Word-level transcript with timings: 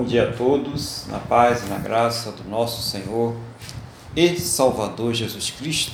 Bom 0.00 0.06
dia 0.06 0.30
a 0.30 0.32
todos, 0.32 1.04
na 1.08 1.18
paz 1.18 1.62
e 1.62 1.68
na 1.68 1.76
graça 1.76 2.32
do 2.32 2.48
nosso 2.48 2.80
Senhor 2.80 3.36
e 4.16 4.34
Salvador 4.40 5.12
Jesus 5.12 5.50
Cristo. 5.50 5.92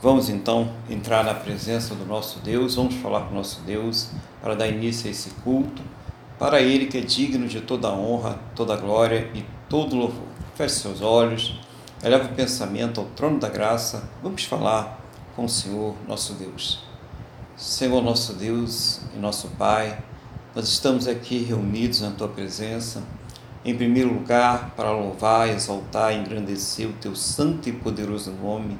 Vamos 0.00 0.28
então 0.28 0.70
entrar 0.88 1.24
na 1.24 1.34
presença 1.34 1.92
do 1.96 2.06
nosso 2.06 2.38
Deus, 2.38 2.76
vamos 2.76 2.94
falar 2.94 3.22
com 3.22 3.32
o 3.32 3.34
nosso 3.34 3.62
Deus 3.62 4.10
para 4.40 4.54
dar 4.54 4.68
início 4.68 5.08
a 5.08 5.10
esse 5.10 5.30
culto, 5.42 5.82
para 6.38 6.60
Ele 6.60 6.86
que 6.86 6.98
é 6.98 7.00
digno 7.00 7.48
de 7.48 7.60
toda 7.60 7.90
honra, 7.90 8.38
toda 8.54 8.76
glória 8.76 9.28
e 9.34 9.44
todo 9.68 9.96
louvor. 9.96 10.28
Feche 10.54 10.76
seus 10.76 11.00
olhos, 11.00 11.58
eleva 12.04 12.26
o 12.26 12.34
pensamento 12.36 13.00
ao 13.00 13.06
trono 13.06 13.40
da 13.40 13.48
graça, 13.48 14.08
vamos 14.22 14.44
falar 14.44 15.00
com 15.34 15.46
o 15.46 15.48
Senhor 15.48 15.96
nosso 16.06 16.34
Deus. 16.34 16.78
Senhor 17.56 18.00
nosso 18.04 18.34
Deus 18.34 19.00
e 19.16 19.18
nosso 19.18 19.48
Pai, 19.58 19.98
nós 20.54 20.68
estamos 20.68 21.06
aqui 21.06 21.38
reunidos 21.38 22.00
na 22.00 22.12
tua 22.12 22.28
presença, 22.28 23.02
em 23.66 23.74
primeiro 23.74 24.14
lugar, 24.14 24.74
para 24.76 24.92
louvar, 24.92 25.48
exaltar 25.48 26.12
e 26.12 26.18
engrandecer 26.18 26.88
o 26.88 26.92
teu 26.92 27.16
santo 27.16 27.68
e 27.68 27.72
poderoso 27.72 28.30
nome, 28.30 28.78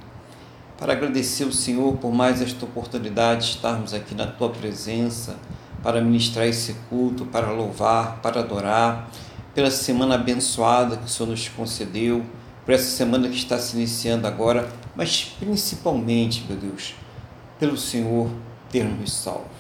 para 0.79 0.93
agradecer 0.93 1.43
ao 1.43 1.51
Senhor 1.51 1.97
por 1.97 2.15
mais 2.15 2.41
esta 2.41 2.65
oportunidade 2.65 3.47
de 3.47 3.57
estarmos 3.57 3.93
aqui 3.93 4.15
na 4.15 4.29
tua 4.29 4.49
presença, 4.49 5.35
para 5.83 6.01
ministrar 6.01 6.47
esse 6.47 6.75
culto, 6.89 7.27
para 7.27 7.51
louvar, 7.51 8.21
para 8.23 8.41
adorar, 8.41 9.11
pela 9.53 9.73
semana 9.73 10.15
abençoada 10.15 10.97
que 10.97 11.07
o 11.07 11.09
Senhor 11.09 11.31
nos 11.31 11.49
concedeu, 11.49 12.25
por 12.65 12.73
essa 12.73 12.97
semana 12.97 13.29
que 13.29 13.37
está 13.37 13.59
se 13.59 13.77
iniciando 13.77 14.29
agora, 14.29 14.69
mas 14.95 15.35
principalmente, 15.41 16.45
meu 16.49 16.57
Deus, 16.57 16.95
pelo 17.59 17.77
Senhor 17.77 18.31
ter 18.71 18.85
nos 18.85 19.13
salvo. 19.13 19.51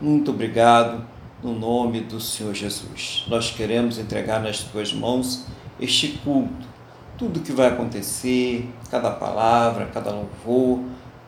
Muito 0.00 0.30
obrigado 0.30 1.04
no 1.42 1.52
nome 1.52 2.00
do 2.00 2.20
Senhor 2.20 2.54
Jesus. 2.54 3.24
Nós 3.28 3.50
queremos 3.50 3.98
entregar 3.98 4.40
nas 4.42 4.60
tuas 4.60 4.92
mãos 4.92 5.44
este 5.80 6.08
culto, 6.24 6.66
tudo 7.16 7.40
que 7.40 7.52
vai 7.52 7.68
acontecer, 7.68 8.68
cada 8.90 9.10
palavra, 9.10 9.86
cada 9.92 10.10
louvor, 10.10 10.80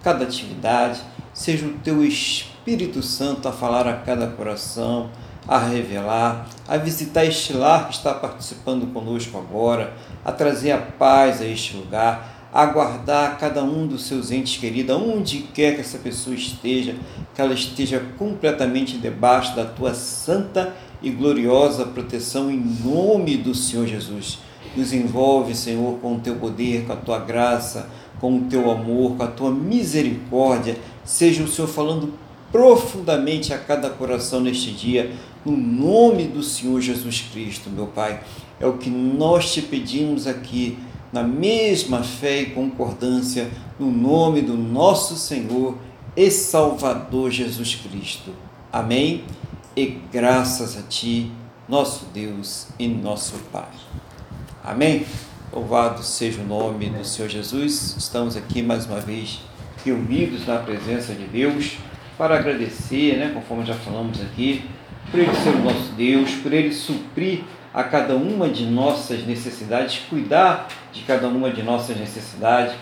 cada 0.03 0.25
atividade, 0.25 1.01
seja 1.33 1.67
o 1.67 1.75
teu 1.79 2.05
Espírito 2.05 3.03
Santo 3.03 3.49
a 3.49 3.53
falar 3.53 3.87
a 3.87 3.95
cada 3.95 4.27
coração, 4.27 5.11
a 5.47 5.59
revelar, 5.59 6.47
a 6.69 6.77
visitar 6.77 7.25
este 7.25 7.53
lar 7.53 7.89
que 7.89 7.95
está 7.95 8.15
participando 8.15 8.93
conosco 8.93 9.39
agora, 9.39 9.95
a 10.25 10.33
trazer 10.33 10.73
a 10.73 10.79
paz 10.79 11.41
a 11.41 11.47
este 11.47 11.77
lugar, 11.77 12.30
a 12.53 12.67
guardar 12.67 13.39
cada 13.39 13.63
um 13.63 13.87
dos 13.87 14.07
seus 14.07 14.31
entes 14.31 14.57
queridos, 14.61 14.97
onde 14.97 15.39
quer 15.55 15.75
que 15.75 15.81
essa 15.81 15.99
pessoa 15.99 16.35
esteja, 16.35 16.97
que 17.35 17.41
ela 17.41 17.55
esteja 17.55 18.05
completamente 18.19 18.99
debaixo 18.99 19.55
da 19.55 19.65
tua 19.65 19.95
santa 19.95 20.75
e 21.03 21.11
gloriosa 21.11 21.87
proteção 21.87 22.51
em 22.51 22.59
nome 22.85 23.37
do 23.37 23.55
Senhor 23.55 23.87
Jesus. 23.87 24.39
Nos 24.77 24.93
envolve, 24.93 25.55
Senhor, 25.55 25.99
com 25.99 26.17
o 26.17 26.21
teu 26.21 26.37
poder, 26.37 26.85
com 26.87 26.93
a 26.93 26.97
tua 26.97 27.19
graça, 27.19 27.89
com 28.21 28.37
o 28.37 28.43
teu 28.43 28.71
amor, 28.71 29.17
com 29.17 29.23
a 29.23 29.29
tua 29.29 29.51
misericórdia. 29.51 30.77
Seja 31.05 31.43
o 31.43 31.49
Senhor 31.49 31.69
falando 31.69 32.13
profundamente 32.53 33.55
a 33.55 33.59
cada 33.59 33.89
coração 33.91 34.41
neste 34.41 34.73
dia, 34.73 35.13
no 35.45 35.57
nome 35.57 36.25
do 36.25 36.43
Senhor 36.43 36.81
Jesus 36.81 37.25
Cristo, 37.33 37.71
meu 37.71 37.87
Pai. 37.87 38.21
É 38.59 38.67
o 38.67 38.75
que 38.75 38.91
nós 38.91 39.53
te 39.53 39.63
pedimos 39.63 40.27
aqui 40.27 40.77
na 41.13 41.23
mesma 41.23 42.03
fé 42.03 42.43
e 42.43 42.47
concordância, 42.47 43.51
no 43.79 43.91
nome 43.91 44.43
do 44.43 44.57
nosso 44.57 45.17
Senhor 45.17 45.77
e 46.17 46.31
Salvador 46.31 47.31
Jesus 47.31 47.75
Cristo. 47.75 48.33
Amém? 48.73 49.25
E 49.77 49.87
graças 50.13 50.77
a 50.77 50.83
Ti, 50.83 51.31
nosso 51.69 52.07
Deus 52.13 52.69
e 52.79 52.87
nosso 52.87 53.35
Pai. 53.53 53.69
Amém? 54.63 55.05
Louvado 55.53 56.03
seja 56.03 56.41
o 56.41 56.47
nome 56.47 56.91
do 56.91 57.05
Senhor 57.05 57.29
Jesus. 57.29 57.97
Estamos 57.99 58.37
aqui 58.37 58.63
mais 58.63 58.87
uma 58.87 59.01
vez 59.01 59.41
reunidos 59.85 60.47
na 60.47 60.59
presença 60.59 61.13
de 61.13 61.25
Deus 61.25 61.79
para 62.17 62.39
agradecer, 62.39 63.17
né, 63.17 63.33
conforme 63.35 63.65
já 63.65 63.75
falamos 63.75 64.21
aqui, 64.21 64.65
por 65.11 65.19
Ele 65.19 65.35
ser 65.35 65.51
o 65.51 65.65
nosso 65.65 65.93
Deus, 65.97 66.31
por 66.35 66.53
Ele 66.53 66.73
suprir 66.73 67.43
a 67.73 67.85
cada 67.85 68.15
uma 68.15 68.49
de 68.49 68.65
nossas 68.67 69.25
necessidades, 69.25 70.03
cuidar 70.09 70.69
de 70.93 71.03
cada 71.03 71.29
uma 71.29 71.51
de 71.51 71.63
nossas 71.63 71.97
necessidades, 71.97 72.75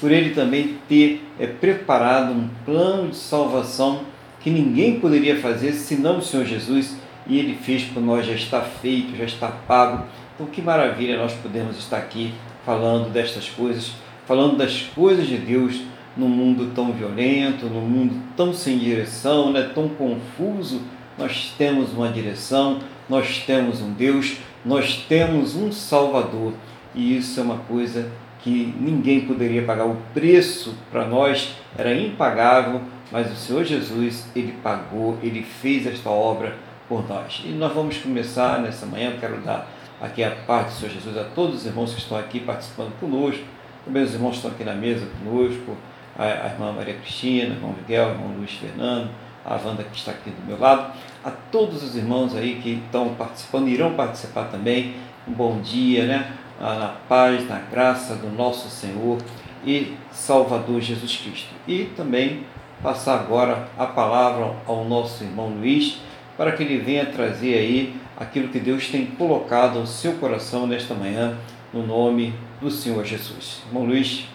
por 0.00 0.12
Ele 0.12 0.34
também 0.34 0.78
ter 0.88 1.26
é, 1.38 1.46
preparado 1.46 2.32
um 2.32 2.48
plano 2.64 3.10
de 3.10 3.16
salvação 3.16 4.02
que 4.40 4.50
ninguém 4.50 5.00
poderia 5.00 5.40
fazer 5.40 5.72
senão 5.72 6.18
o 6.18 6.22
Senhor 6.22 6.46
Jesus, 6.46 6.96
e 7.26 7.38
Ele 7.38 7.54
fez 7.54 7.82
por 7.82 8.00
nós, 8.00 8.24
já 8.24 8.34
está 8.34 8.60
feito, 8.60 9.16
já 9.16 9.24
está 9.24 9.48
pago. 9.48 10.04
Então, 10.34 10.46
que 10.46 10.62
maravilha 10.62 11.16
nós 11.16 11.32
podemos 11.32 11.76
estar 11.78 11.96
aqui 11.96 12.32
falando 12.64 13.10
destas 13.10 13.48
coisas, 13.48 13.92
falando 14.26 14.56
das 14.56 14.82
coisas 14.94 15.26
de 15.26 15.38
Deus 15.38 15.80
num 16.16 16.28
mundo 16.28 16.72
tão 16.74 16.92
violento, 16.92 17.66
num 17.66 17.80
mundo 17.80 18.22
tão 18.36 18.52
sem 18.52 18.78
direção, 18.78 19.52
né, 19.52 19.70
tão 19.74 19.88
confuso. 19.88 20.82
Nós 21.18 21.52
temos 21.56 21.92
uma 21.92 22.08
direção, 22.08 22.78
nós 23.08 23.44
temos 23.46 23.80
um 23.80 23.92
Deus, 23.92 24.36
nós 24.64 25.04
temos 25.08 25.54
um 25.54 25.70
Salvador, 25.70 26.52
e 26.94 27.16
isso 27.16 27.38
é 27.38 27.42
uma 27.42 27.58
coisa 27.58 28.10
que 28.40 28.74
ninguém 28.80 29.22
poderia 29.22 29.62
pagar. 29.62 29.86
O 29.86 29.96
preço 30.14 30.74
para 30.90 31.04
nós 31.04 31.54
era 31.76 31.94
impagável, 31.94 32.80
mas 33.10 33.30
o 33.30 33.36
Senhor 33.36 33.64
Jesus, 33.64 34.26
ele 34.34 34.54
pagou, 34.62 35.18
ele 35.22 35.42
fez 35.42 35.86
esta 35.86 36.10
obra 36.10 36.56
por 36.88 37.08
nós. 37.08 37.42
E 37.44 37.48
nós 37.48 37.72
vamos 37.72 37.98
começar 37.98 38.60
nessa 38.60 38.86
manhã, 38.86 39.10
eu 39.10 39.18
quero 39.18 39.40
dar 39.40 39.68
aqui 40.00 40.22
a 40.22 40.30
parte 40.30 40.68
do 40.68 40.74
Senhor 40.74 40.92
Jesus 40.92 41.16
a 41.16 41.24
todos 41.24 41.56
os 41.56 41.66
irmãos 41.66 41.92
que 41.92 42.00
estão 42.00 42.18
aqui 42.18 42.40
participando 42.40 42.92
conosco, 42.98 43.42
também 43.84 44.02
os 44.02 44.14
irmãos 44.14 44.30
que 44.30 44.36
estão 44.36 44.50
aqui 44.50 44.64
na 44.64 44.74
mesa 44.74 45.06
conosco, 45.18 45.76
a, 46.18 46.48
irmã 46.48 46.72
Maria 46.72 46.94
Cristina, 46.94 47.50
o 47.50 47.56
irmão 47.56 47.74
Miguel, 47.76 48.08
o 48.08 48.10
irmão 48.12 48.36
Luiz 48.38 48.52
Fernando, 48.52 49.10
a 49.46 49.54
Wanda 49.54 49.84
que 49.84 49.96
está 49.96 50.10
aqui 50.10 50.30
do 50.30 50.44
meu 50.44 50.58
lado, 50.58 50.92
a 51.24 51.30
todos 51.30 51.82
os 51.84 51.94
irmãos 51.94 52.34
aí 52.34 52.56
que 52.56 52.82
estão 52.84 53.14
participando, 53.14 53.68
irão 53.68 53.94
participar 53.94 54.46
também, 54.46 54.96
um 55.26 55.32
bom 55.32 55.60
dia, 55.60 56.04
né? 56.04 56.32
Ah, 56.60 56.74
na 56.74 56.88
paz, 57.08 57.48
na 57.48 57.58
graça 57.58 58.16
do 58.16 58.28
nosso 58.28 58.68
Senhor 58.68 59.18
e 59.64 59.94
Salvador 60.10 60.80
Jesus 60.80 61.16
Cristo. 61.16 61.54
E 61.66 61.84
também 61.96 62.44
passar 62.82 63.20
agora 63.20 63.68
a 63.78 63.86
palavra 63.86 64.52
ao 64.66 64.84
nosso 64.84 65.22
irmão 65.22 65.48
Luiz, 65.48 65.98
para 66.36 66.52
que 66.52 66.62
ele 66.62 66.78
venha 66.78 67.06
trazer 67.06 67.54
aí 67.54 67.96
aquilo 68.16 68.48
que 68.48 68.58
Deus 68.58 68.88
tem 68.88 69.06
colocado 69.06 69.78
no 69.78 69.86
seu 69.86 70.14
coração 70.14 70.66
nesta 70.66 70.94
manhã, 70.94 71.36
no 71.72 71.86
nome 71.86 72.34
do 72.60 72.70
Senhor 72.70 73.04
Jesus. 73.04 73.62
Irmão 73.68 73.84
Luiz, 73.84 74.26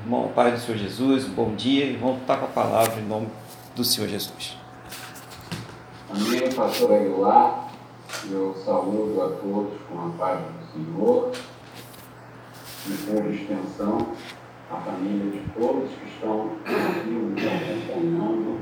irmão 0.00 0.30
Pai 0.34 0.52
do 0.52 0.58
Senhor 0.58 0.78
Jesus, 0.78 1.24
bom 1.24 1.54
dia 1.54 1.84
e 1.84 1.96
vamos 1.96 2.20
estar 2.20 2.36
com 2.36 2.46
a 2.46 2.48
palavra 2.48 3.00
em 3.00 3.06
nome 3.06 3.28
do 3.74 3.82
Senhor 3.82 4.08
Jesus. 4.08 4.56
Amém, 6.08 6.52
pastor 6.52 6.92
Aguilar. 6.92 7.70
Eu 8.30 8.54
saúdo 8.64 9.20
a 9.20 9.28
todos 9.40 9.80
com 9.88 10.06
a 10.06 10.10
paz 10.16 10.40
do 10.40 10.72
Senhor 10.72 11.32
e 12.86 12.92
por 13.06 13.34
extensão 13.34 14.12
a 14.70 14.76
família 14.76 15.30
de 15.32 15.50
todos 15.58 15.90
que 15.90 16.08
estão 16.08 16.52
aqui 16.64 17.10
nos 17.10 17.42
acompanhando 17.42 18.60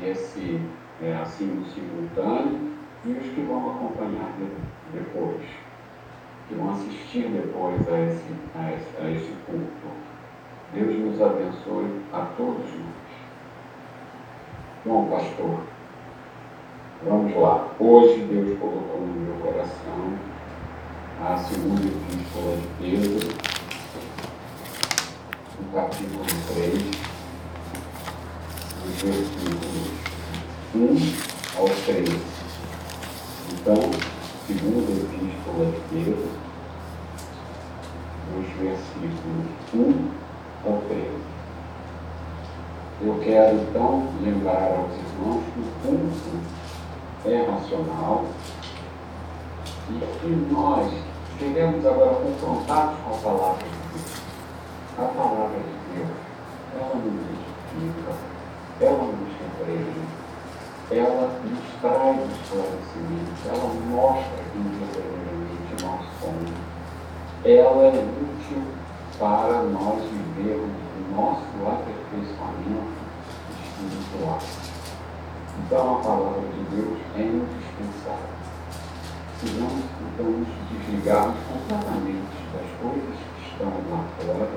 nesse 0.00 0.60
é, 1.02 1.14
assim 1.14 1.64
simultâneo 1.74 2.72
e 3.04 3.10
os 3.10 3.34
que 3.34 3.40
vão 3.40 3.70
acompanhar 3.72 4.32
depois, 4.92 5.42
que 6.48 6.54
vão 6.54 6.70
assistir 6.70 7.28
depois 7.28 7.80
a 7.88 8.00
esse, 8.00 8.34
a 8.54 8.72
esse, 8.72 9.02
a 9.02 9.10
esse 9.10 9.32
culto. 9.46 10.12
Deus 10.72 10.96
nos 10.96 11.20
abençoe 11.20 12.00
a 12.12 12.20
todos 12.36 12.70
nós. 12.70 13.01
Bom, 14.84 15.08
pastor, 15.08 15.60
vamos 17.04 17.36
lá. 17.36 17.68
Hoje 17.78 18.18
Deus 18.24 18.58
colocou 18.58 19.00
no 19.02 19.14
meu 19.14 19.34
coração 19.34 20.18
a 21.24 21.36
segunda 21.36 21.82
epístola 21.82 22.56
de 22.56 22.66
Pedro, 22.80 23.28
no 25.60 25.72
capítulo 25.72 26.24
3, 26.52 26.72
dos 28.82 29.02
versículos 29.02 29.92
1 30.74 31.60
ao 31.60 31.68
3. 31.68 32.08
Então, 33.52 33.76
segunda 34.48 34.90
epístola 34.90 35.66
de 35.66 35.80
Pedro, 35.90 36.28
dos 38.34 38.48
versículos 38.58 39.46
1 39.74 40.68
ao 40.68 40.78
13. 40.88 41.31
Eu 43.04 43.18
quero 43.18 43.56
então 43.56 44.06
lembrar 44.22 44.78
aos 44.78 44.92
irmãos 44.94 45.42
que 45.52 45.58
o 45.58 45.64
culto 45.82 46.38
é 47.26 47.50
racional 47.50 48.26
e 49.90 50.18
que 50.20 50.28
nós 50.52 50.88
devemos 51.36 51.84
agora 51.84 52.14
confrontados 52.14 52.94
com 53.00 53.10
a 53.10 53.18
palavra 53.18 53.64
de 53.64 53.98
Deus. 53.98 54.22
A 54.96 55.02
palavra 55.02 55.58
de 55.58 55.96
Deus, 55.96 56.10
ela 56.78 56.94
nos 56.94 57.26
edifica, 57.26 58.12
ela 58.80 59.02
nos 59.02 59.32
repreende, 59.40 60.06
ela 60.92 61.40
nos 61.42 61.80
traz 61.80 62.18
esclarecimento, 62.30 63.32
ela 63.48 63.74
mostra 63.90 64.44
quem 64.52 64.62
verdadeiramente 64.78 65.82
nós 65.82 66.06
somos. 66.20 66.52
Ela 67.44 67.82
é 67.82 68.06
útil 68.22 68.62
para 69.18 69.62
nós 69.64 70.02
vivermos 70.04 70.70
o 70.70 71.16
nosso 71.16 71.42
aperfeiçoamento 71.66 72.91
espiritual. 74.22 74.38
Então 75.58 75.96
a 75.96 76.00
palavra 76.00 76.40
de 76.40 76.76
Deus 76.76 76.98
é 77.16 77.22
indispensável. 77.22 78.32
Se 79.40 79.46
nós 79.58 79.72
então 80.14 80.26
nos 80.26 80.48
completamente 81.48 82.22
das 82.52 82.68
coisas 82.80 83.16
que 83.36 83.50
estão 83.50 83.68
lá 83.90 84.04
fora 84.18 84.50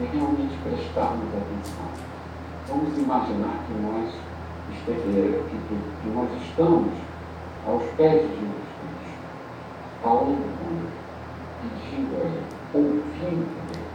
e 0.00 0.04
realmente 0.04 0.56
prestarmos 0.62 1.28
atenção. 1.28 1.88
Vamos 2.68 2.96
imaginar 2.96 3.64
que 3.66 3.74
nós 3.82 4.14
que 4.84 6.08
nós 6.14 6.28
estamos 6.42 6.92
aos 7.66 7.82
pés 7.96 8.22
de 8.22 8.28
Jesus 8.28 8.68
Cristo, 8.78 9.18
falando 10.02 10.46
com 10.58 10.70
Ele, 10.70 10.90
pedindo 11.62 12.16
a 12.16 12.24
Ele, 12.24 12.44
ouvindo 12.74 13.48
Ele, 13.72 13.86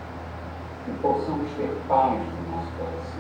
que 0.86 0.92
possamos 1.02 1.50
ter 1.58 1.72
paz 1.88 2.20
no 2.20 2.56
nosso 2.56 2.72
coração. 2.78 3.13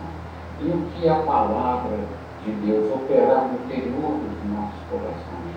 E 0.63 0.69
o 0.69 0.85
que 0.95 1.09
a 1.09 1.15
palavra 1.15 1.97
de 2.45 2.51
Deus 2.65 2.91
operar 2.93 3.49
no 3.49 3.65
interior 3.65 4.15
dos 4.15 4.49
nossos 4.49 4.79
corações, 4.89 5.55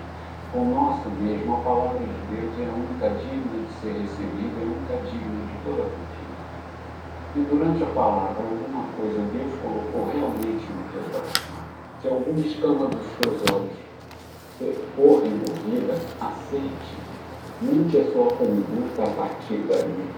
o 0.53 0.65
nosso 0.65 1.09
mesmo, 1.21 1.55
a 1.55 1.59
palavra 1.59 1.99
de 1.99 2.35
Deus 2.35 2.51
é 2.59 2.65
a 2.69 2.73
única 2.75 3.09
digna 3.21 3.63
de 3.63 3.73
ser 3.79 3.93
recebida, 4.01 4.59
é 4.59 4.63
a 4.63 4.67
única 4.67 5.09
digna 5.09 5.47
de 5.47 5.57
toda 5.63 5.81
a 5.81 5.89
cultura. 5.89 6.27
E 7.35 7.39
durante 7.39 7.83
a 7.83 7.87
palavra, 7.87 8.43
alguma 8.43 8.83
coisa 8.97 9.19
Deus 9.31 9.53
colocou 9.61 10.11
realmente 10.11 10.65
no 10.71 10.83
teu 10.91 11.03
coração 11.11 11.47
se 12.01 12.07
alguma 12.07 12.39
escama 12.39 12.87
dos 12.87 13.07
teus 13.19 13.41
olhos 13.51 13.87
for 14.95 15.23
removida, 15.23 15.93
aceite. 16.21 16.97
Mude 17.59 17.97
a 17.97 18.11
sua 18.11 18.27
conduta 18.33 19.03
a 19.03 19.09
partir 19.15 19.65
daí. 19.67 20.09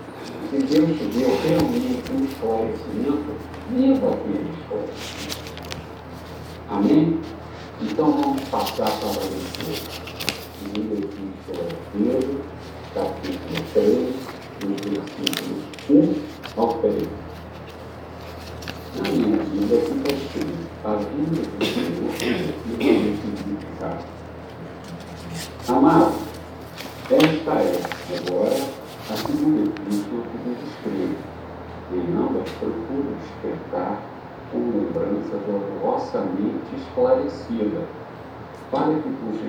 Se 0.50 0.58
Deus 0.58 0.98
te 0.98 1.06
deu 1.06 1.30
realmente 1.42 2.12
um 2.12 2.26
esclarecimento, 2.26 3.32
esclarecimento. 3.70 4.20
Amém? 6.70 7.20
Então 7.82 8.12
vamos 8.12 8.42
passar 8.50 8.90
para 8.90 9.10
leitura. 9.10 10.00
Livro 10.76 11.08
de 11.08 11.08
Pedro, 11.94 12.42
capítulo 12.94 13.60
3, 13.74 14.16
do 14.60 14.68
versículo 14.90 15.58
1 15.90 16.62
ao 16.62 16.74
3. 16.80 17.08
Na 18.96 19.04
minha 19.12 19.38
vida, 19.44 19.76
está 19.76 20.14
escrito 20.14 20.70
a 20.84 20.96
vida 20.96 21.42
do 21.42 21.66
Senhor 21.66 22.12
e 22.80 22.84
o 22.90 23.18
significado. 23.22 24.04
Amado, 25.70 26.16
esta 27.12 27.52
é 27.52 28.18
agora 28.18 28.60
a 29.10 29.16
segunda 29.16 29.70
epístola 29.70 30.24
que 30.24 30.38
vos 30.44 30.58
escrevo, 30.68 31.16
em 31.92 32.16
ambas 32.16 32.50
procuro 32.60 33.16
despertar 33.20 34.00
com 34.52 34.58
lembrança 34.58 35.38
da 35.38 35.82
vossa 35.82 36.22
mente 36.22 36.76
esclarecida, 36.76 37.84
para 38.72 38.94
que 38.94 39.10
vos 39.10 39.40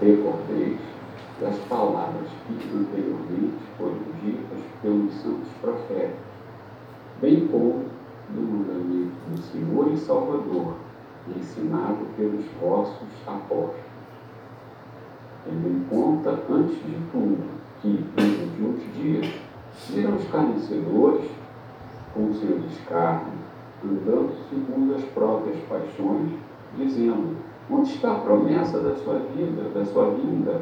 recordeis 0.00 0.78
das 1.40 1.56
palavras 1.68 2.28
que 2.46 2.54
anteriormente 2.74 3.58
foram 3.76 3.98
ditas 4.22 4.58
pelos 4.80 5.12
santos 5.14 5.48
profetas, 5.60 6.16
bem 7.20 7.46
como 7.48 7.84
do 8.30 8.40
mandamento 8.40 9.12
do 9.30 9.42
Senhor 9.42 9.92
e 9.92 9.96
Salvador, 9.98 10.74
ensinado 11.36 12.06
pelos 12.16 12.44
vossos 12.60 13.08
apóstolos. 13.26 13.92
Tendo 15.44 15.68
em 15.68 15.84
conta, 15.90 16.38
antes 16.48 16.76
de 16.76 16.96
tudo, 17.10 17.44
que 17.82 17.88
nos 17.88 18.60
últimos 18.60 18.94
dias 18.94 19.34
viram 19.90 20.16
os 20.16 20.28
carnecedores 20.28 21.30
com 22.14 22.32
seu 22.34 22.58
descarne, 22.58 23.32
andando 23.84 24.32
segundo 24.48 24.94
as 24.94 25.04
próprias 25.04 25.58
paixões, 25.68 26.30
dizendo: 26.76 27.36
Onde 27.70 27.90
está 27.92 28.12
a 28.12 28.20
promessa 28.20 28.78
da 28.80 28.94
sua 28.96 29.18
vida, 29.18 29.68
da 29.74 29.84
sua 29.84 30.10
vinda? 30.10 30.60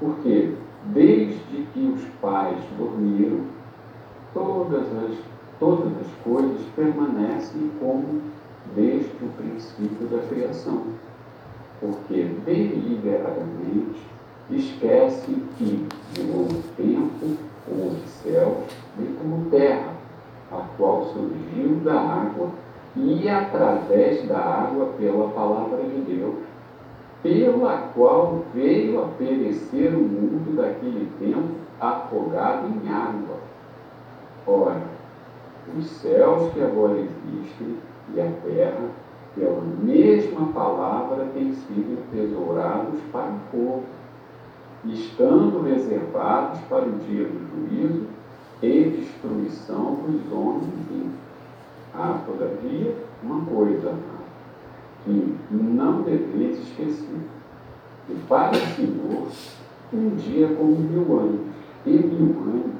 Porque, 0.00 0.54
desde 0.86 1.66
que 1.72 1.80
os 1.80 2.04
pais 2.20 2.58
dormiram, 2.78 3.40
todas 4.32 4.86
as 5.04 5.18
todas 5.58 5.92
as 6.00 6.22
coisas 6.22 6.60
permanecem 6.76 7.70
como 7.80 8.22
desde 8.74 9.10
o 9.22 9.28
princípio 9.36 10.06
da 10.08 10.18
criação, 10.28 10.84
porque 11.80 12.30
deliberadamente 12.44 14.00
esquece 14.50 15.34
que 15.56 15.86
de 16.12 16.22
longo 16.22 16.62
tempo 16.76 17.36
houve 17.68 18.06
céus 18.22 18.64
e 18.98 19.04
como 19.18 19.50
terra, 19.50 19.94
a 20.50 20.62
qual 20.76 21.04
surgiu 21.04 21.76
da 21.84 22.00
água 22.00 22.48
e 22.96 23.28
através 23.28 24.26
da 24.26 24.38
água 24.38 24.86
pela 24.98 25.28
palavra 25.28 25.82
de 25.84 26.00
Deus, 26.00 26.36
pela 27.22 27.90
qual 27.94 28.44
veio 28.54 29.02
a 29.02 29.08
perecer 29.18 29.94
o 29.94 30.00
mundo 30.00 30.56
daquele 30.56 31.10
tempo 31.18 31.54
afogado 31.80 32.66
em 32.68 32.88
água. 32.88 33.36
Ora, 34.46 34.82
os 35.76 35.86
céus 35.86 36.52
que 36.52 36.62
agora 36.62 36.94
existem 36.98 37.76
e 38.14 38.20
a 38.20 38.30
terra, 38.42 38.88
pela 39.34 39.60
mesma 39.82 40.46
palavra, 40.52 41.26
têm 41.34 41.52
sido 41.52 42.10
tesourados 42.10 42.98
para 43.12 43.30
o 43.30 43.40
povo, 43.52 43.82
estando 44.86 45.62
reservados 45.62 46.58
para 46.68 46.86
o 46.86 46.92
dia 46.92 47.24
do 47.24 47.68
juízo 47.68 48.17
e 48.62 48.90
destruição 48.90 49.96
dos 50.06 50.32
homens 50.32 50.64
ímpios. 50.90 51.12
Há, 51.94 52.20
todavia, 52.26 52.94
uma 53.22 53.44
coisa 53.46 53.94
que 55.04 55.36
não 55.50 56.02
deveis 56.02 56.58
esquecer, 56.58 57.18
que 58.06 58.14
para 58.28 58.52
o 58.52 58.56
Senhor 58.56 59.28
um 59.92 60.16
dia 60.16 60.48
como 60.48 60.76
mil 60.76 61.18
anos, 61.18 61.40
e 61.86 61.90
mil 61.90 62.36
anos 62.42 62.76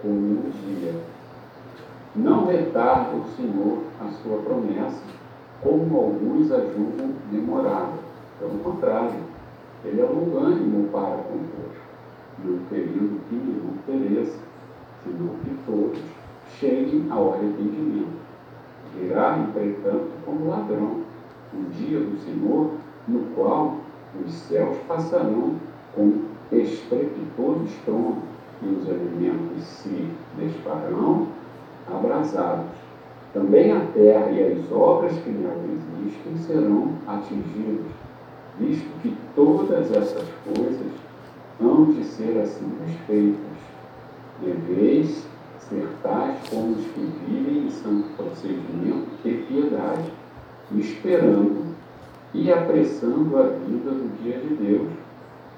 como 0.00 0.14
um 0.14 0.50
dia. 0.64 0.94
Não 2.16 2.46
retarda 2.46 3.16
o 3.16 3.24
Senhor 3.36 3.82
a 4.00 4.08
sua 4.22 4.38
promessa, 4.38 5.02
como 5.62 5.96
alguns 5.96 6.50
a 6.50 6.60
julgam 6.60 7.12
demorada. 7.30 7.98
Pelo 8.38 8.58
contrário, 8.60 9.20
ele 9.84 10.00
é 10.00 10.04
longânimo 10.04 10.88
para 10.88 11.22
convosco, 11.22 11.86
não 12.44 12.58
querendo 12.68 13.20
que 13.28 13.34
nenhum 13.34 13.74
pereça, 13.86 14.47
que 15.44 15.56
todos 15.66 15.98
cheguem 16.58 17.06
ao 17.10 17.34
arrependimento. 17.34 18.18
Virá, 18.94 19.38
entretanto, 19.38 20.10
como 20.24 20.48
ladrão, 20.48 21.02
o 21.52 21.70
dia 21.72 22.00
do 22.00 22.18
Senhor, 22.24 22.70
no 23.06 23.20
qual 23.34 23.76
os 24.24 24.32
céus 24.32 24.76
passarão 24.86 25.54
com 25.94 26.12
estrepitoso 26.52 27.64
estrondo, 27.64 28.28
e 28.60 28.66
os 28.66 28.88
elementos 28.88 29.62
se 29.62 30.08
desfarão 30.36 31.28
abrasados. 31.86 32.76
Também 33.32 33.70
a 33.70 33.80
terra 33.94 34.30
e 34.30 34.52
as 34.52 34.72
obras 34.72 35.12
que 35.12 35.30
nela 35.30 35.62
existem 35.64 36.36
serão 36.38 36.92
atingidas, 37.06 37.86
visto 38.58 38.88
que 39.02 39.16
todas 39.36 39.92
essas 39.92 40.26
coisas 40.44 40.92
hão 41.60 41.84
de 41.92 42.02
ser 42.04 42.40
assim 42.40 42.68
desfeitas. 42.84 43.47
Deveis 44.40 45.26
ser 45.58 45.88
tais 46.02 46.36
como 46.48 46.72
os 46.72 46.84
que 46.86 47.12
vivem 47.26 47.66
em 47.66 47.70
santo 47.70 48.08
procedimento 48.16 49.08
e 49.24 49.32
piedade, 49.32 50.12
esperando 50.76 51.74
e 52.32 52.52
apressando 52.52 53.36
a 53.36 53.42
vida 53.42 53.90
do 53.90 54.22
dia 54.22 54.38
de 54.38 54.54
Deus, 54.54 54.88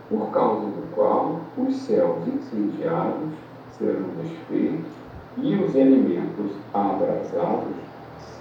por 0.09 0.31
causa 0.31 0.67
do 0.67 0.95
qual 0.95 1.41
os 1.59 1.75
céus 1.77 2.27
incendiados 2.27 3.31
serão 3.79 4.09
desfeitos 4.23 4.91
e 5.37 5.55
os 5.57 5.75
elementos 5.75 6.53
abrasados 6.73 7.75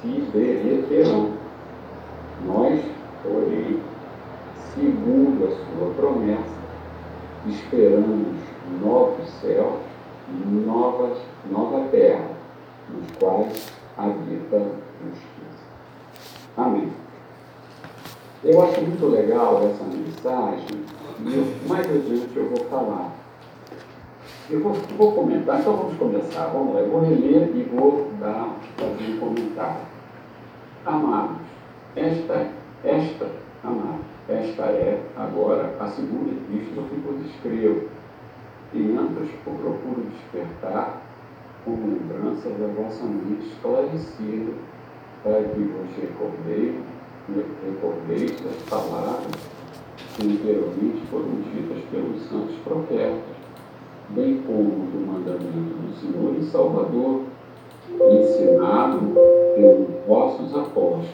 se 0.01 0.24
derreterão. 0.34 1.34
Nós, 2.46 2.79
porém, 3.22 3.79
segundo 4.74 5.46
a 5.46 5.51
sua 5.51 5.93
promessa, 5.96 6.60
esperamos 7.46 8.38
novos 8.81 9.27
céus 9.41 9.89
novas, 10.66 11.18
nova 11.50 11.88
terra, 11.90 12.30
nos 12.90 13.12
quais 13.18 13.72
habita 13.98 14.58
justiça. 15.04 15.66
Amém. 16.58 16.92
Eu 18.44 18.62
acho 18.64 18.82
muito 18.82 19.06
legal 19.08 19.62
essa 19.64 19.84
mensagem 19.84 20.86
e 21.20 21.68
mais 21.68 21.86
adiante 21.86 22.36
eu 22.36 22.50
vou 22.50 22.66
falar 22.70 23.20
eu 24.50 24.62
vou, 24.62 24.74
vou, 24.98 25.12
comentar, 25.12 25.60
então 25.60 25.76
vamos 25.76 25.96
começar. 25.98 26.48
Vamos 26.48 26.74
lá, 26.74 26.82
eu 26.82 26.90
vou 26.90 27.02
reler 27.02 27.56
e 27.56 27.70
vou 27.72 28.10
dar, 28.20 28.56
fazer 28.78 29.14
um 29.14 29.20
comentário. 29.20 29.82
Amados, 30.86 31.38
esta 31.96 32.48
Esta, 32.84 33.28
amado, 33.64 34.00
esta 34.28 34.64
é 34.64 35.02
agora 35.16 35.76
a 35.80 35.88
segunda 35.90 36.32
epístola 36.32 36.88
que 36.88 36.96
vos 36.96 37.26
escrevo. 37.28 37.90
Antes 38.72 39.30
o 39.48 39.52
procuro 39.52 40.06
despertar 40.12 41.02
como 41.66 41.88
lembrança 41.88 42.50
da 42.50 42.68
vossa 42.68 43.04
mente 43.04 43.48
esclarecida, 43.48 44.54
para 45.24 45.42
que 45.42 45.60
vos 45.60 45.90
recordeis, 46.00 46.76
recordeis 47.66 48.42
das 48.42 48.56
palavras 48.70 49.32
que 50.16 50.24
anteriormente 50.24 51.02
foram 51.10 51.42
ditas 51.52 51.84
pelos 51.92 52.22
santos 52.30 52.56
profetas, 52.64 53.20
bem 54.10 54.42
como 54.46 54.70
do 54.70 55.08
mandamento 55.08 55.74
do 55.76 55.94
Senhor 56.00 56.36
e 56.40 56.44
Salvador, 56.44 57.24
ensinado 57.90 59.00
pelos 59.56 59.88
vossos 60.08 60.56
apóstolos. 60.56 61.10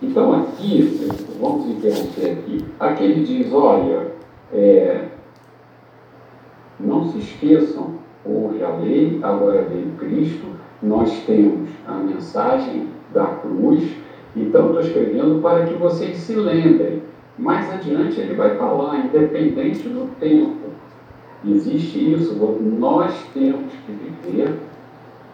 Então 0.00 0.32
aqui, 0.32 1.08
vamos 1.40 1.66
interromper 1.66 2.38
aqui, 2.38 2.64
aqui 2.78 3.04
ele 3.04 3.24
diz, 3.24 3.52
olha, 3.52 4.12
é, 4.52 5.08
não 6.78 7.06
se 7.06 7.18
esqueçam, 7.18 7.94
houve 8.24 8.62
a 8.62 8.70
lei, 8.76 9.20
agora 9.22 9.62
veio 9.62 9.92
Cristo, 9.98 10.46
nós 10.82 11.10
temos 11.26 11.68
a 11.86 11.94
mensagem 11.94 12.88
da 13.12 13.26
cruz, 13.26 13.82
então 14.36 14.66
estou 14.66 14.80
escrevendo 14.80 15.40
para 15.40 15.66
que 15.66 15.74
vocês 15.74 16.16
se 16.18 16.34
lembrem. 16.34 17.02
Mais 17.38 17.72
adiante 17.72 18.20
ele 18.20 18.34
vai 18.34 18.56
falar, 18.56 19.06
independente 19.06 19.88
do 19.88 20.08
tempo. 20.18 20.64
Existe 21.46 22.14
isso, 22.14 22.34
nós 22.78 23.12
temos 23.34 23.72
que 23.84 23.92
viver 23.92 24.54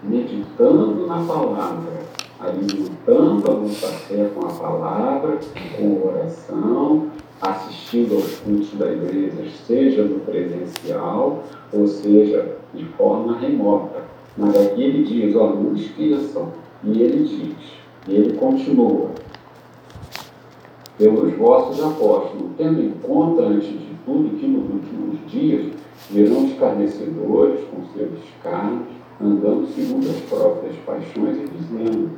meditando 0.02 1.06
na 1.06 1.23
palavra, 1.23 1.92
alimentando 2.40 3.50
a 3.50 3.54
nossa 3.54 3.87
fé 3.87 4.28
com 4.35 4.47
a 4.47 4.50
palavra, 4.50 5.38
com 5.76 6.09
oração, 6.09 7.11
assistindo 7.40 8.14
aos 8.16 8.37
cultos 8.40 8.73
da 8.75 8.90
igreja, 8.90 9.44
seja 9.66 10.02
no 10.02 10.20
presencial 10.20 11.42
ou 11.73 11.87
seja 11.87 12.56
de 12.75 12.85
forma 12.85 13.38
remota. 13.38 14.02
Mas 14.37 14.56
aqui 14.56 14.82
ele 14.82 15.04
diz, 15.04 15.35
ó, 15.37 15.54
não 15.54 15.75
esqueçam. 15.75 16.52
E 16.85 17.02
ele 17.02 17.25
diz, 17.25 17.56
e 18.09 18.14
ele 18.14 18.37
continua, 18.38 19.11
pelos 20.97 21.35
vossos 21.35 21.82
apóstolos, 21.82 22.50
tendo 22.56 22.80
em 22.82 22.90
conta, 23.02 23.42
antes 23.42 23.68
de 23.68 23.94
tudo, 24.04 24.38
que 24.38 24.47
nos 24.47 24.70
últimos 24.70 25.30
dias 25.30 25.73
virão 26.11 26.47
escarnecedores 26.47 27.61
com 27.64 27.85
seus 27.94 28.11
escárnios, 28.25 28.88
andando 29.20 29.66
segundo 29.68 30.09
as 30.09 30.16
próprias 30.28 30.76
paixões 30.87 31.38
e 31.38 31.49
dizendo, 31.49 32.11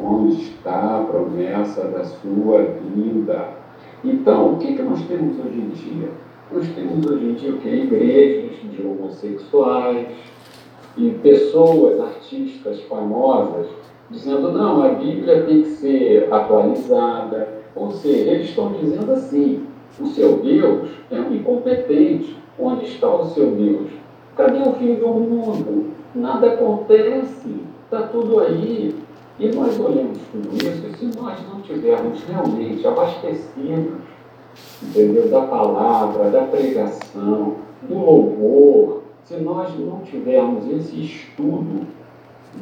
onde 0.00 0.42
está 0.42 1.00
a 1.00 1.04
promessa 1.04 1.84
da 1.84 2.04
sua 2.04 2.62
vinda? 2.94 3.65
Então, 4.04 4.52
o 4.52 4.56
que, 4.58 4.74
que 4.74 4.82
nós 4.82 5.00
temos 5.06 5.38
hoje 5.38 5.58
em 5.58 5.68
dia? 5.70 6.08
Nós 6.52 6.68
temos 6.68 7.06
hoje 7.06 7.24
em 7.24 7.34
dia 7.34 7.50
o 7.50 7.58
que? 7.58 7.68
Igrejas 7.68 8.56
de 8.70 8.86
homossexuais 8.86 10.06
e 10.96 11.10
pessoas 11.22 12.00
artísticas 12.00 12.80
famosas 12.82 13.66
dizendo, 14.10 14.52
não, 14.52 14.82
a 14.82 14.88
Bíblia 14.90 15.42
tem 15.42 15.62
que 15.62 15.70
ser 15.70 16.32
atualizada. 16.32 17.48
Ou 17.74 17.90
seja, 17.90 18.30
eles 18.30 18.48
estão 18.48 18.72
dizendo 18.72 19.12
assim, 19.12 19.66
o 20.00 20.06
seu 20.06 20.38
Deus 20.38 20.88
é 21.10 21.18
um 21.18 21.34
incompetente. 21.34 22.36
Onde 22.58 22.86
está 22.86 23.08
o 23.14 23.26
seu 23.26 23.50
Deus? 23.50 23.90
Cadê 24.36 24.58
o 24.60 24.72
fim 24.74 24.94
do 24.94 25.08
mundo? 25.08 25.90
Nada 26.14 26.52
acontece, 26.52 27.54
está 27.84 28.02
tudo 28.02 28.40
aí. 28.40 28.94
E 29.38 29.48
nós 29.48 29.78
olhamos 29.78 30.18
tudo 30.32 30.56
isso, 30.56 30.96
se 30.98 31.20
nós 31.20 31.38
não 31.46 31.60
tivermos 31.60 32.22
realmente 32.24 32.86
abastecidos, 32.86 34.00
entendeu? 34.82 35.28
Da 35.28 35.42
palavra, 35.42 36.30
da 36.30 36.42
pregação, 36.42 37.56
do 37.82 37.94
louvor, 37.94 39.02
se 39.24 39.36
nós 39.36 39.78
não 39.78 40.00
tivermos 40.00 40.66
esse 40.70 41.04
estudo, 41.04 41.86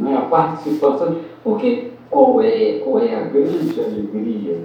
né, 0.01 0.17
a 0.17 0.23
participação, 0.23 1.17
porque 1.45 1.93
qual 2.11 2.41
é, 2.41 2.81
qual 2.81 2.99
é 2.99 3.15
a 3.15 3.23
grande 3.23 3.81
alegria 3.81 4.61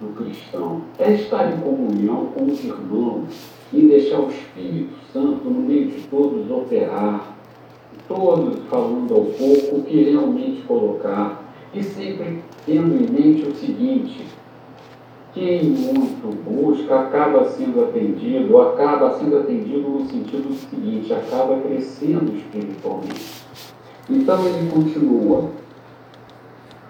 do 0.00 0.14
cristão? 0.16 0.82
É 0.98 1.12
estar 1.12 1.52
em 1.52 1.60
comunhão 1.60 2.26
com 2.26 2.44
os 2.44 2.64
irmãos 2.64 3.50
e 3.72 3.82
deixar 3.82 4.20
o 4.20 4.28
Espírito 4.28 4.94
Santo 5.12 5.44
no 5.44 5.60
meio 5.60 5.88
de 5.88 6.00
todos 6.08 6.50
operar, 6.50 7.36
todos 8.08 8.58
falando 8.70 9.14
ao 9.14 9.24
pouco 9.24 9.76
o 9.76 9.82
que 9.82 10.10
realmente 10.10 10.62
colocar, 10.62 11.49
e 11.72 11.82
sempre 11.82 12.42
tendo 12.66 12.94
em 12.94 13.06
mente 13.10 13.48
o 13.48 13.54
seguinte: 13.54 14.26
quem 15.32 15.62
muito 15.62 16.36
busca 16.44 17.00
acaba 17.00 17.44
sendo 17.44 17.84
atendido, 17.84 18.60
acaba 18.60 19.12
sendo 19.12 19.38
atendido 19.38 19.88
no 19.88 20.06
sentido 20.06 20.52
seguinte, 20.54 21.12
acaba 21.12 21.60
crescendo 21.60 22.36
espiritualmente. 22.36 23.44
Então 24.08 24.44
ele 24.46 24.70
continua. 24.70 25.50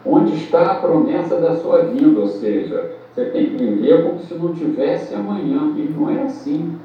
Onde 0.03 0.35
está 0.37 0.73
a 0.73 0.75
promessa 0.77 1.37
da 1.37 1.57
sua 1.57 1.83
vida? 1.83 2.19
Ou 2.19 2.29
seja, 2.29 2.97
você 3.13 3.27
tem 3.27 3.51
que 3.51 3.57
viver 3.57 4.03
como 4.03 4.19
se 4.21 4.33
não 4.35 4.55
tivesse 4.55 5.15
amanhã, 5.15 5.75
e 5.77 5.83
não 5.95 6.09
é 6.09 6.23
assim. 6.23 6.77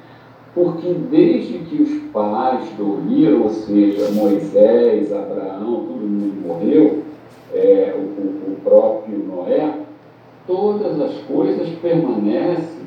Porque 0.53 0.93
desde 1.09 1.59
que 1.59 1.81
os 1.81 2.11
pais 2.11 2.67
dormiram, 2.77 3.43
ou 3.43 3.49
seja, 3.49 4.11
Moisés, 4.11 5.13
Abraão, 5.13 5.85
todo 5.85 6.01
mundo 6.01 6.47
morreu, 6.47 7.04
é, 7.55 7.95
o, 7.97 8.51
o 8.51 8.55
próprio 8.63 9.17
Noé, 9.19 9.79
todas 10.45 10.99
as 10.99 11.15
coisas 11.23 11.69
permanecem 11.79 12.85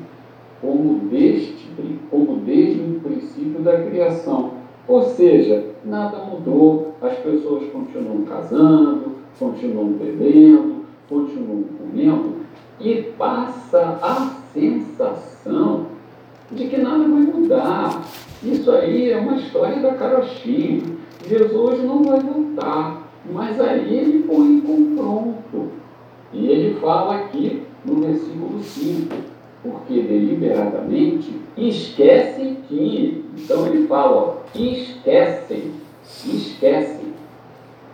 como 0.61 0.99
desde, 1.09 1.69
como 2.09 2.37
desde 2.37 2.79
o 2.79 2.99
princípio 2.99 3.61
da 3.61 3.83
criação. 3.83 4.51
Ou 4.87 5.03
seja, 5.03 5.65
nada 5.83 6.17
mudou, 6.25 6.95
as 7.01 7.17
pessoas 7.17 7.71
continuam 7.71 8.23
casando, 8.23 9.15
continuam 9.37 9.93
bebendo, 9.93 10.85
continuam 11.07 11.63
comendo, 11.77 12.39
e 12.79 12.95
passa 13.17 13.99
a 14.01 14.41
sensação 14.53 15.87
de 16.51 16.67
que 16.67 16.77
nada 16.77 16.99
vai 16.99 17.21
mudar. 17.21 18.01
Isso 18.43 18.71
aí 18.71 19.11
é 19.11 19.17
uma 19.17 19.35
história 19.35 19.81
da 19.81 19.93
carochinha. 19.93 20.81
Jesus 21.27 21.83
não 21.83 22.01
vai 22.03 22.19
voltar, 22.19 22.98
mas 23.25 23.59
aí 23.59 23.97
ele 23.97 24.23
põe 24.23 24.47
em 24.47 24.61
confronto. 24.61 25.71
E 26.31 26.47
ele 26.47 26.79
fala 26.79 27.15
aqui 27.15 27.63
no 27.83 28.01
versículo 28.01 28.61
5, 28.61 29.15
porque 29.63 30.01
deliberadamente 30.01 31.33
esquecem 31.57 32.57
que, 32.67 33.25
então 33.37 33.65
ele 33.67 33.87
fala, 33.87 34.17
ó, 34.17 34.33
esquecem, 34.55 35.71
esquecem 36.03 37.13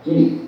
que 0.04 0.46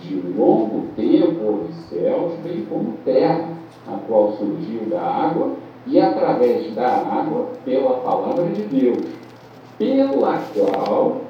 de 0.00 0.14
longo 0.36 0.88
tempo 0.96 1.66
os 1.68 1.74
céus 1.88 2.32
vem 2.44 2.62
como 2.62 2.94
terra, 3.04 3.48
a 3.86 3.98
qual 4.06 4.32
surgiu 4.36 4.88
da 4.88 5.00
água 5.00 5.52
e 5.86 5.98
através 5.98 6.74
da 6.74 6.88
água 6.88 7.48
pela 7.64 7.94
palavra 7.98 8.44
de 8.46 8.62
Deus, 8.62 9.04
pela 9.78 10.42
qual 10.54 11.22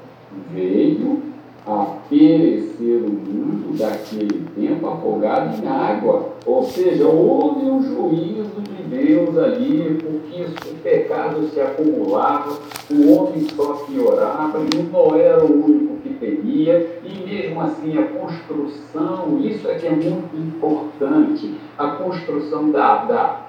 veio 0.53 1.28
a 1.69 1.99
perecer 2.09 3.03
o 3.03 3.11
mundo 3.11 3.77
daquele 3.77 4.47
tempo 4.57 4.89
afogado 4.89 5.63
em 5.63 5.69
água. 5.69 6.33
Ou 6.47 6.65
seja, 6.65 7.07
houve 7.07 7.67
um 7.67 7.83
juízo 7.83 8.63
de 8.63 8.83
Deus 8.85 9.37
ali, 9.37 9.99
porque 10.01 10.71
o 10.71 10.75
pecado 10.77 11.47
se 11.49 11.61
acumulava, 11.61 12.59
o 12.91 13.13
homem 13.13 13.47
só 13.55 13.75
piorava, 13.87 14.61
e 14.61 14.83
Noé 14.83 15.25
era 15.25 15.45
o 15.45 15.65
único 15.65 15.97
que 16.03 16.15
teria, 16.15 17.01
e 17.05 17.29
mesmo 17.29 17.61
assim 17.61 17.99
a 17.99 18.05
construção, 18.05 19.39
isso 19.43 19.69
é 19.69 19.75
que 19.75 19.87
é 19.87 19.91
muito 19.91 20.35
importante, 20.35 21.55
a 21.77 21.89
construção 21.89 22.71
da, 22.71 23.05
da, 23.05 23.41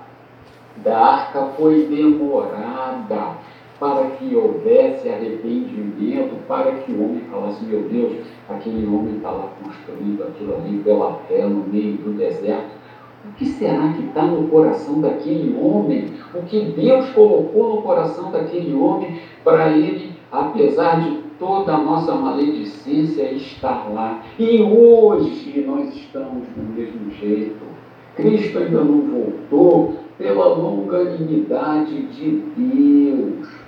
da 0.83 0.97
arca 0.97 1.45
foi 1.57 1.85
demorada 1.85 3.37
para 3.79 4.07
que 4.11 4.35
houvesse 4.35 5.07
arrependimento, 5.07 6.35
para 6.47 6.71
que 6.73 6.91
o 6.91 7.03
homem 7.03 7.21
falasse, 7.31 7.63
meu 7.63 7.81
Deus, 7.83 8.17
aquele 8.49 8.85
homem 8.85 9.15
está 9.15 9.31
lá 9.31 9.49
construindo 9.63 10.23
aquilo 10.23 10.55
ali 10.55 10.79
pela 10.79 11.13
fé 11.27 11.45
no 11.45 11.65
meio 11.65 11.97
do 11.97 12.17
deserto. 12.17 12.77
O 13.25 13.33
que 13.33 13.45
será 13.45 13.93
que 13.93 14.05
está 14.05 14.23
no 14.23 14.47
coração 14.49 14.99
daquele 14.99 15.57
homem? 15.57 16.13
O 16.33 16.41
que 16.43 16.59
Deus 16.75 17.09
colocou 17.11 17.75
no 17.75 17.81
coração 17.81 18.31
daquele 18.31 18.73
homem 18.73 19.19
para 19.43 19.69
ele, 19.69 20.11
apesar 20.31 21.01
de 21.01 21.17
toda 21.37 21.73
a 21.73 21.77
nossa 21.77 22.13
maledicência, 22.15 23.31
estar 23.31 23.89
lá? 23.93 24.23
E 24.37 24.61
hoje 24.61 25.63
nós 25.65 25.95
estamos 25.95 26.47
do 26.49 26.75
mesmo 26.75 27.11
jeito. 27.11 27.69
Cristo 28.15 28.57
ainda 28.57 28.83
não 28.83 29.01
voltou 29.01 29.95
pela 30.17 30.47
longanimidade 30.47 32.01
de 32.07 32.43
Deus 32.57 33.58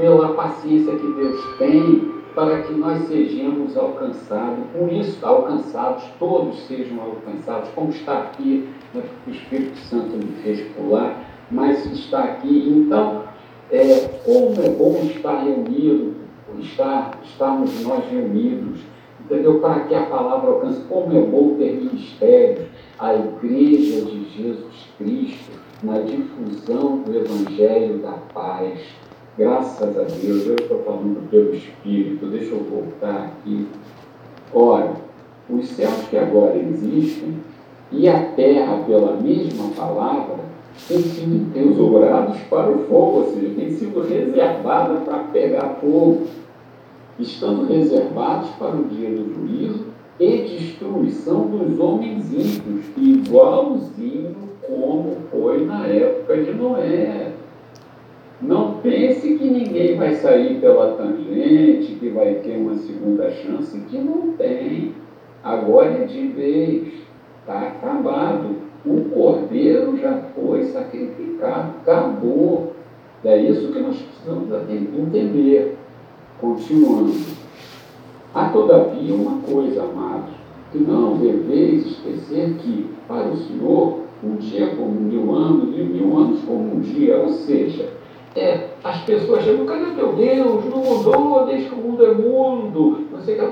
pela 0.00 0.32
paciência 0.32 0.96
que 0.96 1.06
Deus 1.12 1.38
tem, 1.58 2.10
para 2.34 2.62
que 2.62 2.72
nós 2.72 3.06
sejamos 3.06 3.76
alcançados, 3.76 4.64
com 4.72 4.88
isso 4.88 5.18
alcançados, 5.26 6.04
todos 6.18 6.58
sejam 6.66 7.02
alcançados, 7.02 7.68
como 7.74 7.90
está 7.90 8.20
aqui, 8.20 8.66
né, 8.94 9.02
o 9.26 9.30
Espírito 9.30 9.76
Santo 9.76 10.16
me 10.16 10.32
fez 10.42 10.62
pular, 10.74 11.22
mas 11.50 11.84
está 11.84 12.20
aqui. 12.20 12.66
Então, 12.66 13.24
é, 13.70 14.20
como 14.24 14.54
é 14.62 14.70
bom 14.70 15.02
estar 15.04 15.42
reunido, 15.42 16.14
estar, 16.60 17.18
estarmos 17.22 17.82
nós 17.82 18.02
reunidos, 18.10 18.80
entendeu? 19.22 19.60
Para 19.60 19.80
que 19.80 19.94
a 19.94 20.06
palavra 20.06 20.52
alcance, 20.52 20.80
como 20.88 21.14
é 21.14 21.20
bom 21.20 21.56
ter 21.58 21.74
ministérios, 21.74 22.68
a 22.98 23.14
igreja 23.14 24.00
de 24.06 24.24
Jesus 24.30 24.88
Cristo, 24.96 25.60
na 25.82 25.98
difusão 25.98 27.02
do 27.02 27.14
Evangelho 27.14 27.98
da 27.98 28.12
paz 28.32 28.80
Graças 29.38 29.96
a 29.96 30.02
Deus, 30.02 30.46
eu 30.46 30.56
estou 30.56 30.82
falando 30.82 31.30
pelo 31.30 31.54
Espírito, 31.54 32.26
deixa 32.26 32.52
eu 32.52 32.64
voltar 32.64 33.26
aqui. 33.26 33.66
Ora, 34.52 34.92
os 35.48 35.68
céus 35.68 36.08
que 36.10 36.18
agora 36.18 36.56
existem 36.56 37.36
e 37.92 38.08
a 38.08 38.24
terra, 38.32 38.82
pela 38.86 39.16
mesma 39.16 39.68
palavra, 39.76 40.36
têm 40.88 40.98
sido 40.98 41.52
tesourados 41.52 42.38
para 42.50 42.70
o 42.70 42.86
fogo, 42.86 43.18
ou 43.18 43.32
seja, 43.32 43.54
têm 43.54 43.70
sido 43.70 44.02
reservadas 44.02 45.04
para 45.04 45.18
pegar 45.32 45.76
fogo, 45.80 46.26
estando 47.18 47.66
reservados 47.66 48.50
para 48.58 48.76
o 48.76 48.84
dia 48.84 49.10
do 49.10 49.32
juízo 49.32 49.86
e 50.18 50.38
destruição 50.38 51.46
dos 51.46 51.78
homens 51.78 52.32
ímpios, 52.32 52.84
igualzinho 52.96 54.34
como 54.66 55.16
foi 55.30 55.64
na 55.64 55.86
época 55.86 56.36
de 56.36 56.52
Noé. 56.52 57.29
Não 58.42 58.78
pense 58.82 59.36
que 59.36 59.44
ninguém 59.44 59.96
vai 59.96 60.14
sair 60.14 60.58
pela 60.60 60.94
tangente, 60.94 61.96
que 62.00 62.08
vai 62.08 62.34
ter 62.36 62.56
uma 62.56 62.74
segunda 62.76 63.30
chance, 63.30 63.78
que 63.80 63.98
não 63.98 64.32
tem. 64.32 64.94
Agora 65.44 65.88
é 65.88 66.04
de 66.06 66.26
vez, 66.28 66.88
está 67.40 67.60
acabado. 67.60 68.56
O 68.86 69.10
cordeiro 69.10 69.94
já 69.98 70.22
foi 70.34 70.64
sacrificado, 70.64 71.74
acabou. 71.82 72.72
É 73.22 73.36
isso 73.36 73.72
que 73.72 73.78
nós 73.78 74.00
precisamos 74.00 74.48
entender. 74.70 75.76
Continuando. 76.40 77.12
Há 78.34 78.48
todavia 78.48 79.14
uma 79.14 79.42
coisa, 79.42 79.82
amados, 79.82 80.30
que 80.72 80.78
não 80.78 81.18
deveis 81.18 81.84
esquecer 81.84 82.54
que, 82.54 82.86
para 83.06 83.28
o 83.28 83.36
Senhor, 83.36 84.00
um 84.24 84.36
dia 84.36 84.68
como 84.76 84.92
mil 84.92 85.34
anos 85.34 85.76
e 85.76 85.82
mil 85.82 86.16
anos 86.16 86.40
como 86.46 86.76
um 86.76 86.80
dia, 86.80 87.18
ou 87.18 87.28
seja, 87.28 87.99
é, 88.36 88.68
as 88.84 89.02
pessoas 89.02 89.42
chegam, 89.42 89.66
cadê 89.66 89.90
teu 89.92 90.12
Deus? 90.12 90.64
Não 90.66 90.78
mudou, 90.78 91.46
desde 91.46 91.68
que 91.68 91.74
o 91.74 91.78
mundo 91.78 92.04
é 92.04 92.14
mundo. 92.14 93.08
Não 93.10 93.20
sei 93.20 93.36
que. 93.36 93.50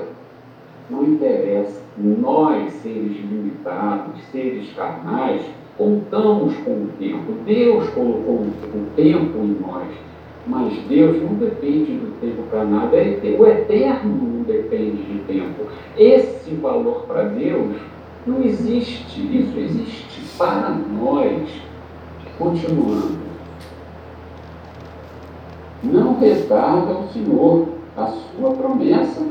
Não 0.89 1.03
interessa. 1.03 1.81
Nós, 1.97 2.71
seres 2.73 3.17
limitados, 3.17 4.23
seres 4.31 4.71
carnais, 4.73 5.41
contamos 5.77 6.55
com 6.57 6.71
o 6.71 6.89
tempo. 6.97 7.33
Deus 7.45 7.89
colocou 7.89 8.35
o 8.35 8.85
tempo 8.95 9.37
em 9.37 9.57
nós. 9.61 9.87
Mas 10.47 10.73
Deus 10.87 11.21
não 11.21 11.35
depende 11.35 11.93
do 11.93 12.19
tempo 12.21 12.43
para 12.49 12.63
nada. 12.63 12.95
O 12.95 13.45
eterno 13.45 14.15
não 14.15 14.43
depende 14.43 15.03
de 15.03 15.19
tempo. 15.27 15.67
Esse 15.97 16.51
valor 16.55 17.03
para 17.05 17.23
Deus 17.23 17.75
não 18.25 18.41
existe. 18.43 19.19
Isso 19.37 19.59
existe 19.59 20.37
para 20.37 20.69
nós. 20.69 21.49
Continuando 22.37 23.28
não 25.83 26.19
retarda 26.19 26.93
ao 26.93 27.07
Senhor 27.09 27.67
a 27.95 28.07
sua 28.07 28.51
promessa, 28.51 29.21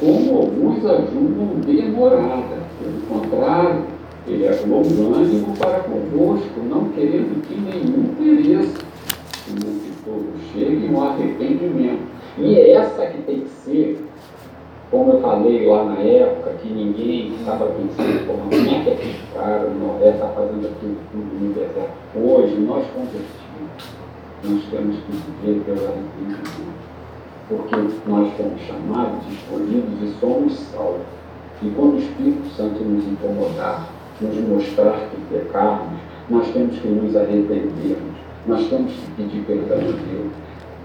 como 0.00 0.38
alguns 0.38 0.84
a 0.86 0.96
julgam 1.02 1.60
demorada. 1.64 2.58
Pelo 2.80 3.00
contrário, 3.08 3.82
ele 4.26 4.44
é 4.44 4.60
longânimo 4.66 5.56
para 5.56 5.80
convosco, 5.80 6.60
não 6.68 6.84
querendo 6.90 7.42
que 7.46 7.54
nenhum 7.54 8.14
pereça, 8.14 8.78
senão 9.44 9.72
que 9.78 9.92
todos 10.04 10.40
cheguem 10.52 10.94
ao 10.94 11.08
arrependimento. 11.08 12.02
E 12.38 12.54
é 12.54 12.72
essa 12.72 13.06
que 13.06 13.22
tem 13.22 13.40
que 13.40 13.48
ser, 13.48 14.04
como 14.90 15.12
eu 15.12 15.20
falei 15.20 15.66
lá 15.66 15.84
na 15.84 15.98
época, 15.98 16.50
que 16.62 16.72
ninguém 16.72 17.34
estava 17.34 17.66
pensando, 17.66 18.26
como 18.26 18.54
é 18.54 18.84
que 18.84 18.90
aquele 18.90 19.18
cara, 19.34 19.66
o 19.66 19.74
Noé 19.74 20.10
está 20.10 20.28
fazendo 20.28 20.66
aquilo 20.66 20.96
tudo 21.10 21.44
no 21.44 21.52
deserto. 21.54 21.90
Hoje, 22.14 22.54
nós 22.60 22.86
convertimos 22.94 23.47
nós 24.44 24.62
temos 24.70 24.96
que 24.96 25.12
viver 25.12 25.62
pela 25.64 25.88
arrependimento. 25.88 26.88
Porque 27.48 27.76
nós 28.06 28.32
fomos 28.36 28.60
chamados, 28.62 29.26
escolhidos 29.32 30.02
e 30.02 30.20
somos 30.20 30.52
salvos. 30.72 31.06
E 31.62 31.70
quando 31.70 31.94
o 31.94 31.98
Espírito 31.98 32.46
Santo 32.56 32.84
nos 32.84 33.04
incomodar, 33.04 33.88
nos 34.20 34.36
mostrar 34.48 35.08
que 35.10 35.16
pecarmos, 35.32 35.98
nós 36.30 36.46
temos 36.52 36.78
que 36.78 36.88
nos 36.88 37.16
arrependermos, 37.16 38.16
nós 38.46 38.68
temos 38.68 38.92
que 38.92 39.10
pedir 39.16 39.44
perdão 39.44 39.78
a 39.78 39.80
Deus. 39.80 40.32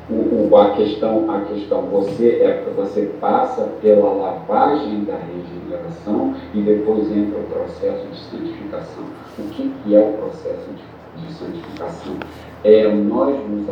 O, 0.09 0.49
o, 0.49 0.57
a 0.57 0.71
questão, 0.71 1.31
a 1.31 1.41
questão, 1.41 1.83
você 1.83 2.41
é 2.41 2.63
você 2.75 3.09
passa 3.21 3.69
pela 3.81 4.11
lavagem 4.11 5.03
da 5.05 5.15
regeneração 5.15 6.33
e 6.53 6.61
depois 6.61 7.09
entra 7.11 7.39
o 7.39 7.43
processo 7.43 8.05
de 8.07 8.17
santificação. 8.17 9.03
O 9.39 9.43
que, 9.49 9.73
que 9.83 9.95
é 9.95 9.99
o 9.99 10.13
processo 10.17 10.69
de, 10.71 11.25
de 11.25 11.33
santificação? 11.33 12.15
É 12.63 12.87
nós 12.87 13.35
nos 13.49 13.63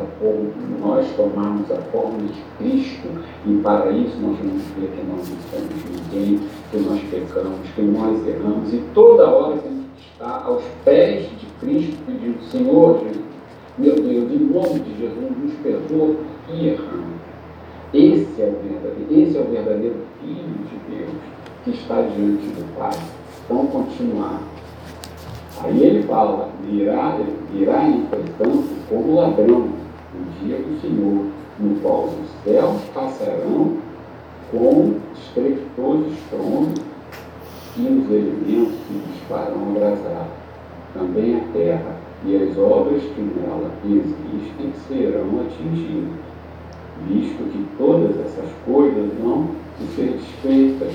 nós 0.80 1.08
tomarmos 1.16 1.72
a 1.72 1.78
forma 1.92 2.18
de 2.20 2.42
Cristo 2.58 3.08
e 3.46 3.54
para 3.62 3.92
isso 3.92 4.18
nós 4.20 4.38
vamos 4.38 4.64
ver 4.78 4.90
que 4.90 5.04
não 5.08 5.18
somos 5.18 6.12
ninguém, 6.12 6.40
que 6.70 6.78
nós 6.78 7.00
pecamos, 7.10 7.60
que 7.76 7.82
nós 7.82 8.28
erramos 8.28 8.74
e 8.74 8.84
toda 8.94 9.30
hora 9.30 9.58
que 9.58 9.70
estar 10.02 10.44
aos 10.46 10.64
pés 10.84 11.24
de 11.24 11.46
Cristo 11.60 11.98
pedindo, 12.06 12.42
Senhor 12.44 13.02
meu 13.78 13.96
Deus, 13.96 14.32
em 14.32 14.38
nome 14.38 14.80
de 14.82 14.98
Jesus, 15.00 15.38
nos 15.42 15.54
perdoa 15.64 16.16
e 16.54 16.68
erramos. 16.68 17.22
Esse 17.94 18.42
é 18.42 18.46
o 18.46 18.62
verdadeiro, 18.62 19.08
esse 19.10 19.38
é 19.38 19.42
o 19.42 19.46
verdadeiro 19.46 19.96
Filho 20.20 20.36
de 20.36 20.96
Deus 20.96 21.10
que 21.64 21.72
está 21.72 22.02
diante 22.02 22.48
do 22.48 22.78
Pai. 22.78 22.98
Vamos 23.50 23.72
continuar. 23.72 24.42
Aí 25.64 25.84
ele 25.84 26.04
fala, 26.04 26.50
virá, 26.66 27.18
virá 27.54 27.88
entretanto 27.88 28.68
como 28.90 29.16
ladrão 29.16 29.70
no 30.14 30.32
dia 30.42 30.58
do 30.58 30.82
Senhor, 30.82 31.26
no 31.60 31.80
qual 31.82 32.06
os 32.06 32.44
céus 32.44 32.82
passarão 32.94 33.78
com 34.52 34.96
estrepitoso 35.14 36.08
estrondo 36.08 36.82
e 37.78 37.82
os 37.82 38.10
elementos 38.10 38.74
se 38.88 38.94
dispararão 39.14 39.70
abrasar. 39.70 40.28
Também 40.94 41.36
a 41.36 41.54
terra 41.54 41.96
e 42.26 42.36
as 42.36 42.58
obras 42.58 43.02
que 43.04 43.22
nela 43.22 43.72
existem 43.86 44.74
serão 44.88 45.42
atingidas, 45.42 46.20
visto 47.08 47.52
que 47.52 47.66
todas 47.78 48.20
essas 48.20 48.50
coisas 48.66 49.10
vão 49.22 49.48
ser 49.96 50.18
desfeitas 50.18 50.94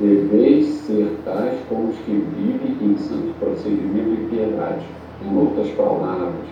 deveis 0.00 0.66
ser 0.66 1.16
tais 1.24 1.54
como 1.68 1.88
os 1.88 1.96
que 1.98 2.12
vivem 2.12 2.76
em 2.80 2.96
santo 2.98 3.32
procedimento 3.38 4.10
e 4.10 4.26
piedade. 4.30 4.84
Em 5.24 5.38
outras 5.38 5.70
palavras, 5.70 6.46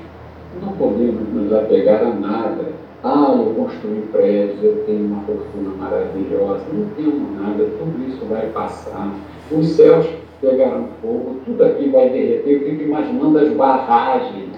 não 0.62 0.72
podemos 0.72 1.28
nos 1.32 1.52
apegar 1.52 2.02
a 2.02 2.14
nada. 2.14 2.72
Ah, 3.02 3.34
eu 3.36 3.52
construí 3.54 4.02
prédios, 4.12 4.62
eu 4.62 4.84
tenho 4.86 5.06
uma 5.06 5.22
fortuna 5.22 5.70
maravilhosa. 5.76 6.62
Não 6.72 6.86
tenho 6.94 7.26
nada, 7.36 7.64
tudo 7.78 8.08
isso 8.08 8.24
vai 8.26 8.46
passar. 8.48 9.12
Os 9.50 9.66
céus 9.70 10.06
pegarão 10.40 10.88
fogo, 11.00 11.40
tudo 11.44 11.64
aqui 11.64 11.88
vai 11.88 12.10
derreter. 12.10 12.52
Eu 12.52 12.70
fico 12.70 12.82
imaginando 12.82 13.38
as 13.38 13.52
barragens. 13.54 14.52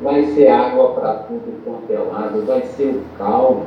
Vai 0.00 0.24
ser 0.24 0.48
água 0.48 0.90
para 0.90 1.14
tudo 1.14 1.62
quanto 1.64 1.90
é 1.90 1.98
lado, 1.98 2.44
vai 2.46 2.62
ser 2.62 2.88
o 2.88 3.18
caos 3.18 3.66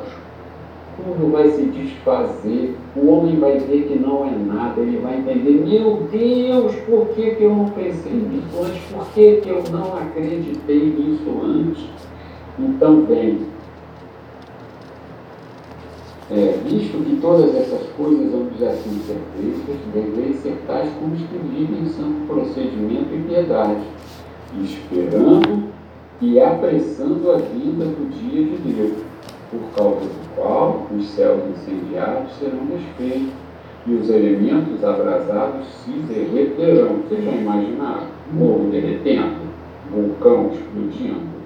tudo 1.04 1.32
vai 1.32 1.50
se 1.50 1.64
desfazer, 1.64 2.76
o 2.96 3.08
homem 3.08 3.40
vai 3.40 3.58
ver 3.58 3.88
que 3.88 4.00
não 4.00 4.26
é 4.26 4.32
nada, 4.32 4.80
ele 4.82 4.98
vai 4.98 5.18
entender, 5.18 5.64
meu 5.66 6.08
Deus, 6.12 6.76
por 6.88 7.08
que, 7.10 7.36
que 7.36 7.44
eu 7.44 7.56
não 7.56 7.70
pensei 7.70 8.14
nisso 8.14 8.64
antes? 8.64 8.82
Por 8.92 9.08
que, 9.14 9.38
que 9.38 9.50
eu 9.50 9.64
não 9.72 9.98
acreditei 9.98 10.80
nisso 10.80 11.30
antes? 11.44 11.86
Então 12.60 13.06
vem. 13.06 13.48
É, 16.32 16.60
visto 16.64 17.04
que 17.04 17.16
todas 17.20 17.56
essas 17.56 17.90
coisas 17.98 18.30
de 18.56 18.66
assim 18.66 19.02
ser 19.08 19.18
feitas, 19.36 19.76
deveis 19.92 20.36
ser 20.38 20.62
tais 20.68 20.92
como 21.00 21.16
os 21.16 21.22
que 21.22 21.38
vivem 21.38 21.82
em 21.82 21.90
santo 21.90 22.28
procedimento 22.28 23.16
e 23.16 23.24
piedade, 23.28 23.82
esperando 24.64 25.70
e 26.22 26.40
apressando 26.40 27.32
a 27.32 27.38
vinda 27.38 27.86
do 27.86 28.10
dia 28.12 28.44
de 28.44 28.58
Deus 28.58 29.10
por 29.52 29.62
causa 29.76 30.02
do 30.02 30.36
qual 30.36 30.88
os 30.96 31.08
céus 31.10 31.42
incendiados 31.50 32.34
serão 32.34 32.66
desfeitos 32.66 33.34
e 33.88 33.94
os 33.94 34.10
elementos 34.10 34.84
abrasados 34.84 35.66
se 35.84 35.92
derreterão. 35.92 36.98
Vocês 36.98 37.24
já 37.24 37.32
imaginaram? 37.32 38.08
Morro 38.32 38.70
derretendo, 38.70 39.50
vulcão 39.90 40.52
explodindo. 40.52 41.40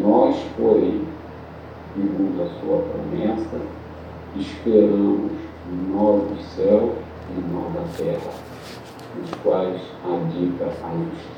Nós, 0.00 0.36
porém, 0.56 1.02
segundo 1.94 2.42
a 2.42 2.46
sua 2.60 2.78
promessa, 2.78 3.60
esperamos 4.36 5.32
novos 5.92 6.44
céus 6.56 6.92
e 7.30 7.52
nova 7.52 7.84
terra, 7.96 8.32
nos 9.16 9.30
quais 9.42 9.80
habita 10.04 10.64
a 10.64 10.90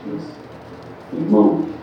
justiça. 0.09 0.33
Irmão, 1.13 1.61
o 1.61 1.76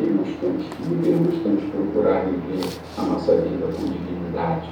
que 0.00 0.10
nós 0.10 0.28
temos 0.40 0.62
que 0.64 0.82
viver? 0.82 1.16
Nós 1.20 1.42
temos 1.42 1.62
que 1.62 1.70
procurar 1.70 2.24
viver 2.26 2.64
a 2.98 3.02
nossa 3.02 3.36
vida 3.36 3.66
com 3.66 3.84
dignidade. 3.84 4.68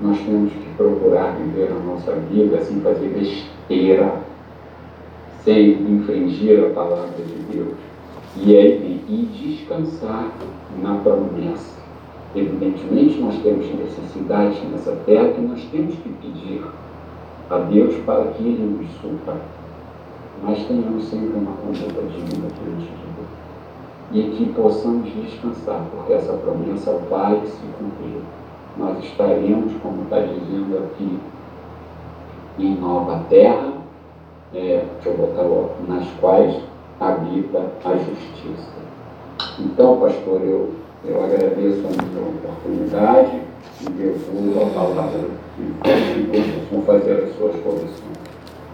Nós 0.00 0.18
temos 0.18 0.52
que 0.52 0.74
procurar 0.76 1.36
viver 1.36 1.70
a 1.72 1.78
nossa 1.78 2.12
vida 2.12 2.60
sem 2.62 2.80
fazer 2.80 3.08
besteira, 3.08 4.20
sem 5.44 5.72
infringir 5.72 6.64
a 6.64 6.70
palavra 6.70 7.10
de 7.18 7.56
Deus. 7.56 7.74
E, 8.36 8.54
é, 8.54 8.76
e 8.76 9.28
descansar 9.32 10.30
na 10.80 10.94
promessa. 10.96 11.80
Evidentemente, 12.34 13.18
nós 13.18 13.36
temos 13.42 13.66
necessidade 13.74 14.64
nessa 14.66 14.92
terra 15.04 15.30
que 15.30 15.40
nós 15.40 15.60
temos 15.72 15.94
que 15.96 16.08
pedir 16.08 16.62
a 17.50 17.58
Deus 17.58 17.96
para 18.06 18.26
que 18.26 18.42
Ele 18.44 18.78
nos 18.78 18.90
supra. 19.00 19.36
Mas 20.42 20.64
tenhamos 20.66 21.04
sempre 21.04 21.38
uma 21.38 21.52
conduta 21.52 22.02
digna 22.02 22.48
diante 22.48 22.92
de. 22.92 22.99
E 24.12 24.22
que 24.22 24.52
possamos 24.52 25.08
descansar, 25.14 25.84
porque 25.92 26.12
essa 26.14 26.32
promessa 26.32 26.92
vai 27.08 27.40
se 27.46 27.66
cumprir. 27.78 28.20
Nós 28.76 29.04
estaremos, 29.04 29.72
como 29.82 30.02
está 30.02 30.18
dizendo 30.20 30.78
aqui, 30.78 31.18
em 32.58 32.74
nova 32.76 33.24
terra, 33.28 33.72
é, 34.54 34.84
deixa 34.94 35.08
eu 35.08 35.16
botar 35.16 35.42
logo, 35.42 35.74
nas 35.86 36.06
quais 36.20 36.56
habita 36.98 37.70
a 37.84 37.96
justiça. 37.96 38.80
Então, 39.58 39.98
pastor, 40.00 40.40
eu, 40.42 40.70
eu 41.04 41.24
agradeço 41.24 41.82
a 41.86 42.48
oportunidade 42.48 43.40
e 43.80 43.90
devolvo 43.90 44.62
a 44.62 44.70
palavra 44.74 45.28
e 45.58 46.68
vou 46.70 46.82
fazer 46.82 47.24
as 47.24 47.36
suas 47.36 47.54
correções. 47.62 48.20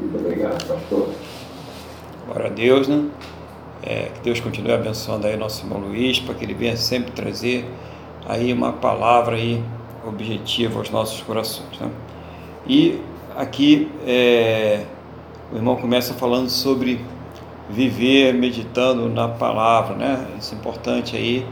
Muito 0.00 0.18
obrigado, 0.18 0.66
pastor. 0.66 1.08
Glória 2.26 2.46
a 2.46 2.50
Deus, 2.50 2.88
né? 2.88 3.08
É, 3.82 4.10
que 4.14 4.20
Deus 4.22 4.40
continue 4.40 4.72
abençoando 4.72 5.26
aí 5.26 5.36
nosso 5.36 5.64
irmão 5.64 5.78
Luiz, 5.78 6.18
para 6.18 6.34
que 6.34 6.44
ele 6.44 6.54
venha 6.54 6.76
sempre 6.76 7.12
trazer 7.12 7.64
aí 8.26 8.52
uma 8.52 8.72
palavra 8.72 9.36
aí 9.36 9.62
objetiva 10.04 10.78
aos 10.78 10.90
nossos 10.90 11.20
corações, 11.22 11.78
né? 11.78 11.90
E 12.66 13.00
aqui 13.36 13.90
é, 14.06 14.84
o 15.52 15.56
irmão 15.56 15.76
começa 15.76 16.14
falando 16.14 16.48
sobre 16.48 17.00
viver 17.70 18.34
meditando 18.34 19.08
na 19.08 19.28
palavra, 19.28 19.96
né? 19.96 20.26
Isso 20.38 20.54
é 20.54 20.58
importante 20.58 21.16
aí 21.16 21.46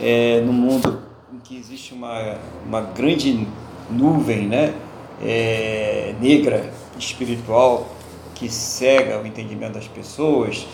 é, 0.00 0.40
no 0.40 0.52
mundo 0.52 1.02
em 1.32 1.38
que 1.38 1.56
existe 1.56 1.94
uma, 1.94 2.38
uma 2.66 2.80
grande 2.80 3.46
nuvem, 3.90 4.46
né? 4.46 4.74
É, 5.22 6.14
negra 6.20 6.70
espiritual 6.98 7.86
que 8.34 8.50
cega 8.50 9.20
o 9.20 9.26
entendimento 9.26 9.74
das 9.74 9.88
pessoas. 9.88 10.66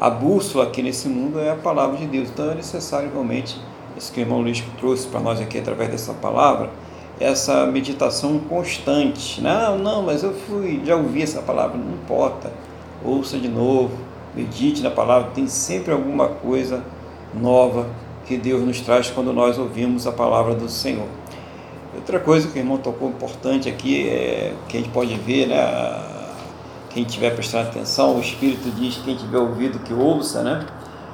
A 0.00 0.08
bússola 0.08 0.64
aqui 0.64 0.82
nesse 0.82 1.08
mundo 1.08 1.38
é 1.38 1.50
a 1.50 1.56
palavra 1.56 1.98
de 1.98 2.06
Deus. 2.06 2.30
Então 2.30 2.50
é 2.50 2.54
necessário 2.54 3.10
realmente 3.12 3.60
isso 3.98 4.10
que 4.10 4.20
o 4.20 4.22
irmão 4.22 4.40
Luiz 4.40 4.64
trouxe 4.78 5.06
para 5.06 5.20
nós 5.20 5.38
aqui 5.38 5.58
através 5.58 5.90
dessa 5.90 6.14
palavra, 6.14 6.70
essa 7.20 7.66
meditação 7.66 8.38
constante. 8.38 9.42
Não, 9.42 9.76
não, 9.76 10.02
mas 10.02 10.22
eu 10.22 10.32
fui, 10.32 10.80
já 10.86 10.96
ouvi 10.96 11.22
essa 11.22 11.42
palavra, 11.42 11.76
não 11.76 11.92
importa. 11.92 12.50
Ouça 13.04 13.36
de 13.36 13.48
novo, 13.48 13.94
medite 14.34 14.82
na 14.82 14.90
palavra, 14.90 15.32
tem 15.34 15.46
sempre 15.46 15.92
alguma 15.92 16.28
coisa 16.28 16.82
nova 17.38 17.86
que 18.24 18.38
Deus 18.38 18.62
nos 18.62 18.80
traz 18.80 19.10
quando 19.10 19.34
nós 19.34 19.58
ouvimos 19.58 20.06
a 20.06 20.12
palavra 20.12 20.54
do 20.54 20.66
Senhor. 20.66 21.08
Outra 21.94 22.18
coisa 22.18 22.48
que 22.48 22.58
o 22.58 22.58
irmão 22.58 22.78
tocou 22.78 23.10
importante 23.10 23.68
aqui 23.68 24.08
é 24.08 24.54
que 24.66 24.78
a 24.78 24.80
gente 24.80 24.92
pode 24.92 25.14
ver, 25.16 25.48
né? 25.48 26.19
Quem 26.90 27.04
tiver 27.04 27.30
prestando 27.36 27.68
atenção, 27.68 28.16
o 28.16 28.20
Espírito 28.20 28.68
diz 28.70 28.98
quem 29.04 29.14
tiver 29.14 29.38
ouvido 29.38 29.78
que 29.78 29.94
ouça, 29.94 30.42
né? 30.42 30.66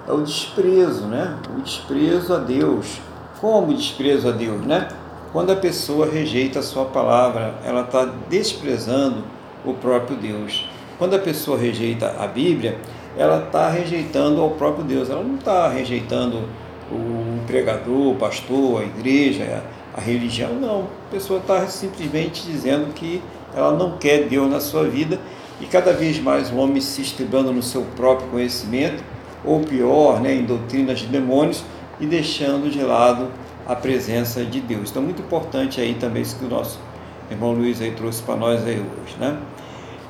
É 0.08 0.12
o 0.12 0.22
desprezo, 0.22 1.04
né? 1.04 1.36
O 1.54 1.60
desprezo 1.60 2.32
a 2.32 2.38
Deus. 2.38 2.98
Como 3.38 3.74
desprezo 3.74 4.30
a 4.30 4.32
Deus, 4.32 4.64
né? 4.64 4.88
Quando 5.32 5.52
a 5.52 5.56
pessoa 5.56 6.08
rejeita 6.10 6.60
a 6.60 6.62
sua 6.62 6.86
palavra, 6.86 7.56
ela 7.62 7.82
está 7.82 8.06
desprezando 8.30 9.22
o 9.66 9.74
próprio 9.74 10.16
Deus. 10.16 10.66
Quando 10.98 11.14
a 11.14 11.18
pessoa 11.18 11.58
rejeita 11.58 12.14
a 12.18 12.26
Bíblia, 12.26 12.78
ela 13.18 13.44
está 13.44 13.68
rejeitando 13.68 14.40
ao 14.40 14.52
próprio 14.52 14.82
Deus, 14.82 15.10
ela 15.10 15.22
não 15.22 15.34
está 15.34 15.68
rejeitando 15.68 16.44
o 16.90 17.44
pregador, 17.46 18.12
o 18.12 18.14
pastor, 18.14 18.80
a 18.80 18.84
igreja, 18.84 19.62
a 19.94 20.00
religião, 20.00 20.54
não. 20.54 20.84
A 21.08 21.10
pessoa 21.10 21.38
está 21.38 21.66
simplesmente 21.66 22.46
dizendo 22.46 22.94
que 22.94 23.22
ela 23.54 23.72
não 23.72 23.98
quer 23.98 24.26
Deus 24.26 24.50
na 24.50 24.60
sua 24.60 24.84
vida 24.84 25.18
e 25.60 25.66
cada 25.66 25.92
vez 25.92 26.18
mais 26.20 26.50
o 26.50 26.56
homem 26.56 26.80
se 26.80 27.00
estribando 27.02 27.52
no 27.52 27.62
seu 27.62 27.82
próprio 27.96 28.28
conhecimento, 28.28 29.02
ou 29.44 29.60
pior, 29.60 30.20
né, 30.20 30.34
em 30.34 30.44
doutrinas 30.44 30.98
de 31.00 31.06
demônios 31.06 31.64
e 32.00 32.06
deixando 32.06 32.70
de 32.70 32.82
lado 32.82 33.28
a 33.66 33.74
presença 33.74 34.44
de 34.44 34.60
Deus. 34.60 34.90
Então, 34.90 35.02
muito 35.02 35.22
importante 35.22 35.80
aí 35.80 35.94
também 35.94 36.22
isso 36.22 36.36
que 36.36 36.44
o 36.44 36.48
nosso 36.48 36.78
irmão 37.30 37.52
Luiz 37.52 37.80
aí 37.80 37.92
trouxe 37.92 38.22
para 38.22 38.36
nós 38.36 38.64
aí 38.64 38.78
hoje, 38.78 39.16
né? 39.18 39.36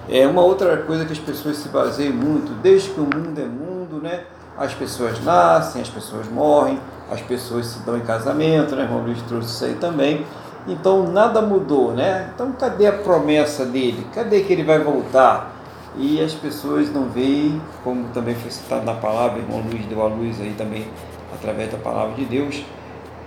É 0.09 0.27
uma 0.27 0.43
outra 0.43 0.77
coisa 0.79 1.05
que 1.05 1.13
as 1.13 1.19
pessoas 1.19 1.57
se 1.57 1.69
baseiam 1.69 2.13
muito, 2.13 2.53
desde 2.63 2.91
que 2.91 3.01
o 3.01 3.05
mundo 3.05 3.41
é 3.41 3.45
mundo, 3.45 4.01
né? 4.01 4.25
As 4.57 4.73
pessoas 4.73 5.23
nascem, 5.25 5.83
as 5.83 5.89
pessoas 5.89 6.29
morrem, 6.29 6.79
as 7.11 7.21
pessoas 7.21 7.67
se 7.67 7.79
dão 7.81 7.97
em 7.97 8.03
casamento, 8.03 8.77
né? 8.77 8.83
O 8.83 8.87
irmão 8.87 9.03
Luiz 9.03 9.21
trouxe 9.23 9.49
isso 9.49 9.65
aí 9.65 9.75
também. 9.75 10.25
Então 10.67 11.11
nada 11.13 11.41
mudou, 11.41 11.93
né? 11.93 12.31
Então 12.35 12.53
cadê 12.53 12.87
a 12.87 12.93
promessa 12.93 13.65
dele? 13.65 14.07
Cadê 14.13 14.41
que 14.41 14.53
ele 14.53 14.65
vai 14.65 14.81
voltar? 14.81 15.55
E 15.97 16.21
as 16.21 16.35
pessoas 16.35 16.93
não 16.93 17.09
veem, 17.09 17.61
como 17.83 18.09
também 18.09 18.35
foi 18.35 18.51
citado 18.51 18.85
na 18.85 18.95
palavra, 18.95 19.39
irmão 19.39 19.63
Luiz 19.63 19.87
deu 19.87 20.03
a 20.03 20.09
luz 20.09 20.41
aí 20.41 20.55
também 20.59 20.87
através 21.33 21.71
da 21.71 21.79
palavra 21.79 22.15
de 22.15 22.25
Deus, 22.25 22.63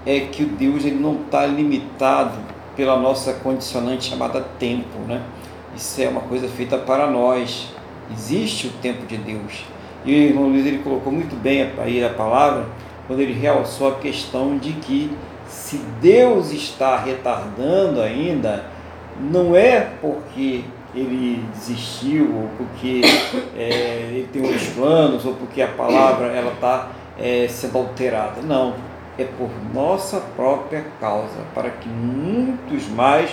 é 0.06 0.20
que 0.20 0.44
o 0.44 0.48
Deus 0.48 0.86
ele 0.86 1.00
não 1.00 1.22
está 1.22 1.46
limitado 1.46 2.38
pela 2.76 2.98
nossa 2.98 3.34
condicionante 3.34 4.10
chamada 4.10 4.42
tempo, 4.60 5.00
né? 5.08 5.22
Isso 5.76 6.02
é 6.02 6.08
uma 6.08 6.22
coisa 6.22 6.48
feita 6.48 6.78
para 6.78 7.08
nós. 7.08 7.74
Existe 8.12 8.68
o 8.68 8.72
tempo 8.82 9.06
de 9.06 9.18
Deus. 9.18 9.66
E 10.06 10.12
o 10.12 10.16
irmão 10.16 10.48
Luiz 10.48 10.66
ele 10.66 10.80
colocou 10.80 11.12
muito 11.12 11.36
bem 11.36 11.72
aí 11.78 12.04
a 12.04 12.10
palavra 12.10 12.66
quando 13.08 13.20
ele 13.20 13.34
realçou 13.34 13.90
a 13.90 13.96
questão 13.96 14.58
de 14.58 14.74
que 14.74 15.12
se 15.50 15.78
Deus 16.02 16.52
está 16.52 16.98
retardando 16.98 18.02
ainda, 18.02 18.66
não 19.20 19.56
é 19.56 19.82
porque 20.00 20.64
ele 20.94 21.44
desistiu, 21.54 22.34
ou 22.34 22.50
porque 22.58 23.02
é, 23.58 24.10
ele 24.12 24.30
tem 24.32 24.42
outros 24.42 24.68
planos, 24.70 25.26
ou 25.26 25.34
porque 25.34 25.62
a 25.62 25.68
palavra 25.68 26.28
ela 26.28 26.54
está 26.54 26.90
é, 27.20 27.48
sendo 27.48 27.78
alterada. 27.78 28.42
Não, 28.42 28.76
é 29.18 29.26
por 29.26 29.50
nossa 29.74 30.20
própria 30.36 30.86
causa, 31.00 31.38
para 31.54 31.70
que 31.70 31.90
muitos 31.90 32.88
mais 32.88 33.30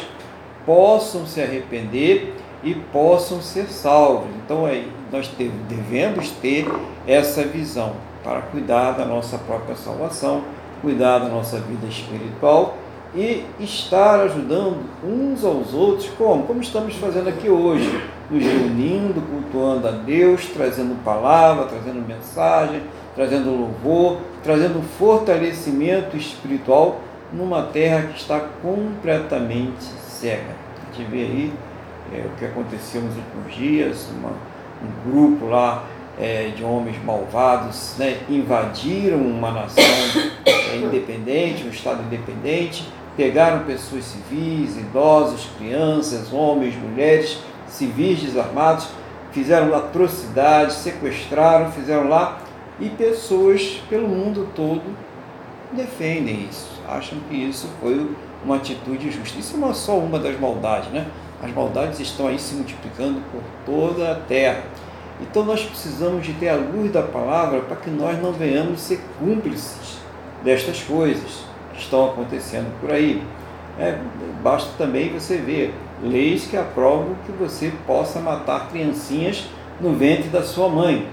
possam 0.65 1.25
se 1.27 1.41
arrepender 1.41 2.35
e 2.63 2.75
possam 2.75 3.41
ser 3.41 3.67
salvos. 3.69 4.29
Então 4.45 4.67
é, 4.67 4.85
nós 5.13 5.31
devemos 5.69 6.31
ter 6.31 6.67
essa 7.07 7.43
visão 7.45 7.93
para 8.25 8.41
cuidar 8.41 8.93
da 8.93 9.05
nossa 9.05 9.39
própria 9.39 9.77
salvação, 9.77 10.43
cuidar 10.81 11.19
da 11.19 11.29
nossa 11.29 11.59
vida 11.59 11.87
espiritual 11.87 12.77
e 13.15 13.45
estar 13.59 14.21
ajudando 14.21 14.79
uns 15.03 15.45
aos 15.45 15.73
outros, 15.73 16.11
como? 16.19 16.45
Como 16.45 16.61
estamos 16.61 16.95
fazendo 16.97 17.29
aqui 17.29 17.49
hoje, 17.49 17.89
nos 18.31 18.43
reunindo, 18.43 19.23
cultuando 19.23 19.89
a 19.89 19.93
Deus, 19.93 20.47
trazendo 20.47 21.03
palavra, 21.03 21.65
trazendo 21.65 22.07
mensagem, 22.07 22.83
trazendo 23.15 23.51
louvor, 23.51 24.19
trazendo 24.43 24.83
fortalecimento 24.99 26.17
espiritual 26.17 27.01
numa 27.33 27.63
terra 27.63 28.09
que 28.09 28.19
está 28.19 28.41
completamente 28.63 29.83
cega. 29.83 30.55
A 30.77 30.95
gente 30.95 31.11
vê 31.11 31.19
aí 31.19 31.53
é, 32.13 32.27
o 32.27 32.39
que 32.39 32.45
aconteceu 32.45 33.01
nos 33.01 33.17
últimos 33.17 33.55
dias, 33.55 34.09
uma, 34.19 34.31
um 34.31 35.11
grupo 35.11 35.47
lá 35.47 35.85
é, 36.19 36.49
de 36.57 36.65
homens 36.65 37.03
malvados 37.05 37.95
né, 37.99 38.19
invadiram 38.29 39.19
uma 39.19 39.51
nação 39.51 39.85
é, 40.45 40.77
independente, 40.77 41.65
um 41.65 41.71
Estado 41.71 42.03
independente, 42.03 42.89
pegaram 43.17 43.65
pessoas 43.65 44.05
civis, 44.05 44.77
idosos, 44.77 45.49
crianças, 45.59 46.33
homens, 46.33 46.75
mulheres, 46.77 47.39
civis 47.69 48.21
desarmados, 48.21 48.89
fizeram 49.33 49.75
atrocidades, 49.75 50.77
sequestraram, 50.77 51.71
fizeram 51.73 52.09
lá, 52.09 52.39
e 52.79 52.89
pessoas 52.91 53.81
pelo 53.89 54.09
mundo 54.09 54.49
todo 54.55 54.83
defendem 55.73 56.47
isso, 56.51 56.81
acham 56.89 57.19
que 57.29 57.35
isso 57.35 57.69
foi 57.81 58.09
uma 58.45 58.57
atitude 58.57 59.11
justa. 59.11 59.39
Isso 59.39 59.57
não 59.57 59.71
é 59.71 59.75
só 59.75 59.99
uma 59.99 60.19
das 60.19 60.39
maldades, 60.39 60.91
né? 60.91 61.07
As 61.43 61.53
maldades 61.53 62.01
estão 62.01 62.29
aí 62.29 62.39
se 62.39 62.55
multiplicando 62.55 63.21
por 63.31 63.43
toda 63.65 64.13
a 64.13 64.15
terra. 64.15 64.63
Então 65.21 65.45
nós 65.45 65.63
precisamos 65.63 66.27
de 66.27 66.33
ter 66.35 66.49
a 66.49 66.57
luz 66.57 66.93
da 66.93 67.03
palavra 67.03 67.61
para 67.61 67.77
que 67.77 67.91
nós 67.91 68.21
não 68.21 68.33
venhamos 68.33 68.81
ser 68.81 69.01
cúmplices 69.19 69.99
destas 70.45 70.83
coisas 70.83 71.45
que 71.73 71.81
estão 71.81 72.11
acontecendo 72.11 72.71
por 72.81 72.91
aí. 72.93 73.23
É, 73.79 73.99
basta 74.43 74.71
também 74.79 75.13
você 75.13 75.37
ver 75.37 75.75
leis 76.03 76.47
que 76.47 76.57
aprovam 76.57 77.17
que 77.25 77.33
você 77.33 77.73
possa 77.87 78.21
matar 78.21 78.69
criancinhas 78.69 79.47
no 79.81 79.95
ventre 79.95 80.29
da 80.29 80.43
sua 80.43 80.69
mãe. 80.69 81.09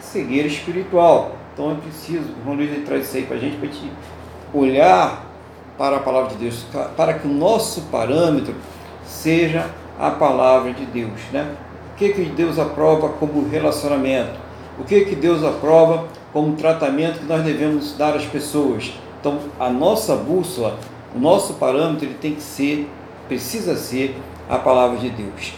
Cegueira 0.00 0.48
espiritual. 0.48 1.36
Então 1.52 1.72
é 1.72 1.74
preciso, 1.74 2.24
o 2.24 2.40
irmão 2.40 2.54
Luiz 2.54 2.84
traz 2.86 3.06
isso 3.06 3.16
aí 3.16 3.22
para 3.24 3.36
a 3.36 3.38
gente, 3.38 3.56
para 3.56 3.68
gente 3.68 3.92
olhar 4.54 5.26
para 5.76 5.96
a 5.96 6.00
palavra 6.00 6.30
de 6.30 6.36
Deus, 6.36 6.64
para 6.96 7.14
que 7.14 7.26
o 7.26 7.30
nosso 7.30 7.82
parâmetro 7.82 8.54
seja 9.04 9.70
a 9.98 10.10
palavra 10.10 10.72
de 10.72 10.84
Deus. 10.86 11.20
Né? 11.30 11.46
Que, 12.02 12.12
que 12.12 12.24
Deus 12.24 12.58
aprova 12.58 13.10
como 13.10 13.48
relacionamento? 13.48 14.32
O 14.76 14.82
que, 14.82 15.04
que 15.04 15.14
Deus 15.14 15.44
aprova 15.44 16.08
como 16.32 16.56
tratamento 16.56 17.20
que 17.20 17.26
nós 17.26 17.44
devemos 17.44 17.96
dar 17.96 18.16
às 18.16 18.24
pessoas? 18.24 18.92
Então, 19.20 19.38
a 19.60 19.70
nossa 19.70 20.16
bússola, 20.16 20.80
o 21.14 21.20
nosso 21.20 21.54
parâmetro, 21.54 22.04
ele 22.04 22.16
tem 22.20 22.34
que 22.34 22.42
ser, 22.42 22.88
precisa 23.28 23.76
ser 23.76 24.16
a 24.50 24.58
palavra 24.58 24.98
de 24.98 25.10
Deus. 25.10 25.52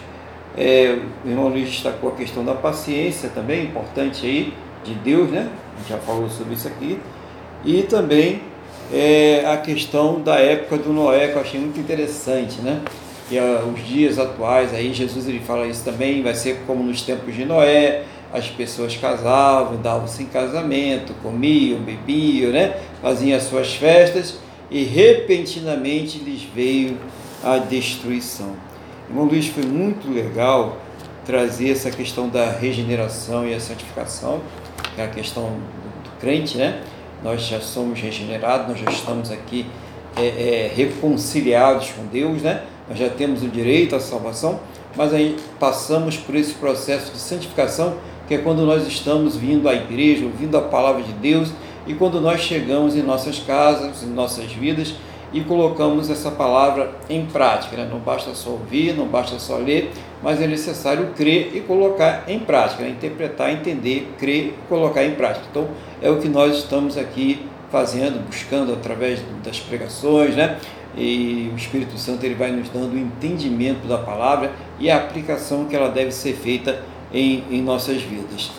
É, 0.55 0.99
o 1.25 1.31
irmão 1.31 1.49
Luiz 1.49 1.71
destacou 1.71 2.11
a 2.11 2.13
questão 2.13 2.45
da 2.45 2.53
paciência 2.53 3.31
também, 3.31 3.65
importante 3.65 4.27
aí, 4.27 4.53
de 4.85 4.93
Deus, 4.97 5.31
né? 5.31 5.49
A 5.75 5.79
gente 5.79 5.89
já 5.89 5.99
falou 5.99 6.29
sobre 6.29 6.53
isso 6.53 6.69
aqui. 6.69 7.01
E 7.65 7.85
também 7.85 8.43
é, 8.93 9.47
a 9.47 9.57
questão 9.57 10.21
da 10.21 10.35
época 10.35 10.77
do 10.77 10.93
Noé, 10.93 11.29
que 11.29 11.37
eu 11.37 11.41
achei 11.41 11.59
muito 11.59 11.81
interessante, 11.81 12.61
né? 12.61 12.83
E 13.31 13.39
uh, 13.39 13.73
os 13.73 13.87
dias 13.87 14.19
atuais, 14.19 14.75
aí 14.75 14.93
Jesus 14.93 15.27
ele 15.27 15.41
fala 15.41 15.67
isso 15.67 15.85
também, 15.85 16.23
vai 16.23 16.35
ser 16.35 16.61
como 16.67 16.83
nos 16.83 17.03
tempos 17.03 17.35
de 17.35 17.45
Noé, 17.45 18.05
as 18.33 18.49
pessoas 18.49 18.97
casavam, 18.97 19.81
davam-se 19.81 20.25
em 20.25 20.27
casamento, 20.27 21.15
comiam, 21.23 21.81
bebiam, 21.81 22.51
né? 22.51 22.77
faziam 23.01 23.37
as 23.37 23.45
suas 23.45 23.75
festas 23.75 24.39
e 24.71 24.83
repentinamente 24.83 26.19
lhes 26.19 26.43
veio 26.43 26.99
a 27.45 27.59
destruição. 27.59 28.57
Irmão 29.09 29.27
Luiz, 29.27 29.47
foi 29.47 29.65
muito 29.65 30.13
legal 30.13 30.79
trazer 31.25 31.71
essa 31.71 31.91
questão 31.91 32.29
da 32.29 32.51
regeneração 32.51 33.47
e 33.47 33.55
a 33.55 33.61
santificação, 33.61 34.41
que 34.95 35.01
é 35.01 35.05
a 35.05 35.09
questão 35.09 35.45
do, 35.45 36.11
do 36.11 36.19
crente, 36.19 36.59
né? 36.59 36.83
Nós 37.23 37.43
já 37.43 37.61
somos 37.61 38.01
regenerados, 38.01 38.69
nós 38.69 38.79
já 38.79 38.91
estamos 38.91 39.31
aqui 39.31 39.67
é, 40.17 40.27
é, 40.27 40.73
reconciliados 40.75 41.91
com 41.91 42.05
Deus, 42.07 42.43
né? 42.43 42.63
Nós 42.89 42.99
já 42.99 43.09
temos 43.09 43.43
o 43.43 43.49
direito 43.49 43.97
à 43.97 44.01
salvação, 44.01 44.61
mas 44.97 45.13
aí 45.13 45.37
passamos 45.59 46.17
por 46.17 46.35
esse 46.35 46.55
processo 46.55 47.13
de 47.13 47.19
santificação, 47.19 47.95
que 48.29 48.35
é 48.35 48.39
quando 48.39 48.65
nós 48.65 48.87
estamos 48.87 49.37
vindo 49.37 49.69
à 49.69 49.75
igreja, 49.75 50.25
ouvindo 50.25 50.57
a 50.57 50.63
palavra 50.63 51.03
de 51.03 51.13
Deus, 51.13 51.51
e 51.87 51.95
quando 51.95 52.21
nós 52.21 52.41
chegamos 52.41 52.97
em 52.97 53.03
nossas 53.03 53.39
casas, 53.39 54.03
em 54.03 54.09
nossas 54.09 54.53
vidas, 54.53 54.95
e 55.35 55.41
colocamos 55.41 56.09
essa 56.09 56.31
palavra 56.31 56.93
em 57.11 57.27
prática. 57.27 57.77
Né? 57.77 57.89
Não 57.91 57.99
basta 57.99 58.33
só 58.35 58.51
ouvir, 58.51 58.95
não 58.95 59.07
basta 59.07 59.39
só 59.41 59.57
ler, 59.57 59.91
mas 60.23 60.41
é 60.41 60.47
necessário 60.47 61.09
crer 61.17 61.51
e 61.55 61.61
colocar 61.61 62.25
em 62.29 62.39
prática, 62.39 62.85
né? 62.85 62.91
interpretar, 62.91 63.53
entender, 63.53 64.15
crer 64.17 64.55
colocar 64.69 65.05
em 65.05 65.17
prática. 65.17 65.45
Então, 65.51 65.69
é 66.01 66.09
o 66.09 66.19
que 66.19 66.29
nós 66.29 66.59
estamos 66.59 66.97
aqui 66.97 67.47
fazendo, 67.71 68.25
buscando 68.25 68.73
através 68.73 69.21
das 69.45 69.59
pregações, 69.59 70.37
né? 70.37 70.59
E 70.97 71.51
o 71.53 71.57
Espírito 71.57 71.99
Santo 71.99 72.25
ele 72.25 72.35
vai 72.35 72.53
nos 72.53 72.69
dando 72.69 72.95
o 72.95 72.99
entendimento 72.99 73.87
da 73.89 73.99
palavra 73.99 74.53
e 74.79 74.91
a 74.91 74.97
aplicação 74.97 75.65
que 75.65 75.75
ela 75.75 75.89
deve 75.89 76.13
ser 76.13 76.35
feita 76.35 76.83
em, 77.13 77.45
em 77.51 77.63
nossas 77.63 78.01
vidas. 78.03 78.51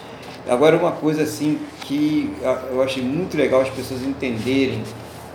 Agora, 0.48 0.78
uma 0.78 0.91
coisa 0.91 1.24
assim 1.24 1.60
que 1.82 2.32
eu 2.69 2.82
achei 2.84 3.02
muito 3.02 3.36
legal 3.36 3.62
as 3.62 3.69
pessoas 3.69 4.04
entenderem 4.04 4.84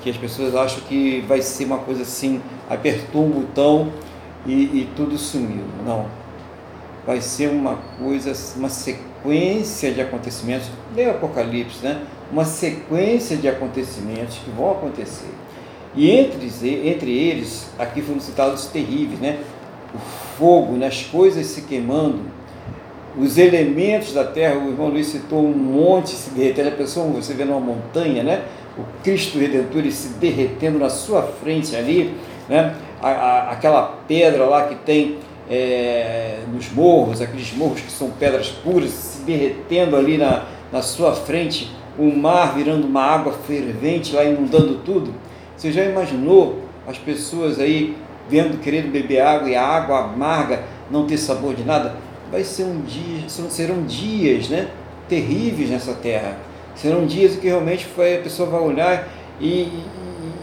que 0.02 0.10
as 0.10 0.16
pessoas 0.16 0.54
acham 0.54 0.80
que 0.82 1.22
vai 1.26 1.42
ser 1.42 1.64
uma 1.64 1.78
coisa 1.78 2.02
assim, 2.02 2.40
apertou 2.68 3.24
um 3.24 3.30
botão 3.30 3.92
e, 4.46 4.52
e 4.52 4.88
tudo 4.96 5.18
sumiu. 5.18 5.64
Não. 5.84 6.06
Vai 7.06 7.20
ser 7.20 7.48
uma 7.48 7.76
coisa, 7.98 8.32
uma 8.56 8.68
sequência 8.68 9.92
de 9.92 10.00
acontecimentos, 10.00 10.68
lê 10.94 11.06
o 11.06 11.10
Apocalipse, 11.10 11.84
né? 11.84 12.02
Uma 12.30 12.44
sequência 12.44 13.36
de 13.36 13.48
acontecimentos 13.48 14.38
que 14.38 14.50
vão 14.50 14.70
acontecer. 14.72 15.30
E 15.94 16.10
entre, 16.10 16.48
entre 16.88 17.10
eles, 17.10 17.70
aqui 17.78 18.00
foram 18.00 18.20
citados 18.20 18.66
terríveis, 18.66 19.18
né? 19.18 19.38
O 19.94 19.98
fogo, 20.38 20.74
né? 20.74 20.86
as 20.86 21.02
coisas 21.02 21.46
se 21.46 21.62
queimando, 21.62 22.20
os 23.18 23.36
elementos 23.36 24.12
da 24.12 24.22
terra, 24.22 24.56
o 24.56 24.68
irmão 24.68 24.88
Luiz 24.88 25.08
citou 25.08 25.44
um 25.44 25.52
monte 25.52 26.10
se 26.10 26.30
derretendo, 26.30 26.68
a 26.68 26.72
pessoa, 26.72 27.06
você 27.06 27.34
vê 27.34 27.44
numa 27.44 27.58
montanha, 27.58 28.22
né? 28.22 28.44
o 28.78 29.02
Cristo 29.02 29.38
Redentor 29.38 29.90
se 29.90 30.08
derretendo 30.14 30.78
na 30.78 30.88
sua 30.88 31.22
frente 31.22 31.74
ali, 31.74 32.14
né? 32.48 32.74
A, 33.02 33.08
a, 33.08 33.50
aquela 33.52 33.98
pedra 34.06 34.44
lá 34.44 34.68
que 34.68 34.74
tem 34.76 35.18
é, 35.50 36.38
nos 36.52 36.70
morros, 36.70 37.20
aqueles 37.20 37.52
morros 37.52 37.80
que 37.80 37.90
são 37.90 38.10
pedras 38.10 38.48
puras, 38.48 38.90
se 38.90 39.22
derretendo 39.22 39.96
ali 39.96 40.16
na, 40.16 40.44
na 40.70 40.82
sua 40.82 41.14
frente, 41.14 41.70
o 41.98 42.04
mar 42.04 42.54
virando 42.54 42.86
uma 42.86 43.02
água 43.02 43.32
fervente 43.32 44.14
lá 44.14 44.24
inundando 44.24 44.80
tudo. 44.84 45.12
Você 45.60 45.70
já 45.70 45.84
imaginou 45.84 46.60
as 46.88 46.96
pessoas 46.96 47.60
aí 47.60 47.94
vendo, 48.30 48.62
querendo 48.62 48.90
beber 48.90 49.20
água 49.20 49.50
e 49.50 49.54
a 49.54 49.62
água 49.62 50.04
amarga 50.04 50.64
não 50.90 51.06
ter 51.06 51.18
sabor 51.18 51.54
de 51.54 51.64
nada? 51.64 51.96
Vai 52.32 52.42
ser 52.44 52.64
um 52.64 52.80
dia, 52.80 53.28
serão 53.28 53.82
dias 53.84 54.48
né, 54.48 54.70
terríveis 55.06 55.68
nessa 55.68 55.92
terra 55.92 56.38
Serão 56.74 57.04
dias 57.04 57.36
que 57.36 57.46
realmente 57.46 57.84
foi, 57.84 58.16
a 58.16 58.20
pessoa 58.22 58.48
vai 58.48 58.60
olhar 58.60 59.06
e, 59.38 59.68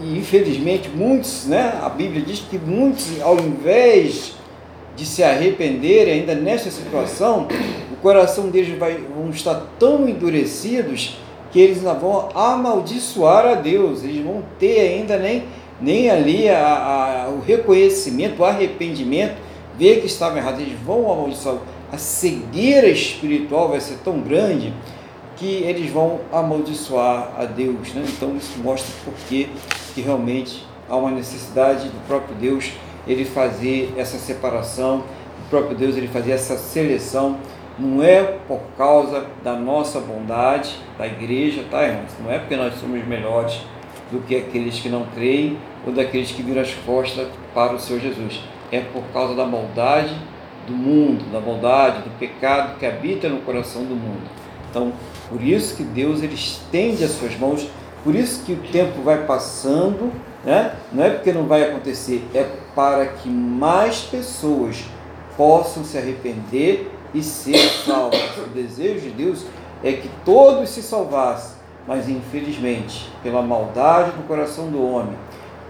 e, 0.03 0.17
infelizmente 0.19 0.87
muitos, 0.87 1.47
né? 1.47 1.79
A 1.81 1.89
Bíblia 1.89 2.21
diz 2.21 2.41
que 2.41 2.59
muitos, 2.59 3.19
ao 3.21 3.39
invés 3.39 4.35
de 4.95 5.03
se 5.03 5.23
arrepender 5.23 6.07
ainda 6.07 6.35
nesta 6.35 6.69
situação, 6.69 7.47
o 7.91 7.95
coração 8.03 8.49
deles 8.49 8.77
vai, 8.77 8.99
vão 9.15 9.31
estar 9.31 9.65
tão 9.79 10.07
endurecidos 10.07 11.17
que 11.57 11.61
eles 11.61 11.81
não 11.81 11.99
vão 11.99 12.29
amaldiçoar 12.35 13.47
a 13.47 13.55
Deus, 13.55 14.03
eles 14.03 14.23
vão 14.23 14.43
ter 14.59 14.79
ainda 14.79 15.17
nem, 15.17 15.45
nem 15.81 16.07
ali 16.07 16.47
a, 16.47 17.25
a, 17.25 17.29
o 17.29 17.39
reconhecimento, 17.39 18.43
o 18.43 18.45
arrependimento, 18.45 19.37
ver 19.75 19.99
que 19.99 20.05
estavam 20.05 20.37
errados, 20.37 20.61
eles 20.61 20.77
vão 20.85 21.11
amaldiçoar. 21.11 21.57
A 21.91 21.97
cegueira 21.97 22.87
espiritual 22.87 23.69
vai 23.69 23.79
ser 23.79 23.97
tão 24.03 24.19
grande 24.19 24.71
que 25.35 25.63
eles 25.63 25.89
vão 25.89 26.19
amaldiçoar 26.31 27.31
a 27.35 27.45
Deus. 27.45 27.91
Né? 27.91 28.05
Então 28.07 28.37
isso 28.37 28.59
mostra 28.59 28.93
porque 29.03 29.49
que 29.95 30.01
realmente 30.01 30.63
há 30.87 30.95
uma 30.95 31.09
necessidade 31.09 31.89
do 31.89 32.07
próprio 32.07 32.35
Deus 32.35 32.71
ele 33.07 33.25
fazer 33.25 33.95
essa 33.97 34.19
separação, 34.19 34.99
o 35.47 35.49
próprio 35.49 35.75
Deus 35.75 35.97
ele 35.97 36.07
fazer 36.07 36.33
essa 36.33 36.55
seleção. 36.55 37.37
Não 37.79 38.01
é 38.01 38.23
por 38.47 38.59
causa 38.75 39.27
da 39.43 39.53
nossa 39.53 39.99
bondade, 39.99 40.79
da 40.97 41.05
igreja, 41.05 41.63
tá, 41.69 41.83
irmãos? 41.83 42.11
Não 42.19 42.31
é 42.31 42.39
porque 42.39 42.55
nós 42.55 42.73
somos 42.75 43.05
melhores 43.05 43.61
do 44.11 44.19
que 44.21 44.35
aqueles 44.35 44.79
que 44.79 44.89
não 44.89 45.05
creem 45.13 45.57
ou 45.85 45.93
daqueles 45.93 46.31
que 46.31 46.41
viram 46.41 46.61
as 46.61 46.73
costas 46.73 47.27
para 47.53 47.73
o 47.73 47.79
Senhor 47.79 47.99
Jesus. 47.99 48.41
É 48.71 48.79
por 48.79 49.03
causa 49.13 49.35
da 49.35 49.45
maldade 49.45 50.15
do 50.65 50.73
mundo, 50.73 51.31
da 51.31 51.39
maldade, 51.39 52.01
do 52.01 52.17
pecado 52.17 52.77
que 52.79 52.85
habita 52.85 53.29
no 53.29 53.41
coração 53.41 53.83
do 53.83 53.95
mundo. 53.95 54.27
Então, 54.69 54.91
por 55.29 55.41
isso 55.41 55.75
que 55.75 55.83
Deus 55.83 56.21
ele 56.23 56.35
estende 56.35 57.03
as 57.03 57.11
suas 57.11 57.37
mãos, 57.37 57.67
por 58.03 58.15
isso 58.15 58.43
que 58.43 58.53
o 58.53 58.57
tempo 58.71 59.01
vai 59.01 59.25
passando, 59.25 60.11
né? 60.43 60.75
não 60.91 61.03
é 61.03 61.09
porque 61.09 61.31
não 61.31 61.43
vai 61.43 61.63
acontecer, 61.63 62.25
é 62.33 62.45
para 62.75 63.05
que 63.05 63.29
mais 63.29 64.01
pessoas 64.01 64.83
possam 65.35 65.83
se 65.83 65.97
arrepender 65.97 66.91
e 67.13 67.21
ser 67.21 67.57
salvas. 67.57 68.37
O 68.37 68.49
desejo 68.49 69.01
de 69.01 69.09
Deus 69.11 69.45
é 69.83 69.93
que 69.93 70.09
todos 70.25 70.69
se 70.69 70.81
salvassem, 70.81 71.57
mas 71.87 72.09
infelizmente, 72.09 73.11
pela 73.23 73.41
maldade 73.41 74.11
do 74.11 74.27
coração 74.27 74.69
do 74.69 74.81
homem, 74.81 75.15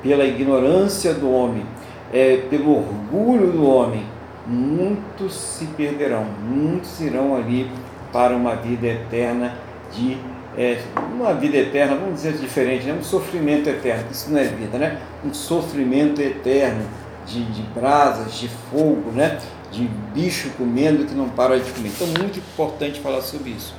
pela 0.01 0.25
ignorância 0.25 1.13
do 1.13 1.31
homem, 1.31 1.65
é, 2.13 2.37
pelo 2.49 2.77
orgulho 2.77 3.51
do 3.51 3.65
homem, 3.65 4.05
muitos 4.45 5.33
se 5.33 5.65
perderão, 5.65 6.25
muitos 6.43 6.99
irão 7.01 7.35
ali 7.35 7.69
para 8.11 8.35
uma 8.35 8.55
vida 8.55 8.87
eterna 8.87 9.57
de 9.93 10.17
é, 10.57 10.79
uma 11.13 11.33
vida 11.35 11.57
eterna, 11.57 11.95
vamos 11.95 12.15
dizer 12.15 12.33
diferente, 12.33 12.85
né? 12.85 12.97
um 12.99 13.03
sofrimento 13.03 13.69
eterno. 13.69 14.05
Isso 14.09 14.31
não 14.31 14.39
é 14.39 14.45
vida, 14.45 14.79
né? 14.79 14.97
Um 15.23 15.31
sofrimento 15.31 16.19
eterno 16.19 16.83
de, 17.27 17.43
de 17.45 17.61
brasas, 17.73 18.33
de 18.35 18.47
fogo, 18.47 19.11
né? 19.11 19.39
De 19.71 19.87
bicho 20.13 20.49
comendo 20.57 21.05
que 21.05 21.13
não 21.13 21.29
para 21.29 21.59
de 21.59 21.69
comer. 21.71 21.89
Então, 21.89 22.07
muito 22.07 22.39
importante 22.39 22.99
falar 22.99 23.21
sobre 23.21 23.51
isso. 23.51 23.73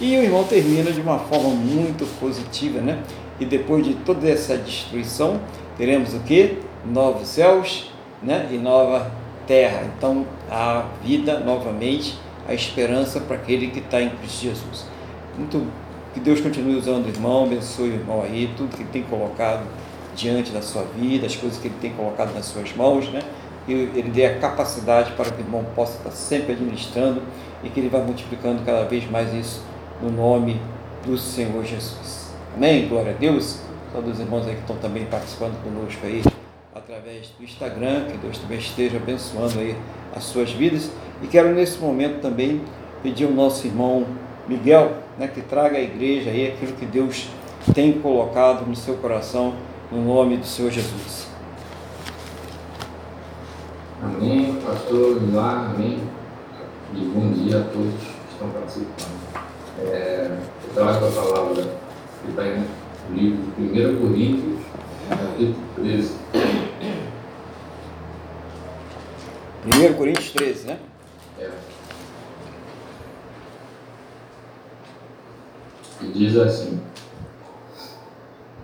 E 0.00 0.16
o 0.16 0.22
irmão 0.22 0.42
termina 0.44 0.90
de 0.90 1.00
uma 1.00 1.18
forma 1.18 1.50
muito 1.50 2.06
positiva, 2.18 2.80
né? 2.80 3.02
E 3.38 3.44
depois 3.44 3.84
de 3.84 3.94
toda 3.94 4.28
essa 4.28 4.56
destruição, 4.56 5.40
teremos 5.76 6.14
o 6.14 6.20
que? 6.20 6.58
Novos 6.84 7.28
céus, 7.28 7.92
né? 8.22 8.48
E 8.50 8.56
nova 8.56 9.10
terra. 9.46 9.82
Então, 9.96 10.26
a 10.50 10.86
vida 11.02 11.38
novamente 11.40 12.18
a 12.46 12.54
esperança 12.54 13.20
para 13.20 13.36
aquele 13.36 13.68
que 13.68 13.78
está 13.78 14.02
em 14.02 14.10
Cristo 14.10 14.42
Jesus. 14.42 14.86
Muito, 15.36 15.66
que 16.12 16.20
Deus 16.20 16.40
continue 16.40 16.76
usando 16.76 17.06
o 17.06 17.08
irmão, 17.08 17.44
abençoe 17.44 17.90
o 17.90 17.94
irmão 17.94 18.22
aí, 18.22 18.50
tudo 18.56 18.76
que 18.76 18.84
tem 18.84 19.02
colocado 19.02 19.64
diante 20.14 20.50
da 20.50 20.62
sua 20.62 20.82
vida, 20.82 21.26
as 21.26 21.36
coisas 21.36 21.58
que 21.58 21.68
Ele 21.68 21.76
tem 21.80 21.92
colocado 21.92 22.34
nas 22.34 22.46
suas 22.46 22.74
mãos, 22.74 23.08
né? 23.08 23.20
Que 23.66 23.72
Ele 23.72 24.10
dê 24.10 24.26
a 24.26 24.38
capacidade 24.38 25.12
para 25.12 25.30
que 25.30 25.40
o 25.40 25.44
irmão 25.44 25.64
possa 25.74 25.98
estar 25.98 26.10
sempre 26.10 26.52
administrando 26.52 27.22
e 27.62 27.68
que 27.68 27.80
Ele 27.80 27.88
vá 27.88 27.98
multiplicando 27.98 28.62
cada 28.64 28.84
vez 28.84 29.08
mais 29.10 29.32
isso 29.32 29.62
no 30.02 30.10
nome 30.10 30.60
do 31.04 31.16
Senhor 31.18 31.64
Jesus. 31.64 32.32
Amém? 32.56 32.88
Glória 32.88 33.12
a 33.12 33.14
Deus. 33.14 33.58
Todos 33.92 34.14
os 34.14 34.20
irmãos 34.20 34.46
aí 34.46 34.54
que 34.54 34.60
estão 34.60 34.76
também 34.76 35.04
participando 35.06 35.62
conosco 35.62 36.04
aí 36.04 36.22
através 36.74 37.28
do 37.38 37.44
Instagram, 37.44 38.06
que 38.10 38.18
Deus 38.18 38.38
também 38.38 38.58
esteja 38.58 38.96
abençoando 38.96 39.58
aí 39.58 39.76
as 40.14 40.24
suas 40.24 40.50
vidas. 40.50 40.90
E 41.22 41.26
quero 41.26 41.54
nesse 41.54 41.78
momento 41.78 42.20
também 42.20 42.60
pedir 43.02 43.24
ao 43.24 43.30
nosso 43.30 43.66
irmão 43.66 44.04
Miguel, 44.46 44.92
né, 45.18 45.28
que 45.28 45.40
traga 45.40 45.78
à 45.78 45.80
igreja 45.80 46.30
aí 46.30 46.48
aquilo 46.48 46.72
que 46.72 46.84
Deus 46.84 47.28
tem 47.72 47.92
colocado 47.92 48.66
no 48.66 48.76
seu 48.76 48.96
coração, 48.96 49.54
no 49.94 50.02
nome 50.02 50.38
do 50.38 50.46
Senhor 50.46 50.72
Jesus. 50.72 51.28
Amém, 54.02 54.60
pastor 54.66 55.22
lá, 55.32 55.70
amém. 55.72 56.00
E 56.94 56.98
bom 56.98 57.30
dia 57.30 57.60
a 57.60 57.64
todos 57.64 57.94
que 57.94 58.32
estão 58.32 58.50
participando. 58.50 59.44
É, 59.78 60.36
eu 60.64 60.74
trago 60.74 61.06
a 61.06 61.10
palavra 61.10 61.62
que 62.24 62.30
está 62.30 62.42
no 63.08 63.16
livro 63.16 63.52
1 63.56 64.00
Coríntios, 64.00 64.60
capítulo 65.08 65.56
13. 65.76 66.14
1 69.64 69.94
Coríntios 69.94 70.30
13, 70.32 70.66
né? 70.66 70.78
É. 71.38 71.50
E 76.02 76.06
diz 76.06 76.36
assim: 76.36 76.80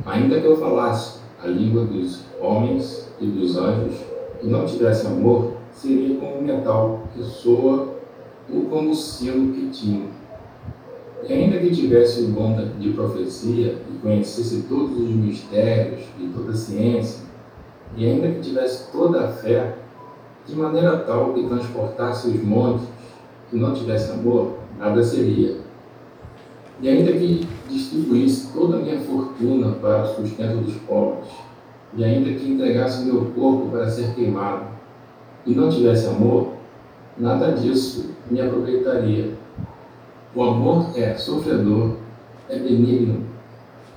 Ainda 0.04 0.40
que 0.40 0.46
eu 0.46 0.58
falasse 0.58 1.19
a 1.42 1.46
língua 1.46 1.84
dos 1.84 2.20
homens 2.40 3.08
e 3.20 3.26
dos 3.26 3.56
anjos 3.56 3.96
e 4.42 4.46
não 4.46 4.66
tivesse 4.66 5.06
amor, 5.06 5.54
seria 5.72 6.16
como 6.18 6.38
um 6.38 6.42
metal 6.42 7.02
que 7.14 7.22
soa 7.22 7.96
ou 8.52 8.62
como 8.64 8.90
o 8.90 8.94
sino 8.94 9.52
que 9.54 9.68
tinha. 9.68 10.06
E 11.28 11.32
ainda 11.32 11.58
que 11.58 11.70
tivesse 11.70 12.22
o 12.22 12.28
dom 12.28 12.56
de 12.78 12.90
profecia 12.90 13.76
e 13.88 13.98
conhecesse 13.98 14.62
todos 14.68 14.98
os 14.98 15.10
mistérios 15.10 16.00
e 16.18 16.26
toda 16.28 16.52
a 16.52 16.56
ciência, 16.56 17.20
e 17.96 18.06
ainda 18.06 18.28
que 18.28 18.40
tivesse 18.40 18.90
toda 18.90 19.24
a 19.24 19.28
fé, 19.28 19.76
de 20.46 20.56
maneira 20.56 20.98
tal 20.98 21.34
que 21.34 21.46
transportasse 21.46 22.28
os 22.28 22.42
montes, 22.42 22.86
que 23.50 23.56
não 23.56 23.74
tivesse 23.74 24.10
amor, 24.12 24.54
nada 24.78 25.02
seria. 25.02 25.69
E 26.82 26.88
ainda 26.88 27.12
que 27.12 27.46
distribuísse 27.68 28.52
toda 28.52 28.76
a 28.76 28.80
minha 28.80 29.00
fortuna 29.00 29.72
para 29.72 30.02
o 30.02 30.06
sustento 30.14 30.64
dos 30.64 30.76
pobres, 30.76 31.28
e 31.94 32.04
ainda 32.04 32.30
que 32.32 32.50
entregasse 32.50 33.04
meu 33.04 33.26
corpo 33.32 33.68
para 33.70 33.90
ser 33.90 34.14
queimado, 34.14 34.64
e 35.46 35.54
não 35.54 35.68
tivesse 35.68 36.06
amor, 36.06 36.54
nada 37.18 37.52
disso 37.52 38.10
me 38.30 38.40
aproveitaria. 38.40 39.34
O 40.34 40.42
amor 40.42 40.86
é 40.94 41.14
sofredor, 41.14 41.96
é 42.48 42.58
benigno. 42.58 43.24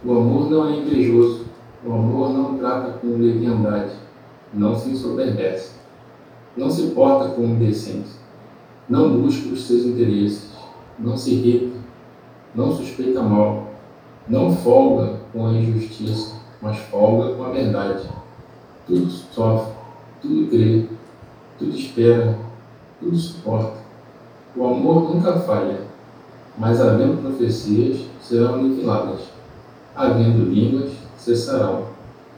O 0.03 0.11
amor 0.11 0.49
não 0.49 0.67
é 0.67 0.77
invejoso. 0.77 1.45
O 1.85 1.91
amor 1.91 2.33
não 2.33 2.57
trata 2.57 2.93
com 2.93 3.17
leviandade, 3.17 3.91
não 4.53 4.73
se 4.73 4.91
ensoberbece, 4.91 5.71
não 6.55 6.69
se 6.69 6.91
porta 6.91 7.33
com 7.33 7.43
indecência, 7.43 8.21
não 8.87 9.21
busca 9.21 9.49
os 9.49 9.67
seus 9.67 9.83
interesses, 9.83 10.51
não 10.97 11.17
se 11.17 11.33
irrita, 11.33 11.72
não 12.53 12.75
suspeita 12.75 13.21
mal, 13.21 13.67
não 14.27 14.55
folga 14.55 15.19
com 15.31 15.47
a 15.47 15.51
injustiça, 15.51 16.35
mas 16.61 16.77
folga 16.77 17.35
com 17.35 17.43
a 17.43 17.49
verdade. 17.49 18.07
Tudo 18.87 19.09
sofre, 19.09 19.73
tudo 20.21 20.49
crê, 20.49 20.85
tudo 21.57 21.75
espera, 21.75 22.37
tudo 22.99 23.15
suporta. 23.15 23.83
O 24.55 24.65
amor 24.65 25.13
nunca 25.13 25.39
falha, 25.39 25.81
mas 26.57 26.79
havendo 26.79 27.21
profecias, 27.21 28.05
serão 28.21 28.55
aniquiladas. 28.55 29.21
Havendo 29.95 30.49
línguas, 30.49 30.91
cessarão. 31.17 31.87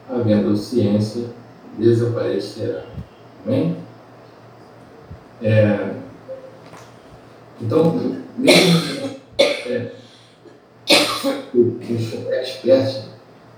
Havendo 0.10 0.56
ciência, 0.56 1.26
desaparecerá. 1.78 2.84
Amém? 3.46 3.78
É, 5.42 5.96
então, 7.62 7.96
mesmo 8.38 9.16
é, 9.38 9.92
os 11.54 12.32
expertos, 12.32 13.04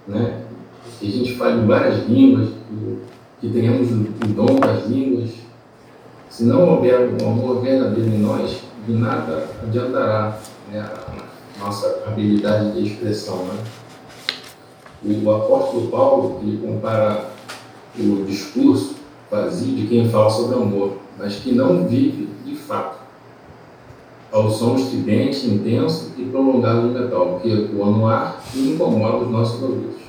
né, 0.07 0.41
que 0.99 1.07
a 1.07 1.11
gente 1.11 1.35
fale 1.35 1.65
várias 1.65 2.07
línguas, 2.07 2.49
que, 2.49 2.99
que 3.41 3.53
tenhamos 3.53 3.91
o 3.91 4.27
dom 4.33 4.59
das 4.59 4.87
línguas, 4.87 5.31
se 6.29 6.43
não 6.43 6.69
houver 6.69 7.09
um 7.21 7.29
amor 7.29 7.61
verdadeiro 7.61 8.09
em 8.09 8.19
nós, 8.19 8.61
de 8.85 8.93
nada 8.93 9.49
adiantará 9.61 10.39
né, 10.71 10.79
a 10.79 11.63
nossa 11.63 12.03
habilidade 12.05 12.73
de 12.73 12.87
expressão. 12.87 13.45
Né? 13.45 13.63
O 15.03 15.31
apóstolo 15.31 15.87
Paulo 15.89 16.39
ele 16.43 16.57
compara 16.57 17.31
o 17.97 18.23
discurso 18.25 18.95
vazio 19.29 19.75
de 19.75 19.87
quem 19.87 20.09
fala 20.09 20.29
sobre 20.29 20.55
amor, 20.55 20.99
mas 21.17 21.35
que 21.35 21.51
não 21.51 21.87
vive 21.87 22.29
de 22.45 22.55
fato, 22.55 22.99
ao 24.31 24.49
som 24.49 24.75
estridente, 24.75 25.47
intenso 25.47 26.13
e 26.17 26.23
prolongado 26.23 26.87
do 26.87 26.99
metal, 26.99 27.39
que 27.41 27.51
ecoa 27.51 27.87
no 27.87 28.07
ar 28.07 28.43
e 28.53 28.73
incomoda 28.73 29.17
os 29.17 29.31
nossos 29.31 29.61
ouvidos. 29.61 30.01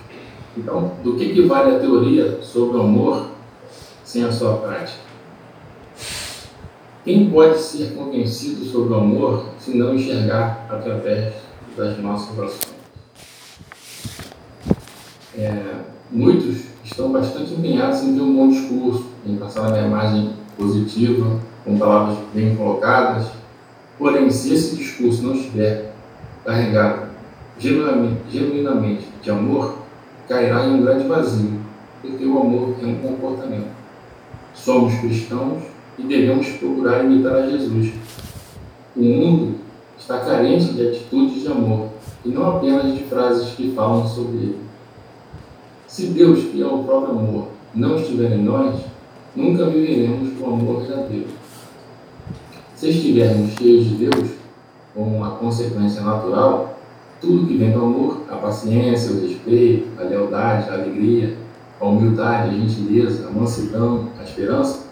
Então, 0.56 0.92
do 1.04 1.14
que, 1.14 1.32
que 1.32 1.42
vale 1.42 1.76
a 1.76 1.78
teoria 1.78 2.42
sobre 2.42 2.76
o 2.76 2.80
amor 2.80 3.28
sem 4.02 4.24
a 4.24 4.32
sua 4.32 4.54
prática? 4.54 5.08
Quem 7.04 7.30
pode 7.30 7.58
ser 7.58 7.94
convencido 7.94 8.64
sobre 8.64 8.92
o 8.92 8.96
amor 8.96 9.46
se 9.58 9.76
não 9.76 9.94
enxergar 9.94 10.66
através 10.68 11.34
das 11.76 11.98
nossas 11.98 12.38
ações? 12.38 12.78
É, 15.36 15.76
muitos 16.10 16.64
estão 16.84 17.12
bastante 17.12 17.54
empenhados 17.54 18.02
em 18.02 18.14
ter 18.14 18.20
um 18.20 18.34
bom 18.34 18.48
discurso, 18.48 19.06
em 19.24 19.36
passar 19.36 19.68
uma 19.68 19.78
imagem 19.78 20.32
positiva, 20.56 21.40
com 21.64 21.78
palavras 21.78 22.18
bem 22.34 22.56
colocadas. 22.56 23.28
Porém, 23.98 24.30
se 24.30 24.54
esse 24.54 24.76
discurso 24.76 25.22
não 25.22 25.34
estiver 25.34 25.92
carregado 26.44 27.08
genuinamente, 27.58 28.20
genuinamente 28.30 29.06
de 29.20 29.30
amor, 29.30 29.78
cairá 30.28 30.66
em 30.66 30.74
um 30.74 30.82
grande 30.82 31.08
vazio, 31.08 31.58
porque 32.00 32.24
o 32.24 32.38
amor 32.38 32.76
é 32.80 32.86
um 32.86 32.94
comportamento. 32.96 33.76
Somos 34.54 34.94
cristãos 35.00 35.62
e 35.98 36.02
devemos 36.02 36.48
procurar 36.50 37.04
imitar 37.04 37.34
a 37.34 37.50
Jesus. 37.50 37.92
O 38.96 39.02
mundo 39.02 39.56
está 39.98 40.20
carente 40.20 40.72
de 40.72 40.88
atitudes 40.88 41.42
de 41.42 41.48
amor 41.48 41.88
e 42.24 42.28
não 42.28 42.56
apenas 42.56 42.94
de 42.94 43.04
frases 43.04 43.50
que 43.54 43.72
falam 43.72 44.06
sobre 44.06 44.36
ele. 44.36 44.58
Se 45.86 46.06
Deus, 46.06 46.44
que 46.44 46.62
é 46.62 46.66
o 46.66 46.84
próprio 46.84 47.18
amor, 47.18 47.48
não 47.74 47.96
estiver 47.96 48.32
em 48.32 48.42
nós, 48.42 48.80
nunca 49.34 49.66
viveremos 49.66 50.38
o 50.40 50.44
amor 50.46 50.82
verdadeiro. 50.82 51.28
Se 52.78 52.90
estivermos 52.90 53.54
cheios 53.54 53.86
de 53.86 54.06
Deus, 54.06 54.30
como 54.94 55.16
uma 55.16 55.32
consequência 55.32 56.00
natural, 56.00 56.78
tudo 57.20 57.48
que 57.48 57.56
vem 57.56 57.72
do 57.72 57.82
amor, 57.82 58.22
a 58.30 58.36
paciência, 58.36 59.10
o 59.10 59.20
respeito, 59.20 60.00
a 60.00 60.04
lealdade, 60.04 60.70
a 60.70 60.74
alegria, 60.74 61.36
a 61.80 61.84
humildade, 61.84 62.50
a 62.50 62.52
gentileza, 62.52 63.26
a 63.26 63.30
mansidão, 63.32 64.10
a 64.20 64.22
esperança, 64.22 64.86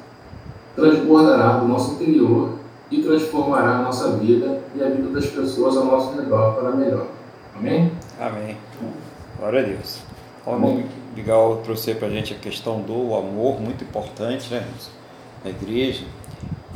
transbordará 0.75 1.59
do 1.59 1.69
nosso 1.69 1.95
interior 1.95 2.55
e 2.91 3.03
transformará 3.03 3.77
a 3.77 3.83
nossa 3.83 4.17
vida 4.17 4.63
e 4.75 4.83
a 4.83 4.89
vida 4.89 5.09
das 5.11 5.27
pessoas 5.27 5.77
ao 5.77 5.85
nosso 5.85 6.21
redor 6.21 6.57
para 6.57 6.73
melhor. 6.73 7.07
Amém? 7.55 7.93
Amém. 8.19 8.57
Glória 9.39 9.61
a 9.61 9.63
Deus. 9.63 10.01
O 10.45 10.51
irmão 10.51 10.83
Miguel 11.15 11.61
trouxe 11.63 11.95
para 11.95 12.09
a 12.09 12.11
gente 12.11 12.35
a 12.35 12.37
questão 12.37 12.81
do 12.81 13.15
amor, 13.15 13.61
muito 13.61 13.85
importante, 13.85 14.53
né, 14.53 14.67
na 15.45 15.51
igreja. 15.51 16.03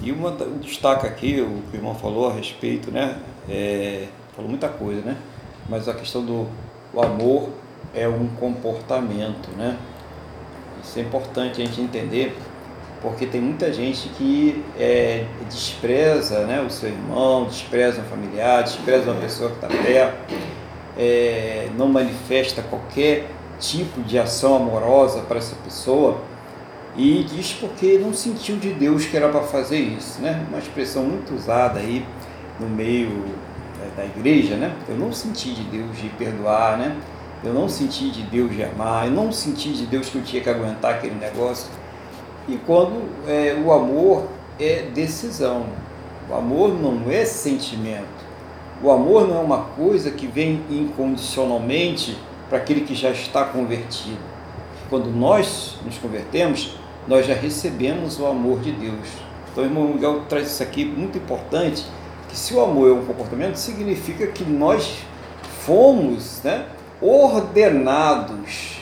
E 0.03 0.13
uma, 0.13 0.31
um 0.31 0.59
destaque 0.59 1.07
aqui, 1.07 1.41
o 1.41 1.63
que 1.71 1.77
o 1.77 1.79
irmão 1.79 1.95
falou 1.95 2.31
a 2.31 2.33
respeito, 2.33 2.91
né, 2.91 3.19
é, 3.49 4.07
falou 4.35 4.49
muita 4.51 4.69
coisa, 4.69 5.03
né, 5.03 5.17
mas 5.69 5.89
a 5.89 5.95
questão 5.95 6.25
do 6.25 6.49
o 6.93 7.01
amor 7.01 7.51
é 7.95 8.09
um 8.09 8.27
comportamento, 8.29 9.51
né. 9.57 9.77
Isso 10.83 10.99
é 10.99 11.03
importante 11.03 11.61
a 11.61 11.65
gente 11.67 11.81
entender, 11.81 12.35
porque 13.03 13.27
tem 13.27 13.43
muita 13.43 13.71
gente 13.73 14.09
que 14.11 14.65
é, 14.79 15.27
despreza 15.49 16.47
né, 16.47 16.63
o 16.63 16.71
seu 16.71 16.89
irmão, 16.89 17.45
despreza 17.45 18.01
um 18.01 18.05
familiar, 18.05 18.63
despreza 18.63 19.11
uma 19.11 19.21
pessoa 19.21 19.51
que 19.51 19.57
está 19.57 19.69
perto, 19.69 20.35
é, 20.99 21.69
não 21.77 21.89
manifesta 21.89 22.63
qualquer 22.63 23.27
tipo 23.59 24.01
de 24.03 24.19
ação 24.19 24.57
amorosa 24.57 25.21
para 25.21 25.37
essa 25.37 25.55
pessoa 25.57 26.19
e 26.97 27.25
diz 27.25 27.53
porque 27.53 27.99
não 27.99 28.13
sentiu 28.13 28.57
de 28.57 28.73
Deus 28.73 29.07
que 29.07 29.17
era 29.17 29.29
para 29.29 29.43
fazer 29.43 29.79
isso, 29.79 30.21
né? 30.21 30.45
Uma 30.49 30.59
expressão 30.59 31.05
muito 31.05 31.35
usada 31.35 31.79
aí 31.79 32.05
no 32.59 32.69
meio 32.69 33.25
da 33.97 34.05
igreja, 34.05 34.57
né? 34.57 34.75
Eu 34.89 34.97
não 34.97 35.13
senti 35.13 35.53
de 35.55 35.63
Deus 35.65 35.97
de 35.97 36.09
perdoar, 36.11 36.77
né? 36.77 36.97
eu 37.43 37.55
não 37.55 37.69
senti 37.69 38.11
de 38.11 38.23
Deus 38.23 38.55
de 38.55 38.63
amar, 38.63 39.07
eu 39.07 39.13
não 39.13 39.33
senti 39.33 39.71
de 39.73 39.87
Deus 39.87 40.09
que 40.09 40.17
eu 40.17 40.23
tinha 40.23 40.43
que 40.43 40.51
aguentar 40.51 40.95
aquele 40.95 41.15
negócio. 41.15 41.71
E 42.47 42.57
quando 42.67 43.09
é, 43.27 43.55
o 43.55 43.73
amor 43.73 44.29
é 44.59 44.83
decisão, 44.95 45.67
o 46.29 46.35
amor 46.35 46.75
não 46.75 47.11
é 47.11 47.25
sentimento. 47.25 48.21
O 48.83 48.91
amor 48.91 49.27
não 49.27 49.39
é 49.39 49.41
uma 49.41 49.63
coisa 49.63 50.11
que 50.11 50.27
vem 50.27 50.63
incondicionalmente 50.71 52.17
para 52.49 52.59
aquele 52.59 52.83
que 52.83 52.95
já 52.95 53.11
está 53.11 53.45
convertido. 53.45 54.19
Quando 54.89 55.11
nós 55.11 55.79
nos 55.85 55.97
convertemos, 55.99 56.77
nós 57.07 57.27
já 57.27 57.35
recebemos 57.35 58.19
o 58.19 58.27
amor 58.27 58.61
de 58.61 58.73
Deus. 58.73 59.09
Então, 59.51 59.65
o 59.65 59.67
irmão 59.67 59.89
Miguel 59.89 60.23
traz 60.29 60.49
isso 60.49 60.63
aqui 60.63 60.85
muito 60.85 61.19
importante, 61.19 61.85
que 62.29 62.37
se 62.37 62.55
o 62.55 62.61
amor 62.61 62.91
é 62.91 62.93
um 62.93 63.05
comportamento, 63.05 63.57
significa 63.57 64.27
que 64.29 64.45
nós 64.45 64.99
fomos 65.65 66.41
né, 66.45 66.67
ordenados, 67.01 68.81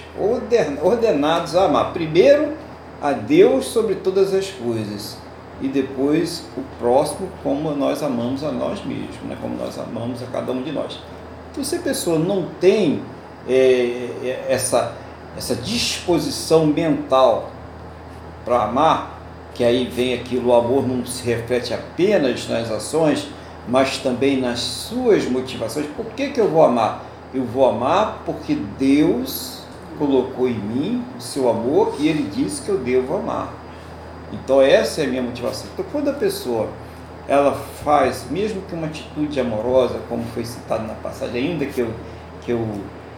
ordenados 0.83 1.57
a 1.57 1.65
amar. 1.65 1.93
Primeiro, 1.93 2.53
a 3.01 3.13
Deus 3.13 3.67
sobre 3.67 3.95
todas 3.95 4.35
as 4.35 4.51
coisas 4.51 5.17
e 5.61 5.69
depois 5.69 6.45
o 6.57 6.63
próximo 6.79 7.29
como 7.43 7.71
nós 7.73 8.03
amamos 8.03 8.45
a 8.45 8.53
nós 8.53 8.85
mesmos, 8.85 9.17
né? 9.29 9.37
como 9.41 9.57
nós 9.57 9.79
amamos 9.79 10.23
a 10.23 10.27
cada 10.27 10.53
um 10.53 10.63
de 10.63 10.73
nós. 10.73 11.01
Então, 11.51 11.65
se 11.65 11.77
a 11.77 11.81
pessoa 11.81 12.19
não 12.19 12.47
tem 12.61 13.03
é, 13.49 14.47
essa, 14.49 14.95
essa 15.37 15.55
disposição 15.55 16.67
mental 16.67 17.51
para 18.49 18.65
amar, 18.65 19.21
que 19.55 19.63
aí 19.63 19.85
vem 19.85 20.15
aquilo, 20.15 20.49
o 20.49 20.55
amor 20.55 20.89
não 20.89 21.05
se 21.05 21.23
reflete 21.23 21.75
apenas 21.75 22.49
nas 22.49 22.71
ações, 22.71 23.29
mas 23.69 23.99
também 23.99 24.41
nas 24.41 24.61
suas 24.61 25.27
motivações. 25.27 25.87
Por 25.95 26.07
que, 26.07 26.31
que 26.31 26.41
eu 26.41 26.49
vou 26.49 26.65
amar? 26.65 27.05
Eu 27.35 27.45
vou 27.45 27.69
amar 27.69 28.23
porque 28.25 28.57
Deus 28.79 29.63
colocou 29.99 30.49
em 30.49 30.59
mim 30.59 31.05
o 31.19 31.21
seu 31.21 31.51
amor 31.51 31.97
e 31.99 32.09
Ele 32.09 32.23
disse 32.23 32.63
que 32.63 32.71
eu 32.71 32.79
devo 32.79 33.17
amar. 33.17 33.53
Então 34.33 34.63
essa 34.63 35.03
é 35.03 35.05
a 35.05 35.09
minha 35.09 35.23
motivação. 35.23 35.69
Então 35.75 35.85
quando 35.93 36.09
a 36.09 36.15
pessoa 36.15 36.69
ela 37.29 37.53
faz, 37.85 38.27
mesmo 38.31 38.63
que 38.63 38.75
uma 38.75 38.87
atitude 38.87 39.39
amorosa, 39.39 40.01
como 40.09 40.25
foi 40.33 40.47
citado 40.47 40.87
na 40.87 40.95
passagem, 40.95 41.51
ainda 41.51 41.67
que 41.67 41.81
eu, 41.81 41.93
que 42.41 42.53
eu 42.53 42.67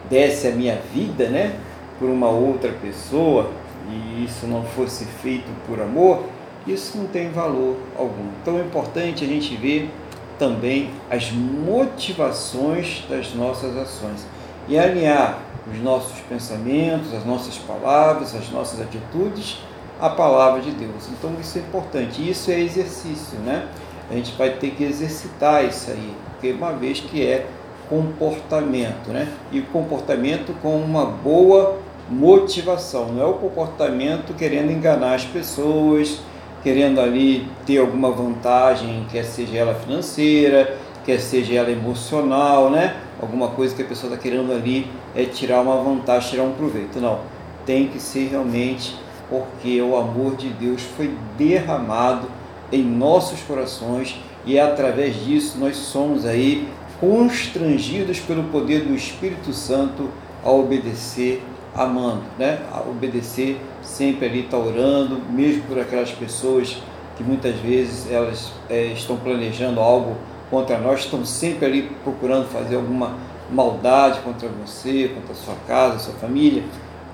desse 0.09 0.47
a 0.47 0.51
minha 0.51 0.81
vida, 0.93 1.29
né, 1.29 1.55
por 1.97 2.09
uma 2.09 2.27
outra 2.27 2.73
pessoa, 2.81 3.49
e 3.89 4.25
isso 4.25 4.47
não 4.47 4.63
fosse 4.63 5.05
feito 5.05 5.49
por 5.67 5.81
amor, 5.81 6.23
isso 6.67 6.97
não 6.97 7.05
tem 7.07 7.29
valor 7.29 7.77
algum. 7.97 8.29
Então 8.41 8.57
é 8.57 8.61
importante 8.61 9.23
a 9.23 9.27
gente 9.27 9.55
ver 9.55 9.89
também 10.37 10.91
as 11.09 11.31
motivações 11.31 13.03
das 13.09 13.33
nossas 13.33 13.75
ações 13.77 14.25
e 14.67 14.77
alinhar 14.77 15.39
os 15.71 15.79
nossos 15.81 16.19
pensamentos, 16.21 17.13
as 17.13 17.25
nossas 17.25 17.57
palavras, 17.57 18.35
as 18.35 18.49
nossas 18.49 18.81
atitudes 18.81 19.59
à 19.99 20.09
palavra 20.09 20.61
de 20.61 20.71
Deus. 20.71 21.09
Então 21.09 21.31
isso 21.39 21.57
é 21.57 21.61
importante. 21.61 22.27
Isso 22.27 22.49
é 22.51 22.59
exercício, 22.59 23.37
né? 23.39 23.67
A 24.09 24.13
gente 24.15 24.33
vai 24.33 24.51
ter 24.51 24.71
que 24.71 24.83
exercitar 24.83 25.63
isso 25.63 25.89
aí, 25.91 26.13
porque 26.31 26.51
uma 26.51 26.73
vez 26.73 26.99
que 26.99 27.25
é 27.25 27.47
comportamento, 27.87 29.09
né? 29.09 29.27
E 29.51 29.61
comportamento 29.61 30.53
com 30.61 30.77
uma 30.77 31.05
boa 31.05 31.77
motivação, 32.11 33.13
não 33.13 33.21
é 33.21 33.25
o 33.25 33.33
comportamento 33.35 34.33
querendo 34.33 34.71
enganar 34.71 35.15
as 35.15 35.23
pessoas, 35.23 36.19
querendo 36.61 36.99
ali 36.99 37.47
ter 37.65 37.77
alguma 37.77 38.11
vantagem, 38.11 39.05
quer 39.09 39.23
seja 39.23 39.57
ela 39.57 39.73
financeira, 39.73 40.77
quer 41.05 41.19
seja 41.19 41.55
ela 41.55 41.71
emocional, 41.71 42.69
né? 42.69 42.97
Alguma 43.19 43.47
coisa 43.49 43.73
que 43.73 43.81
a 43.81 43.85
pessoa 43.85 44.11
está 44.11 44.21
querendo 44.21 44.51
ali 44.51 44.87
é 45.15 45.23
tirar 45.23 45.61
uma 45.61 45.81
vantagem, 45.81 46.31
tirar 46.31 46.43
um 46.43 46.51
proveito. 46.51 46.99
Não, 46.99 47.19
tem 47.65 47.87
que 47.87 47.99
ser 47.99 48.27
realmente 48.29 48.95
porque 49.29 49.81
o 49.81 49.95
amor 49.95 50.35
de 50.35 50.49
Deus 50.49 50.81
foi 50.81 51.15
derramado 51.37 52.27
em 52.71 52.83
nossos 52.83 53.41
corações 53.41 54.19
e 54.45 54.59
através 54.59 55.23
disso 55.23 55.57
nós 55.57 55.77
somos 55.77 56.25
aí 56.25 56.67
constrangidos 56.99 58.19
pelo 58.19 58.43
poder 58.45 58.81
do 58.81 58.93
Espírito 58.93 59.53
Santo 59.53 60.09
a 60.43 60.51
obedecer 60.51 61.41
amando, 61.75 62.23
né? 62.37 62.59
A 62.71 62.81
obedecer, 62.81 63.59
sempre 63.81 64.25
ali 64.25 64.41
está 64.41 64.57
orando, 64.57 65.21
mesmo 65.29 65.63
por 65.63 65.79
aquelas 65.79 66.11
pessoas 66.11 66.81
que 67.15 67.23
muitas 67.23 67.55
vezes 67.55 68.11
elas 68.11 68.51
é, 68.69 68.85
estão 68.87 69.17
planejando 69.17 69.79
algo 69.79 70.15
contra 70.49 70.77
nós, 70.77 71.01
estão 71.01 71.23
sempre 71.23 71.65
ali 71.65 71.91
procurando 72.03 72.47
fazer 72.47 72.75
alguma 72.75 73.15
maldade 73.49 74.19
contra 74.21 74.49
você, 74.49 75.11
contra 75.13 75.33
a 75.33 75.35
sua 75.35 75.55
casa, 75.67 75.99
sua 75.99 76.13
família, 76.15 76.63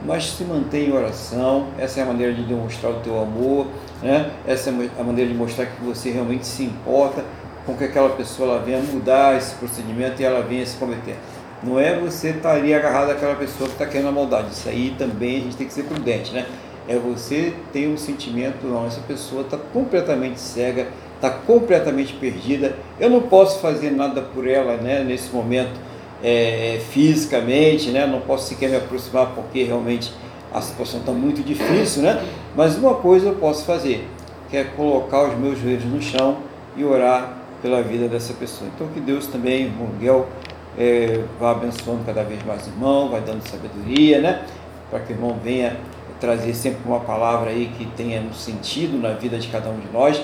mas 0.05 0.26
se 0.32 0.43
mantém 0.43 0.89
em 0.89 0.93
oração, 0.93 1.68
essa 1.78 1.99
é 1.99 2.03
a 2.03 2.05
maneira 2.05 2.34
de 2.34 2.43
demonstrar 2.43 2.91
o 2.91 2.99
teu 2.99 3.20
amor, 3.20 3.68
né? 4.01 4.32
essa 4.45 4.70
é 4.70 4.89
a 4.99 5.03
maneira 5.03 5.30
de 5.32 5.36
mostrar 5.36 5.66
que 5.66 5.84
você 5.84 6.12
realmente 6.12 6.45
se 6.45 6.64
importa 6.64 7.24
com 7.66 7.76
que 7.76 7.84
aquela 7.84 8.10
pessoa 8.10 8.51
ela 8.51 8.64
venha 8.64 8.80
mudar 8.80 9.36
esse 9.36 9.55
procedimento 9.55 10.22
e 10.22 10.26
ela 10.26 10.41
venha 10.41 10.66
se 10.66 10.78
converter. 10.78 11.18
Não 11.64 11.80
é 11.80 11.97
você 11.97 12.30
estar 12.30 12.55
tá 12.55 12.76
agarrado 12.76 13.12
àquela 13.12 13.36
pessoa 13.36 13.68
que 13.68 13.74
está 13.76 13.86
querendo 13.86 14.10
a 14.10 14.12
maldade. 14.12 14.51
Isso 14.51 14.70
aí 14.70 14.95
também 14.97 15.38
a 15.38 15.39
gente 15.41 15.58
tem 15.58 15.68
que 15.68 15.74
ser 15.74 15.84
prudente, 15.84 16.32
né? 16.32 16.45
É 16.88 16.95
você 16.95 17.53
ter 17.74 17.88
um 17.88 17.97
sentimento, 17.97 18.66
não, 18.66 18.86
essa 18.86 19.01
pessoa 19.01 19.41
está 19.41 19.58
completamente 19.58 20.39
cega, 20.39 20.88
está 21.16 21.30
completamente 21.30 22.14
perdida. 22.14 22.76
Eu 22.99 23.10
não 23.10 23.22
posso 23.24 23.60
fazer 23.60 23.91
nada 23.91 24.22
por 24.22 24.47
ela, 24.47 24.78
né? 24.78 25.03
Nesse 25.03 25.34
momento, 25.34 25.74
é, 26.24 26.80
fisicamente, 26.91 27.89
né? 27.89 28.05
Não 28.05 28.22
posso 28.22 28.47
sequer 28.47 28.70
me 28.70 28.78
aproximar 28.78 29.34
porque 29.36 29.64
realmente 29.64 30.14
a 30.53 30.62
situação 30.62 30.99
está 30.99 31.12
muito 31.12 31.43
difícil, 31.43 32.03
né? 32.03 32.24
Mas 32.55 32.78
uma 32.78 32.95
coisa 32.95 33.30
eu 33.30 33.36
posso 33.36 33.66
fazer, 33.66 34.08
que 34.49 34.58
é 34.58 34.64
colocar 34.64 35.24
os 35.24 35.38
meus 35.38 35.60
joelhos 35.60 35.86
no 35.86 36.01
chão 36.01 36.38
e 36.76 36.84
orar 36.84 37.38
pela 37.62 37.82
vida 37.82 38.08
dessa 38.08 38.34
pessoa. 38.34 38.70
Então 38.74 38.88
que 38.88 38.99
Deus 38.99 39.28
também, 39.28 39.70
Miguel, 39.70 40.28
é, 40.78 41.24
vá 41.40 41.52
abençoando 41.52 42.04
cada 42.06 42.24
vez 42.24 42.44
mais 42.44 42.66
o 42.68 42.70
irmão, 42.70 43.10
vai 43.10 43.22
dando 43.22 43.48
sabedoria, 43.48 44.22
né? 44.22 44.46
Para 44.90 45.00
que 45.00 45.12
o 45.12 45.16
irmão 45.16 45.38
venha 45.44 45.76
trazer 46.20 46.54
sempre 46.54 46.80
uma 46.86 47.00
palavra 47.00 47.50
aí 47.50 47.72
que 47.78 47.86
tenha 47.96 48.22
um 48.22 48.34
sentido 48.34 48.98
na 49.00 49.14
vida 49.14 49.38
de 49.38 49.48
cada 49.48 49.70
um 49.70 49.80
de 49.80 49.88
nós 49.92 50.22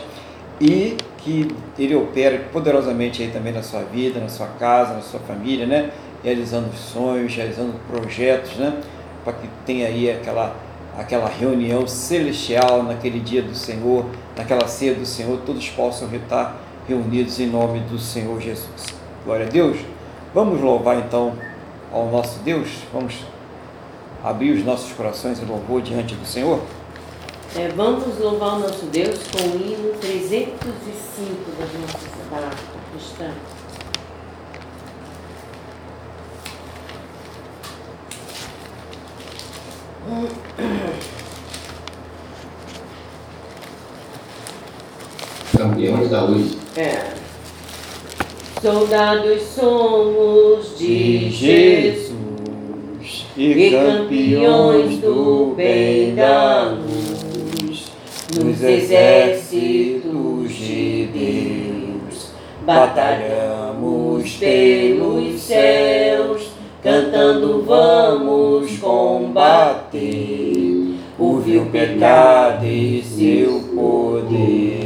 e 0.60 0.98
que 1.18 1.48
ele 1.78 1.96
opere 1.96 2.40
poderosamente 2.52 3.22
aí 3.22 3.30
também 3.30 3.54
na 3.54 3.64
sua 3.64 3.82
vida, 3.82 4.20
na 4.20 4.30
sua 4.30 4.48
casa, 4.48 4.94
na 4.94 5.02
sua 5.02 5.20
família, 5.20 5.66
né? 5.66 5.92
Realizando 6.24 6.74
sonhos, 6.76 7.36
realizando 7.36 7.74
projetos, 7.88 8.56
né? 8.56 8.82
Para 9.24 9.34
que 9.34 9.48
tenha 9.66 9.88
aí 9.88 10.12
aquela 10.12 10.56
aquela 10.98 11.28
reunião 11.28 11.88
celestial 11.88 12.84
naquele 12.84 13.20
dia 13.20 13.42
do 13.42 13.56
Senhor, 13.56 14.06
naquela 14.38 14.68
ceia 14.68 14.94
do 14.94 15.06
Senhor, 15.08 15.40
todos 15.44 15.68
possam 15.70 16.08
estar 16.14 16.56
reunidos 16.88 17.40
em 17.40 17.48
nome 17.48 17.80
do 17.80 17.98
Senhor 17.98 18.40
Jesus. 18.40 18.94
Glória 19.26 19.48
a 19.48 19.50
Deus. 19.50 19.93
Vamos 20.34 20.60
louvar 20.62 20.98
então 20.98 21.34
ao 21.92 22.08
nosso 22.08 22.40
Deus? 22.40 22.68
Vamos 22.92 23.14
abrir 24.24 24.52
os 24.54 24.66
nossos 24.66 24.92
corações 24.94 25.40
em 25.40 25.46
louvor 25.46 25.80
diante 25.80 26.16
do 26.16 26.26
Senhor? 26.26 26.60
É, 27.56 27.68
vamos 27.68 28.18
louvar 28.18 28.56
o 28.56 28.60
nosso 28.62 28.86
Deus 28.88 29.20
com 29.28 29.44
o 29.44 29.62
hino 29.62 29.94
305 30.00 30.58
das 31.60 31.70
nossas 31.82 32.02
da 32.32 32.50
cristã. 32.92 33.32
Campeões 45.56 46.10
da 46.10 46.24
luz. 46.24 46.58
É. 46.76 47.23
Soldados 48.64 49.42
somos 49.42 50.80
de 50.80 51.30
Jesus 51.30 52.14
e 53.36 53.72
campeões 53.72 55.00
do 55.00 55.54
bem 55.54 56.16
da 56.16 56.70
luz, 56.72 57.92
nos 58.34 58.64
exércitos 58.64 60.56
de 60.56 61.10
Deus, 61.14 62.30
batalhamos 62.66 64.34
pelos 64.38 65.42
céus, 65.42 66.48
cantando 66.82 67.64
vamos 67.64 68.78
combater 68.78 70.00
o 71.20 71.38
vil 71.40 71.66
pecado 71.66 72.66
e 72.66 73.04
seu 73.04 73.60
poder. 73.76 74.83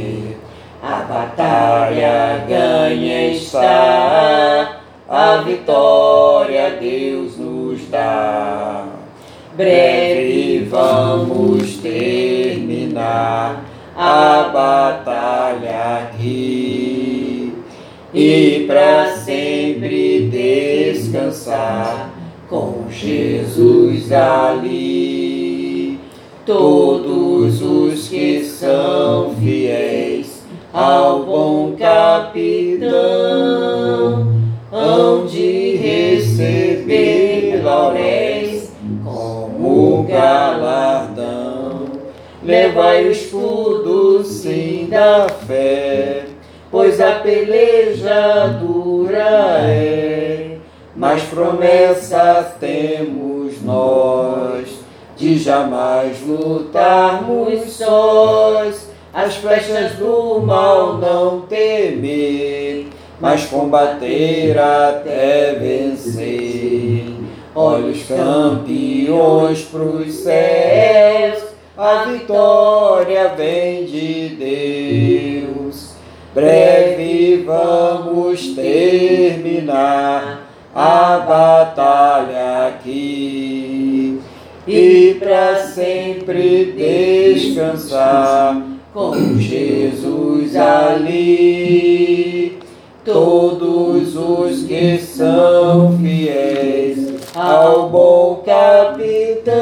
Batalha 1.08 2.44
ganha 2.46 3.30
está, 3.30 4.82
a 5.08 5.36
vitória 5.38 6.76
Deus 6.78 7.38
nos 7.38 7.88
dá. 7.88 8.84
Breve 9.56 10.68
vamos 10.70 11.78
terminar 11.78 13.64
a 13.96 14.50
batalha 14.52 16.10
aqui 16.10 17.54
e 18.12 18.64
para 18.66 19.06
sempre 19.16 20.28
descansar 20.28 22.10
com 22.50 22.84
Jesus 22.90 24.12
ali. 24.12 25.98
Todos 26.44 27.62
os 27.62 28.08
que 28.08 28.44
são 28.44 29.34
fiéis 29.36 30.07
ao 30.78 31.24
bom 31.24 31.74
capitão 31.76 32.88
hão 34.70 35.26
de 35.26 35.74
receber 35.74 37.60
lauréis 37.64 38.70
como 39.02 40.04
galardão. 40.04 41.88
Levai 42.44 43.08
o 43.08 43.10
escudo, 43.10 44.22
sim, 44.22 44.86
da 44.88 45.28
fé, 45.28 46.26
pois 46.70 47.00
a 47.00 47.14
peleja 47.14 48.46
dura 48.60 49.58
é, 49.62 50.58
mas 50.94 51.24
promessa 51.24 52.54
temos 52.60 53.60
nós 53.64 54.68
de 55.16 55.36
jamais 55.38 56.24
lutarmos 56.24 57.64
sós, 57.72 58.87
as 59.18 59.34
flechas 59.34 59.94
do 59.94 60.40
mal 60.40 60.96
não 60.98 61.40
temer, 61.40 62.86
mas 63.20 63.46
combater 63.46 64.56
até 64.56 65.54
vencer. 65.54 67.04
Olhos 67.52 68.04
campeões 68.04 69.62
pros 69.62 70.14
céus, 70.14 71.42
a 71.76 72.04
vitória 72.04 73.30
vem 73.36 73.86
de 73.86 74.36
Deus. 75.48 75.94
Breve 76.32 77.42
vamos 77.44 78.54
terminar 78.54 80.48
a 80.72 81.18
batalha 81.18 82.68
aqui 82.68 84.20
e 84.64 85.16
para 85.18 85.56
sempre 85.56 86.72
descansar 87.34 88.77
com 88.98 89.38
Jesus 89.38 90.56
ali. 90.56 92.58
Todos 93.04 94.16
os 94.16 94.64
que 94.64 94.98
são 94.98 95.96
fiéis 95.98 97.14
ao 97.32 97.88
bom 97.88 98.42
capitão 98.44 99.52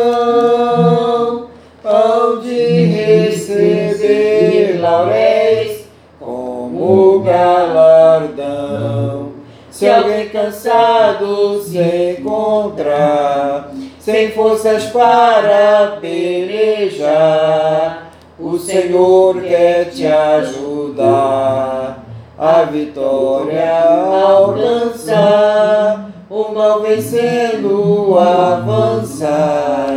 hão 1.84 2.40
de 2.40 2.86
receber 2.86 4.80
lauréis 4.80 5.84
como 6.18 7.20
galardão. 7.20 9.32
Se 9.70 9.86
alguém 9.86 10.30
cansado 10.30 11.60
se 11.62 12.16
encontrar, 12.18 13.70
sem 14.00 14.30
forças 14.30 14.86
para 14.86 15.98
pelejar, 16.00 18.05
o 18.38 18.58
Senhor 18.58 19.40
quer 19.40 19.90
te 19.90 20.06
ajudar. 20.06 22.04
A 22.38 22.64
vitória 22.64 23.82
alcançar, 24.22 26.10
o 26.28 26.52
mal 26.52 26.82
vencendo 26.82 28.18
avançar 28.18 29.96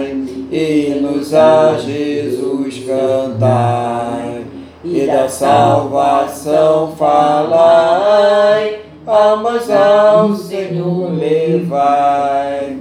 e 0.49 0.99
nos 1.01 1.33
a 1.33 1.77
Jesus 1.77 2.85
cantar. 2.85 4.39
E 4.85 5.05
da 5.05 5.27
salvação 5.27 6.93
falai, 6.97 8.79
almas 9.05 9.69
ao 9.69 10.33
Senhor 10.33 11.11
levai. 11.11 12.77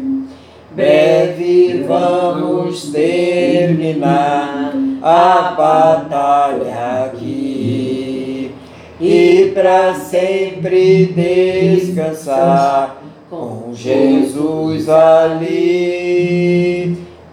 Breve 0.71 1.85
vamos 1.85 2.93
terminar 2.93 4.88
a 5.03 5.55
batalha 5.57 7.05
aqui 7.07 8.55
e 9.01 9.53
para 9.55 9.95
sempre 9.95 11.07
descansar 11.07 12.97
com 13.31 13.71
Jesus 13.73 14.89
ali. 14.89 16.19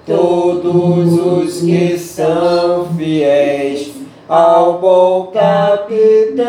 Todos 0.06 1.14
os 1.20 1.62
que 1.62 1.98
são 1.98 2.86
fiéis 2.96 3.92
ao 4.30 4.80
bom 4.80 5.32
capitão 5.34 6.46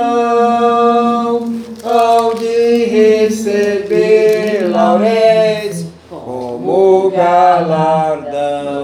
hão 1.83 2.35
de 2.35 2.85
receber 2.85 4.69
lauréis 4.71 5.87
como 6.11 7.11
galardão. 7.11 8.77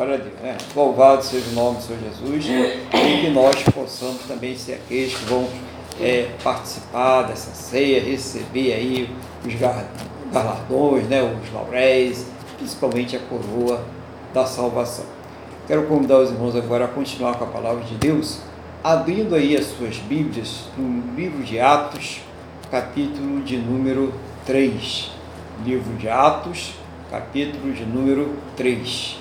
Glória 0.00 0.14
a 0.14 0.18
Deus. 0.18 0.34
É, 0.42 0.56
louvado 0.74 1.22
seja 1.22 1.50
o 1.50 1.52
nome 1.52 1.76
do 1.76 1.82
Senhor 1.82 2.00
Jesus 2.00 2.46
e 2.46 3.20
que 3.20 3.30
nós 3.30 3.62
possamos 3.64 4.22
também 4.22 4.56
ser 4.56 4.74
aqueles 4.74 5.14
que 5.14 5.24
vão 5.26 5.46
é, 6.00 6.30
participar 6.42 7.24
dessa 7.24 7.52
ceia, 7.52 8.02
receber 8.02 8.72
aí 8.72 9.14
os 9.44 9.54
galardões, 10.32 11.06
né, 11.06 11.22
os 11.22 11.52
lauréis, 11.52 12.26
principalmente 12.56 13.14
a 13.14 13.20
coroa 13.20 13.84
da 14.32 14.46
salvação. 14.46 15.04
Quero 15.66 15.86
convidar 15.86 16.18
os 16.18 16.30
irmãos 16.30 16.56
agora 16.56 16.86
a 16.86 16.88
continuar 16.88 17.34
com 17.34 17.44
a 17.44 17.48
palavra 17.48 17.84
de 17.84 17.94
Deus, 17.96 18.40
abrindo 18.82 19.34
aí 19.34 19.54
as 19.54 19.66
suas 19.66 19.98
Bíblias 19.98 20.64
no 20.78 21.14
livro 21.14 21.42
de 21.42 21.60
Atos, 21.60 22.22
capítulo 22.70 23.42
de 23.42 23.58
número 23.58 24.14
3. 24.46 25.10
Livro 25.62 25.94
de 25.96 26.08
Atos, 26.08 26.72
capítulo 27.10 27.70
de 27.74 27.84
número 27.84 28.34
3. 28.56 29.19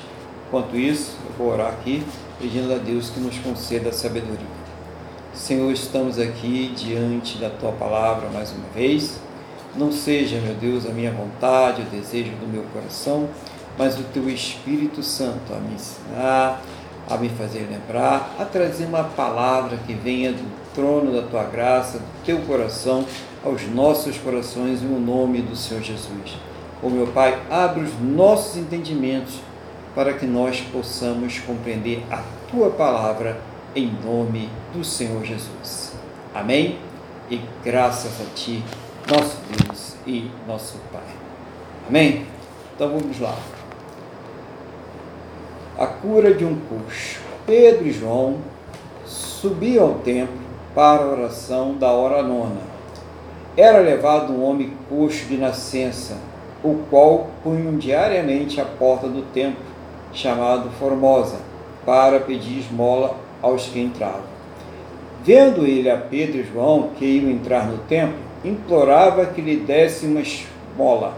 Enquanto 0.49 0.75
isso, 0.75 1.15
eu 1.27 1.31
vou 1.37 1.53
orar 1.53 1.67
aqui, 1.67 2.03
pedindo 2.39 2.73
a 2.73 2.77
Deus 2.79 3.11
que 3.11 3.19
nos 3.19 3.37
conceda 3.37 3.89
a 3.89 3.93
sabedoria. 3.93 4.47
Senhor, 5.31 5.71
estamos 5.71 6.17
aqui 6.17 6.73
diante 6.75 7.37
da 7.37 7.51
tua 7.51 7.71
palavra 7.71 8.29
mais 8.29 8.51
uma 8.51 8.67
vez. 8.73 9.19
Não 9.75 9.91
seja, 9.91 10.41
meu 10.41 10.55
Deus, 10.55 10.87
a 10.87 10.89
minha 10.89 11.11
vontade, 11.11 11.83
o 11.83 11.85
desejo 11.85 12.31
do 12.31 12.51
meu 12.51 12.63
coração, 12.73 13.29
mas 13.77 13.99
o 13.99 14.03
teu 14.05 14.27
Espírito 14.27 15.03
Santo 15.03 15.53
a 15.53 15.59
me 15.59 15.75
ensinar, 15.75 16.63
a 17.07 17.15
me 17.15 17.29
fazer 17.29 17.67
lembrar, 17.69 18.35
a 18.39 18.43
trazer 18.43 18.85
uma 18.85 19.03
palavra 19.03 19.77
que 19.85 19.93
venha 19.93 20.31
do 20.31 20.73
trono 20.73 21.11
da 21.11 21.21
tua 21.27 21.43
graça, 21.43 21.99
do 21.99 22.25
teu 22.25 22.39
coração, 22.39 23.05
aos 23.45 23.67
nossos 23.67 24.17
corações, 24.17 24.81
no 24.81 24.99
nome 24.99 25.43
do 25.43 25.55
Senhor 25.55 25.83
Jesus. 25.83 26.39
Ô 26.81 26.89
meu 26.89 27.05
Pai, 27.05 27.39
abre 27.51 27.83
os 27.83 27.91
nossos 28.01 28.57
entendimentos 28.57 29.35
para 29.95 30.13
que 30.13 30.25
nós 30.25 30.61
possamos 30.61 31.39
compreender 31.39 32.03
a 32.11 32.21
tua 32.49 32.69
palavra 32.69 33.39
em 33.75 33.91
nome 34.03 34.49
do 34.73 34.83
Senhor 34.83 35.23
Jesus. 35.23 35.93
Amém? 36.33 36.77
E 37.29 37.39
graças 37.63 38.21
a 38.21 38.25
Ti, 38.35 38.63
nosso 39.09 39.37
Deus 39.49 39.95
e 40.05 40.29
nosso 40.47 40.77
Pai. 40.91 41.01
Amém? 41.87 42.25
Então 42.75 42.89
vamos 42.89 43.19
lá. 43.19 43.35
A 45.77 45.87
cura 45.87 46.33
de 46.33 46.45
um 46.45 46.59
coxo. 46.61 47.19
Pedro 47.45 47.87
e 47.87 47.91
João 47.91 48.37
subiam 49.05 49.85
ao 49.85 49.93
templo 49.95 50.37
para 50.75 51.03
a 51.03 51.07
oração 51.07 51.75
da 51.75 51.91
hora 51.91 52.21
nona. 52.21 52.61
Era 53.57 53.79
levado 53.79 54.31
um 54.31 54.43
homem 54.43 54.73
coxo 54.87 55.25
de 55.25 55.35
nascença, 55.37 56.17
o 56.63 56.75
qual 56.89 57.27
punham 57.43 57.77
diariamente 57.77 58.61
à 58.61 58.65
porta 58.65 59.07
do 59.07 59.23
templo, 59.33 59.63
chamado 60.13 60.69
Formosa, 60.79 61.37
para 61.85 62.19
pedir 62.19 62.59
esmola 62.59 63.15
aos 63.41 63.67
que 63.67 63.79
entravam. 63.79 64.29
Vendo 65.23 65.65
ele 65.65 65.89
a 65.89 65.97
Pedro 65.97 66.39
e 66.39 66.43
João 66.43 66.91
que 66.97 67.05
iam 67.05 67.29
entrar 67.29 67.67
no 67.67 67.77
templo, 67.79 68.17
implorava 68.43 69.25
que 69.25 69.41
lhe 69.41 69.57
desse 69.57 70.05
uma 70.05 70.21
esmola. 70.21 71.13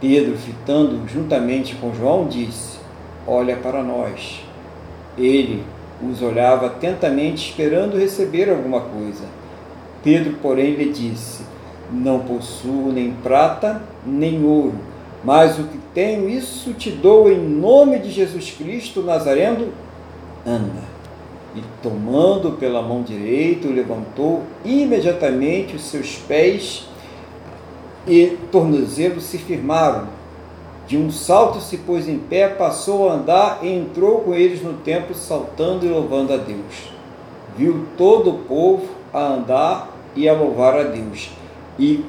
Pedro, 0.00 0.36
fitando 0.36 1.08
juntamente 1.08 1.74
com 1.76 1.94
João, 1.94 2.26
disse: 2.26 2.78
Olha 3.26 3.56
para 3.56 3.82
nós. 3.82 4.44
Ele 5.16 5.62
os 6.02 6.20
olhava 6.20 6.66
atentamente, 6.66 7.50
esperando 7.50 7.98
receber 7.98 8.50
alguma 8.50 8.80
coisa. 8.80 9.24
Pedro, 10.02 10.34
porém, 10.42 10.74
lhe 10.74 10.92
disse: 10.92 11.42
Não 11.90 12.20
possuo 12.20 12.92
nem 12.92 13.12
prata, 13.12 13.80
nem 14.04 14.44
ouro, 14.44 14.74
mas 15.24 15.58
o 15.58 15.64
que 15.64 15.78
tenho, 15.94 16.28
isso 16.28 16.72
te 16.74 16.90
dou 16.90 17.30
em 17.30 17.38
nome 17.38 17.98
de 17.98 18.10
Jesus 18.10 18.50
Cristo 18.50 19.02
Nazareno. 19.02 19.68
Anda. 20.46 20.82
E 21.54 21.62
tomando 21.82 22.52
pela 22.52 22.82
mão 22.82 23.02
direita, 23.02 23.68
levantou 23.68 24.42
imediatamente 24.64 25.76
os 25.76 25.82
seus 25.82 26.16
pés 26.16 26.88
e 28.06 28.38
tornozelos 28.50 29.24
se 29.24 29.38
firmaram. 29.38 30.08
De 30.86 30.96
um 30.96 31.10
salto 31.10 31.60
se 31.60 31.78
pôs 31.78 32.08
em 32.08 32.18
pé, 32.18 32.48
passou 32.48 33.08
a 33.08 33.14
andar 33.14 33.60
e 33.62 33.68
entrou 33.68 34.20
com 34.20 34.34
eles 34.34 34.62
no 34.62 34.74
templo, 34.74 35.14
saltando 35.14 35.86
e 35.86 35.88
louvando 35.88 36.32
a 36.32 36.36
Deus. 36.36 36.90
Viu 37.56 37.86
todo 37.96 38.30
o 38.30 38.38
povo 38.38 38.88
a 39.12 39.34
andar 39.34 39.96
e 40.16 40.28
a 40.28 40.32
louvar 40.32 40.76
a 40.76 40.82
Deus. 40.82 41.30
e 41.78 42.04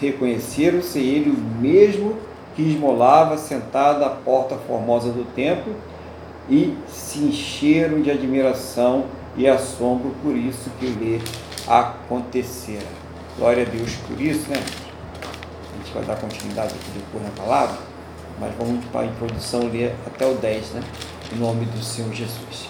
reconheceram-se 0.00 0.98
ele 0.98 1.30
o 1.30 1.60
mesmo 1.60 2.16
que 2.58 2.62
esmolava 2.64 3.38
sentado 3.38 4.04
à 4.04 4.10
porta 4.10 4.56
formosa 4.56 5.12
do 5.12 5.24
templo 5.32 5.76
e 6.50 6.76
se 6.88 7.20
encheram 7.20 8.02
de 8.02 8.10
admiração 8.10 9.04
e 9.36 9.46
assombro 9.46 10.10
por 10.20 10.34
isso 10.34 10.68
que 10.80 10.86
lhe 10.86 11.22
acontecera. 11.68 12.88
Glória 13.38 13.62
a 13.62 13.70
Deus 13.70 13.94
por 14.08 14.20
isso, 14.20 14.50
né? 14.50 14.56
A 14.56 15.76
gente 15.76 15.94
vai 15.94 16.02
dar 16.02 16.16
continuidade 16.16 16.74
aqui 16.74 16.90
depois 16.96 17.22
na 17.22 17.30
palavra, 17.30 17.78
mas 18.40 18.52
vamos 18.58 18.84
para 18.86 19.02
a 19.02 19.06
introdução 19.06 19.70
ler 19.70 19.94
até 20.04 20.26
o 20.26 20.34
10, 20.34 20.72
né? 20.72 20.82
Em 21.32 21.38
nome 21.38 21.64
do 21.64 21.80
Senhor 21.80 22.12
Jesus. 22.12 22.68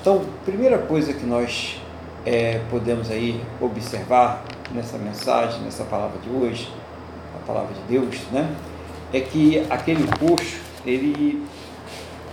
Então, 0.00 0.24
primeira 0.46 0.78
coisa 0.78 1.12
que 1.12 1.26
nós 1.26 1.78
é, 2.24 2.62
podemos 2.70 3.10
aí 3.10 3.38
observar 3.60 4.42
nessa 4.72 4.96
mensagem, 4.96 5.60
nessa 5.60 5.84
palavra 5.84 6.18
de 6.18 6.30
hoje, 6.30 6.72
a 7.36 7.46
palavra 7.46 7.74
de 7.74 7.82
Deus, 7.82 8.16
né? 8.32 8.56
É 9.12 9.20
que 9.20 9.64
aquele 9.70 10.04
coxo, 10.18 10.60
ele 10.84 11.42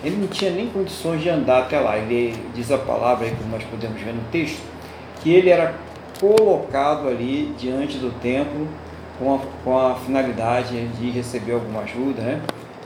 ele 0.04 0.18
não 0.18 0.28
tinha 0.28 0.52
nem 0.52 0.68
condições 0.68 1.22
de 1.22 1.30
andar 1.30 1.64
até 1.64 1.80
lá. 1.80 1.98
Ele 1.98 2.36
diz 2.54 2.72
a 2.72 2.78
palavra 2.78 3.28
como 3.32 3.50
nós 3.50 3.64
podemos 3.64 4.00
ver 4.00 4.14
no 4.14 4.22
texto, 4.32 4.62
que 5.24 5.34
ele 5.34 5.50
era 5.50 5.74
colocado 6.20 7.08
ali 7.08 7.54
diante 7.58 7.98
do 7.98 8.12
templo 8.20 8.68
com 9.18 9.36
a, 9.36 9.40
com 9.64 9.78
a 9.78 9.96
finalidade 9.96 10.88
de 10.90 11.10
receber 11.10 11.54
alguma 11.54 11.82
ajuda, 11.82 12.22
né? 12.22 12.42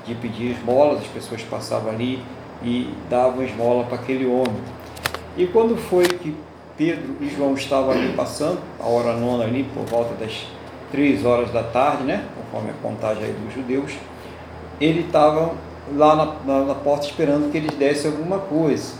de 0.06 0.16
pedir 0.16 0.52
esmolas, 0.52 1.02
as 1.02 1.08
pessoas 1.08 1.42
passavam 1.44 1.92
ali 1.92 2.22
e 2.64 2.92
davam 3.10 3.44
esmola 3.44 3.84
para 3.84 3.96
aquele 3.96 4.26
homem. 4.26 4.62
E 5.38 5.46
quando 5.48 5.78
foi 5.78 6.06
que 6.06 6.36
Pedro 6.78 7.16
e 7.22 7.30
João 7.30 7.54
estavam 7.54 7.92
ali 7.92 8.14
passando, 8.14 8.60
a 8.80 8.88
hora 8.88 9.16
nona 9.16 9.44
ali, 9.44 9.64
por 9.74 9.86
volta 9.86 10.14
das 10.16 10.48
três 10.92 11.26
horas 11.26 11.52
da 11.52 11.64
tarde, 11.64 12.04
né? 12.04 12.26
conforme 12.36 12.72
a 12.72 12.74
contagem 12.82 13.24
aí 13.24 13.34
dos 13.34 13.54
judeus, 13.54 13.94
ele 14.82 15.02
estava 15.02 15.54
lá 15.96 16.16
na, 16.16 16.26
na, 16.46 16.66
na 16.66 16.76
porta 16.76 17.06
esperando 17.06 17.52
que 17.52 17.58
eles 17.58 17.76
dessem 17.76 18.12
alguma 18.12 18.40
coisa. 18.40 18.94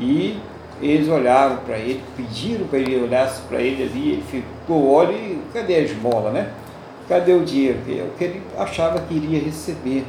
E 0.00 0.38
eles 0.80 1.08
olharam 1.08 1.58
para 1.58 1.76
ele, 1.78 2.02
pediram 2.16 2.66
para 2.66 2.78
ele 2.78 3.02
olhasse 3.02 3.40
para 3.42 3.60
ele 3.60 3.82
ali, 3.82 4.12
ele 4.12 4.24
ficou, 4.30 4.92
olha, 4.92 5.16
cadê 5.52 5.74
a 5.74 5.80
esmola, 5.80 6.30
né? 6.30 6.52
Cadê 7.08 7.32
o 7.32 7.44
dinheiro? 7.44 7.78
É 7.88 8.02
o 8.02 8.16
que 8.16 8.24
ele 8.24 8.42
achava 8.56 9.00
que 9.00 9.14
iria 9.14 9.40
receber, 9.40 10.04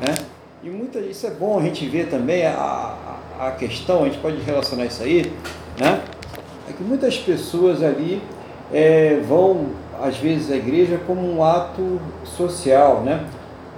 né? 0.00 0.14
E 0.62 0.70
muita, 0.70 0.98
isso 0.98 1.26
é 1.26 1.30
bom 1.30 1.58
a 1.58 1.62
gente 1.62 1.86
ver 1.86 2.08
também 2.08 2.46
a, 2.46 2.94
a 3.38 3.50
questão, 3.52 4.02
a 4.02 4.04
gente 4.06 4.18
pode 4.18 4.40
relacionar 4.40 4.86
isso 4.86 5.02
aí, 5.02 5.32
né? 5.78 6.00
É 6.68 6.72
que 6.72 6.82
muitas 6.82 7.18
pessoas 7.18 7.82
ali 7.82 8.22
é, 8.72 9.20
vão, 9.26 9.66
às 10.04 10.18
vezes, 10.18 10.52
à 10.52 10.56
igreja 10.56 11.00
como 11.06 11.26
um 11.26 11.42
ato 11.42 11.98
social, 12.24 13.00
né? 13.00 13.24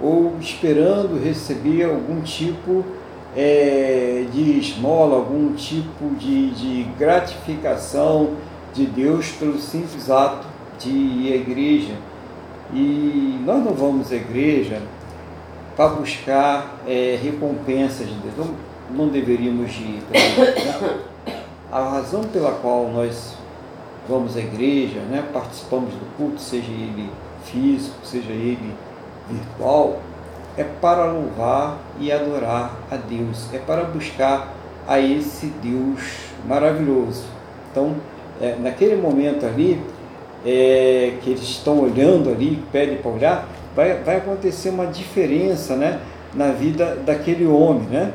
ou 0.01 0.35
esperando 0.41 1.17
receber 1.23 1.85
algum 1.85 2.19
tipo 2.21 2.83
é, 3.35 4.25
de 4.31 4.59
esmola, 4.59 5.15
algum 5.15 5.53
tipo 5.53 6.13
de, 6.19 6.51
de 6.51 6.83
gratificação 6.99 8.31
de 8.73 8.85
Deus 8.85 9.29
pelo 9.31 9.57
simples 9.57 10.09
ato 10.11 10.45
de 10.77 10.89
ir 10.89 11.31
à 11.31 11.35
igreja. 11.37 11.93
E 12.73 13.39
nós 13.45 13.63
não 13.63 13.73
vamos 13.73 14.11
à 14.11 14.15
igreja 14.15 14.81
para 15.77 15.89
buscar 15.89 16.81
é, 16.85 17.17
recompensas 17.23 18.05
de 18.05 18.15
Deus. 18.15 18.33
Não, 18.37 18.55
não 19.05 19.07
deveríamos 19.07 19.71
ir. 19.77 20.03
Né? 20.11 20.99
A 21.71 21.89
razão 21.89 22.21
pela 22.23 22.51
qual 22.51 22.89
nós 22.89 23.37
vamos 24.07 24.37
à 24.37 24.39
igreja, 24.39 24.99
né, 25.01 25.23
participamos 25.33 25.93
do 25.93 26.17
culto, 26.17 26.39
seja 26.39 26.71
ele 26.71 27.09
físico, 27.43 27.95
seja 28.03 28.31
ele 28.31 28.73
virtual 29.29 29.99
é 30.57 30.63
para 30.63 31.05
louvar 31.05 31.77
e 31.99 32.11
adorar 32.11 32.75
a 32.89 32.95
Deus, 32.95 33.47
é 33.53 33.59
para 33.59 33.83
buscar 33.83 34.53
a 34.87 34.99
esse 34.99 35.47
Deus 35.61 36.01
maravilhoso. 36.47 37.25
Então, 37.71 37.95
é, 38.41 38.55
naquele 38.59 38.95
momento 38.95 39.45
ali, 39.45 39.79
é, 40.43 41.13
que 41.21 41.29
eles 41.29 41.43
estão 41.43 41.79
olhando 41.79 42.29
ali, 42.29 42.63
pedem 42.71 42.97
para 42.97 43.11
olhar, 43.11 43.49
vai, 43.75 44.01
vai 44.01 44.17
acontecer 44.17 44.69
uma 44.69 44.87
diferença 44.87 45.75
né, 45.75 45.99
na 46.33 46.47
vida 46.47 46.97
daquele 47.05 47.45
homem. 47.45 47.83
Né? 47.83 48.11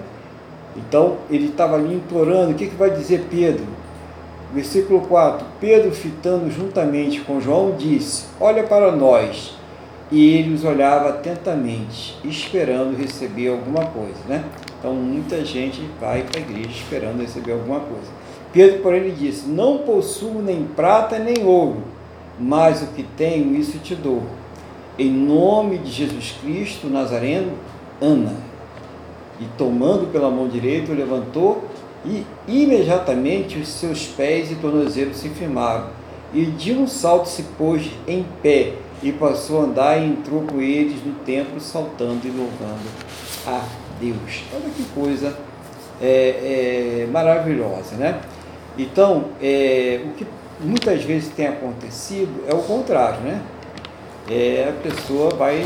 Então, 0.77 1.19
ele 1.31 1.49
estava 1.49 1.77
ali 1.77 1.95
implorando, 1.95 2.53
o 2.53 2.55
que, 2.55 2.67
que 2.67 2.75
vai 2.75 2.91
dizer 2.91 3.27
Pedro? 3.31 3.67
Versículo 4.53 5.01
4: 5.03 5.47
Pedro, 5.61 5.91
fitando 5.93 6.51
juntamente 6.51 7.21
com 7.21 7.41
João, 7.41 7.75
disse: 7.77 8.27
Olha 8.39 8.65
para 8.65 8.93
nós 8.93 9.55
e 10.11 10.37
ele 10.37 10.53
os 10.53 10.63
olhava 10.63 11.09
atentamente, 11.09 12.19
esperando 12.23 12.95
receber 12.95 13.49
alguma 13.49 13.87
coisa, 13.87 14.19
né? 14.29 14.45
Então 14.79 14.93
muita 14.93 15.43
gente 15.43 15.81
vai 15.99 16.23
para 16.23 16.39
a 16.39 16.43
igreja 16.43 16.69
esperando 16.69 17.23
receber 17.23 17.53
alguma 17.53 17.81
coisa. 17.81 18.11
Pedro, 18.53 18.83
porém, 18.83 19.05
lhe 19.05 19.13
disse: 19.13 19.49
Não 19.49 19.79
possuo 19.79 20.43
nem 20.43 20.65
prata 20.65 21.19
nem 21.19 21.43
ouro, 21.45 21.83
mas 22.39 22.83
o 22.83 22.89
que 22.89 23.03
tenho, 23.03 23.55
isso 23.57 23.79
te 23.79 23.95
dou. 23.95 24.23
Em 24.99 25.11
nome 25.11 25.79
de 25.79 25.91
Jesus 25.91 26.37
Cristo 26.43 26.89
Nazareno, 26.89 27.53
Ana. 28.01 28.37
E 29.41 29.45
tomando 29.57 30.13
pela 30.13 30.31
mão 30.31 30.47
direita, 30.47 30.93
levantou 30.93 31.65
e 32.05 32.27
imediatamente 32.49 33.59
os 33.59 33.69
seus 33.69 34.07
pés 34.07 34.51
e 34.51 34.57
tornozelos 34.57 35.17
se 35.17 35.29
firmaram. 35.29 35.91
E 36.35 36.47
de 36.47 36.73
um 36.73 36.87
salto 36.87 37.29
se 37.29 37.43
pôs 37.59 37.91
em 38.09 38.25
pé 38.43 38.75
e 39.03 39.13
passou 39.13 39.61
a 39.61 39.65
andar 39.65 39.99
e 39.99 40.07
entrou 40.07 40.43
com 40.43 40.61
eles 40.61 41.05
no 41.05 41.15
templo, 41.25 41.61
saltando 41.61 42.27
e 42.27 42.31
louvando 42.31 42.89
a 43.47 43.63
Deus. 44.01 44.45
Olha 44.53 44.71
que 44.71 44.85
coisa 44.95 45.37
é, 46.01 47.05
é, 47.05 47.09
maravilhosa, 47.11 47.97
né? 47.97 48.21
Então, 48.79 49.27
é, 49.41 50.01
o 50.07 50.11
que 50.13 50.27
muitas 50.61 51.03
vezes 51.05 51.33
tem 51.35 51.47
acontecido 51.47 52.45
é 52.49 52.55
o 52.55 52.63
contrário, 52.63 53.21
né? 53.21 53.43
É, 54.31 54.69
a 54.71 54.89
pessoa 54.89 55.31
vai 55.35 55.63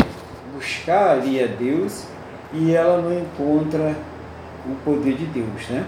buscar 0.55 1.11
ali 1.11 1.43
a 1.43 1.47
Deus 1.47 2.05
e 2.53 2.75
ela 2.75 3.01
não 3.01 3.13
encontra 3.19 3.95
o 4.67 4.75
poder 4.85 5.15
de 5.15 5.27
Deus, 5.27 5.69
né? 5.69 5.87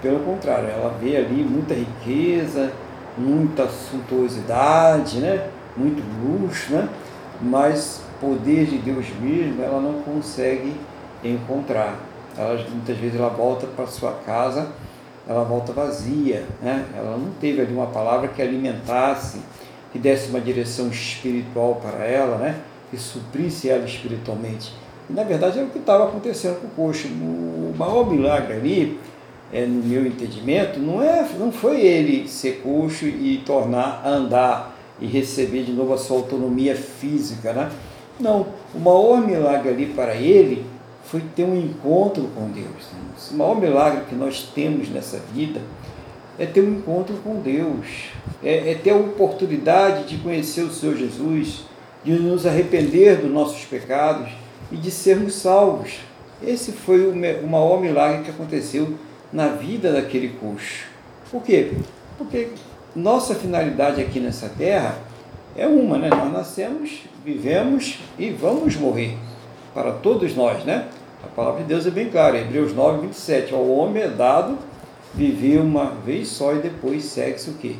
Pelo 0.00 0.20
contrário, 0.20 0.68
ela 0.68 0.96
vê 1.00 1.16
ali 1.16 1.42
muita 1.42 1.74
riqueza, 1.74 2.72
muita 3.16 3.68
suntuosidade, 3.68 5.18
né? 5.18 5.48
muito 5.76 6.02
luxo, 6.22 6.72
né? 6.72 6.88
mas 7.40 8.00
poder 8.20 8.66
de 8.66 8.78
Deus 8.78 9.06
mesmo 9.20 9.62
ela 9.62 9.80
não 9.80 10.02
consegue 10.02 10.74
encontrar. 11.22 11.96
Ela, 12.36 12.54
muitas 12.70 12.96
vezes 12.96 13.18
ela 13.18 13.28
volta 13.28 13.66
para 13.66 13.86
sua 13.86 14.12
casa, 14.24 14.68
ela 15.28 15.44
volta 15.44 15.72
vazia, 15.72 16.44
né? 16.62 16.84
ela 16.96 17.16
não 17.16 17.32
teve 17.40 17.60
ali 17.60 17.74
uma 17.74 17.88
palavra 17.88 18.28
que 18.28 18.40
alimentasse, 18.40 19.40
que 19.92 19.98
desse 19.98 20.30
uma 20.30 20.40
direção 20.40 20.88
espiritual 20.88 21.80
para 21.82 22.04
ela, 22.04 22.38
né? 22.38 22.60
que 22.90 22.96
suprisse 22.96 23.68
ela 23.68 23.84
espiritualmente. 23.84 24.72
E 25.10 25.12
na 25.12 25.24
verdade 25.24 25.58
é 25.58 25.62
o 25.62 25.68
que 25.68 25.78
estava 25.78 26.04
acontecendo 26.04 26.60
com 26.60 26.66
o 26.66 26.86
coxo. 26.86 27.08
O 27.08 27.74
maior 27.76 28.08
milagre 28.08 28.54
ali, 28.54 29.00
é, 29.52 29.64
no 29.64 29.82
meu 29.82 30.06
entendimento, 30.06 30.78
não, 30.78 31.02
é, 31.02 31.26
não 31.38 31.50
foi 31.50 31.80
ele 31.80 32.28
ser 32.28 32.60
coxo 32.62 33.06
e 33.06 33.42
tornar 33.44 34.02
a 34.04 34.08
andar 34.08 34.76
e 35.00 35.06
receber 35.06 35.62
de 35.62 35.72
novo 35.72 35.94
a 35.94 35.98
sua 35.98 36.18
autonomia 36.18 36.74
física, 36.74 37.52
né? 37.52 37.70
Não, 38.20 38.46
o 38.74 38.78
maior 38.78 39.24
milagre 39.24 39.70
ali 39.70 39.86
para 39.86 40.14
ele 40.14 40.66
foi 41.04 41.22
ter 41.34 41.44
um 41.44 41.56
encontro 41.56 42.28
com 42.34 42.50
Deus. 42.50 42.66
Né? 42.92 43.00
O 43.30 43.34
maior 43.34 43.60
milagre 43.60 44.04
que 44.08 44.14
nós 44.14 44.42
temos 44.54 44.88
nessa 44.88 45.18
vida 45.32 45.60
é 46.38 46.44
ter 46.44 46.60
um 46.60 46.78
encontro 46.78 47.16
com 47.24 47.40
Deus, 47.40 48.10
é, 48.42 48.72
é 48.72 48.74
ter 48.74 48.90
a 48.90 48.96
oportunidade 48.96 50.04
de 50.04 50.18
conhecer 50.18 50.62
o 50.62 50.72
Senhor 50.72 50.96
Jesus, 50.96 51.64
de 52.04 52.12
nos 52.12 52.46
arrepender 52.46 53.16
dos 53.16 53.30
nossos 53.30 53.64
pecados 53.64 54.28
e 54.70 54.76
de 54.76 54.90
sermos 54.90 55.34
salvos. 55.34 55.98
Esse 56.46 56.72
foi 56.72 57.08
o, 57.08 57.16
maior 57.46 57.80
milagre 57.80 58.22
que 58.22 58.30
aconteceu 58.30 58.94
na 59.32 59.48
vida 59.48 59.92
daquele 59.92 60.28
coxo. 60.28 60.86
Por 61.30 61.42
quê? 61.42 61.72
Porque 62.16 62.48
nossa 62.94 63.34
finalidade 63.34 64.00
aqui 64.00 64.20
nessa 64.20 64.48
terra 64.48 64.96
é 65.56 65.66
uma, 65.66 65.98
né? 65.98 66.08
Nós 66.08 66.32
nascemos, 66.32 67.02
vivemos 67.24 67.98
e 68.18 68.30
vamos 68.30 68.76
morrer. 68.76 69.16
Para 69.74 69.92
todos 69.92 70.34
nós, 70.34 70.64
né? 70.64 70.88
A 71.22 71.26
palavra 71.26 71.62
de 71.62 71.68
Deus 71.68 71.86
é 71.86 71.90
bem 71.90 72.08
clara, 72.08 72.38
Hebreus 72.38 72.72
9, 72.72 73.06
27. 73.06 73.52
Ao 73.52 73.68
homem 73.68 74.02
é 74.02 74.08
dado 74.08 74.56
viver 75.14 75.60
uma 75.60 75.86
vez 75.86 76.28
só 76.28 76.54
e 76.54 76.58
depois 76.58 77.04
sexo 77.04 77.50
o 77.50 77.54
quê? 77.54 77.74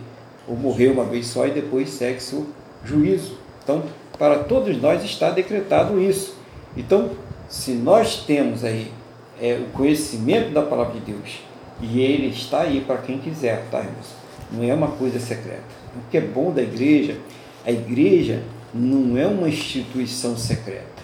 Ou 0.47 0.57
morrer 0.57 0.89
uma 0.89 1.05
vez 1.05 1.27
só 1.27 1.47
e 1.47 1.51
depois 1.51 1.91
sexo 1.91 2.47
juízo. 2.85 3.39
Então, 3.63 3.85
para 4.19 4.41
todos 4.41 4.81
nós 4.81 5.05
está 5.05 5.31
decretado 5.31 6.01
isso. 6.01 6.35
Então, 6.77 7.11
se 7.49 7.73
nós 7.73 8.25
temos 8.25 8.65
aí 8.65 8.91
é, 9.41 9.55
o 9.55 9.73
conhecimento 9.77 10.51
da 10.51 10.63
palavra 10.63 10.95
de 10.95 11.13
Deus, 11.13 11.41
e 11.81 12.01
ele 12.01 12.29
está 12.29 12.63
aí 12.63 12.81
para 12.81 12.99
quem 12.99 13.19
quiser, 13.19 13.65
tá, 13.71 13.79
irmãos? 13.79 14.19
não 14.51 14.65
é 14.65 14.75
uma 14.75 14.89
coisa 14.89 15.19
secreta. 15.19 15.63
O 15.97 16.11
que 16.11 16.17
é 16.17 16.21
bom 16.21 16.53
da 16.53 16.63
igreja 16.63 17.17
A 17.67 17.71
igreja 17.71 18.43
não 18.73 19.17
é 19.17 19.27
uma 19.27 19.49
instituição 19.49 20.37
secreta. 20.37 21.03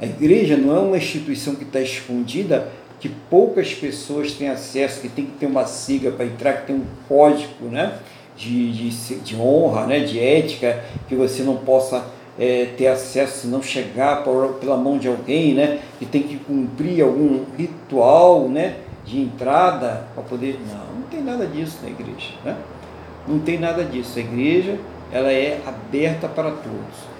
A 0.00 0.06
igreja 0.06 0.56
não 0.56 0.74
é 0.74 0.78
uma 0.78 0.96
instituição 0.96 1.54
que 1.54 1.64
está 1.64 1.80
escondida, 1.80 2.70
que 2.98 3.08
poucas 3.08 3.74
pessoas 3.74 4.32
têm 4.32 4.48
acesso, 4.48 5.00
que 5.00 5.08
tem 5.08 5.26
que 5.26 5.32
ter 5.32 5.46
uma 5.46 5.66
sigla 5.66 6.12
para 6.12 6.26
entrar, 6.26 6.52
que 6.54 6.66
tem 6.68 6.76
um 6.76 6.84
código 7.08 7.66
né, 7.66 7.98
de, 8.36 8.72
de, 8.72 9.14
de 9.20 9.36
honra, 9.36 9.86
né, 9.86 10.00
de 10.00 10.18
ética, 10.18 10.82
que 11.08 11.14
você 11.14 11.42
não 11.42 11.56
possa 11.56 12.06
é, 12.40 12.70
ter 12.74 12.86
acesso 12.86 13.42
se 13.42 13.46
não 13.46 13.62
chegar 13.62 14.24
por, 14.24 14.54
pela 14.54 14.78
mão 14.78 14.96
de 14.96 15.06
alguém, 15.06 15.52
né, 15.52 15.80
que 15.98 16.06
tem 16.06 16.22
que 16.22 16.36
cumprir 16.36 17.02
algum 17.02 17.44
ritual 17.56 18.48
né, 18.48 18.76
de 19.04 19.20
entrada 19.20 20.06
para 20.14 20.22
poder. 20.22 20.58
Não, 20.66 21.00
não 21.00 21.02
tem 21.02 21.20
nada 21.22 21.46
disso 21.46 21.78
na 21.82 21.90
igreja. 21.90 22.32
Né? 22.42 22.56
Não 23.28 23.38
tem 23.38 23.58
nada 23.58 23.84
disso. 23.84 24.18
A 24.18 24.22
igreja 24.22 24.78
ela 25.12 25.30
é 25.30 25.60
aberta 25.66 26.26
para 26.28 26.50
todos. 26.50 27.10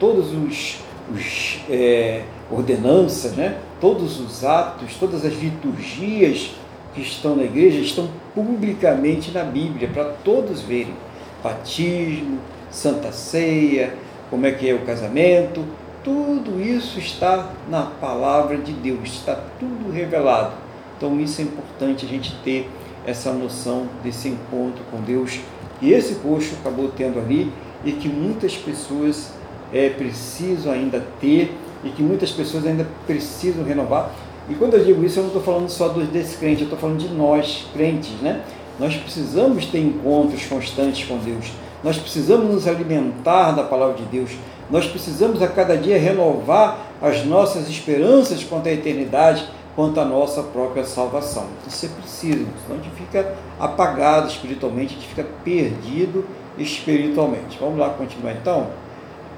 Todos 0.00 0.34
os, 0.34 0.78
os 1.14 1.60
é, 1.70 2.24
ordenanças, 2.50 3.32
né? 3.32 3.58
todos 3.80 4.18
os 4.18 4.44
atos, 4.44 4.96
todas 4.98 5.24
as 5.24 5.34
liturgias 5.34 6.50
que 6.92 7.02
estão 7.02 7.36
na 7.36 7.44
igreja 7.44 7.78
estão 7.78 8.08
publicamente 8.34 9.30
na 9.30 9.44
Bíblia, 9.44 9.88
para 9.92 10.04
todos 10.24 10.62
verem. 10.62 10.94
Batismo, 11.42 12.40
Santa 12.70 13.12
Ceia, 13.12 13.94
como 14.30 14.46
é 14.46 14.52
que 14.52 14.68
é 14.68 14.74
o 14.74 14.80
casamento, 14.80 15.64
tudo 16.02 16.60
isso 16.60 16.98
está 16.98 17.50
na 17.68 17.82
palavra 17.82 18.56
de 18.58 18.72
Deus, 18.72 19.08
está 19.08 19.38
tudo 19.58 19.92
revelado. 19.92 20.52
Então 20.96 21.20
isso 21.20 21.40
é 21.40 21.44
importante 21.44 22.06
a 22.06 22.08
gente 22.08 22.34
ter 22.44 22.70
essa 23.06 23.32
noção 23.32 23.86
desse 24.02 24.28
encontro 24.28 24.82
com 24.90 25.00
Deus 25.00 25.40
e 25.80 25.92
esse 25.92 26.16
posto 26.16 26.54
acabou 26.60 26.88
tendo 26.88 27.18
ali 27.18 27.52
e 27.84 27.92
que 27.92 28.08
muitas 28.08 28.56
pessoas 28.56 29.32
é, 29.72 29.90
precisam 29.90 30.72
ainda 30.72 31.04
ter 31.20 31.52
e 31.84 31.90
que 31.90 32.02
muitas 32.02 32.30
pessoas 32.30 32.66
ainda 32.66 32.86
precisam 33.06 33.64
renovar. 33.64 34.10
E 34.48 34.54
quando 34.54 34.74
eu 34.74 34.84
digo 34.84 35.04
isso, 35.04 35.18
eu 35.18 35.24
não 35.24 35.28
estou 35.28 35.42
falando 35.42 35.68
só 35.68 35.88
desse 35.88 36.36
crente, 36.36 36.60
eu 36.60 36.66
estou 36.66 36.78
falando 36.78 36.98
de 36.98 37.08
nós, 37.08 37.66
crentes, 37.72 38.12
né? 38.22 38.42
Nós 38.78 38.96
precisamos 38.96 39.66
ter 39.66 39.80
encontros 39.80 40.44
constantes 40.46 41.06
com 41.06 41.18
Deus. 41.18 41.50
Nós 41.86 41.98
precisamos 41.98 42.52
nos 42.52 42.66
alimentar 42.66 43.52
da 43.52 43.62
palavra 43.62 43.94
de 43.94 44.02
Deus. 44.06 44.32
Nós 44.68 44.88
precisamos 44.88 45.40
a 45.40 45.46
cada 45.46 45.76
dia 45.76 45.96
renovar 45.96 46.78
as 47.00 47.24
nossas 47.24 47.68
esperanças 47.68 48.42
quanto 48.42 48.68
à 48.68 48.72
eternidade, 48.72 49.48
quanto 49.76 50.00
à 50.00 50.04
nossa 50.04 50.42
própria 50.42 50.82
salvação. 50.82 51.46
Isso 51.64 51.86
é 51.86 51.88
preciso, 51.88 52.44
senão 52.66 52.80
a 52.80 52.82
gente 52.82 52.90
fica 52.96 53.32
apagado 53.60 54.26
espiritualmente, 54.26 54.94
a 54.94 54.96
gente 54.96 55.08
fica 55.10 55.24
perdido 55.44 56.24
espiritualmente. 56.58 57.56
Vamos 57.60 57.78
lá 57.78 57.90
continuar 57.90 58.32
então? 58.32 58.66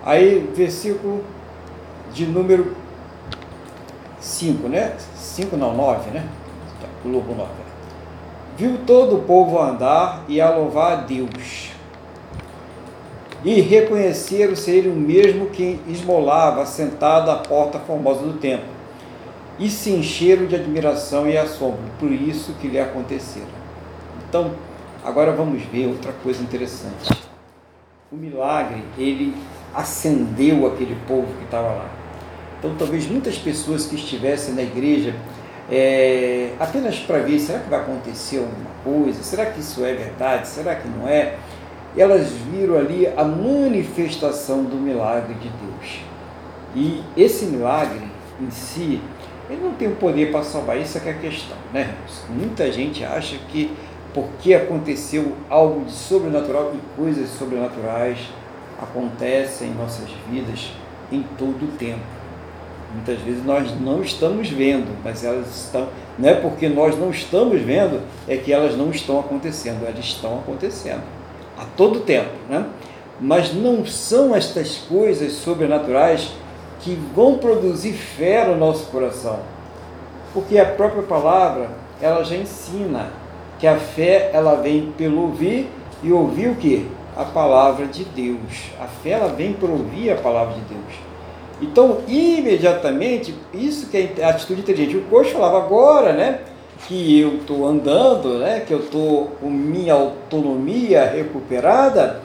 Aí, 0.03 0.51
versículo 0.57 1.23
de 2.15 2.25
número 2.25 2.75
5, 4.21 4.69
né? 4.69 4.97
5 5.15 5.55
não, 5.55 5.77
9, 5.77 6.13
né? 6.13 6.27
Pulou 7.03 7.21
para 7.21 7.35
9. 7.35 7.51
Viu 8.57 8.79
todo 8.87 9.17
o 9.17 9.23
povo 9.25 9.61
andar 9.61 10.25
e 10.27 10.41
a 10.41 10.49
louvar 10.49 10.93
a 10.93 10.97
Deus. 11.03 11.77
E 13.45 13.61
reconheceram 13.61 14.57
ser 14.57 14.73
ele 14.73 14.89
o 14.89 14.95
mesmo 14.95 15.47
que 15.47 15.81
esmolava 15.89 16.67
sentado 16.67 17.31
à 17.31 17.37
porta 17.37 17.79
formosa 17.79 18.23
do 18.23 18.35
templo. 18.35 18.67
E 19.59 19.69
se 19.71 19.91
encheram 19.91 20.47
de 20.47 20.57
admiração 20.57 21.29
e 21.29 21.37
assombro 21.37 21.81
por 21.99 22.11
isso 22.11 22.53
que 22.61 22.69
lhe 22.69 22.79
acontecera. 22.79 23.47
Então, 24.29 24.53
agora 25.05 25.33
vamos 25.33 25.63
ver 25.63 25.87
outra 25.87 26.13
coisa 26.23 26.43
interessante. 26.43 27.17
O 28.11 28.17
milagre, 28.17 28.83
ele 28.97 29.35
acendeu 29.75 30.67
aquele 30.67 30.97
povo 31.07 31.29
que 31.39 31.45
estava 31.45 31.69
lá. 31.69 31.91
Então, 32.59 32.75
talvez 32.77 33.07
muitas 33.07 33.39
pessoas 33.39 33.87
que 33.87 33.95
estivessem 33.95 34.55
na 34.55 34.63
igreja 34.63 35.15
é, 35.71 36.53
apenas 36.59 36.99
para 36.99 37.19
ver, 37.19 37.39
será 37.39 37.59
que 37.59 37.69
vai 37.69 37.81
acontecer 37.81 38.39
alguma 38.39 38.71
coisa? 38.83 39.23
Será 39.23 39.47
que 39.47 39.61
isso 39.61 39.85
é 39.85 39.93
verdade? 39.93 40.49
Será 40.49 40.75
que 40.75 40.89
não 40.89 41.07
é? 41.07 41.37
Elas 41.97 42.29
viram 42.31 42.77
ali 42.77 43.07
a 43.07 43.25
manifestação 43.25 44.63
do 44.65 44.77
milagre 44.77 45.35
de 45.35 45.49
Deus. 45.49 46.01
E 46.75 47.03
esse 47.17 47.47
milagre 47.47 48.07
em 48.41 48.51
si, 48.51 49.01
ele 49.49 49.63
não 49.63 49.73
tem 49.73 49.89
o 49.89 49.97
poder 49.97 50.31
para 50.31 50.43
salvar, 50.43 50.79
isso 50.79 50.99
é 50.99 51.01
que 51.01 51.09
é 51.09 51.13
a 51.13 51.19
questão, 51.19 51.57
né? 51.73 51.95
Muita 52.29 52.71
gente 52.71 53.05
acha 53.05 53.37
que 53.49 53.75
porque 54.13 54.55
aconteceu 54.55 55.35
algo 55.49 55.85
de 55.85 55.93
sobrenatural 55.93 56.73
e 56.75 57.01
coisas 57.01 57.29
sobrenaturais 57.31 58.19
acontecem 58.81 59.69
em 59.69 59.75
nossas 59.75 60.09
vidas 60.31 60.73
em 61.11 61.23
todo 61.37 61.65
o 61.65 61.77
tempo. 61.79 62.01
Muitas 62.95 63.19
vezes 63.21 63.45
nós 63.45 63.81
não 63.81 64.03
estamos 64.03 64.49
vendo, 64.49 64.97
mas 65.05 65.25
elas 65.25 65.65
estão. 65.65 65.89
Não 66.19 66.29
é 66.29 66.35
porque 66.35 66.69
nós 66.69 66.99
não 66.99 67.11
estamos 67.11 67.61
vendo, 67.61 68.01
é 68.27 68.37
que 68.37 68.53
elas 68.53 68.77
não 68.77 68.91
estão 68.91 69.21
acontecendo, 69.21 69.85
elas 69.87 70.05
estão 70.05 70.39
acontecendo 70.39 71.18
a 71.59 71.65
todo 71.77 72.01
tempo. 72.01 72.31
Né? 72.49 72.65
Mas 73.21 73.53
não 73.53 73.85
são 73.85 74.35
estas 74.35 74.77
coisas 74.77 75.33
sobrenaturais 75.33 76.31
que 76.81 76.95
vão 77.15 77.39
produzir 77.39 77.93
fé 77.93 78.47
no 78.47 78.57
nosso 78.57 78.87
coração. 78.87 79.41
Porque 80.33 80.59
a 80.59 80.65
própria 80.65 81.03
palavra, 81.03 81.71
ela 82.01 82.23
já 82.23 82.37
ensina 82.37 83.11
que 83.59 83.67
a 83.67 83.77
fé 83.77 84.31
ela 84.33 84.55
vem 84.55 84.93
pelo 84.97 85.23
ouvir 85.23 85.69
e 86.03 86.13
ouvir 86.13 86.49
o 86.49 86.55
que? 86.55 86.89
A 87.17 87.25
palavra 87.25 87.87
de 87.87 88.05
Deus. 88.05 88.71
A 88.81 88.87
fé 88.87 89.11
ela 89.11 89.29
vem 89.29 89.53
por 89.53 89.69
ouvir 89.69 90.13
a 90.13 90.17
palavra 90.17 90.55
de 90.55 90.61
Deus. 90.61 91.09
Então, 91.61 91.99
imediatamente, 92.07 93.35
isso 93.53 93.89
que 93.89 93.97
é 94.17 94.25
a 94.25 94.29
atitude 94.29 94.61
inteligente. 94.61 94.97
O 94.97 95.03
coach 95.07 95.33
falava 95.33 95.59
agora, 95.59 96.13
né? 96.13 96.41
Que 96.87 97.21
eu 97.21 97.37
estou 97.37 97.67
andando, 97.67 98.39
né? 98.39 98.61
Que 98.61 98.73
eu 98.73 98.81
estou 98.81 99.33
com 99.41 99.51
minha 99.51 99.95
autonomia 99.95 101.05
recuperada, 101.05 102.21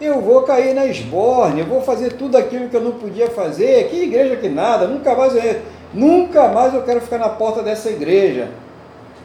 eu 0.00 0.20
vou 0.20 0.42
cair 0.42 0.74
na 0.74 0.86
esborne, 0.86 1.60
eu 1.60 1.66
vou 1.66 1.82
fazer 1.82 2.14
tudo 2.14 2.36
aquilo 2.36 2.68
que 2.68 2.76
eu 2.76 2.80
não 2.80 2.92
podia 2.92 3.28
fazer. 3.28 3.88
Que 3.90 4.04
igreja 4.04 4.36
que 4.36 4.48
nada, 4.48 4.86
nunca 4.86 5.14
mais 5.14 5.34
eu, 5.34 5.60
nunca 5.92 6.48
mais 6.48 6.72
eu 6.72 6.82
quero 6.82 7.00
ficar 7.00 7.18
na 7.18 7.28
porta 7.28 7.62
dessa 7.62 7.90
igreja. 7.90 8.48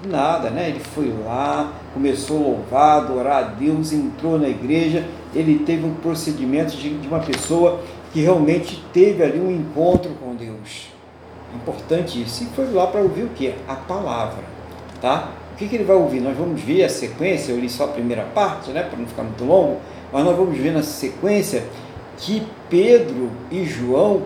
Nada, 0.06 0.50
né? 0.50 0.70
Ele 0.70 0.80
foi 0.80 1.14
lá, 1.26 1.72
começou 1.94 2.38
a 2.38 2.42
louvar, 2.42 2.98
adorar 2.98 3.38
a 3.38 3.48
Deus, 3.48 3.94
entrou 3.94 4.38
na 4.38 4.50
igreja, 4.50 5.06
ele 5.34 5.60
teve 5.60 5.86
um 5.86 5.96
procedimento 5.96 6.76
de, 6.76 6.90
de 6.98 7.08
uma 7.08 7.20
pessoa 7.20 7.80
que 8.12 8.22
realmente 8.22 8.84
teve 8.94 9.24
ali 9.24 9.40
um 9.40 9.52
encontro 9.52 10.12
com 10.22 10.36
Deus. 10.36 10.90
Importante 11.56 12.22
isso. 12.22 12.44
E 12.44 12.48
foi 12.48 12.72
lá 12.72 12.88
para 12.88 13.02
ouvir 13.02 13.24
o 13.24 13.30
que? 13.30 13.54
A 13.68 13.76
palavra. 13.76 14.55
Tá? 15.06 15.30
O 15.54 15.56
que, 15.56 15.68
que 15.68 15.76
ele 15.76 15.84
vai 15.84 15.96
ouvir? 15.96 16.20
Nós 16.20 16.36
vamos 16.36 16.60
ver 16.60 16.84
a 16.84 16.90
sequência, 16.90 17.52
eu 17.52 17.60
li 17.60 17.70
só 17.70 17.84
a 17.84 17.90
primeira 17.90 18.24
parte, 18.34 18.72
né, 18.72 18.82
para 18.82 18.98
não 18.98 19.06
ficar 19.06 19.22
muito 19.22 19.46
longo, 19.46 19.78
mas 20.12 20.26
nós 20.26 20.36
vamos 20.36 20.58
ver 20.58 20.72
na 20.72 20.82
sequência 20.82 21.64
que 22.18 22.42
Pedro 22.72 23.30
e 23.52 23.66
João 23.66 24.24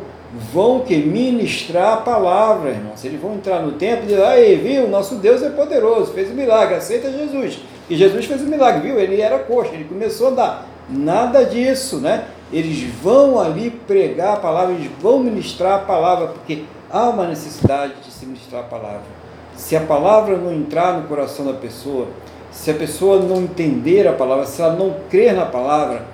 vão 0.53 0.79
que 0.79 0.95
ministrar 0.95 1.95
a 1.95 1.97
palavra, 1.97 2.69
irmãos. 2.69 3.03
Eles 3.03 3.19
vão 3.19 3.33
entrar 3.33 3.61
no 3.61 3.73
templo 3.73 4.05
e 4.05 4.07
dizer, 4.07 4.23
aí, 4.23 4.55
viu, 4.55 4.87
nosso 4.87 5.15
Deus 5.15 5.43
é 5.43 5.49
poderoso, 5.49 6.13
fez 6.13 6.29
o 6.29 6.31
um 6.31 6.35
milagre, 6.35 6.75
aceita 6.75 7.11
Jesus. 7.11 7.59
E 7.89 7.97
Jesus 7.97 8.25
fez 8.25 8.41
o 8.41 8.45
um 8.45 8.47
milagre, 8.47 8.87
viu? 8.87 8.97
Ele 8.97 9.19
era 9.19 9.37
coxa, 9.39 9.73
ele 9.73 9.83
começou 9.83 10.27
a 10.27 10.29
andar. 10.29 10.67
Nada 10.89 11.43
disso, 11.43 11.97
né? 11.97 12.23
eles 12.53 12.83
vão 13.03 13.37
ali 13.37 13.69
pregar 13.69 14.35
a 14.35 14.39
palavra, 14.39 14.75
eles 14.75 14.89
vão 15.01 15.19
ministrar 15.19 15.73
a 15.73 15.79
palavra, 15.79 16.27
porque 16.27 16.63
há 16.89 17.09
uma 17.09 17.27
necessidade 17.27 17.95
de 18.01 18.09
se 18.09 18.25
ministrar 18.25 18.61
a 18.61 18.67
palavra. 18.67 19.18
Se 19.59 19.75
a 19.75 19.81
palavra 19.81 20.37
não 20.37 20.53
entrar 20.53 20.93
no 20.93 21.05
coração 21.05 21.45
da 21.45 21.51
pessoa, 21.51 22.07
se 22.49 22.71
a 22.71 22.73
pessoa 22.73 23.21
não 23.21 23.43
entender 23.43 24.07
a 24.07 24.13
palavra, 24.13 24.45
se 24.45 24.61
ela 24.61 24.73
não 24.73 24.95
crer 25.09 25.33
na 25.33 25.45
palavra, 25.45 26.05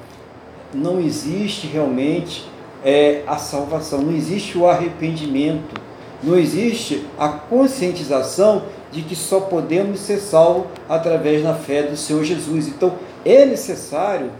não 0.74 1.00
existe 1.00 1.68
realmente 1.68 2.50
é, 2.84 3.22
a 3.28 3.38
salvação, 3.38 4.02
não 4.02 4.16
existe 4.16 4.58
o 4.58 4.68
arrependimento, 4.68 5.80
não 6.24 6.36
existe 6.36 7.06
a 7.20 7.30
conscientização 7.30 8.64
de 8.92 9.04
que 9.04 9.16
só 9.16 9.42
podemos 9.42 10.00
ser 10.00 10.18
salvos 10.18 10.66
através 10.90 11.44
da 11.44 11.54
fé 11.54 11.84
do 11.84 11.96
Senhor 11.96 12.24
Jesus. 12.24 12.68
Então 12.68 12.94
é 13.24 13.46
necessário 13.46 14.32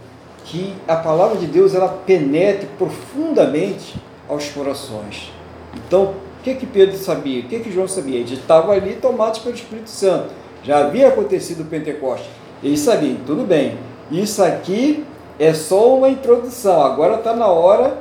que 0.44 0.74
a 0.88 0.96
palavra 0.96 1.38
de 1.38 1.46
Deus 1.46 1.76
ela 1.76 1.88
penetre 1.88 2.68
profundamente 2.76 3.94
aos 4.28 4.48
corações. 4.48 5.32
Então, 5.76 6.25
que 6.46 6.54
que 6.54 6.66
Pedro 6.66 6.96
sabia? 6.96 7.40
O 7.40 7.48
que 7.48 7.58
que 7.58 7.72
João 7.72 7.88
sabia? 7.88 8.20
Eles 8.20 8.30
estavam 8.30 8.70
ali 8.70 8.94
tomados 9.02 9.40
pelo 9.40 9.56
Espírito 9.56 9.90
Santo. 9.90 10.28
Já 10.62 10.78
havia 10.78 11.08
acontecido 11.08 11.62
o 11.62 11.64
Pentecoste. 11.64 12.28
Eles 12.62 12.78
sabiam, 12.78 13.16
tudo 13.26 13.44
bem. 13.44 13.76
Isso 14.12 14.42
aqui 14.44 15.04
é 15.40 15.52
só 15.52 15.96
uma 15.96 16.08
introdução. 16.08 16.82
Agora 16.82 17.16
está 17.16 17.34
na 17.34 17.48
hora 17.48 17.98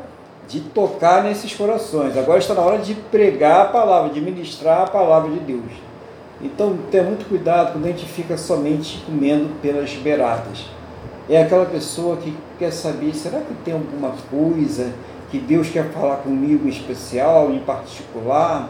de 0.47 0.59
tocar 0.59 1.23
nesses 1.23 1.55
corações. 1.55 2.15
Agora 2.15 2.37
está 2.37 2.53
na 2.53 2.61
hora 2.61 2.77
de 2.77 2.93
pregar 2.93 3.61
a 3.61 3.65
palavra, 3.65 4.13
de 4.13 4.21
ministrar 4.21 4.83
a 4.83 4.87
palavra 4.87 5.31
de 5.31 5.39
Deus. 5.39 5.71
Então, 6.39 6.77
tenha 6.91 7.03
muito 7.03 7.27
cuidado 7.27 7.71
quando 7.73 7.85
a 7.85 7.87
gente 7.87 8.05
fica 8.05 8.37
somente 8.37 9.03
comendo 9.07 9.49
pelas 9.59 9.91
beiradas 9.93 10.75
é 11.29 11.41
aquela 11.41 11.65
pessoa 11.65 12.17
que 12.17 12.35
quer 12.59 12.71
saber, 12.71 13.13
será 13.15 13.39
que 13.39 13.53
tem 13.63 13.73
alguma 13.73 14.13
coisa 14.29 14.93
que 15.29 15.39
Deus 15.39 15.69
quer 15.69 15.85
falar 15.91 16.17
comigo 16.17 16.67
em 16.67 16.71
especial, 16.71 17.51
em 17.51 17.59
particular? 17.59 18.69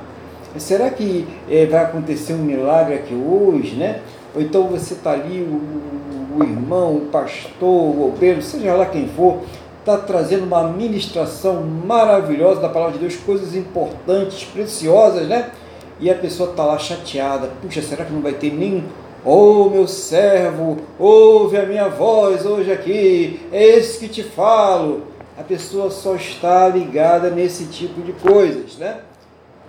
Será 0.58 0.89
que 0.89 1.28
é, 1.49 1.66
vai 1.66 1.84
acontecer 1.84 2.34
um 2.34 2.39
milagre 2.39 2.95
aqui 2.95 3.14
hoje, 3.14 3.76
né? 3.76 4.01
Ou 4.34 4.41
então 4.41 4.68
você 4.68 4.93
está 4.93 5.12
ali, 5.12 5.41
o, 5.41 6.39
o, 6.39 6.43
irmão, 6.43 6.95
o 6.95 7.01
pastor, 7.12 7.70
o 7.70 8.08
obreiro, 8.08 8.41
seja 8.41 8.74
lá 8.74 8.86
quem 8.86 9.08
for, 9.08 9.39
está 9.80 9.97
trazendo 9.97 10.45
uma 10.45 10.64
ministração 10.68 11.62
maravilhosa 11.64 12.62
da 12.62 12.70
palavra 12.70 12.93
de 12.93 12.99
Deus, 12.99 13.16
coisas 13.18 13.56
importantes, 13.56 14.43
preciosas, 14.45 15.28
né? 15.28 15.51
E 15.99 16.10
a 16.10 16.16
pessoa 16.16 16.49
está 16.49 16.64
lá 16.64 16.78
chateada, 16.78 17.49
puxa, 17.62 17.82
será 17.82 18.06
que 18.06 18.14
não 18.14 18.22
vai 18.22 18.34
ter 18.34 18.53
nem 18.53 18.84
Oh, 19.28 19.72
meu 19.72 19.88
servo, 19.88 20.78
ouve 20.99 21.58
a 21.58 21.66
minha 21.66 21.89
voz 21.89 22.45
hoje 22.45 22.72
aqui, 22.72 23.39
é 23.51 23.78
esse 23.78 23.97
que 23.97 24.08
te 24.08 24.22
falo. 24.22 25.01
A 25.38 25.43
pessoa 25.43 25.91
só 25.91 26.15
está 26.15 26.67
ligada 26.69 27.29
nesse 27.29 27.65
tipo 27.65 28.01
de 28.01 28.13
coisas, 28.13 28.77
né? 28.77 28.99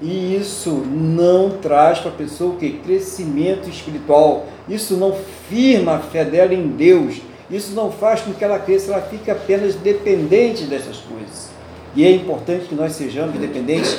E 0.01 0.37
isso 0.37 0.71
não 0.71 1.51
traz 1.51 1.99
para 1.99 2.11
a 2.11 2.15
pessoa 2.15 2.55
o 2.55 2.57
que? 2.57 2.71
Crescimento 2.85 3.69
espiritual. 3.69 4.47
Isso 4.69 4.97
não 4.97 5.17
firma 5.49 5.97
a 5.97 5.99
fé 5.99 6.25
dela 6.25 6.55
em 6.55 6.69
Deus. 6.69 7.21
Isso 7.51 7.75
não 7.75 7.91
faz 7.91 8.21
com 8.21 8.33
que 8.33 8.45
ela 8.45 8.59
cresça, 8.59 8.93
ela 8.93 9.03
fica 9.03 9.33
apenas 9.33 9.75
dependente 9.75 10.65
dessas 10.65 10.99
coisas. 10.99 11.49
E 11.95 12.05
é 12.05 12.11
importante 12.11 12.67
que 12.67 12.75
nós 12.75 12.93
sejamos 12.93 13.39
dependentes 13.39 13.99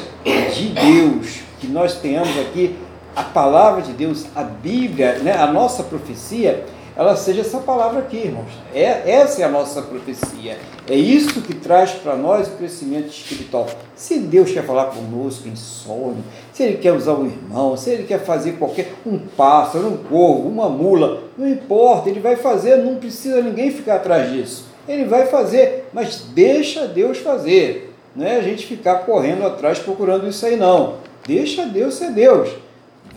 de 0.54 0.70
Deus, 0.70 1.40
que 1.60 1.68
nós 1.68 1.96
tenhamos 1.96 2.38
aqui 2.40 2.76
a 3.16 3.24
palavra 3.24 3.82
de 3.82 3.94
Deus, 3.94 4.28
a 4.36 4.44
Bíblia, 4.44 5.20
né, 5.20 5.34
a 5.34 5.48
nossa 5.48 5.82
profecia, 5.82 6.64
ela 6.98 7.16
seja 7.16 7.42
essa 7.42 7.60
palavra 7.60 8.00
aqui, 8.00 8.18
irmãos. 8.18 8.50
É, 8.74 9.12
essa 9.12 9.42
é 9.42 9.46
a 9.46 9.50
nossa 9.50 9.82
profecia. 9.82 10.58
É 10.90 10.96
isso 10.96 11.42
que 11.42 11.54
traz 11.54 11.92
para 11.92 12.16
nós 12.16 12.48
o 12.48 12.52
crescimento 12.52 13.10
espiritual. 13.10 13.68
Se 13.96 14.18
Deus 14.18 14.52
quer 14.52 14.66
falar 14.66 14.86
conosco 14.86 15.48
em 15.48 15.56
sonho, 15.56 16.24
se 16.52 16.64
Ele 16.64 16.78
quer 16.78 16.94
usar 16.94 17.14
o 17.14 17.26
irmão, 17.26 17.78
se 17.78 17.92
Ele 17.92 18.04
quer 18.04 18.20
fazer 18.20 18.54
qualquer 18.54 18.94
um 19.06 19.20
pássaro, 19.20 19.88
um 19.88 19.98
corvo, 19.98 20.50
uma 20.50 20.68
mula, 20.68 21.24
não 21.38 21.48
importa, 21.48 22.10
Ele 22.10 22.20
vai 22.20 22.36
fazer, 22.36 22.78
não 22.78 22.96
precisa 22.96 23.42
ninguém 23.42 23.72
ficar 23.72 23.98
atrás 23.98 24.32
disso. 24.32 24.66
Ele 24.88 25.06
vai 25.06 25.28
fazer, 25.28 25.90
mas 25.94 26.26
deixa 26.34 26.88
Deus 26.88 27.20
fazer. 27.20 27.94
Não 28.16 28.26
é 28.26 28.38
a 28.38 28.42
gente 28.42 28.66
ficar 28.66 29.06
correndo 29.06 29.46
atrás 29.46 29.78
procurando 29.78 30.28
isso 30.28 30.46
aí, 30.46 30.56
não. 30.56 30.96
Deixa 31.28 31.66
Deus 31.66 31.96
ser 31.96 32.12
Deus 32.12 32.50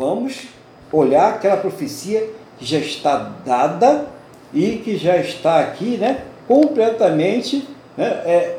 vamos 0.01 0.49
olhar 0.91 1.35
aquela 1.35 1.59
profecia 1.59 2.27
que 2.61 2.67
já 2.67 2.79
está 2.79 3.17
dada 3.45 4.07
e 4.53 4.77
que 4.85 4.97
já 4.99 5.17
está 5.17 5.61
aqui, 5.61 5.97
né, 5.97 6.25
completamente 6.47 7.67
né, 7.97 8.05
é, 8.05 8.59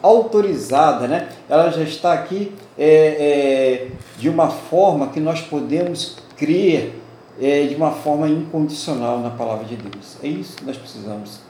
autorizada, 0.00 1.08
né? 1.08 1.28
Ela 1.48 1.70
já 1.70 1.82
está 1.82 2.12
aqui 2.12 2.52
é, 2.78 2.86
é, 2.86 3.88
de 4.18 4.28
uma 4.28 4.48
forma 4.48 5.08
que 5.08 5.18
nós 5.20 5.40
podemos 5.40 6.16
crer 6.36 6.94
é, 7.40 7.64
de 7.64 7.74
uma 7.74 7.90
forma 7.90 8.28
incondicional 8.28 9.20
na 9.20 9.30
palavra 9.30 9.64
de 9.64 9.76
Deus. 9.76 10.16
É 10.22 10.28
isso 10.28 10.56
que 10.56 10.64
nós 10.64 10.76
precisamos. 10.76 11.40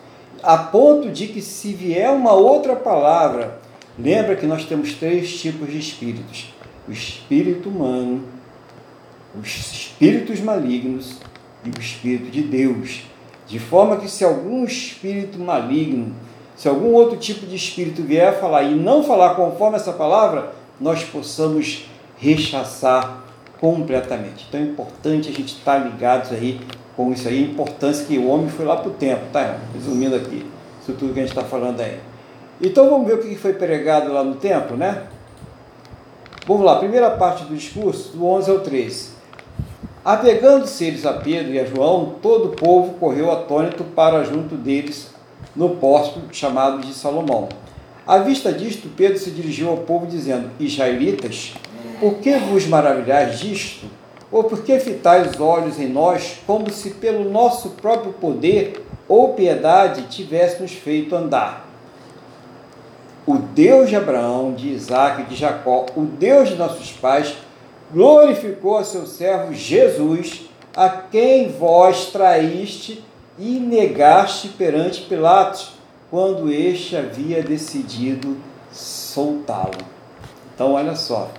A 0.43 0.57
ponto 0.57 1.11
de 1.11 1.28
que 1.28 1.43
se 1.43 1.72
vier 1.72 2.11
uma 2.11 2.32
outra 2.32 2.74
palavra, 2.74 3.59
lembra 3.99 4.36
que 4.36 4.47
nós 4.47 4.64
temos 4.64 4.95
três 4.95 5.40
tipos 5.40 5.70
de 5.70 5.78
espíritos: 5.78 6.55
o 6.88 6.93
espírito 6.93 7.68
humano, 7.68 8.24
os 9.38 9.49
espíritos 9.49 10.40
malignos 10.40 11.16
e 11.65 11.71
o 11.71 11.81
Espírito 11.81 12.31
de 12.31 12.43
Deus. 12.43 13.03
De 13.47 13.59
forma 13.59 13.97
que, 13.97 14.09
se 14.09 14.25
algum 14.25 14.65
espírito 14.65 15.39
maligno, 15.39 16.15
se 16.57 16.69
algum 16.69 16.93
outro 16.93 17.17
tipo 17.17 17.47
de 17.47 17.57
espírito 17.57 18.03
vier 18.03 18.39
falar 18.39 18.63
e 18.63 18.75
não 18.75 19.03
falar 19.03 19.35
conforme 19.35 19.77
essa 19.77 19.93
palavra, 19.93 20.53
nós 20.81 21.05
possamos 21.05 21.87
rechaçar 22.17 23.25
completamente. 23.61 24.47
Então 24.49 24.61
é 24.61 24.65
importante 24.65 25.29
a 25.29 25.33
gente 25.33 25.55
estar 25.55 25.79
ligados 25.79 26.33
aí 26.33 26.61
com 26.97 27.13
isso 27.13 27.29
aí, 27.29 27.45
a 27.45 27.47
importância 27.47 28.05
que 28.05 28.19
o 28.19 28.29
homem 28.29 28.49
foi 28.49 28.65
lá 28.65 28.77
para 28.77 28.89
o 28.89 28.93
tempo, 28.93 29.23
tá? 29.33 29.59
Resumindo 29.75 30.15
aqui, 30.15 30.47
isso 30.81 30.93
tudo 30.93 31.15
que 31.15 31.21
a 31.21 31.23
gente 31.23 31.37
está 31.37 31.45
falando 31.45 31.81
aí. 31.81 31.99
Então 32.61 32.89
vamos 32.91 33.07
ver 33.07 33.15
o 33.15 33.19
que 33.19 33.35
foi 33.35 33.55
pregado 33.55 34.13
lá 34.13 34.23
no 34.23 34.35
templo, 34.35 34.77
né? 34.77 35.05
Vamos 36.47 36.65
lá, 36.65 36.79
primeira 36.79 37.11
parte 37.13 37.45
do 37.45 37.55
discurso, 37.55 38.17
do 38.17 38.27
11 38.27 38.51
ao 38.51 38.61
13. 38.61 39.12
Apegando-se 40.05 40.85
eles 40.85 41.07
a 41.07 41.13
Pedro 41.13 41.53
e 41.53 41.61
a 41.61 41.65
João, 41.65 42.17
todo 42.21 42.47
o 42.47 42.57
povo 42.57 42.95
correu 42.95 43.31
atônito 43.31 43.85
para 43.85 44.25
junto 44.25 44.57
deles 44.57 45.15
no 45.55 45.77
pórtico 45.77 46.23
chamado 46.33 46.81
de 46.81 46.93
Salomão. 46.93 47.49
À 48.05 48.19
vista 48.19 48.53
disto, 48.53 48.89
Pedro 48.97 49.19
se 49.19 49.31
dirigiu 49.31 49.69
ao 49.69 49.77
povo 49.79 50.07
dizendo: 50.07 50.51
Israelitas, 50.59 51.55
por 52.01 52.15
que 52.15 52.37
vos 52.37 52.67
maravilhais 52.67 53.39
disto? 53.39 53.87
Ou 54.33 54.43
por 54.43 54.63
que 54.63 54.81
fitais 54.81 55.31
os 55.31 55.41
olhos 55.41 55.79
em 55.79 55.89
nós, 55.89 56.39
como 56.47 56.69
se 56.71 56.91
pelo 56.91 57.31
nosso 57.31 57.71
próprio 57.71 58.13
poder 58.15 58.85
ou 59.07 59.35
piedade 59.35 60.09
tivéssemos 60.09 60.73
feito 60.73 61.15
andar? 61.15 61.69
O 63.25 63.37
Deus 63.37 63.89
de 63.89 63.95
Abraão, 63.95 64.53
de 64.53 64.71
Isaac 64.71 65.23
e 65.23 65.25
de 65.27 65.37
Jacó, 65.37 65.87
o 65.95 66.01
Deus 66.01 66.49
de 66.49 66.57
nossos 66.57 66.91
pais, 66.91 67.37
glorificou 67.93 68.78
a 68.78 68.84
seu 68.84 69.07
servo 69.07 69.53
Jesus, 69.53 70.43
a 70.74 70.88
quem 70.88 71.51
vós 71.51 72.07
traíste 72.07 73.05
e 73.38 73.59
negaste 73.59 74.49
perante 74.49 75.03
Pilatos, 75.03 75.72
quando 76.11 76.51
este 76.51 76.97
havia 76.97 77.43
decidido 77.43 78.36
soltá-lo. 78.70 79.84
Então, 80.55 80.72
olha 80.72 80.95
só. 80.95 81.30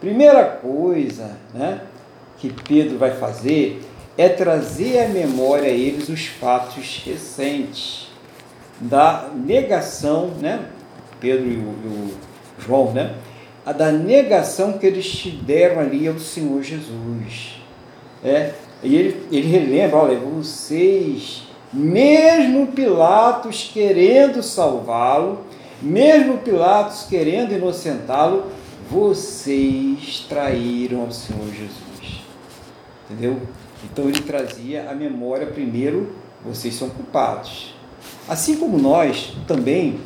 Primeira 0.00 0.44
coisa 0.44 1.36
né, 1.52 1.80
que 2.38 2.52
Pedro 2.52 2.98
vai 2.98 3.12
fazer 3.12 3.82
é 4.16 4.28
trazer 4.28 5.04
à 5.04 5.08
memória 5.08 5.68
a 5.68 5.74
eles 5.74 6.08
os 6.08 6.26
fatos 6.26 7.02
recentes 7.04 8.08
da 8.80 9.28
negação, 9.34 10.28
né? 10.40 10.66
Pedro 11.20 11.46
e 11.46 11.56
o, 11.56 11.60
e 11.60 11.88
o 11.88 12.14
João, 12.58 12.92
né? 12.92 13.14
A 13.64 13.72
da 13.72 13.90
negação 13.90 14.74
que 14.74 14.86
eles 14.86 15.06
te 15.06 15.30
deram 15.30 15.80
ali 15.80 16.06
ao 16.06 16.18
Senhor 16.18 16.62
Jesus. 16.62 17.60
É, 18.22 18.52
e 18.82 18.94
ele, 18.94 19.26
ele 19.32 19.48
relembra, 19.48 19.96
olha, 19.96 20.18
vocês, 20.18 21.44
mesmo 21.72 22.68
Pilatos 22.68 23.70
querendo 23.72 24.42
salvá-lo, 24.42 25.40
mesmo 25.80 26.38
Pilatos 26.38 27.06
querendo 27.08 27.52
inocentá-lo, 27.52 28.46
vocês 28.90 30.26
traíram 30.28 31.02
ao 31.02 31.10
Senhor 31.10 31.46
Jesus. 31.46 32.22
Entendeu? 33.08 33.40
Então 33.84 34.08
ele 34.08 34.20
trazia 34.20 34.90
a 34.90 34.94
memória 34.94 35.46
primeiro, 35.46 36.12
vocês 36.44 36.74
são 36.74 36.90
culpados. 36.90 37.74
Assim 38.28 38.56
como 38.56 38.78
nós 38.78 39.34
também 39.46 40.00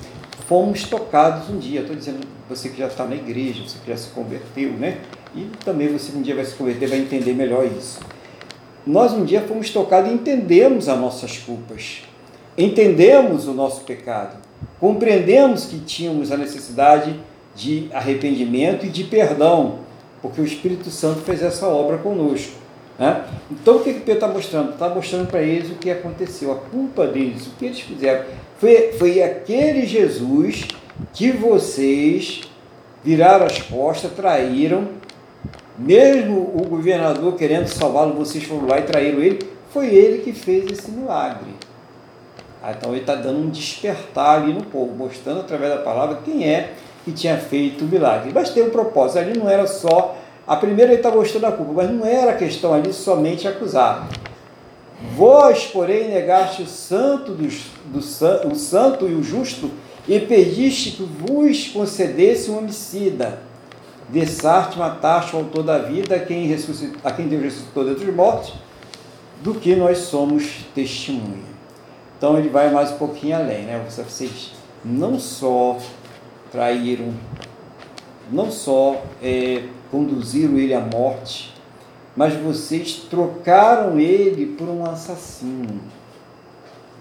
fomos 0.48 0.84
tocados 0.84 1.50
um 1.50 1.58
dia. 1.58 1.82
Estou 1.82 1.94
dizendo 1.94 2.26
você 2.48 2.70
que 2.70 2.78
já 2.78 2.86
está 2.86 3.04
na 3.04 3.14
igreja, 3.14 3.62
você 3.62 3.78
que 3.84 3.90
já 3.90 3.96
se 3.96 4.08
converteu, 4.08 4.72
né? 4.72 4.98
E 5.36 5.50
também 5.62 5.88
você 5.88 6.10
um 6.16 6.22
dia 6.22 6.34
vai 6.34 6.44
se 6.44 6.54
converter, 6.54 6.88
vai 6.88 6.98
entender 6.98 7.34
melhor 7.34 7.66
isso. 7.66 8.00
Nós 8.86 9.12
um 9.12 9.24
dia 9.24 9.42
fomos 9.42 9.68
tocados 9.68 10.10
e 10.10 10.14
entendemos 10.14 10.88
as 10.88 10.98
nossas 10.98 11.36
culpas, 11.36 12.02
entendemos 12.56 13.46
o 13.46 13.52
nosso 13.52 13.82
pecado, 13.82 14.38
compreendemos 14.80 15.66
que 15.66 15.78
tínhamos 15.80 16.32
a 16.32 16.38
necessidade 16.38 17.14
de 17.54 17.90
arrependimento 17.92 18.86
e 18.86 18.88
de 18.88 19.04
perdão, 19.04 19.80
porque 20.22 20.40
o 20.40 20.44
Espírito 20.44 20.90
Santo 20.90 21.20
fez 21.20 21.42
essa 21.42 21.68
obra 21.68 21.98
conosco. 21.98 22.52
Né? 22.98 23.24
Então 23.50 23.76
o 23.76 23.80
que, 23.80 23.94
que 23.94 24.00
Pedro 24.00 24.14
está 24.14 24.28
mostrando? 24.28 24.72
Está 24.72 24.88
mostrando 24.88 25.28
para 25.28 25.40
eles 25.40 25.70
o 25.70 25.74
que 25.74 25.90
aconteceu, 25.90 26.50
a 26.50 26.56
culpa 26.56 27.06
deles, 27.06 27.46
o 27.46 27.50
que 27.50 27.66
eles 27.66 27.80
fizeram. 27.80 28.24
Foi, 28.58 28.92
foi 28.98 29.22
aquele 29.22 29.86
Jesus 29.86 30.66
que 31.12 31.30
vocês 31.30 32.42
viraram 33.04 33.46
as 33.46 33.62
costas, 33.62 34.10
traíram, 34.12 34.88
mesmo 35.78 36.40
o 36.56 36.66
governador 36.68 37.36
querendo 37.36 37.68
salvá-lo, 37.68 38.14
vocês 38.14 38.42
foram 38.42 38.66
lá 38.66 38.80
e 38.80 38.82
traíram 38.82 39.20
ele, 39.20 39.38
foi 39.72 39.94
ele 39.94 40.18
que 40.18 40.32
fez 40.32 40.70
esse 40.70 40.90
milagre. 40.90 41.52
Ah, 42.60 42.72
então 42.76 42.90
ele 42.90 43.02
está 43.02 43.14
dando 43.14 43.38
um 43.38 43.48
despertar 43.48 44.42
ali 44.42 44.52
no 44.52 44.64
povo, 44.64 44.92
mostrando 44.92 45.40
através 45.40 45.72
da 45.72 45.78
palavra 45.78 46.18
quem 46.24 46.48
é 46.48 46.72
que 47.04 47.12
tinha 47.12 47.36
feito 47.36 47.84
o 47.84 47.88
milagre. 47.88 48.32
Mas 48.34 48.50
tem 48.50 48.64
um 48.64 48.70
propósito, 48.70 49.20
ali 49.20 49.38
não 49.38 49.48
era 49.48 49.66
só. 49.66 50.16
A 50.48 50.56
primeira 50.56 50.92
ele 50.92 51.00
está 51.00 51.10
mostrando 51.10 51.44
a 51.44 51.52
culpa, 51.52 51.72
mas 51.74 51.90
não 51.90 52.06
era 52.06 52.34
questão 52.34 52.72
ali 52.72 52.90
somente 52.90 53.46
acusar. 53.46 54.08
Vós, 55.14 55.66
porém, 55.66 56.08
negaste 56.08 56.62
o 56.62 56.66
santo, 56.66 57.32
dos, 57.32 57.66
do, 57.84 57.98
o 58.50 58.54
santo 58.54 59.06
e 59.06 59.14
o 59.14 59.22
justo 59.22 59.70
e 60.08 60.18
pediste 60.18 60.92
que 60.92 61.02
vos 61.02 61.68
concedesse 61.68 62.50
um 62.50 62.56
homicida. 62.56 63.40
Dessarte, 64.08 64.78
mataste 64.78 65.36
o 65.36 65.40
autor 65.40 65.62
da 65.62 65.78
vida, 65.80 66.16
a 66.16 66.18
quem, 66.18 66.50
a 67.04 67.12
quem 67.12 67.28
Deus 67.28 67.42
ressuscitou 67.42 67.84
dentre 67.84 68.08
os 68.08 68.16
mortos, 68.16 68.54
do 69.42 69.54
que 69.54 69.76
nós 69.76 69.98
somos 69.98 70.64
testemunha. 70.74 71.44
Então 72.16 72.38
ele 72.38 72.48
vai 72.48 72.70
mais 72.70 72.90
um 72.90 72.96
pouquinho 72.96 73.36
além, 73.36 73.64
né? 73.64 73.84
Vocês 73.86 74.52
não 74.82 75.20
só 75.20 75.76
traíram, 76.50 77.12
não 78.32 78.50
só 78.50 79.02
é, 79.22 79.64
conduziram 79.90 80.58
ele 80.58 80.74
à 80.74 80.80
morte, 80.80 81.54
mas 82.16 82.34
vocês 82.34 83.06
trocaram 83.08 83.98
ele 83.98 84.46
por 84.46 84.68
um 84.68 84.84
assassino. 84.84 85.80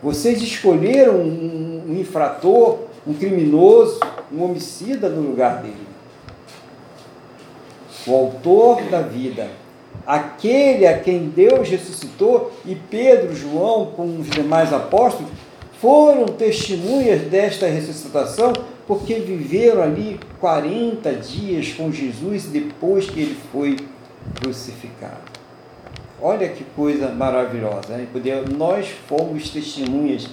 Vocês 0.02 0.42
escolheram 0.42 1.16
um, 1.16 1.86
um 1.88 2.00
infrator, 2.00 2.80
um 3.06 3.14
criminoso, 3.14 4.00
um 4.32 4.44
homicida 4.44 5.10
no 5.10 5.22
lugar 5.22 5.62
dele. 5.62 5.88
O 8.06 8.16
autor 8.16 8.84
da 8.84 9.02
vida, 9.02 9.50
aquele 10.06 10.86
a 10.86 11.00
quem 11.00 11.30
Deus 11.30 11.68
ressuscitou, 11.68 12.52
e 12.66 12.76
Pedro, 12.76 13.36
João, 13.36 13.88
com 13.88 14.20
os 14.20 14.30
demais 14.30 14.72
apóstolos, 14.72 15.32
foram 15.82 16.26
testemunhas 16.26 17.22
desta 17.24 17.68
ressuscitação 17.68 18.54
porque 18.88 19.16
viveram 19.16 19.84
ali 19.84 20.18
40 20.40 21.12
dias 21.14 21.74
com 21.74 21.92
Jesus 21.92 22.46
depois 22.46 23.10
que 23.10 23.20
ele 23.20 23.38
foi 23.52 23.76
crucificado. 24.36 25.38
Olha 26.22 26.48
que 26.48 26.64
coisa 26.76 27.10
maravilhosa, 27.10 27.98
né? 27.98 28.08
Nós 28.58 28.88
fomos 29.08 29.50
testemunhas 29.50 30.28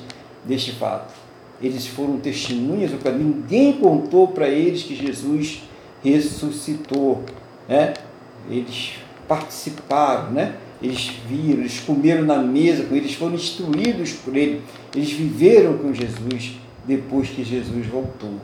deste 0.44 0.72
fato. 0.72 1.12
Eles 1.60 1.86
foram 1.86 2.18
testemunhas, 2.18 2.92
ninguém 3.18 3.74
contou 3.74 4.28
para 4.28 4.48
eles 4.48 4.82
que 4.82 4.94
Jesus 4.94 5.62
ressuscitou. 6.02 7.22
Né? 7.68 7.94
Eles 8.48 8.94
participaram, 9.26 10.30
né? 10.30 10.56
eles 10.82 11.12
viram, 11.28 11.60
eles 11.60 11.80
comeram 11.80 12.24
na 12.24 12.38
mesa 12.38 12.84
com 12.84 12.94
ele, 12.94 13.06
eles 13.06 13.16
foram 13.16 13.34
instruídos 13.34 14.12
por 14.12 14.36
ele, 14.36 14.62
eles 14.94 15.10
viveram 15.12 15.78
com 15.78 15.94
Jesus 15.94 16.56
depois 16.86 17.28
que 17.28 17.44
Jesus 17.44 17.86
voltou. 17.86 18.34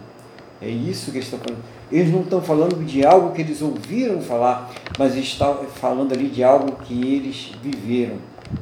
É 0.61 0.69
isso 0.69 1.11
que 1.11 1.19
eles 1.19 1.27
estão 1.27 1.39
falando. 1.39 1.65
Eles 1.91 2.13
não 2.13 2.21
estão 2.21 2.43
falando 2.43 2.85
de 2.85 3.05
algo 3.05 3.33
que 3.33 3.41
eles 3.41 3.63
ouviram 3.63 4.21
falar, 4.21 4.71
mas 4.99 5.17
estão 5.17 5.65
falando 5.75 6.13
ali 6.13 6.29
de 6.29 6.45
algo 6.45 6.77
que 6.85 6.95
eles 7.15 7.53
viveram. 7.63 8.17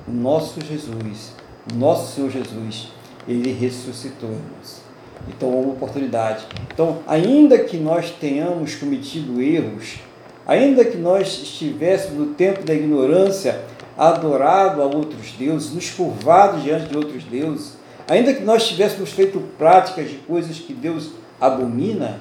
O 0.07 0.13
nosso 0.13 0.61
Jesus, 0.61 1.33
o 1.73 1.77
nosso 1.77 2.15
Senhor 2.15 2.31
Jesus, 2.31 2.89
ele 3.27 3.53
ressuscitou, 3.53 4.31
irmãos. 4.31 4.83
Então, 5.29 5.53
é 5.53 5.57
uma 5.57 5.73
oportunidade. 5.73 6.47
Então, 6.73 6.99
ainda 7.07 7.59
que 7.59 7.77
nós 7.77 8.11
tenhamos 8.11 8.77
cometido 8.77 9.43
erros, 9.43 9.99
ainda 10.47 10.85
que 10.85 10.97
nós 10.97 11.43
estivéssemos 11.43 12.19
no 12.19 12.35
tempo 12.35 12.65
da 12.65 12.73
ignorância, 12.73 13.61
adorado 13.97 14.81
a 14.81 14.87
outros 14.87 15.33
deuses, 15.33 15.75
nos 15.75 15.91
curvado 15.91 16.61
diante 16.61 16.89
de 16.89 16.97
outros 16.97 17.25
deuses, 17.25 17.78
ainda 18.09 18.33
que 18.33 18.43
nós 18.43 18.67
tivéssemos 18.67 19.11
feito 19.11 19.39
práticas 19.59 20.11
de 20.11 20.17
coisas 20.17 20.59
que 20.59 20.73
Deus 20.73 21.11
abomina, 21.39 22.21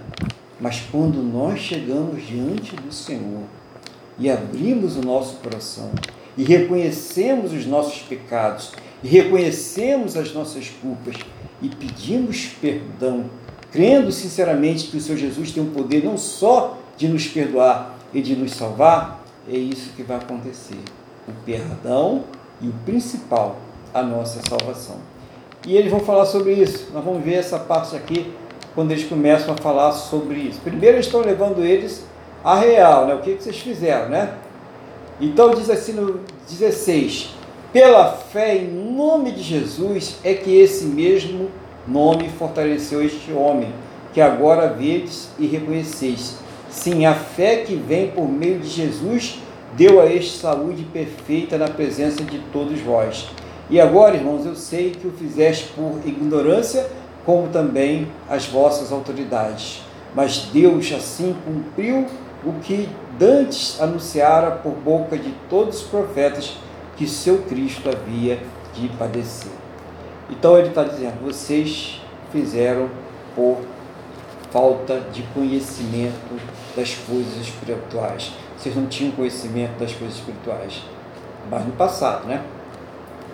mas 0.59 0.81
quando 0.91 1.23
nós 1.23 1.59
chegamos 1.59 2.27
diante 2.27 2.75
do 2.75 2.91
Senhor 2.91 3.43
e 4.19 4.29
abrimos 4.29 4.97
o 4.97 5.01
nosso 5.01 5.38
coração 5.38 5.91
e 6.38 6.43
reconhecemos 6.43 7.53
os 7.53 7.65
nossos 7.65 8.01
pecados 8.01 8.73
e 9.03 9.07
reconhecemos 9.07 10.17
as 10.17 10.33
nossas 10.33 10.69
culpas 10.69 11.15
e 11.61 11.69
pedimos 11.69 12.47
perdão, 12.59 13.29
crendo 13.71 14.11
sinceramente 14.11 14.88
que 14.88 14.97
o 14.97 15.01
Senhor 15.01 15.17
Jesus 15.17 15.51
tem 15.51 15.63
o 15.63 15.67
poder 15.67 16.03
não 16.03 16.17
só 16.17 16.77
de 16.97 17.07
nos 17.07 17.27
perdoar 17.27 17.97
e 18.13 18.21
de 18.21 18.35
nos 18.35 18.51
salvar, 18.51 19.23
é 19.47 19.55
isso 19.55 19.91
que 19.95 20.03
vai 20.03 20.17
acontecer. 20.17 20.79
O 21.27 21.31
perdão 21.45 22.23
e 22.61 22.67
o 22.67 22.73
principal, 22.85 23.59
a 23.93 24.01
nossa 24.01 24.41
salvação. 24.47 24.97
E 25.68 25.76
eles 25.76 25.91
vão 25.91 25.99
falar 25.99 26.26
sobre 26.26 26.53
isso. 26.53 26.88
Nós 26.93 27.03
vamos 27.03 27.22
ver 27.22 27.34
essa 27.34 27.59
parte 27.59 27.93
aqui 27.93 28.32
quando 28.74 28.91
eles 28.91 29.03
começam 29.03 29.53
a 29.53 29.57
falar 29.57 29.91
sobre 29.91 30.39
isso. 30.39 30.61
Primeiro 30.61 30.95
eles 30.95 31.07
estão 31.07 31.20
levando 31.20 31.61
eles 31.61 32.05
a 32.41 32.55
real, 32.55 33.05
né? 33.05 33.15
O 33.15 33.20
que, 33.20 33.34
vocês 33.34 33.57
fizeram, 33.57 34.07
né? 34.07 34.36
Então 35.20 35.53
diz 35.53 35.70
assim 35.70 35.91
no 35.91 36.22
16: 36.47 37.36
Pela 37.74 38.13
fé 38.13 38.55
em 38.55 38.68
nome 38.68 39.34
de 39.34 39.43
Jesus 39.43 40.15
é 40.24 40.34
que 40.34 40.57
esse 40.57 40.86
mesmo 40.86 41.49
nome 41.86 42.30
fortaleceu 42.30 43.03
este 43.03 43.34
homem, 43.34 43.74
que 44.13 44.22
agora 44.22 44.70
vedes 44.70 45.30
e 45.38 45.47
reconheceis. 45.47 46.38
Sim, 46.70 47.05
a 47.05 47.13
fé 47.13 47.57
que 47.57 47.76
vem 47.76 48.11
por 48.11 48.30
meio 48.30 48.59
de 48.59 48.70
Jesus 48.70 49.39
deu 49.76 49.99
a 49.99 50.05
este 50.05 50.38
saúde 50.38 50.84
perfeita 50.84 51.57
na 51.57 51.68
presença 51.68 52.24
de 52.24 52.39
todos 52.53 52.80
vós. 52.80 53.28
E 53.70 53.82
agora, 53.82 54.15
irmãos, 54.15 54.45
eu 54.45 54.55
sei 54.55 54.91
que 54.91 55.07
o 55.07 55.11
fizeste 55.11 55.74
por 55.76 55.99
ignorância, 56.05 56.89
como 57.26 57.49
também 57.49 58.07
as 58.30 58.45
vossas 58.45 58.91
autoridades. 58.91 59.82
Mas 60.15 60.49
Deus 60.53 60.91
assim 60.93 61.36
cumpriu 61.45 62.07
o 62.45 62.53
que 62.61 62.88
dantes 63.20 63.80
anunciara 63.82 64.51
por 64.51 64.72
boca 64.72 65.18
de 65.18 65.34
todos 65.49 65.82
os 65.82 65.88
profetas 65.88 66.57
que 66.95 67.07
seu 67.07 67.39
Cristo 67.43 67.89
havia 67.89 68.39
de 68.74 68.88
padecer. 68.89 69.51
Então 70.30 70.57
ele 70.57 70.70
está 70.70 70.84
dizendo: 70.84 71.22
vocês 71.22 72.01
fizeram 72.32 72.89
por 73.36 73.57
falta 74.49 75.01
de 75.11 75.24
conhecimento 75.34 76.39
das 76.76 76.95
coisas 76.95 77.36
espirituais. 77.36 78.32
Vocês 78.57 78.76
não 78.76 78.88
tinham 78.88 79.11
conhecimento 79.11 79.78
das 79.78 79.91
coisas 79.93 80.18
espirituais, 80.18 80.82
mas 81.49 81.65
no 81.65 81.74
passado, 81.74 82.28
né? 82.28 82.41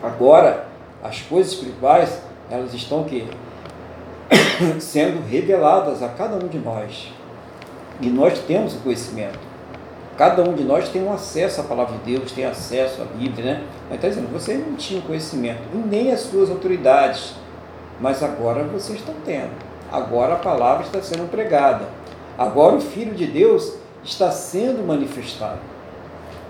Agora, 0.04 0.66
as 1.02 1.22
coisas 1.22 1.54
espirituais, 1.54 2.22
elas 2.52 2.74
estão 2.74 3.02
o 3.02 3.06
quê? 3.06 3.24
sendo 4.80 5.26
reveladas 5.26 6.04
a 6.04 6.10
cada 6.10 6.36
um 6.36 6.50
de 6.50 6.60
nós. 6.60 7.12
E 8.02 8.10
nós 8.10 8.38
temos 8.40 8.76
o 8.76 8.80
conhecimento. 8.80 9.40
Cada 10.18 10.44
um 10.44 10.54
de 10.54 10.64
nós 10.64 10.90
tem 10.90 11.02
um 11.02 11.14
acesso 11.14 11.62
à 11.62 11.64
palavra 11.64 11.98
de 11.98 12.12
Deus, 12.12 12.32
tem 12.34 12.46
acesso 12.46 13.02
à 13.02 13.06
Bíblia, 13.06 13.46
né? 13.46 13.64
Mas 13.86 13.96
está 13.96 14.10
dizendo, 14.10 14.32
você 14.32 14.56
não 14.56 14.76
tinha 14.76 15.02
conhecimento, 15.02 15.62
e 15.74 15.78
nem 15.78 16.12
as 16.12 16.20
suas 16.20 16.52
autoridades, 16.52 17.34
mas 18.00 18.22
agora 18.22 18.64
vocês 18.64 19.00
estão 19.00 19.16
tendo. 19.26 19.52
Agora 19.92 20.34
a 20.34 20.38
palavra 20.38 20.86
está 20.86 21.02
sendo 21.02 21.30
pregada. 21.32 21.88
Agora 22.38 22.76
o 22.76 22.82
Filho 22.82 23.16
de 23.16 23.26
Deus 23.26 23.74
está 24.04 24.30
sendo 24.32 24.86
manifestado. 24.86 25.60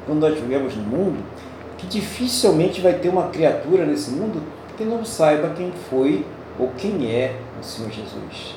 Quando 0.05 0.19
nós 0.19 0.33
vivemos 0.37 0.75
no 0.75 0.83
mundo, 0.83 1.23
que 1.83 1.99
dificilmente 1.99 2.81
vai 2.81 2.93
ter 2.93 3.09
uma 3.09 3.27
criatura 3.27 3.85
nesse 3.85 4.11
mundo 4.11 4.41
que 4.77 4.83
não 4.83 5.03
saiba 5.03 5.53
quem 5.55 5.71
foi 5.89 6.25
ou 6.57 6.71
quem 6.77 7.11
é 7.11 7.35
o 7.59 7.63
Senhor 7.63 7.91
Jesus. 7.91 8.55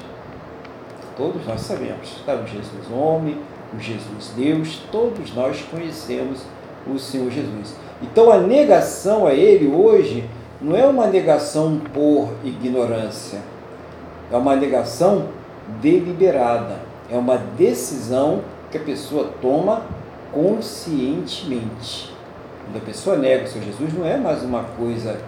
Todos 1.17 1.47
nós 1.47 1.61
sabemos, 1.63 2.23
tá? 2.25 2.35
o 2.35 2.47
Jesus 2.47 2.91
homem, 2.93 3.39
o 3.75 3.81
Jesus 3.81 4.33
Deus, 4.37 4.81
todos 4.93 5.35
nós 5.35 5.63
conhecemos 5.71 6.43
o 6.87 6.99
Senhor 6.99 7.31
Jesus. 7.31 7.75
Então 8.03 8.31
a 8.31 8.39
negação 8.39 9.27
a 9.27 9.35
Ele 9.35 9.67
hoje 9.67 10.29
não 10.61 10.77
é 10.77 10.87
uma 10.87 11.07
negação 11.07 11.81
por 11.93 12.29
ignorância, 12.45 13.41
é 14.31 14.37
uma 14.37 14.55
negação 14.55 15.29
deliberada, 15.81 16.79
é 17.11 17.17
uma 17.17 17.39
decisão 17.39 18.43
que 18.71 18.79
a 18.79 18.83
pessoa 18.83 19.31
toma 19.41 19.83
conscientemente. 20.33 22.16
Quando 22.67 22.83
a 22.83 22.87
pessoa 22.87 23.17
nega 23.17 23.45
o 23.45 23.49
Senhor 23.49 23.65
Jesus, 23.65 23.95
não 23.95 24.05
é 24.05 24.17
mais 24.17 24.43
uma 24.43 24.65
coisa 24.77 25.19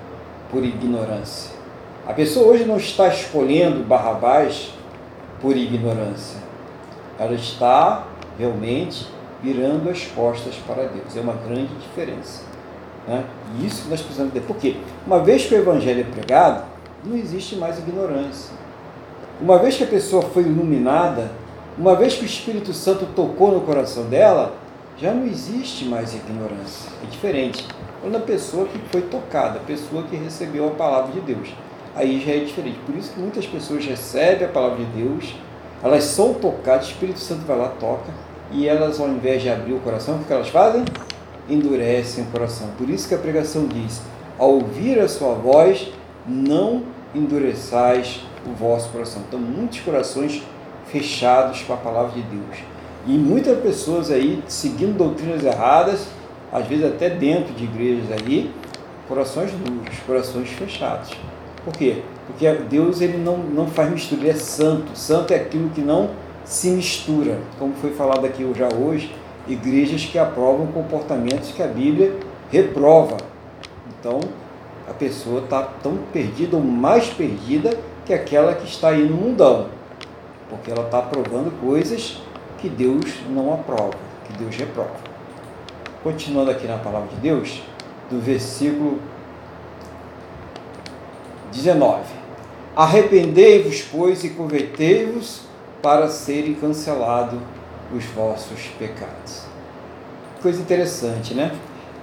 por 0.51 0.62
ignorância 0.64 1.59
a 2.09 2.14
pessoa 2.14 2.47
hoje 2.47 2.64
não 2.64 2.78
está 2.78 3.07
escolhendo 3.09 3.84
Barrabás 3.84 4.70
por 5.43 5.55
ignorância. 5.55 6.41
Ela 7.18 7.34
está 7.34 8.07
realmente 8.39 9.07
virando 9.43 9.91
as 9.91 10.07
costas 10.07 10.55
para 10.66 10.84
Deus. 10.84 11.14
É 11.14 11.20
uma 11.20 11.34
grande 11.34 11.68
diferença. 11.74 12.45
Né? 13.07 13.22
E 13.59 13.66
isso 13.66 13.82
que 13.82 13.91
nós 13.91 14.01
precisamos 14.01 14.32
entender. 14.32 14.47
Por 14.47 14.57
quê? 14.57 14.76
Uma 15.07 15.18
vez 15.18 15.45
que 15.45 15.55
o 15.55 15.59
Evangelho 15.59 16.01
é 16.01 16.05
pregado, 16.05 16.64
não 17.05 17.14
existe 17.14 17.57
mais 17.57 17.76
ignorância. 17.76 18.55
Uma 19.39 19.59
vez 19.59 19.76
que 19.76 19.84
a 19.84 19.89
pessoa 19.89 20.22
foi 20.22 20.45
iluminada, 20.45 21.30
uma 21.76 21.95
vez 21.95 22.14
que 22.14 22.22
o 22.22 22.26
Espírito 22.26 22.72
Santo 22.72 23.07
tocou 23.14 23.53
no 23.53 23.61
coração 23.61 24.05
dela, 24.05 24.55
já 25.01 25.12
não 25.12 25.26
existe 25.26 25.84
mais 25.84 26.14
ignorância. 26.14 26.90
É 27.03 27.07
diferente. 27.11 27.66
Quando 28.01 28.16
a 28.16 28.20
pessoa 28.20 28.66
que 28.66 28.78
foi 28.90 29.03
tocada, 29.03 29.59
a 29.59 29.62
pessoa 29.62 30.03
que 30.05 30.16
recebeu 30.16 30.68
a 30.68 30.70
palavra 30.72 31.12
de 31.12 31.20
Deus 31.20 31.49
aí 31.99 32.22
já 32.24 32.32
é 32.32 32.38
diferente. 32.38 32.78
Por 32.86 32.94
isso 32.94 33.12
que 33.12 33.20
muitas 33.20 33.46
pessoas 33.46 33.84
recebem 33.84 34.46
a 34.46 34.51
palavra 34.51 34.84
de 34.84 35.03
Deus, 35.03 35.34
elas 35.82 36.05
são 36.05 36.34
tocadas, 36.34 36.86
o 36.86 36.90
Espírito 36.90 37.18
Santo 37.18 37.44
vai 37.44 37.59
lá, 37.59 37.68
toca, 37.68 38.12
e 38.53 38.66
elas, 38.66 39.01
ao 39.01 39.09
invés 39.09 39.42
de 39.42 39.51
abrir 39.51 39.74
o 39.74 39.80
coração, 39.80 40.16
o 40.16 40.24
que 40.24 40.32
elas 40.32 40.49
fazem? 40.49 40.84
Endurecem 41.49 42.24
o 42.24 42.26
coração. 42.28 42.68
Por 42.78 42.88
isso 42.88 43.09
que 43.09 43.14
a 43.14 43.18
pregação 43.18 43.66
diz: 43.66 44.01
ao 44.38 44.53
ouvir 44.53 44.99
a 44.99 45.09
sua 45.09 45.34
voz, 45.34 45.90
não 46.26 46.84
endureçais 47.14 48.20
o 48.46 48.51
vosso 48.53 48.90
coração. 48.90 49.22
Então, 49.26 49.38
muitos 49.38 49.80
corações 49.80 50.42
fechados 50.86 51.62
com 51.62 51.74
a 51.74 51.76
palavra 51.76 52.12
de 52.12 52.22
Deus. 52.22 52.59
E 53.07 53.12
muitas 53.12 53.59
pessoas 53.61 54.11
aí 54.11 54.42
seguindo 54.49 54.96
doutrinas 54.96 55.42
erradas, 55.44 56.09
às 56.53 56.66
vezes 56.66 56.84
até 56.84 57.09
dentro 57.09 57.55
de 57.55 57.64
igrejas 57.64 58.11
aí, 58.12 58.53
corações 59.07 59.51
duros, 59.53 59.99
corações 60.07 60.49
fechados. 60.51 61.11
Por 61.64 61.72
quê? 61.72 62.03
Porque 62.26 62.51
Deus 62.68 63.01
ele 63.01 63.18
não, 63.18 63.38
não 63.38 63.66
faz 63.66 63.90
mistura, 63.90 64.22
ele 64.22 64.30
é 64.30 64.34
santo. 64.34 64.96
Santo 64.96 65.32
é 65.32 65.36
aquilo 65.36 65.70
que 65.70 65.80
não 65.80 66.11
se 66.44 66.68
mistura. 66.68 67.38
Como 67.59 67.74
foi 67.74 67.90
falado 67.92 68.24
aqui 68.26 68.46
já 68.55 68.68
hoje, 68.68 69.14
igrejas 69.46 70.05
que 70.05 70.18
aprovam 70.18 70.66
comportamentos 70.68 71.53
que 71.53 71.62
a 71.62 71.66
Bíblia 71.66 72.14
reprova. 72.51 73.16
Então, 73.99 74.20
a 74.88 74.92
pessoa 74.92 75.42
está 75.42 75.62
tão 75.62 75.99
perdida 76.12 76.57
ou 76.57 76.62
mais 76.62 77.09
perdida 77.09 77.78
que 78.05 78.12
aquela 78.12 78.55
que 78.55 78.66
está 78.66 78.88
aí 78.88 79.03
no 79.03 79.16
mundão. 79.16 79.66
Porque 80.49 80.70
ela 80.70 80.84
está 80.84 80.99
aprovando 80.99 81.51
coisas 81.61 82.20
que 82.59 82.68
Deus 82.68 83.04
não 83.30 83.54
aprova, 83.54 83.94
que 84.26 84.32
Deus 84.34 84.54
reprova. 84.56 84.96
Continuando 86.02 86.50
aqui 86.50 86.66
na 86.66 86.78
palavra 86.78 87.09
de 87.09 87.16
Deus, 87.16 87.62
do 88.11 88.20
versículo 88.20 88.98
19: 91.52 92.02
Arrependei-vos, 92.76 93.82
pois, 93.82 94.22
e 94.24 94.30
convertei-vos 94.30 95.42
para 95.82 96.09
serem 96.09 96.54
cancelados 96.54 97.40
os 97.94 98.04
vossos 98.06 98.66
pecados. 98.78 99.44
Coisa 100.42 100.61
interessante, 100.61 101.34
né? 101.34 101.52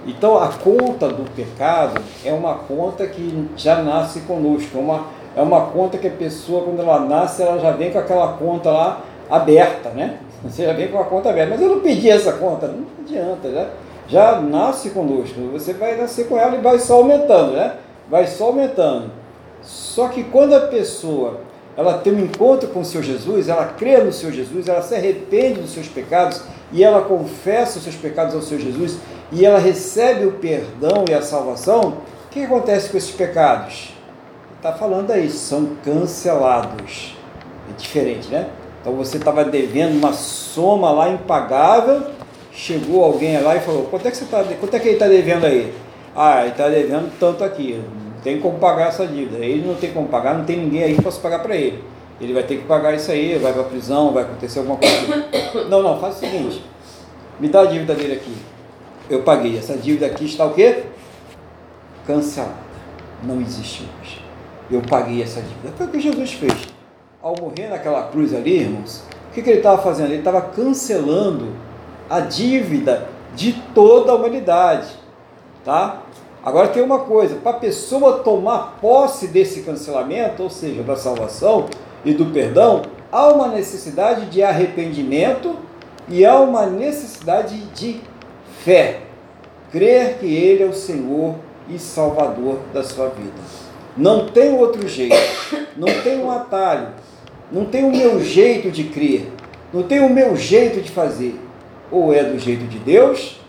Então 0.06 0.38
a 0.38 0.48
conta 0.48 1.08
do 1.08 1.28
pecado 1.30 2.00
é 2.24 2.32
uma 2.32 2.54
conta 2.54 3.06
que 3.06 3.48
já 3.56 3.82
nasce 3.82 4.20
conosco, 4.20 4.78
é 4.78 4.80
uma, 4.80 5.06
é 5.34 5.42
uma 5.42 5.62
conta 5.66 5.98
que 5.98 6.06
a 6.06 6.12
pessoa, 6.12 6.62
quando 6.62 6.80
ela 6.80 7.00
nasce, 7.00 7.42
ela 7.42 7.58
já 7.58 7.72
vem 7.72 7.90
com 7.90 7.98
aquela 7.98 8.34
conta 8.34 8.70
lá 8.70 9.02
aberta, 9.28 9.90
né? 9.90 10.20
Você 10.44 10.64
já 10.64 10.72
vem 10.72 10.88
com 10.88 10.98
a 10.98 11.04
conta 11.04 11.30
aberta. 11.30 11.50
Mas 11.50 11.60
eu 11.60 11.68
não 11.68 11.80
pedi 11.80 12.10
essa 12.10 12.32
conta, 12.32 12.68
não 12.68 12.86
adianta, 13.04 13.50
já, 13.50 13.68
já 14.08 14.40
nasce 14.40 14.90
conosco. 14.90 15.40
Você 15.52 15.72
vai 15.72 15.96
nascer 15.96 16.28
com 16.28 16.38
ela 16.38 16.56
e 16.56 16.60
vai 16.60 16.78
só 16.78 16.96
aumentando, 16.96 17.52
né? 17.52 17.74
Vai 18.08 18.26
só 18.26 18.46
aumentando. 18.46 19.10
Só 19.62 20.08
que 20.08 20.24
quando 20.24 20.54
a 20.54 20.60
pessoa 20.60 21.40
ela 21.76 21.98
tem 21.98 22.14
um 22.14 22.20
encontro 22.20 22.68
com 22.70 22.80
o 22.80 22.84
Senhor 22.84 23.02
Jesus, 23.02 23.48
ela 23.48 23.66
crê 23.66 23.98
no 23.98 24.12
Senhor 24.12 24.32
Jesus, 24.32 24.66
ela 24.66 24.80
se 24.80 24.94
arrepende 24.94 25.60
dos 25.60 25.72
seus 25.72 25.88
pecados 25.88 26.42
e 26.72 26.82
ela 26.82 27.02
confessa 27.02 27.78
os 27.78 27.84
seus 27.84 27.96
pecados 27.96 28.34
ao 28.34 28.40
Senhor 28.40 28.60
Jesus 28.60 28.98
e 29.30 29.44
ela 29.44 29.58
recebe 29.58 30.24
o 30.24 30.32
perdão 30.32 31.04
e 31.08 31.12
a 31.12 31.20
salvação, 31.20 31.98
o 32.26 32.30
que 32.30 32.44
acontece 32.44 32.88
com 32.88 32.96
esses 32.96 33.10
pecados? 33.10 33.94
Está 34.56 34.72
falando 34.72 35.10
aí, 35.10 35.28
são 35.28 35.76
cancelados. 35.84 37.16
É 37.70 37.76
diferente, 37.76 38.28
né? 38.28 38.48
Então 38.86 38.94
você 38.94 39.16
estava 39.16 39.44
devendo 39.44 39.98
uma 39.98 40.12
soma 40.12 40.92
lá 40.92 41.08
impagável, 41.08 42.04
chegou 42.52 43.02
alguém 43.02 43.36
lá 43.40 43.56
e 43.56 43.58
falou, 43.58 43.86
quanto 43.86 44.06
é 44.06 44.12
que 44.12 44.16
você 44.16 44.22
está, 44.22 44.44
quanto 44.44 44.76
é 44.76 44.78
que 44.78 44.86
ele 44.86 44.94
está 44.94 45.08
devendo 45.08 45.44
aí? 45.44 45.74
Ah, 46.14 46.42
ele 46.42 46.50
está 46.50 46.68
devendo 46.68 47.10
tanto 47.18 47.42
aqui, 47.42 47.82
não 47.82 48.20
tem 48.22 48.38
como 48.38 48.60
pagar 48.60 48.86
essa 48.86 49.04
dívida. 49.04 49.44
Ele 49.44 49.66
não 49.66 49.74
tem 49.74 49.90
como 49.90 50.06
pagar, 50.06 50.38
não 50.38 50.44
tem 50.44 50.58
ninguém 50.58 50.84
aí 50.84 50.94
que 50.94 51.02
possa 51.02 51.20
pagar 51.20 51.40
para 51.40 51.56
ele. 51.56 51.82
Ele 52.20 52.32
vai 52.32 52.44
ter 52.44 52.58
que 52.58 52.64
pagar 52.64 52.94
isso 52.94 53.10
aí, 53.10 53.36
vai 53.38 53.52
para 53.52 53.62
a 53.62 53.64
prisão, 53.64 54.12
vai 54.12 54.22
acontecer 54.22 54.60
alguma 54.60 54.76
coisa. 54.76 55.66
Não, 55.68 55.82
não, 55.82 55.98
faz 55.98 56.18
o 56.18 56.20
seguinte, 56.20 56.62
me 57.40 57.48
dá 57.48 57.62
a 57.62 57.66
dívida 57.66 57.92
dele 57.92 58.12
aqui. 58.12 58.36
Eu 59.10 59.22
paguei, 59.22 59.58
essa 59.58 59.76
dívida 59.76 60.06
aqui 60.06 60.26
está 60.26 60.46
o 60.46 60.54
quê? 60.54 60.84
Cancelada. 62.06 62.54
Não 63.24 63.40
existe 63.40 63.82
mais. 63.96 64.20
Eu 64.70 64.80
paguei 64.88 65.24
essa 65.24 65.40
dívida. 65.40 65.72
Foi 65.76 65.86
o 65.86 65.90
que 65.90 65.98
Jesus 65.98 66.34
fez 66.34 66.75
ao 67.26 67.34
morrer 67.40 67.66
naquela 67.66 68.04
cruz 68.04 68.32
ali, 68.32 68.60
irmãos, 68.60 69.02
o 69.30 69.34
que, 69.34 69.42
que 69.42 69.50
ele 69.50 69.58
estava 69.58 69.82
fazendo? 69.82 70.10
Ele 70.10 70.18
estava 70.18 70.40
cancelando 70.40 71.48
a 72.08 72.20
dívida 72.20 73.08
de 73.34 73.52
toda 73.74 74.12
a 74.12 74.14
humanidade. 74.14 74.86
Tá? 75.64 76.02
Agora 76.44 76.68
tem 76.68 76.84
uma 76.84 77.00
coisa, 77.00 77.34
para 77.34 77.50
a 77.56 77.58
pessoa 77.58 78.20
tomar 78.20 78.78
posse 78.80 79.26
desse 79.26 79.62
cancelamento, 79.62 80.44
ou 80.44 80.48
seja, 80.48 80.84
da 80.84 80.94
salvação 80.94 81.66
e 82.04 82.14
do 82.14 82.26
perdão, 82.26 82.82
há 83.10 83.26
uma 83.32 83.48
necessidade 83.48 84.26
de 84.26 84.44
arrependimento 84.44 85.56
e 86.08 86.24
há 86.24 86.38
uma 86.38 86.66
necessidade 86.66 87.58
de 87.74 88.00
fé. 88.62 89.00
Crer 89.72 90.18
que 90.18 90.32
Ele 90.32 90.62
é 90.62 90.66
o 90.66 90.72
Senhor 90.72 91.34
e 91.68 91.76
Salvador 91.76 92.60
da 92.72 92.84
sua 92.84 93.08
vida. 93.08 93.66
Não 93.96 94.28
tem 94.28 94.56
outro 94.56 94.86
jeito, 94.86 95.16
não 95.76 95.88
tem 96.04 96.22
um 96.22 96.30
atalho, 96.30 96.88
não 97.50 97.64
tem 97.64 97.84
o 97.84 97.90
meu 97.90 98.22
jeito 98.22 98.70
de 98.70 98.84
crer, 98.84 99.30
não 99.72 99.82
tem 99.82 100.00
o 100.00 100.08
meu 100.08 100.36
jeito 100.36 100.80
de 100.80 100.90
fazer. 100.90 101.40
Ou 101.90 102.12
é 102.12 102.24
do 102.24 102.38
jeito 102.38 102.64
de 102.66 102.78
Deus, 102.78 103.40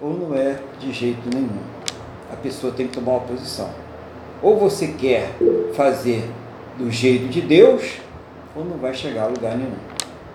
ou 0.00 0.14
não 0.14 0.34
é 0.34 0.58
de 0.78 0.92
jeito 0.92 1.28
nenhum. 1.32 1.60
A 2.32 2.36
pessoa 2.36 2.72
tem 2.72 2.86
que 2.86 2.94
tomar 2.94 3.12
uma 3.12 3.20
posição. 3.20 3.68
Ou 4.42 4.56
você 4.56 4.88
quer 4.88 5.30
fazer 5.74 6.24
do 6.78 6.90
jeito 6.90 7.28
de 7.28 7.42
Deus, 7.42 8.00
ou 8.56 8.64
não 8.64 8.78
vai 8.78 8.94
chegar 8.94 9.24
a 9.24 9.26
lugar 9.26 9.56
nenhum. 9.56 9.76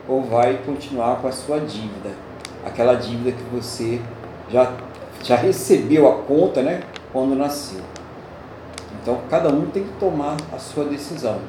Ou 0.08 0.22
vai 0.22 0.60
continuar 0.66 1.18
com 1.18 1.28
a 1.28 1.32
sua 1.32 1.60
dívida. 1.60 2.12
Aquela 2.64 2.94
dívida 2.94 3.32
que 3.32 3.44
você 3.56 4.00
já, 4.50 4.72
já 5.24 5.36
recebeu 5.36 6.08
a 6.08 6.16
conta 6.24 6.62
né, 6.62 6.82
quando 7.12 7.36
nasceu. 7.36 7.82
Então 9.02 9.20
cada 9.30 9.50
um 9.50 9.66
tem 9.66 9.84
que 9.84 9.94
tomar 10.00 10.38
a 10.54 10.60
sua 10.60 10.86
decisão. 10.86 11.40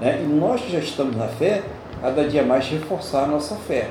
Né? 0.00 0.20
E 0.22 0.26
nós 0.26 0.60
que 0.60 0.72
já 0.72 0.78
estamos 0.78 1.16
na 1.16 1.28
fé, 1.28 1.62
cada 2.00 2.24
dia 2.24 2.42
mais 2.42 2.68
reforçar 2.68 3.24
a 3.24 3.26
nossa 3.26 3.54
fé, 3.54 3.90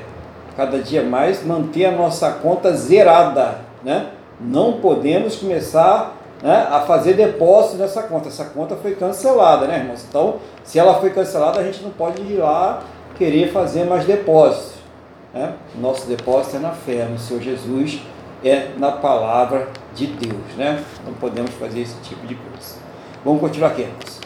cada 0.56 0.78
dia 0.78 1.02
mais 1.02 1.44
manter 1.44 1.86
a 1.86 1.92
nossa 1.92 2.30
conta 2.30 2.72
zerada. 2.72 3.58
Né? 3.82 4.06
Não 4.40 4.74
podemos 4.74 5.36
começar 5.36 6.16
né, 6.42 6.66
a 6.70 6.80
fazer 6.80 7.14
depósito 7.14 7.76
nessa 7.76 8.02
conta. 8.02 8.28
Essa 8.28 8.44
conta 8.44 8.76
foi 8.76 8.94
cancelada, 8.94 9.66
né, 9.66 9.78
irmãos? 9.78 10.04
Então, 10.08 10.36
se 10.62 10.78
ela 10.78 10.94
foi 11.00 11.10
cancelada, 11.10 11.60
a 11.60 11.64
gente 11.64 11.82
não 11.82 11.90
pode 11.90 12.22
ir 12.22 12.38
lá 12.38 12.82
querer 13.16 13.50
fazer 13.50 13.84
mais 13.84 14.04
depósitos. 14.04 14.74
Né? 15.32 15.52
Nosso 15.80 16.06
depósito 16.06 16.56
é 16.56 16.60
na 16.60 16.72
fé, 16.72 17.04
no 17.04 17.18
Senhor 17.18 17.42
Jesus, 17.42 18.00
é 18.44 18.68
na 18.76 18.92
palavra 18.92 19.68
de 19.94 20.06
Deus. 20.06 20.56
Né? 20.56 20.82
Não 21.04 21.14
podemos 21.14 21.50
fazer 21.52 21.80
esse 21.80 21.96
tipo 22.02 22.26
de 22.26 22.34
coisa. 22.34 22.76
Vamos 23.24 23.40
continuar 23.40 23.70
aqui, 23.70 23.82
irmãos. 23.82 24.23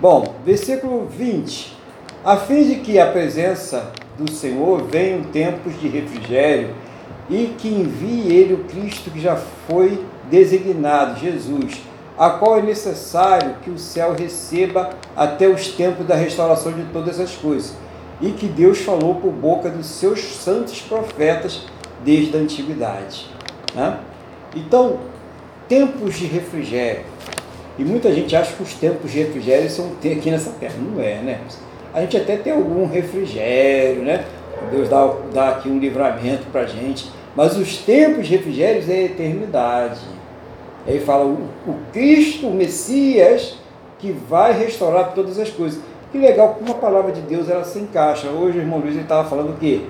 Bom, 0.00 0.36
versículo 0.44 1.08
20. 1.08 1.76
A 2.24 2.36
fim 2.36 2.62
de 2.62 2.76
que 2.76 3.00
a 3.00 3.10
presença 3.10 3.90
do 4.16 4.30
Senhor 4.30 4.84
venham 4.84 5.24
tempos 5.24 5.80
de 5.80 5.88
refrigério 5.88 6.72
e 7.28 7.52
que 7.58 7.66
envie 7.66 8.32
ele 8.32 8.54
o 8.54 8.64
Cristo 8.64 9.10
que 9.10 9.20
já 9.20 9.34
foi 9.34 10.04
designado, 10.30 11.18
Jesus, 11.18 11.80
a 12.16 12.30
qual 12.30 12.60
é 12.60 12.62
necessário 12.62 13.56
que 13.64 13.70
o 13.70 13.78
céu 13.78 14.14
receba 14.14 14.90
até 15.16 15.48
os 15.48 15.66
tempos 15.72 16.06
da 16.06 16.14
restauração 16.14 16.70
de 16.70 16.84
todas 16.92 17.18
as 17.18 17.34
coisas, 17.34 17.74
e 18.20 18.30
que 18.30 18.46
Deus 18.46 18.78
falou 18.78 19.16
por 19.16 19.32
boca 19.32 19.68
dos 19.68 19.86
seus 19.86 20.20
santos 20.20 20.80
profetas 20.80 21.66
desde 22.04 22.36
a 22.36 22.40
antiguidade. 22.40 23.26
Né? 23.74 23.98
Então, 24.54 24.98
tempos 25.68 26.16
de 26.16 26.26
refrigério, 26.26 27.04
e 27.78 27.84
muita 27.84 28.12
gente 28.12 28.34
acha 28.34 28.52
que 28.54 28.62
os 28.62 28.74
tempos 28.74 29.12
de 29.12 29.20
refrigério 29.20 29.70
são 29.70 29.92
aqui 29.98 30.30
nessa 30.30 30.50
terra. 30.58 30.74
Não 30.80 31.00
é, 31.00 31.16
né? 31.16 31.40
A 31.94 32.00
gente 32.00 32.16
até 32.16 32.36
tem 32.36 32.52
algum 32.52 32.86
refrigério, 32.86 34.02
né? 34.02 34.24
Deus 34.72 34.88
dá, 34.88 35.14
dá 35.32 35.48
aqui 35.50 35.68
um 35.68 35.78
livramento 35.78 36.46
para 36.50 36.66
gente. 36.66 37.08
Mas 37.36 37.56
os 37.56 37.78
tempos 37.78 38.26
de 38.26 38.36
refrigério 38.36 38.82
é 38.88 38.92
a 38.92 39.02
eternidade. 39.04 40.00
Aí 40.86 40.98
fala 40.98 41.24
o, 41.24 41.48
o 41.66 41.76
Cristo, 41.92 42.48
o 42.48 42.54
Messias, 42.54 43.56
que 44.00 44.10
vai 44.10 44.58
restaurar 44.58 45.14
todas 45.14 45.38
as 45.38 45.48
coisas. 45.48 45.80
Que 46.10 46.18
legal 46.18 46.56
como 46.58 46.72
a 46.72 46.74
palavra 46.74 47.12
de 47.12 47.20
Deus 47.20 47.48
ela 47.48 47.62
se 47.62 47.78
encaixa. 47.78 48.28
Hoje 48.28 48.58
o 48.58 48.60
irmão 48.60 48.80
Luiz 48.80 48.96
estava 48.96 49.28
falando 49.28 49.50
o 49.50 49.56
quê? 49.56 49.82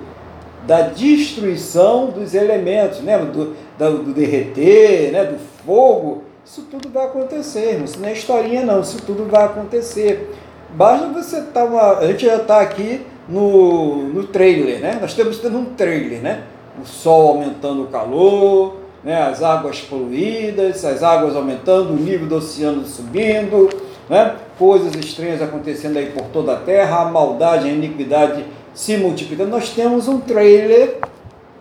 Da 0.67 0.81
destruição 0.81 2.07
dos 2.07 2.35
elementos, 2.35 2.99
né? 3.01 3.17
do, 3.17 3.55
do, 3.79 4.03
do 4.03 4.13
derreter, 4.13 5.11
né? 5.11 5.23
do 5.23 5.39
fogo 5.65 6.28
isso 6.49 6.63
tudo 6.63 6.89
vai 6.89 7.05
acontecer, 7.05 7.73
irmão. 7.73 7.85
Isso 7.85 7.99
não 7.99 8.09
é 8.09 8.13
historinha, 8.13 8.65
não. 8.65 8.81
Isso 8.81 8.97
tudo 9.05 9.29
vai 9.29 9.45
acontecer. 9.45 10.33
Basta 10.71 11.07
você 11.09 11.37
estar 11.37 11.51
tá 11.51 11.63
uma. 11.63 11.99
A 11.99 12.07
gente 12.07 12.25
já 12.25 12.37
está 12.37 12.59
aqui 12.59 13.05
no, 13.27 14.07
no 14.07 14.23
trailer, 14.25 14.79
né? 14.79 14.97
Nós 14.99 15.11
estamos 15.11 15.37
tendo 15.37 15.59
um 15.59 15.65
trailer, 15.65 16.21
né? 16.21 16.45
O 16.81 16.87
sol 16.87 17.29
aumentando 17.29 17.83
o 17.83 17.87
calor, 17.87 18.77
né? 19.03 19.21
as 19.21 19.43
águas 19.43 19.81
poluídas, 19.81 20.83
as 20.83 21.03
águas 21.03 21.35
aumentando, 21.35 21.91
o 21.91 21.95
nível 21.95 22.27
do 22.27 22.37
oceano 22.37 22.83
subindo, 22.83 23.69
né? 24.09 24.35
coisas 24.57 24.95
estranhas 24.95 25.41
acontecendo 25.41 25.97
aí 25.97 26.07
por 26.07 26.23
toda 26.27 26.53
a 26.53 26.55
terra, 26.55 27.01
a 27.01 27.05
maldade, 27.05 27.67
a 27.67 27.71
iniquidade 27.71 28.45
se 28.73 28.97
multiplicando. 28.97 29.51
Nós 29.51 29.69
temos 29.69 30.07
um 30.07 30.19
trailer 30.19 30.99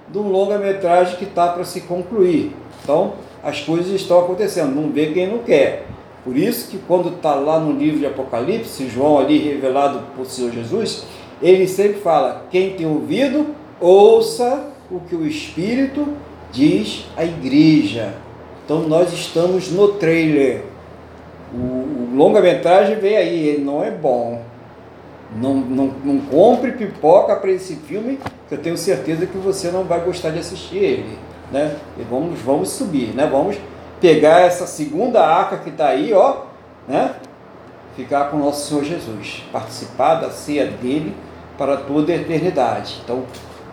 de 0.09 0.19
um 0.19 0.29
longa-metragem 0.29 1.17
que 1.17 1.25
está 1.25 1.49
para 1.49 1.65
se 1.65 1.81
concluir. 1.83 2.55
Então, 2.83 3.15
as 3.43 3.61
coisas 3.61 3.93
estão 3.93 4.21
acontecendo, 4.21 4.75
não 4.75 4.91
vê 4.91 5.07
quem 5.07 5.27
não 5.27 5.39
quer. 5.39 5.87
Por 6.25 6.37
isso 6.37 6.69
que 6.69 6.79
quando 6.79 7.11
está 7.17 7.35
lá 7.35 7.59
no 7.59 7.73
livro 7.73 8.01
de 8.01 8.07
Apocalipse, 8.07 8.89
João 8.89 9.19
ali 9.19 9.39
revelado 9.39 10.03
por 10.15 10.27
Senhor 10.27 10.51
Jesus, 10.53 11.05
ele 11.41 11.67
sempre 11.67 12.01
fala, 12.01 12.47
quem 12.51 12.75
tem 12.75 12.87
ouvido, 12.87 13.55
ouça 13.81 14.71
o 14.91 15.01
que 15.01 15.15
o 15.15 15.27
Espírito 15.27 16.07
diz 16.53 17.07
à 17.17 17.25
igreja. 17.25 18.15
Então 18.65 18.81
nós 18.89 19.13
estamos 19.13 19.71
no 19.71 19.89
trailer. 19.95 20.63
o, 21.55 21.57
o 21.57 22.11
longa-metragem 22.15 22.97
vem 22.97 23.17
aí, 23.17 23.49
ele 23.49 23.65
não 23.65 23.83
é 23.83 23.91
bom. 23.91 24.43
Não, 25.37 25.55
não, 25.55 25.95
não 26.05 26.19
compre 26.21 26.73
pipoca 26.73 27.37
para 27.37 27.51
esse 27.51 27.77
filme, 27.77 28.19
que 28.49 28.55
eu 28.55 28.59
tenho 28.59 28.77
certeza 28.77 29.27
que 29.27 29.37
você 29.37 29.71
não 29.71 29.85
vai 29.85 30.01
gostar 30.01 30.31
de 30.31 30.39
assistir 30.39 30.79
ele. 30.79 31.19
Né? 31.51 31.77
E 31.99 32.03
vamos, 32.03 32.39
vamos 32.41 32.71
subir, 32.71 33.15
né? 33.15 33.27
Vamos 33.27 33.57
pegar 34.01 34.41
essa 34.41 34.67
segunda 34.67 35.25
arca 35.27 35.57
que 35.59 35.71
está 35.71 35.89
aí, 35.89 36.13
ó, 36.13 36.43
né? 36.87 37.15
Ficar 37.97 38.27
com 38.31 38.37
o 38.37 38.41
nosso 38.41 38.69
Senhor 38.69 38.85
Jesus, 38.85 39.45
participar 39.51 40.17
da 40.17 40.31
ceia 40.31 40.67
dele 40.67 41.15
para 41.57 41.77
toda 41.77 42.13
a 42.13 42.17
eternidade. 42.17 43.01
Então, 43.03 43.25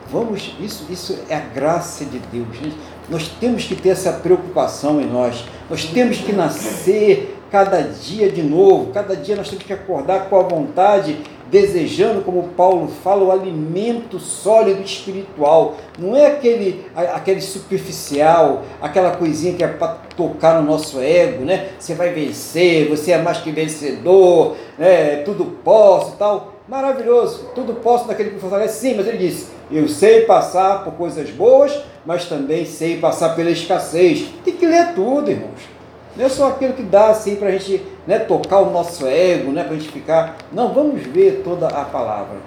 vamos, 0.10 0.56
isso, 0.60 0.86
isso 0.90 1.20
é 1.30 1.36
a 1.36 1.40
graça 1.40 2.06
de 2.06 2.18
Deus. 2.18 2.74
Nós 3.10 3.28
temos 3.28 3.66
que 3.66 3.76
ter 3.76 3.90
essa 3.90 4.14
preocupação 4.14 5.00
em 5.00 5.06
nós. 5.06 5.46
Nós 5.70 5.86
temos 5.86 6.18
que 6.18 6.32
nascer 6.32 7.38
cada 7.52 7.82
dia 7.82 8.32
de 8.32 8.42
novo. 8.42 8.92
Cada 8.92 9.16
dia 9.16 9.36
nós 9.36 9.50
temos 9.50 9.64
que 9.64 9.74
acordar 9.74 10.28
com 10.30 10.40
a 10.40 10.44
vontade 10.44 11.18
desejando, 11.56 12.22
como 12.22 12.50
Paulo 12.50 12.90
fala, 13.02 13.24
o 13.24 13.32
alimento 13.32 14.20
sólido 14.20 14.82
espiritual. 14.82 15.76
Não 15.98 16.14
é 16.14 16.28
aquele, 16.28 16.86
aquele 16.94 17.40
superficial, 17.40 18.64
aquela 18.82 19.12
coisinha 19.12 19.54
que 19.54 19.64
é 19.64 19.68
para 19.68 20.00
tocar 20.18 20.62
no 20.62 20.70
nosso 20.70 21.00
ego, 21.00 21.46
né? 21.46 21.70
Você 21.80 21.94
vai 21.94 22.10
vencer, 22.10 22.90
você 22.90 23.14
é 23.14 23.18
mais 23.20 23.38
que 23.38 23.52
vencedor, 23.52 24.58
né? 24.78 25.18
tudo 25.24 25.46
posso 25.64 26.18
tal. 26.18 26.56
Maravilhoso, 26.68 27.52
tudo 27.56 27.76
posso 27.76 28.06
naquele 28.06 28.32
que 28.32 28.40
fortalece. 28.40 28.82
Sim, 28.82 28.96
mas 28.98 29.08
ele 29.08 29.18
disse: 29.20 29.48
Eu 29.72 29.88
sei 29.88 30.22
passar 30.22 30.84
por 30.84 30.94
coisas 30.96 31.30
boas, 31.30 31.80
mas 32.06 32.26
também 32.26 32.66
sei 32.66 32.98
passar 32.98 33.34
pela 33.34 33.50
escassez. 33.50 34.26
Tem 34.44 34.56
que 34.56 34.66
ler 34.66 34.94
tudo, 34.94 35.32
irmãos. 35.32 35.75
Não 36.16 36.26
é 36.26 36.30
só 36.30 36.50
aquilo 36.50 36.74
que 36.74 36.84
dá 36.84 37.10
assim 37.10 37.36
para 37.36 37.50
a 37.50 37.52
gente 37.52 37.86
né, 38.08 38.20
tocar 38.20 38.60
o 38.60 38.72
nosso 38.72 39.06
ego, 39.06 39.52
né, 39.52 39.64
para 39.64 39.74
a 39.74 39.78
gente 39.78 39.92
ficar. 39.92 40.38
Não, 40.52 40.74
vamos 40.74 41.02
ver 41.02 41.42
toda 41.44 41.68
a 41.68 41.84
palavra. 41.84 42.38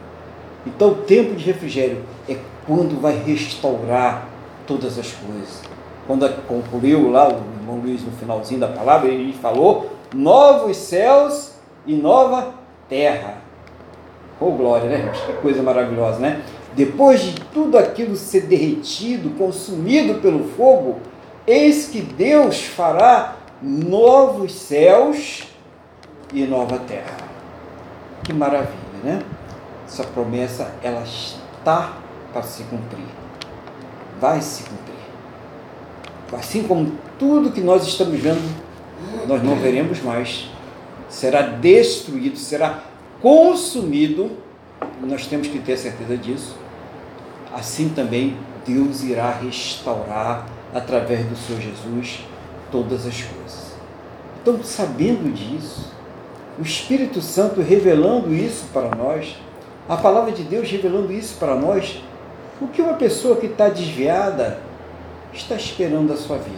Então, 0.66 0.89
o 0.90 0.95
tempo 0.97 1.35
de 1.35 1.45
refrigério 1.45 2.03
é 2.28 2.36
quando 2.66 3.01
vai 3.01 3.15
restaurar 3.15 4.27
todas 4.66 4.99
as 4.99 5.12
coisas. 5.12 5.62
Quando 6.07 6.28
concluiu 6.47 7.11
lá 7.11 7.28
o 7.28 7.36
irmão 7.61 7.81
Luiz 7.82 8.03
no 8.03 8.12
finalzinho 8.12 8.61
da 8.61 8.69
palavra, 8.69 9.09
ele 9.09 9.32
falou: 9.35 9.90
novos 10.15 10.77
céus 10.77 11.53
e 11.86 11.95
nova 11.95 12.55
terra. 12.89 13.39
Oh, 14.40 14.53
glória, 14.53 14.89
né? 14.89 15.12
Que 15.27 15.32
coisa 15.35 15.62
maravilhosa, 15.62 16.19
né? 16.19 16.43
Depois 16.74 17.20
de 17.20 17.40
tudo 17.53 17.77
aquilo 17.77 18.15
ser 18.16 18.43
derretido, 18.43 19.31
consumido 19.36 20.20
pelo 20.20 20.45
fogo, 20.51 20.97
eis 21.47 21.89
que 21.89 22.01
Deus 22.01 22.62
fará 22.62 23.38
novos 23.63 24.53
céus 24.53 25.45
e 26.33 26.45
nova 26.45 26.79
terra. 26.79 27.17
Que 28.23 28.33
maravilha, 28.33 28.77
né? 29.03 29.23
Essa 29.87 30.05
promessa 30.05 30.73
ela 30.83 31.03
está 31.03 31.95
para 32.33 32.43
se 32.43 32.63
cumprir. 32.65 33.07
Vai 34.21 34.41
se 34.41 34.65
cumprir. 34.65 34.95
Assim 36.33 36.63
como 36.65 36.93
tudo 37.19 37.51
que 37.51 37.61
nós 37.61 37.87
estamos 37.87 38.21
vendo, 38.21 38.43
nós 39.27 39.43
não 39.43 39.57
veremos 39.57 40.03
mais. 40.03 40.51
Será 41.09 41.43
destruído, 41.43 42.37
será 42.37 42.83
consumido. 43.23 44.31
Nós 45.03 45.27
temos 45.27 45.49
que 45.49 45.59
ter 45.59 45.77
certeza 45.77 46.17
disso. 46.17 46.55
Assim 47.55 47.89
também 47.89 48.37
Deus 48.67 49.03
irá 49.03 49.31
restaurar 49.31 50.47
através 50.75 51.25
do 51.25 51.35
Senhor 51.35 51.63
Jesus 51.63 52.21
todas 52.70 53.07
as 53.07 53.23
coisas. 53.23 53.73
Então, 54.40 54.62
sabendo 54.62 55.32
disso, 55.32 55.93
o 56.59 56.62
Espírito 56.62 57.20
Santo 57.20 57.61
revelando 57.61 58.35
isso 58.35 58.66
para 58.73 58.95
nós, 58.95 59.36
a 59.89 59.97
palavra 59.97 60.32
de 60.32 60.43
Deus 60.43 60.70
revelando 60.70 61.12
isso 61.12 61.36
para 61.39 61.55
nós, 61.55 62.03
o 62.61 62.66
que 62.66 62.82
uma 62.82 62.95
pessoa 62.95 63.36
que 63.36 63.47
está 63.47 63.69
desviada 63.69 64.59
está 65.32 65.55
esperando 65.55 66.09
da 66.09 66.16
sua 66.16 66.39
vida? 66.39 66.57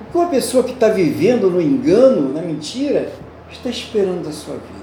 O 0.00 0.10
que 0.10 0.18
uma 0.18 0.28
pessoa 0.28 0.62
que 0.62 0.72
está 0.72 0.88
vivendo 0.88 1.50
no 1.50 1.60
engano, 1.60 2.32
na 2.32 2.42
mentira, 2.42 3.10
está 3.50 3.70
esperando 3.70 4.24
da 4.24 4.32
sua 4.32 4.54
vida? 4.54 4.82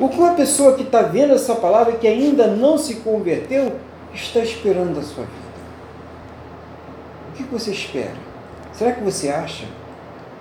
O 0.00 0.08
que 0.08 0.18
uma 0.18 0.34
pessoa 0.34 0.74
que 0.74 0.82
está 0.82 1.02
vendo 1.02 1.32
essa 1.32 1.56
palavra 1.56 1.94
que 1.94 2.06
ainda 2.06 2.46
não 2.46 2.78
se 2.78 2.96
converteu 2.96 3.72
está 4.14 4.40
esperando 4.40 4.94
da 4.94 5.02
sua 5.02 5.24
vida? 5.24 5.48
O 7.30 7.32
que 7.32 7.42
você 7.44 7.72
espera? 7.72 8.27
Será 8.78 8.92
que 8.92 9.02
você 9.02 9.28
acha 9.28 9.64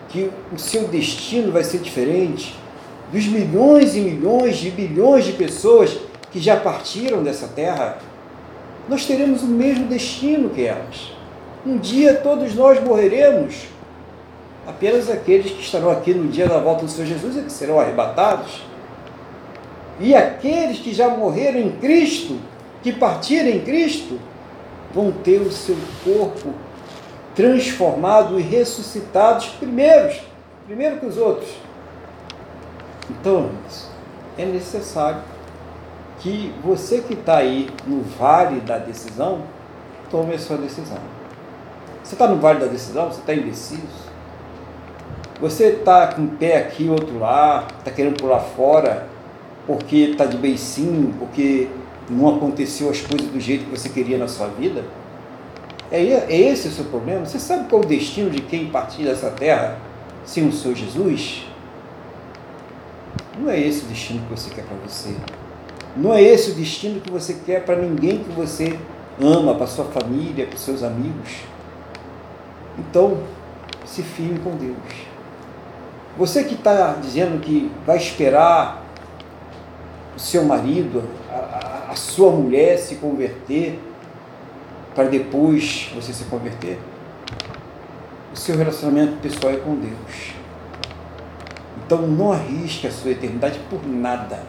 que 0.09 0.29
o 0.53 0.59
seu 0.59 0.87
destino 0.87 1.51
vai 1.51 1.63
ser 1.63 1.79
diferente 1.79 2.55
dos 3.11 3.25
milhões 3.25 3.95
e 3.95 3.99
milhões 3.99 4.57
de 4.57 4.69
bilhões 4.69 5.25
de 5.25 5.31
pessoas 5.31 5.97
que 6.29 6.39
já 6.39 6.55
partiram 6.55 7.23
dessa 7.23 7.47
terra? 7.47 7.97
Nós 8.87 9.07
teremos 9.07 9.41
o 9.41 9.47
mesmo 9.47 9.87
destino 9.87 10.51
que 10.51 10.63
elas. 10.63 11.13
Um 11.65 11.79
dia 11.79 12.13
todos 12.13 12.53
nós 12.53 12.79
morreremos. 12.79 13.63
Apenas 14.67 15.09
aqueles 15.09 15.51
que 15.51 15.61
estarão 15.61 15.89
aqui 15.89 16.13
no 16.13 16.27
dia 16.27 16.47
da 16.47 16.59
volta 16.59 16.85
do 16.85 16.91
Senhor 16.91 17.07
Jesus 17.07 17.37
é 17.39 17.41
que 17.41 17.51
serão 17.51 17.79
arrebatados. 17.79 18.61
E 19.99 20.13
aqueles 20.13 20.77
que 20.77 20.93
já 20.93 21.09
morreram 21.09 21.59
em 21.59 21.71
Cristo, 21.71 22.37
que 22.83 22.91
partiram 22.91 23.49
em 23.49 23.61
Cristo, 23.61 24.19
vão 24.93 25.11
ter 25.11 25.41
o 25.41 25.51
seu 25.51 25.75
corpo 26.03 26.53
transformados 27.37 28.39
e 28.39 28.41
ressuscitados 28.41 29.45
primeiros, 29.59 30.19
primeiro 30.65 30.97
que 30.97 31.05
os 31.05 31.17
outros. 31.17 31.51
Então, 33.11 33.51
é 34.39 34.43
necessário 34.43 35.21
que 36.19 36.51
você 36.63 36.99
que 36.99 37.13
está 37.13 37.37
aí 37.37 37.69
no 37.85 38.01
vale 38.01 38.59
da 38.61 38.79
decisão, 38.79 39.43
tome 40.09 40.33
a 40.33 40.39
sua 40.39 40.57
decisão. 40.57 40.97
Você 42.03 42.15
está 42.15 42.27
no 42.27 42.37
vale 42.37 42.59
da 42.59 42.65
decisão? 42.65 43.11
Você 43.11 43.19
está 43.19 43.35
indeciso? 43.35 44.07
Você 45.39 45.65
está 45.67 46.07
com 46.07 46.23
um 46.23 46.27
pé 46.27 46.57
aqui, 46.57 46.89
outro 46.89 47.19
lá, 47.19 47.67
está 47.77 47.91
querendo 47.91 48.17
pular 48.17 48.39
fora, 48.39 49.07
porque 49.67 49.97
está 49.97 50.25
de 50.25 50.37
beicinho, 50.37 51.13
porque 51.19 51.67
não 52.09 52.35
aconteceu 52.35 52.89
as 52.89 52.99
coisas 52.99 53.27
do 53.27 53.39
jeito 53.39 53.65
que 53.65 53.77
você 53.77 53.89
queria 53.89 54.17
na 54.17 54.27
sua 54.27 54.47
vida? 54.47 54.83
É, 55.91 56.01
é 56.01 56.35
esse 56.35 56.67
o 56.67 56.71
seu 56.71 56.85
problema? 56.85 57.25
Você 57.25 57.39
sabe 57.39 57.69
qual 57.69 57.81
é 57.81 57.85
o 57.85 57.87
destino 57.87 58.29
de 58.29 58.41
quem 58.41 58.67
partir 58.67 59.03
dessa 59.03 59.29
terra 59.29 59.77
sem 60.25 60.47
o 60.47 60.51
Senhor 60.51 60.75
Jesus? 60.75 61.45
Não 63.39 63.49
é 63.49 63.59
esse 63.59 63.85
o 63.85 63.87
destino 63.87 64.21
que 64.25 64.31
você 64.31 64.49
quer 64.49 64.65
para 64.65 64.77
você. 64.85 65.15
Não 65.95 66.13
é 66.13 66.21
esse 66.21 66.51
o 66.51 66.55
destino 66.55 66.99
que 66.99 67.09
você 67.09 67.35
quer 67.45 67.63
para 67.63 67.75
ninguém 67.77 68.19
que 68.19 68.31
você 68.31 68.77
ama, 69.21 69.55
para 69.55 69.67
sua 69.67 69.85
família, 69.85 70.45
para 70.45 70.57
seus 70.57 70.83
amigos. 70.83 71.37
Então, 72.77 73.17
se 73.85 74.03
firme 74.03 74.39
com 74.39 74.51
Deus. 74.57 74.75
Você 76.17 76.43
que 76.43 76.55
está 76.55 76.97
dizendo 77.01 77.39
que 77.39 77.71
vai 77.85 77.97
esperar 77.97 78.83
o 80.15 80.19
seu 80.19 80.43
marido, 80.43 81.03
a, 81.29 81.35
a, 81.35 81.91
a 81.91 81.95
sua 81.95 82.31
mulher 82.31 82.77
se 82.77 82.95
converter, 82.95 83.79
para 84.97 85.09
depois 85.09 85.91
você 85.93 86.11
se 86.11 86.23
converter? 86.23 86.79
O 88.33 88.35
seu 88.35 88.57
relacionamento 88.57 89.17
pessoal 89.17 89.53
é 89.53 89.57
com 89.57 89.75
Deus. 89.75 90.33
Então 91.85 92.01
não 92.07 92.31
arrisque 92.31 92.87
a 92.87 92.91
sua 92.91 93.11
eternidade 93.11 93.59
por 93.69 93.87
nada. 93.87 94.39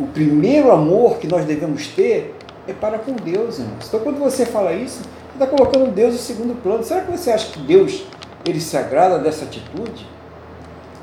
O 0.00 0.06
primeiro 0.06 0.72
amor 0.72 1.18
que 1.18 1.26
nós 1.26 1.44
devemos 1.44 1.88
ter 1.88 2.34
é 2.66 2.72
para 2.72 2.98
com 2.98 3.12
Deus, 3.12 3.58
irmãos. 3.58 3.86
Então 3.86 4.00
quando 4.00 4.18
você 4.18 4.46
fala 4.46 4.72
isso, 4.72 5.02
você 5.02 5.44
está 5.44 5.46
colocando 5.46 5.92
Deus 5.92 6.14
em 6.14 6.18
segundo 6.18 6.62
plano. 6.62 6.82
Será 6.82 7.02
que 7.02 7.12
você 7.12 7.30
acha 7.30 7.52
que 7.52 7.60
Deus 7.60 8.06
ele 8.46 8.62
se 8.62 8.78
agrada 8.78 9.18
dessa 9.18 9.44
atitude? 9.44 10.06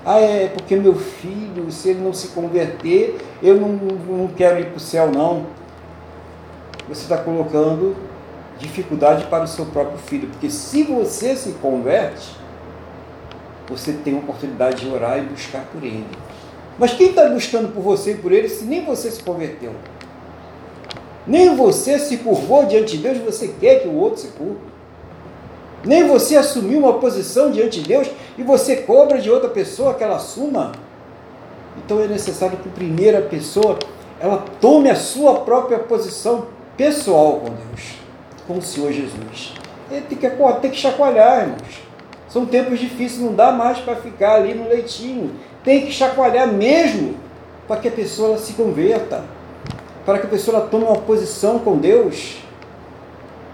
Ah, 0.03 0.19
é 0.19 0.48
porque 0.48 0.76
meu 0.76 0.95
filho, 0.95 1.72
se 1.72 1.90
ele 1.90 2.02
não 2.02 2.11
se 2.11 2.30
converter, 2.30 3.18
eu 3.44 3.61
não, 3.61 3.68
não 3.68 4.27
quero 4.30 4.60
ir 4.60 4.65
para 4.65 4.77
o 4.77 4.80
céu, 4.80 5.11
não 5.11 5.59
você 6.90 7.03
está 7.03 7.18
colocando 7.18 7.95
dificuldade 8.57 9.26
para 9.26 9.44
o 9.44 9.48
seu 9.48 9.66
próprio 9.68 9.99
filho. 9.99 10.28
Porque 10.28 10.49
se 10.49 10.84
você 10.84 11.36
se 11.36 11.52
converte, 11.61 12.36
você 13.70 13.94
tem 13.94 14.16
a 14.16 14.18
oportunidade 14.18 14.82
de 14.82 14.91
orar 14.91 15.20
e 15.20 15.22
buscar 15.22 15.64
por 15.72 15.84
ele. 15.84 16.07
Mas 16.80 16.94
quem 16.94 17.10
está 17.10 17.30
buscando 17.30 17.72
por 17.74 17.82
você 17.82 18.14
e 18.14 18.16
por 18.16 18.32
ele 18.32 18.49
se 18.49 18.66
nem 18.66 18.84
você 18.84 19.11
se 19.11 19.22
converteu? 19.22 19.72
Nem 21.28 21.56
você 21.56 21.99
se 21.99 22.18
curvou 22.18 22.66
diante 22.66 22.98
de 22.98 23.03
Deus, 23.03 23.18
você 23.20 23.53
quer 23.60 23.82
que 23.82 23.88
o 23.88 23.95
outro 23.95 24.22
se 24.22 24.28
curve. 24.30 24.57
Nem 25.86 26.07
você 26.07 26.36
assumiu 26.36 26.80
uma 26.80 26.94
posição 26.94 27.52
diante 27.52 27.82
de 27.82 27.88
Deus 27.88 28.10
e 28.38 28.44
você 28.44 28.78
cobra 28.78 29.22
de 29.22 29.30
outra 29.30 29.49
pessoa 29.49 29.94
que 29.94 30.03
ela 30.03 30.16
assuma. 30.16 30.72
Então 31.78 32.02
é 32.02 32.07
necessário 32.07 32.57
que 32.57 32.68
a 32.68 32.72
primeira 32.72 33.22
pessoa 33.22 33.78
ela 34.20 34.44
tome 34.60 34.90
a 34.90 34.95
sua 34.95 35.41
própria 35.41 35.80
posição 35.80 36.48
pessoal 36.80 37.41
com 37.41 37.49
Deus, 37.49 37.95
com 38.47 38.57
o 38.57 38.61
Senhor 38.61 38.93
Jesus. 38.93 39.53
Ele 39.91 40.06
tem 40.07 40.18
que, 40.18 40.30
tem 40.61 40.72
que 40.72 40.77
chacoalhar, 40.77 41.41
irmãos. 41.41 41.81
São 42.30 42.45
tempos 42.45 42.80
difíceis, 42.80 43.19
não 43.19 43.35
dá 43.35 43.51
mais 43.51 43.80
para 43.80 43.97
ficar 43.97 44.35
ali 44.35 44.53
no 44.53 44.69
leitinho. 44.69 45.35
Tem 45.61 45.85
que 45.85 45.91
chacoalhar 45.91 46.47
mesmo 46.47 47.15
para 47.68 47.81
que 47.81 47.89
a 47.89 47.91
pessoa 47.91 48.38
se 48.38 48.53
converta, 48.53 49.26
para 50.06 50.19
que 50.19 50.27
a 50.27 50.30
pessoa 50.30 50.61
tome 50.61 50.85
uma 50.85 50.95
posição 50.95 51.60
com 51.60 51.77
Deus. 51.77 52.38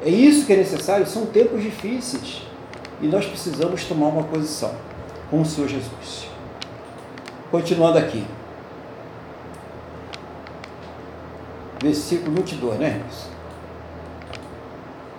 É 0.06 0.10
isso 0.10 0.46
que 0.46 0.54
é 0.54 0.58
necessário, 0.58 1.08
são 1.08 1.26
tempos 1.26 1.64
difíceis. 1.64 2.44
E 3.02 3.08
nós 3.08 3.26
precisamos 3.26 3.86
tomar 3.86 4.10
uma 4.10 4.24
posição 4.24 4.72
com 5.32 5.42
o 5.42 5.46
Senhor 5.46 5.68
Jesus. 5.68 6.28
Continuando 7.50 7.98
aqui. 7.98 8.24
Versículo 11.82 12.36
22, 12.36 12.80
né, 12.80 12.88
irmãos? 12.88 13.36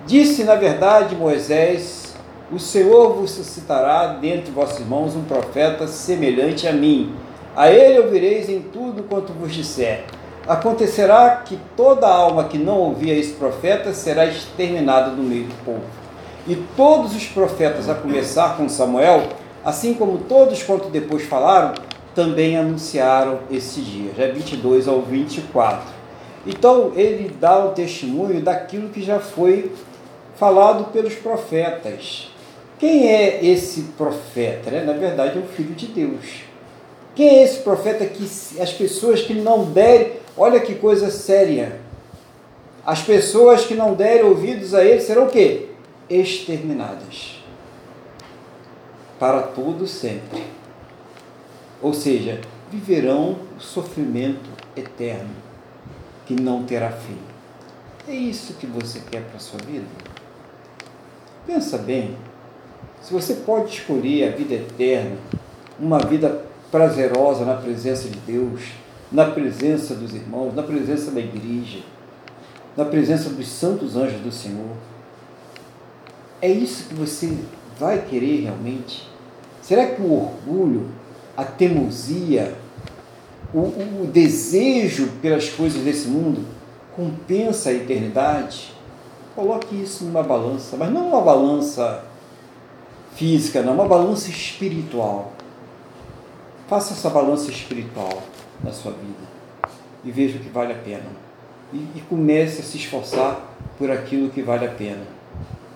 Disse, 0.06 0.44
na 0.44 0.54
verdade, 0.54 1.16
Moisés: 1.16 2.14
O 2.50 2.58
Senhor 2.58 3.14
vos 3.14 3.32
suscitará 3.32 4.06
dentre 4.06 4.52
vossos 4.52 4.80
irmãos 4.80 5.16
um 5.16 5.24
profeta 5.24 5.86
semelhante 5.86 6.66
a 6.68 6.72
mim. 6.72 7.14
A 7.56 7.70
ele 7.70 7.98
ouvireis 7.98 8.48
em 8.48 8.60
tudo 8.60 9.02
quanto 9.02 9.32
vos 9.32 9.52
disser. 9.52 10.04
Acontecerá 10.46 11.42
que 11.44 11.58
toda 11.76 12.06
alma 12.06 12.44
que 12.44 12.56
não 12.56 12.78
ouvir 12.78 13.18
esse 13.18 13.32
profeta 13.32 13.92
será 13.92 14.26
exterminada 14.26 15.10
do 15.10 15.22
meio 15.22 15.44
do 15.44 15.64
povo. 15.64 15.82
E 16.46 16.54
todos 16.76 17.16
os 17.16 17.26
profetas, 17.26 17.88
a 17.88 17.94
começar 17.94 18.56
com 18.56 18.68
Samuel, 18.68 19.24
assim 19.64 19.94
como 19.94 20.18
todos 20.18 20.62
quanto 20.62 20.88
depois 20.88 21.24
falaram, 21.24 21.74
também 22.14 22.56
anunciaram 22.56 23.40
esse 23.50 23.80
dia, 23.80 24.12
já 24.16 24.28
22 24.28 24.86
ao 24.86 25.02
24. 25.02 25.95
Então 26.46 26.92
ele 26.94 27.28
dá 27.40 27.64
o 27.64 27.72
testemunho 27.72 28.40
daquilo 28.40 28.88
que 28.88 29.02
já 29.02 29.18
foi 29.18 29.72
falado 30.36 30.92
pelos 30.92 31.14
profetas. 31.14 32.30
Quem 32.78 33.08
é 33.08 33.44
esse 33.44 33.82
profeta? 33.96 34.70
Né? 34.70 34.84
Na 34.84 34.92
verdade, 34.92 35.38
é 35.38 35.40
o 35.40 35.46
Filho 35.46 35.74
de 35.74 35.86
Deus. 35.86 36.44
Quem 37.14 37.28
é 37.28 37.42
esse 37.42 37.60
profeta 37.60 38.06
que 38.06 38.22
as 38.60 38.72
pessoas 38.72 39.22
que 39.22 39.34
não 39.34 39.64
derem, 39.64 40.12
olha 40.36 40.60
que 40.60 40.74
coisa 40.74 41.10
séria. 41.10 41.80
As 42.84 43.02
pessoas 43.02 43.64
que 43.64 43.74
não 43.74 43.94
derem 43.94 44.22
ouvidos 44.22 44.72
a 44.72 44.84
ele 44.84 45.00
serão 45.00 45.24
o 45.24 45.30
quê? 45.30 45.70
Exterminadas. 46.08 47.42
Para 49.18 49.42
todo 49.42 49.88
sempre. 49.88 50.44
Ou 51.82 51.92
seja, 51.92 52.40
viverão 52.70 53.36
o 53.56 53.60
sofrimento 53.60 54.50
eterno 54.76 55.45
que 56.26 56.34
não 56.34 56.64
terá 56.64 56.90
fim. 56.90 57.18
É 58.06 58.14
isso 58.14 58.54
que 58.54 58.66
você 58.66 59.00
quer 59.10 59.22
para 59.22 59.36
a 59.36 59.40
sua 59.40 59.60
vida? 59.60 59.86
Pensa 61.46 61.78
bem, 61.78 62.16
se 63.00 63.12
você 63.12 63.34
pode 63.34 63.72
escolher 63.72 64.28
a 64.28 64.36
vida 64.36 64.54
eterna, 64.54 65.16
uma 65.78 65.98
vida 66.00 66.44
prazerosa 66.70 67.44
na 67.44 67.54
presença 67.54 68.08
de 68.08 68.18
Deus, 68.18 68.62
na 69.10 69.26
presença 69.26 69.94
dos 69.94 70.12
irmãos, 70.14 70.54
na 70.54 70.62
presença 70.62 71.10
da 71.12 71.20
igreja, 71.20 71.80
na 72.76 72.84
presença 72.84 73.30
dos 73.30 73.48
santos 73.48 73.96
anjos 73.96 74.20
do 74.20 74.32
Senhor, 74.32 74.76
é 76.42 76.50
isso 76.50 76.88
que 76.88 76.94
você 76.94 77.36
vai 77.78 78.02
querer 78.02 78.42
realmente? 78.42 79.08
Será 79.62 79.86
que 79.86 80.02
o 80.02 80.12
orgulho, 80.12 80.88
a 81.36 81.44
teimosia, 81.44 82.56
o, 83.58 84.02
o 84.02 84.06
desejo 84.06 85.08
pelas 85.22 85.48
coisas 85.48 85.82
desse 85.82 86.08
mundo 86.08 86.44
compensa 86.94 87.70
a 87.70 87.72
eternidade? 87.72 88.74
Coloque 89.34 89.74
isso 89.74 90.04
numa 90.04 90.22
balança, 90.22 90.76
mas 90.76 90.90
não 90.90 91.08
uma 91.08 91.22
balança 91.22 92.04
física, 93.14 93.62
não, 93.62 93.72
uma 93.72 93.86
balança 93.86 94.28
espiritual. 94.28 95.32
Faça 96.68 96.92
essa 96.92 97.08
balança 97.08 97.50
espiritual 97.50 98.22
na 98.62 98.72
sua 98.72 98.92
vida 98.92 99.26
e 100.04 100.10
veja 100.10 100.36
o 100.36 100.40
que 100.40 100.50
vale 100.50 100.72
a 100.72 100.76
pena. 100.76 101.06
E, 101.72 101.78
e 101.96 102.02
comece 102.08 102.60
a 102.60 102.64
se 102.64 102.76
esforçar 102.76 103.40
por 103.78 103.90
aquilo 103.90 104.30
que 104.30 104.42
vale 104.42 104.66
a 104.66 104.70
pena, 104.70 105.02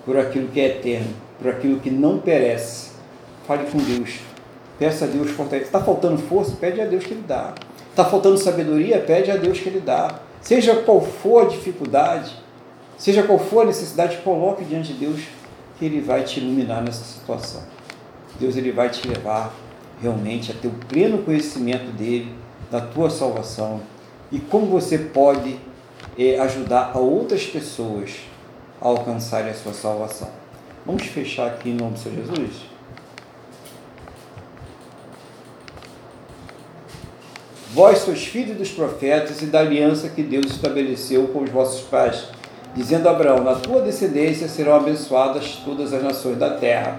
por 0.04 0.18
aquilo 0.18 0.48
que 0.48 0.60
é 0.60 0.66
eterno, 0.66 1.14
por 1.38 1.50
aquilo 1.50 1.80
que 1.80 1.90
não 1.90 2.18
perece. 2.18 2.90
Fale 3.46 3.70
com 3.70 3.78
Deus. 3.78 4.20
Peça 4.78 5.04
a 5.04 5.08
Deus 5.08 5.30
fortaleza. 5.30 5.66
Está 5.66 5.80
faltando 5.80 6.18
força? 6.18 6.56
Pede 6.56 6.80
a 6.80 6.86
Deus 6.86 7.04
que 7.04 7.12
Ele 7.12 7.24
dá. 7.26 7.54
Está 8.00 8.10
faltando 8.10 8.38
sabedoria? 8.38 8.98
Pede 8.98 9.30
a 9.30 9.36
Deus 9.36 9.60
que 9.60 9.68
Ele 9.68 9.80
dá. 9.80 10.20
Seja 10.40 10.74
qual 10.76 11.02
for 11.02 11.44
a 11.44 11.48
dificuldade, 11.48 12.34
Seja 13.00 13.22
qual 13.22 13.38
for 13.38 13.62
a 13.62 13.64
necessidade, 13.64 14.18
coloque 14.18 14.62
diante 14.62 14.92
de 14.92 15.06
Deus 15.06 15.22
que 15.78 15.86
Ele 15.86 16.02
vai 16.02 16.22
te 16.22 16.38
iluminar 16.38 16.82
nessa 16.82 17.02
situação. 17.02 17.62
Deus 18.38 18.56
ele 18.56 18.72
vai 18.72 18.90
te 18.90 19.08
levar 19.08 19.54
realmente 20.02 20.50
a 20.50 20.54
ter 20.54 20.68
o 20.68 20.74
pleno 20.86 21.22
conhecimento 21.22 21.90
dele, 21.92 22.34
da 22.70 22.80
tua 22.80 23.10
salvação 23.10 23.80
e 24.30 24.38
como 24.38 24.66
você 24.66 24.98
pode 24.98 25.58
é, 26.18 26.38
ajudar 26.40 26.92
a 26.94 26.98
outras 26.98 27.46
pessoas 27.46 28.16
a 28.80 28.86
alcançarem 28.86 29.50
a 29.50 29.54
sua 29.54 29.72
salvação. 29.72 30.28
Vamos 30.86 31.02
fechar 31.04 31.48
aqui 31.48 31.70
em 31.70 31.74
nome 31.74 31.92
do 31.92 31.98
Senhor 31.98 32.16
Jesus? 32.16 32.69
Vós 37.72 37.98
sois 37.98 38.26
filhos 38.26 38.56
dos 38.56 38.70
profetas 38.70 39.42
e 39.42 39.46
da 39.46 39.60
aliança 39.60 40.08
que 40.08 40.22
Deus 40.22 40.46
estabeleceu 40.46 41.28
com 41.28 41.42
os 41.42 41.50
vossos 41.50 41.82
pais 41.82 42.24
dizendo 42.74 43.08
a 43.08 43.12
Abraão: 43.12 43.42
Na 43.42 43.54
tua 43.54 43.80
descendência 43.80 44.48
serão 44.48 44.74
abençoadas 44.74 45.60
todas 45.64 45.92
as 45.92 46.02
nações 46.02 46.38
da 46.38 46.50
terra. 46.50 46.96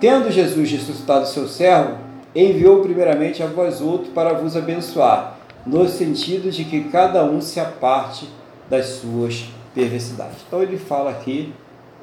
Tendo 0.00 0.30
Jesus 0.30 0.70
ressuscitado 0.70 1.26
seu 1.26 1.48
servo, 1.48 1.98
enviou 2.34 2.82
primeiramente 2.82 3.42
a 3.42 3.46
vós 3.46 3.80
outros 3.80 4.12
para 4.12 4.34
vos 4.34 4.56
abençoar, 4.56 5.38
no 5.64 5.88
sentido 5.88 6.50
de 6.50 6.64
que 6.64 6.84
cada 6.84 7.24
um 7.24 7.40
se 7.40 7.58
aparte 7.58 8.28
das 8.68 8.86
suas 8.86 9.46
perversidades. 9.74 10.38
Então 10.46 10.62
ele 10.62 10.76
fala 10.76 11.10
aqui 11.10 11.52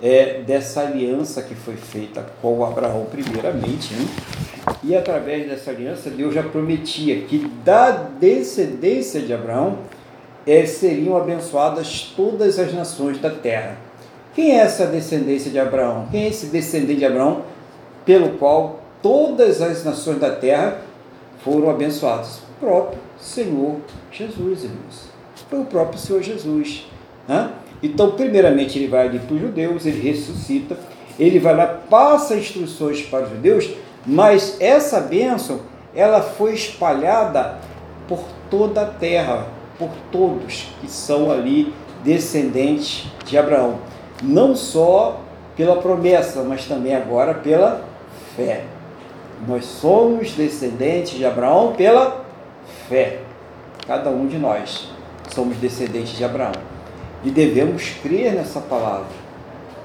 é, 0.02 0.42
dessa 0.42 0.82
aliança 0.82 1.42
que 1.42 1.54
foi 1.54 1.76
feita 1.76 2.26
com 2.42 2.66
Abraão 2.66 3.06
primeiramente, 3.12 3.94
né? 3.94 4.08
E 4.84 4.96
através 4.96 5.48
dessa 5.48 5.72
aliança 5.72 6.10
Deus 6.10 6.34
já 6.34 6.44
prometia 6.44 7.22
que 7.22 7.40
da 7.64 7.92
descendência 7.92 9.22
de 9.22 9.34
Abraão 9.34 9.80
é, 10.46 10.66
seriam 10.66 11.16
abençoadas 11.16 12.14
todas 12.16 12.60
as 12.60 12.74
nações 12.74 13.20
da 13.20 13.30
terra. 13.30 13.78
Quem 14.36 14.52
é 14.52 14.62
essa 14.62 14.88
descendência 14.88 15.52
de 15.52 15.60
Abraão? 15.60 16.08
Quem 16.12 16.24
é 16.24 16.28
esse 16.28 16.48
descendente 16.48 17.00
de 17.00 17.06
Abraão 17.06 17.44
pelo 18.06 18.38
qual 18.38 18.82
todas 19.02 19.62
as 19.62 19.84
nações 19.84 20.20
da 20.20 20.32
terra 20.32 20.82
foram 21.44 21.70
abençoadas? 21.70 22.40
O 22.40 22.66
próprio 22.66 23.00
Senhor 23.20 23.78
Jesus, 24.12 24.64
irmãos. 24.64 25.14
Foi 25.50 25.60
o 25.60 25.66
próprio 25.66 26.00
Senhor 26.00 26.22
Jesus. 26.22 26.88
Né? 27.28 27.52
Então, 27.82 28.12
primeiramente, 28.12 28.80
ele 28.80 28.88
vai 28.88 29.08
ali 29.08 29.20
para 29.20 29.36
os 29.36 29.42
judeus, 29.42 29.86
ele 29.86 30.02
ressuscita, 30.02 30.78
ele 31.20 31.40
vai 31.40 31.56
lá, 31.56 31.68
passa 31.68 32.36
instruções 32.36 33.02
para 33.04 33.26
os 33.26 33.30
judeus, 33.30 33.70
mas 34.06 34.58
essa 34.60 35.00
bênção, 35.00 35.62
ela 35.96 36.22
foi 36.22 36.54
espalhada 36.54 37.60
por 38.08 38.24
toda 38.50 38.82
a 38.82 38.86
terra, 38.86 39.48
por 39.78 39.90
todos 40.12 40.70
que 40.82 40.90
são 40.90 41.32
ali 41.32 41.74
descendentes 42.04 43.08
de 43.26 43.38
Abraão. 43.38 43.80
Não 44.22 44.56
só 44.56 45.22
pela 45.56 45.78
promessa, 45.78 46.44
mas 46.44 46.66
também 46.66 46.96
agora 46.96 47.34
pela 47.34 47.86
fé. 48.36 48.64
Nós 49.48 49.66
somos 49.66 50.32
descendentes 50.32 51.18
de 51.18 51.26
Abraão 51.26 51.74
pela 51.74 52.26
fé. 52.88 53.20
Cada 53.86 54.10
um 54.10 54.28
de 54.28 54.38
nós 54.38 54.90
somos 55.34 55.58
descendentes 55.58 56.18
de 56.18 56.24
Abraão. 56.24 56.54
E 57.24 57.30
devemos 57.30 57.90
crer 58.02 58.34
nessa 58.34 58.60
palavra. 58.60 59.24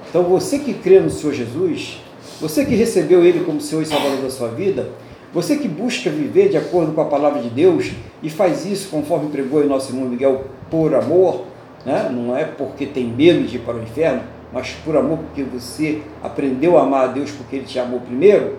Então 0.09 0.23
você 0.23 0.59
que 0.59 0.73
crê 0.73 0.99
no 0.99 1.09
Senhor 1.09 1.33
Jesus, 1.33 2.01
você 2.39 2.65
que 2.65 2.75
recebeu 2.75 3.23
Ele 3.23 3.43
como 3.43 3.59
Senhor 3.59 3.81
e 3.81 3.85
Salvador 3.85 4.21
da 4.21 4.29
sua 4.29 4.49
vida, 4.49 4.89
você 5.33 5.57
que 5.57 5.67
busca 5.67 6.09
viver 6.09 6.49
de 6.49 6.57
acordo 6.57 6.93
com 6.93 7.01
a 7.01 7.05
palavra 7.05 7.41
de 7.41 7.49
Deus 7.49 7.91
e 8.23 8.29
faz 8.29 8.65
isso 8.65 8.89
conforme 8.89 9.29
pregou 9.29 9.63
em 9.63 9.67
nosso 9.67 9.91
irmão 9.91 10.09
Miguel, 10.09 10.45
por 10.71 10.95
amor, 10.95 11.45
né? 11.85 12.09
não 12.11 12.35
é 12.35 12.45
porque 12.45 12.85
tem 12.85 13.05
medo 13.05 13.43
de 13.43 13.57
ir 13.57 13.59
para 13.59 13.75
o 13.75 13.83
inferno, 13.83 14.23
mas 14.51 14.71
por 14.83 14.97
amor 14.97 15.19
porque 15.19 15.43
você 15.43 16.01
aprendeu 16.23 16.77
a 16.77 16.83
amar 16.83 17.09
a 17.09 17.11
Deus 17.11 17.29
porque 17.31 17.57
Ele 17.57 17.65
te 17.65 17.77
amou 17.77 17.99
primeiro. 17.99 18.57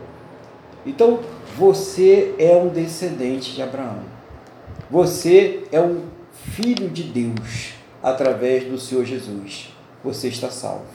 Então, 0.86 1.19
você 1.57 2.35
é 2.39 2.55
um 2.57 2.69
descendente 2.69 3.55
de 3.55 3.62
Abraão. 3.62 3.98
Você 4.90 5.65
é 5.73 5.81
um 5.81 6.02
filho 6.32 6.89
de 6.89 7.02
Deus 7.02 7.74
através 8.02 8.65
do 8.65 8.78
Senhor 8.78 9.05
Jesus. 9.05 9.74
Você 10.02 10.28
está 10.28 10.51
salvo. 10.51 10.86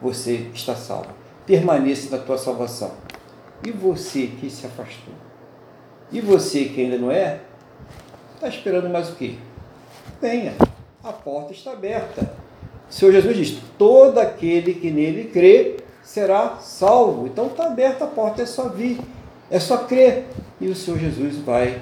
Você 0.00 0.46
está 0.54 0.74
salvo. 0.74 1.17
Permaneça 1.48 2.14
na 2.14 2.22
tua 2.22 2.36
salvação. 2.36 2.92
E 3.66 3.70
você 3.70 4.26
que 4.26 4.50
se 4.50 4.66
afastou? 4.66 5.14
E 6.12 6.20
você 6.20 6.66
que 6.66 6.82
ainda 6.82 6.98
não 6.98 7.10
é? 7.10 7.40
Está 8.34 8.48
esperando 8.48 8.90
mais 8.90 9.08
o 9.08 9.14
quê? 9.14 9.36
Venha, 10.20 10.52
a 11.02 11.10
porta 11.10 11.52
está 11.52 11.72
aberta. 11.72 12.30
O 12.90 12.92
Senhor 12.92 13.12
Jesus 13.12 13.36
diz: 13.36 13.58
todo 13.78 14.18
aquele 14.18 14.74
que 14.74 14.90
nele 14.90 15.30
crê 15.32 15.78
será 16.02 16.56
salvo. 16.56 17.26
Então 17.26 17.46
está 17.46 17.64
aberta 17.64 18.04
a 18.04 18.08
porta, 18.08 18.42
é 18.42 18.46
só 18.46 18.68
vir, 18.68 19.00
é 19.50 19.58
só 19.58 19.78
crer. 19.78 20.26
E 20.60 20.68
o 20.68 20.76
Senhor 20.76 20.98
Jesus 20.98 21.36
vai 21.38 21.80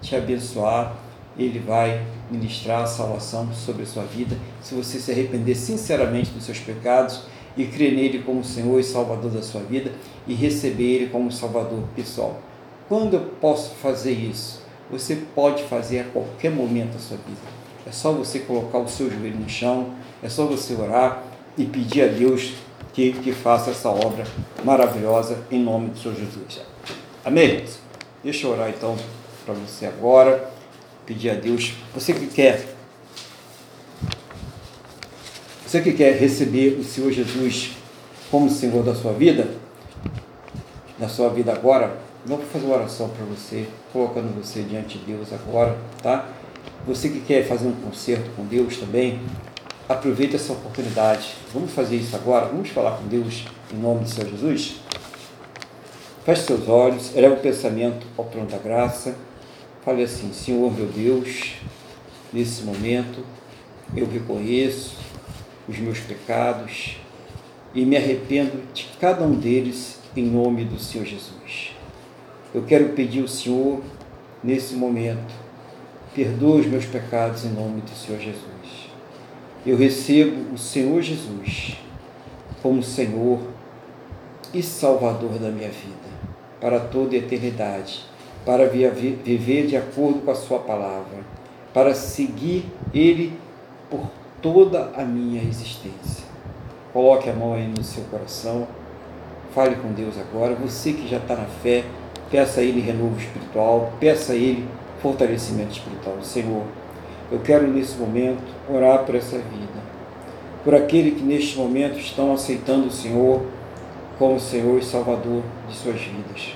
te 0.00 0.16
abençoar, 0.16 0.96
Ele 1.38 1.58
vai 1.58 2.02
ministrar 2.30 2.84
a 2.84 2.86
salvação 2.86 3.52
sobre 3.52 3.82
a 3.82 3.86
sua 3.86 4.04
vida. 4.04 4.38
Se 4.62 4.74
você 4.74 4.98
se 4.98 5.12
arrepender 5.12 5.54
sinceramente 5.54 6.30
dos 6.30 6.44
seus 6.44 6.58
pecados 6.58 7.24
e 7.56 7.66
crer 7.66 7.92
nele 7.92 8.20
como 8.20 8.44
Senhor 8.44 8.78
e 8.78 8.84
Salvador 8.84 9.30
da 9.30 9.42
sua 9.42 9.60
vida 9.62 9.92
e 10.26 10.34
receber 10.34 10.96
Ele 10.96 11.06
como 11.08 11.30
Salvador 11.30 11.84
pessoal. 11.94 12.40
Quando 12.88 13.14
eu 13.14 13.20
posso 13.40 13.74
fazer 13.76 14.12
isso? 14.12 14.62
Você 14.90 15.16
pode 15.34 15.62
fazer 15.64 16.00
a 16.00 16.04
qualquer 16.04 16.50
momento 16.50 16.92
da 16.92 16.98
sua 16.98 17.16
vida. 17.16 17.40
É 17.86 17.90
só 17.90 18.12
você 18.12 18.40
colocar 18.40 18.78
o 18.78 18.88
seu 18.88 19.10
joelho 19.10 19.38
no 19.38 19.48
chão, 19.48 19.94
é 20.22 20.28
só 20.28 20.46
você 20.46 20.74
orar 20.74 21.22
e 21.56 21.64
pedir 21.64 22.02
a 22.02 22.06
Deus 22.06 22.54
que, 22.92 23.12
que 23.12 23.32
faça 23.32 23.70
essa 23.70 23.88
obra 23.88 24.24
maravilhosa 24.64 25.38
em 25.50 25.62
nome 25.62 25.90
do 25.90 25.98
Senhor 25.98 26.14
Jesus. 26.14 26.60
Amém? 27.24 27.64
Deixa 28.22 28.46
eu 28.46 28.52
orar 28.52 28.68
então 28.70 28.96
para 29.44 29.54
você 29.54 29.86
agora, 29.86 30.50
pedir 31.06 31.30
a 31.30 31.34
Deus, 31.34 31.74
você 31.94 32.12
que 32.12 32.26
quer, 32.26 32.64
você 35.72 35.80
que 35.80 35.92
quer 35.94 36.18
receber 36.18 36.78
o 36.78 36.84
Senhor 36.84 37.10
Jesus 37.10 37.70
como 38.30 38.50
Senhor 38.50 38.84
da 38.84 38.94
sua 38.94 39.14
vida, 39.14 39.48
da 40.98 41.08
sua 41.08 41.30
vida 41.30 41.50
agora, 41.50 41.96
vamos 42.26 42.44
fazer 42.52 42.66
uma 42.66 42.76
oração 42.76 43.08
para 43.08 43.24
você, 43.24 43.66
colocando 43.90 44.36
você 44.36 44.60
diante 44.60 44.98
de 44.98 45.06
Deus 45.06 45.32
agora, 45.32 45.74
tá? 46.02 46.28
Você 46.86 47.08
que 47.08 47.20
quer 47.20 47.48
fazer 47.48 47.66
um 47.68 47.72
concerto 47.72 48.28
com 48.36 48.44
Deus 48.44 48.76
também, 48.76 49.18
aproveite 49.88 50.36
essa 50.36 50.52
oportunidade. 50.52 51.36
Vamos 51.54 51.72
fazer 51.72 51.96
isso 51.96 52.14
agora? 52.14 52.48
Vamos 52.48 52.68
falar 52.68 52.98
com 52.98 53.08
Deus 53.08 53.46
em 53.72 53.78
nome 53.78 54.00
do 54.00 54.10
Senhor 54.10 54.28
Jesus? 54.28 54.74
Feche 56.22 56.42
seus 56.42 56.68
olhos, 56.68 57.16
eleva 57.16 57.36
o 57.36 57.40
pensamento 57.40 58.06
ao 58.18 58.26
trono 58.26 58.46
da 58.46 58.58
graça. 58.58 59.16
Fale 59.82 60.02
assim: 60.02 60.34
Senhor 60.34 60.70
meu 60.70 60.88
Deus, 60.88 61.54
nesse 62.30 62.62
momento 62.62 63.24
eu 63.96 64.06
reconheço 64.06 65.00
os 65.72 65.78
meus 65.78 65.98
pecados 65.98 66.98
e 67.74 67.84
me 67.86 67.96
arrependo 67.96 68.62
de 68.74 68.90
cada 69.00 69.24
um 69.24 69.34
deles 69.34 69.98
em 70.14 70.24
nome 70.24 70.64
do 70.64 70.78
Senhor 70.78 71.06
Jesus. 71.06 71.74
Eu 72.54 72.62
quero 72.62 72.90
pedir 72.90 73.22
ao 73.22 73.28
Senhor, 73.28 73.80
nesse 74.44 74.74
momento, 74.74 75.32
perdoa 76.14 76.56
os 76.56 76.66
meus 76.66 76.84
pecados 76.84 77.46
em 77.46 77.48
nome 77.48 77.80
do 77.80 77.90
Senhor 77.90 78.20
Jesus. 78.20 78.90
Eu 79.64 79.76
recebo 79.76 80.52
o 80.52 80.58
Senhor 80.58 81.00
Jesus 81.00 81.78
como 82.62 82.82
Senhor 82.82 83.40
e 84.52 84.62
Salvador 84.62 85.38
da 85.38 85.48
minha 85.48 85.70
vida, 85.70 86.12
para 86.60 86.78
toda 86.78 87.14
a 87.14 87.18
eternidade, 87.18 88.04
para 88.44 88.68
viver 88.68 89.66
de 89.66 89.76
acordo 89.76 90.20
com 90.20 90.30
a 90.30 90.34
Sua 90.34 90.58
palavra, 90.58 91.24
para 91.72 91.94
seguir 91.94 92.66
Ele 92.92 93.32
por 93.88 94.10
toda 94.42 94.90
a 94.94 95.04
minha 95.04 95.40
existência. 95.40 96.26
Coloque 96.92 97.30
a 97.30 97.32
mão 97.32 97.54
aí 97.54 97.66
no 97.66 97.82
seu 97.82 98.02
coração, 98.04 98.66
fale 99.54 99.76
com 99.76 99.92
Deus 99.92 100.16
agora. 100.18 100.54
Você 100.56 100.92
que 100.92 101.08
já 101.08 101.18
está 101.18 101.36
na 101.36 101.46
fé, 101.46 101.84
peça 102.30 102.60
a 102.60 102.64
Ele 102.64 102.80
renovo 102.80 103.18
espiritual, 103.18 103.92
peça 104.00 104.32
a 104.32 104.36
Ele 104.36 104.68
fortalecimento 105.00 105.72
espiritual. 105.72 106.18
Senhor, 106.22 106.64
eu 107.30 107.38
quero 107.38 107.66
nesse 107.66 107.96
momento 107.96 108.42
orar 108.68 109.04
por 109.04 109.14
essa 109.14 109.38
vida, 109.38 109.80
por 110.64 110.74
aquele 110.74 111.12
que 111.12 111.22
neste 111.22 111.56
momento 111.56 111.98
estão 111.98 112.34
aceitando 112.34 112.88
o 112.88 112.92
Senhor 112.92 113.42
como 114.18 114.38
Senhor 114.38 114.78
e 114.78 114.84
Salvador 114.84 115.42
de 115.68 115.74
suas 115.74 116.00
vidas, 116.00 116.54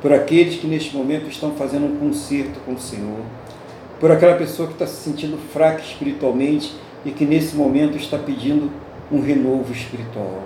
por 0.00 0.12
aqueles 0.12 0.56
que 0.56 0.66
neste 0.66 0.96
momento 0.96 1.28
estão 1.28 1.52
fazendo 1.52 1.86
um 1.86 1.96
concerto 1.98 2.60
com 2.60 2.74
o 2.74 2.78
Senhor, 2.78 3.20
por 3.98 4.10
aquela 4.10 4.36
pessoa 4.36 4.68
que 4.68 4.74
está 4.74 4.86
se 4.86 5.02
sentindo 5.02 5.36
fraca 5.52 5.80
espiritualmente 5.80 6.74
e 7.04 7.10
que 7.10 7.24
nesse 7.24 7.56
momento 7.56 7.96
está 7.96 8.18
pedindo 8.18 8.70
um 9.10 9.20
renovo 9.20 9.72
espiritual. 9.72 10.42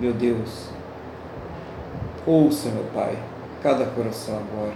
Meu 0.00 0.12
Deus, 0.12 0.68
ouça, 2.26 2.68
meu 2.70 2.84
Pai, 2.94 3.16
cada 3.62 3.84
coração 3.86 4.36
agora. 4.36 4.74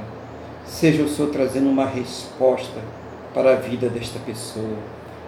Seja 0.64 1.02
o 1.02 1.08
Senhor 1.08 1.30
trazendo 1.30 1.68
uma 1.68 1.86
resposta 1.86 2.80
para 3.32 3.52
a 3.52 3.56
vida 3.56 3.88
desta 3.88 4.18
pessoa. 4.18 4.76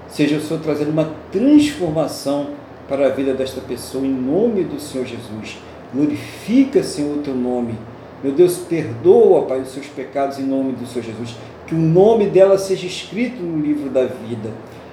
Seja 0.09 0.36
o 0.36 0.40
Senhor 0.40 0.61
trazendo 0.61 0.90
uma 0.90 1.12
transformação 1.31 2.51
para 2.89 3.07
a 3.07 3.11
vida 3.11 3.35
desta 3.35 3.61
pessoa, 3.61 4.07
em 4.07 4.11
nome 4.11 4.65
do 4.65 4.81
Senhor 4.81 5.07
Jesus. 5.07 5.59
Glorifica, 5.93 6.82
Senhor, 6.82 7.19
o 7.19 7.23
teu 7.23 7.35
nome. 7.35 7.74
Meu 8.23 8.32
Deus, 8.32 8.59
perdoa, 8.59 9.43
Pai, 9.43 9.61
os 9.61 9.69
seus 9.69 9.86
pecados 9.86 10.39
em 10.39 10.45
nome 10.45 10.73
do 10.73 10.86
Senhor 10.86 11.05
Jesus. 11.05 11.36
Que 11.66 11.74
o 11.74 11.78
nome 11.78 12.27
dela 12.27 12.59
seja 12.59 12.86
escrito 12.86 13.43
no 13.43 13.61
livro 13.62 13.90
da 13.90 14.05
vida. 14.05 14.51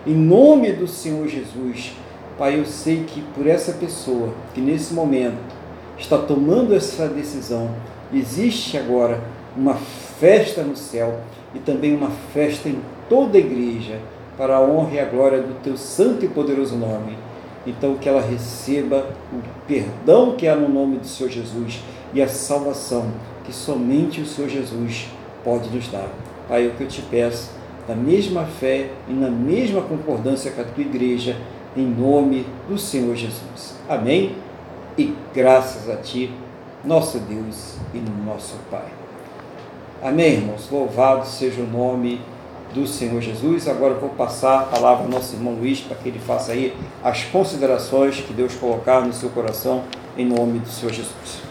Em 0.07 0.13
nome 0.13 0.71
do 0.71 0.87
Senhor 0.87 1.27
Jesus. 1.27 1.93
Pai, 2.37 2.59
eu 2.59 2.65
sei 2.65 3.05
que 3.05 3.21
por 3.33 3.47
essa 3.47 3.71
pessoa 3.71 4.29
que 4.53 4.61
nesse 4.61 4.93
momento 4.93 5.55
está 5.97 6.15
tomando 6.15 6.75
essa 6.75 7.07
decisão, 7.07 7.71
existe 8.13 8.77
agora 8.77 9.19
uma 9.57 9.73
festa 9.73 10.61
no 10.61 10.75
céu 10.75 11.21
e 11.55 11.59
também 11.59 11.95
uma 11.95 12.11
festa 12.33 12.69
em 12.69 12.79
toda 13.09 13.37
a 13.37 13.41
igreja 13.41 13.99
para 14.37 14.57
a 14.57 14.61
honra 14.61 14.93
e 14.93 14.99
a 14.99 15.05
glória 15.05 15.41
do 15.41 15.59
teu 15.63 15.75
santo 15.75 16.23
e 16.23 16.27
poderoso 16.27 16.75
nome. 16.75 17.17
Então 17.65 17.95
que 17.95 18.07
ela 18.07 18.21
receba 18.21 19.07
o 19.33 19.41
perdão 19.67 20.35
que 20.35 20.47
há 20.47 20.55
no 20.55 20.69
nome 20.69 20.97
do 20.97 21.07
Senhor 21.07 21.31
Jesus 21.31 21.81
e 22.13 22.21
a 22.21 22.27
salvação 22.27 23.07
que 23.43 23.51
somente 23.51 24.21
o 24.21 24.25
Senhor 24.27 24.49
Jesus 24.49 25.07
pode 25.43 25.67
nos 25.69 25.87
dar. 25.87 26.09
Pai, 26.47 26.65
é 26.65 26.67
o 26.67 26.71
que 26.73 26.83
eu 26.83 26.87
te 26.87 27.01
peço, 27.01 27.54
na 27.87 27.95
mesma 27.95 28.45
fé 28.45 28.89
e 29.07 29.13
na 29.13 29.29
mesma 29.29 29.81
concordância 29.81 30.51
com 30.51 30.61
a 30.61 30.65
tua 30.65 30.83
igreja, 30.83 31.37
em 31.75 31.85
nome 31.85 32.45
do 32.67 32.77
Senhor 32.77 33.15
Jesus. 33.15 33.75
Amém? 33.87 34.35
E 34.97 35.13
graças 35.33 35.89
a 35.89 35.97
ti, 35.97 36.31
nosso 36.83 37.19
Deus 37.19 37.75
e 37.93 37.99
nosso 38.25 38.55
Pai. 38.71 38.87
Amém, 40.01 40.33
irmãos? 40.33 40.69
Louvado 40.71 41.25
seja 41.25 41.61
o 41.61 41.67
nome 41.67 42.21
do 42.73 42.85
Senhor 42.87 43.21
Jesus. 43.21 43.67
Agora 43.67 43.93
eu 43.93 43.99
vou 43.99 44.09
passar 44.09 44.59
a 44.59 44.63
palavra 44.63 45.05
ao 45.05 45.09
nosso 45.09 45.35
irmão 45.35 45.53
Luiz 45.53 45.79
para 45.81 45.95
que 45.95 46.09
ele 46.09 46.19
faça 46.19 46.51
aí 46.51 46.75
as 47.03 47.23
considerações 47.23 48.19
que 48.21 48.33
Deus 48.33 48.55
colocar 48.55 49.01
no 49.01 49.13
seu 49.13 49.29
coração 49.29 49.83
em 50.17 50.25
nome 50.25 50.59
do 50.59 50.69
Senhor 50.69 50.93
Jesus. 50.93 51.44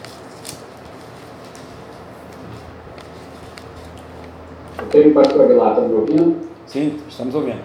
Ok, 4.86 5.12
pastor 5.12 5.42
Aguilar, 5.42 5.70
está 5.70 5.82
me 5.82 5.94
ouvindo? 5.94 6.36
Sim, 6.66 7.00
estamos 7.08 7.34
ouvindo. 7.34 7.62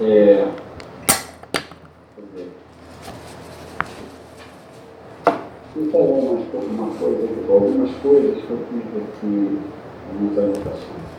É, 0.00 0.46
Vou 5.74 5.90
falar 5.90 6.04
uma, 6.04 6.84
uma 6.84 6.94
coisa, 6.98 7.28
algumas 7.48 7.90
coisas 8.02 8.44
que 8.44 8.50
eu 8.50 8.58
fiz 8.68 9.02
aqui 9.02 9.58
algumas 10.10 10.38
anotações. 10.38 11.12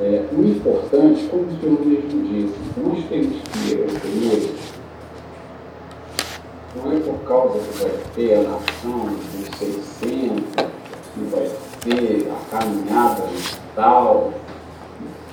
É, 0.00 0.24
o 0.32 0.44
importante, 0.44 1.28
como 1.28 1.42
o 1.42 1.60
senhor 1.60 1.86
mesmo 1.86 2.22
disse, 2.26 2.58
nós 2.78 3.04
temos 3.10 3.36
que 3.42 3.70
ir 3.70 3.80
à 3.80 3.84
igreja, 4.08 4.54
não 6.74 6.92
é 6.92 7.00
por 7.00 7.18
causa 7.28 7.58
que 7.58 7.82
vai 7.82 7.92
ter 8.14 8.34
a 8.34 8.42
nação 8.42 9.08
dos 9.08 9.58
600, 9.58 10.54
que 11.14 11.20
vai 11.30 11.50
ter 11.84 12.30
a 12.30 12.56
caminhada 12.56 13.24
tal. 13.74 14.32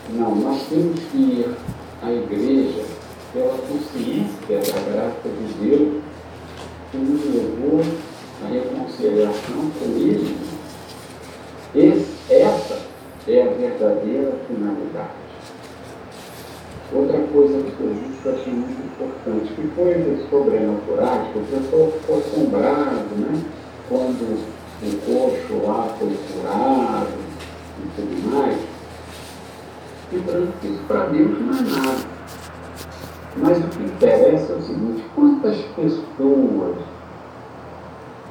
Não, 0.10 0.36
nós 0.36 0.64
temos 0.70 1.00
que 1.12 1.18
ir 1.18 1.56
à 2.02 2.12
igreja 2.12 2.84
pela 3.32 3.58
consciência 3.58 4.74
da 4.74 4.92
graça 4.92 5.30
de 5.30 5.68
Deus 5.68 6.04
que 6.92 6.98
nos 6.98 7.26
levou 7.26 7.82
à 8.44 8.48
reconciliação 8.48 9.72
com 9.78 9.86
Ele. 9.96 10.36
Esse 11.76 12.20
essa 12.30 12.80
é 13.28 13.42
a 13.42 13.50
verdadeira 13.54 14.34
finalidade. 14.48 15.20
Outra 16.94 17.20
coisa 17.32 17.62
que 17.62 17.80
eu 17.82 17.94
disse 17.94 18.22
que 18.22 18.26
eu 18.26 18.34
achei 18.34 18.54
muito 18.54 18.86
importante, 18.86 19.54
que 19.54 19.68
coisas 19.76 20.30
sobrenaturais, 20.30 21.28
que 21.34 21.40
pessoal 21.40 21.92
ficou 21.92 22.18
assombrado, 22.18 23.16
né? 23.18 23.44
Quando 23.88 24.59
o 24.82 24.98
coxo 25.06 25.66
lá 25.66 25.94
foi 26.00 26.18
curado 26.32 27.14
e 27.84 27.90
tudo 27.96 28.36
mais. 28.36 28.58
Lembrando 30.12 30.60
que 30.60 30.68
isso 30.68 30.84
para 30.88 31.06
Deus 31.08 31.40
não 31.40 31.58
é 31.58 31.62
nada. 31.62 32.20
Mas 33.38 33.58
o 33.60 33.68
que 33.68 33.84
interessa 33.84 34.54
é 34.54 34.56
o 34.56 34.62
seguinte, 34.62 35.04
quantas 35.16 35.58
pessoas 35.58 36.78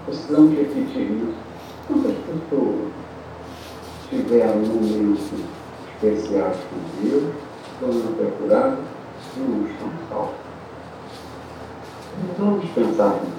precisamos 0.06 0.56
repetir 0.56 1.12
isso? 1.12 1.34
Quantas 1.86 2.14
pessoas 2.16 2.90
tiveram 4.10 4.56
momentos 4.56 5.20
especiais 5.94 6.56
com 6.56 7.02
Deus, 7.02 7.34
foram 7.78 8.12
procurados 8.14 8.84
e 9.36 9.40
não 9.40 9.66
estão 9.66 9.90
salvos. 10.08 10.34
Vamos 12.38 12.68
pensar 12.70 13.20
nisso. 13.22 13.37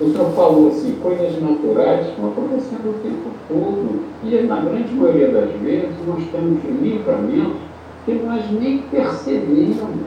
O 0.00 0.10
senhor 0.10 0.30
falou 0.32 0.68
assim, 0.68 0.98
coisas 1.00 1.40
naturais 1.40 2.08
estão 2.08 2.28
acontecendo 2.28 2.90
o 2.90 3.02
tempo 3.02 3.30
todo. 3.46 4.00
E 4.24 4.42
na 4.42 4.60
grande 4.60 4.92
maioria 4.92 5.28
das 5.28 5.50
vezes 5.60 5.94
nós 6.06 6.24
temos 6.32 6.64
livramentos 6.82 7.62
que 8.04 8.14
nós 8.14 8.50
nem 8.50 8.78
percebemos. 8.78 10.06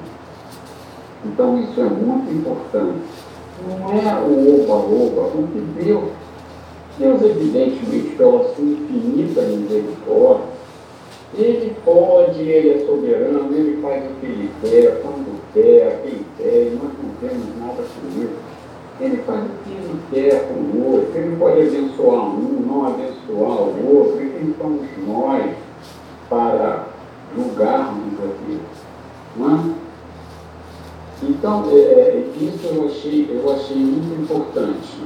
Então 1.25 1.57
isso 1.59 1.79
é 1.79 1.85
muito 1.85 2.33
importante. 2.33 2.99
Não 3.65 3.91
é 3.91 4.21
o 4.21 4.61
oba-oba, 4.61 5.29
o 5.35 5.47
que 5.53 5.83
Deus, 5.83 6.09
Deus 6.99 7.21
evidentemente 7.21 8.15
pela 8.17 8.43
sua 8.53 8.65
infinita 8.65 9.41
misericórdia, 9.41 10.57
ele 11.33 11.75
pode, 11.83 12.41
ele 12.41 12.69
é 12.69 12.85
soberano, 12.85 13.55
ele 13.55 13.81
faz 13.81 14.03
o 14.03 14.13
que 14.19 14.25
ele 14.25 14.51
quer, 14.61 15.01
quando 15.01 15.41
quer, 15.53 16.01
quem 16.03 16.19
quer, 16.37 16.67
e 16.67 16.75
nós 16.75 16.91
não 17.01 17.29
temos 17.29 17.59
nada 17.59 17.83
com. 17.83 18.46
Ele 18.99 19.17
faz 19.17 19.41
o 19.43 19.63
que 19.63 19.71
ele 19.71 19.99
quer 20.11 20.47
conosco, 20.47 21.11
ele 21.15 21.35
pode 21.37 21.61
abençoar 21.61 22.25
um, 22.25 22.65
não 22.67 22.87
abençoar 22.87 23.61
o 23.61 23.97
outro, 23.97 24.23
e 24.23 24.29
quem 24.29 24.55
somos 24.57 24.87
nós 25.05 25.55
para 26.29 26.87
julgarmos 27.35 28.13
aquilo? 28.13 28.61
Não 29.35 29.55
é? 29.55 29.87
Então, 31.23 31.65
é, 31.71 31.75
é, 31.75 32.25
isso 32.39 32.67
eu 32.67 32.85
achei, 32.85 33.27
eu 33.29 33.51
achei 33.53 33.77
muito 33.77 34.21
importante. 34.21 34.97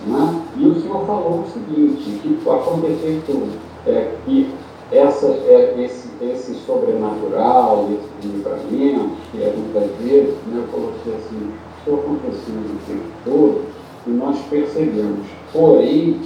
É? 0.00 0.60
E 0.60 0.66
o 0.66 0.80
senhor 0.80 1.04
falou 1.06 1.40
o 1.40 1.50
seguinte, 1.52 2.20
que 2.22 2.48
aconteceu 2.48 3.22
tudo, 3.26 3.58
é, 3.86 4.14
que 4.24 4.48
essa, 4.92 5.26
é, 5.26 5.74
esse, 5.78 6.08
esse 6.22 6.54
sobrenatural, 6.66 7.88
esse 7.92 8.28
livramento, 8.28 9.16
que 9.30 9.42
é 9.42 9.54
muitas 9.56 9.90
vezes, 9.98 10.34
né, 10.46 10.56
eu 10.56 10.64
coloquei 10.72 11.14
assim, 11.14 11.52
estou 11.80 12.00
acontecendo 12.00 12.76
o 12.76 12.86
tempo 12.86 13.10
todo, 13.24 13.64
e 14.06 14.10
nós 14.10 14.38
percebemos. 14.48 15.26
Porém, 15.52 16.20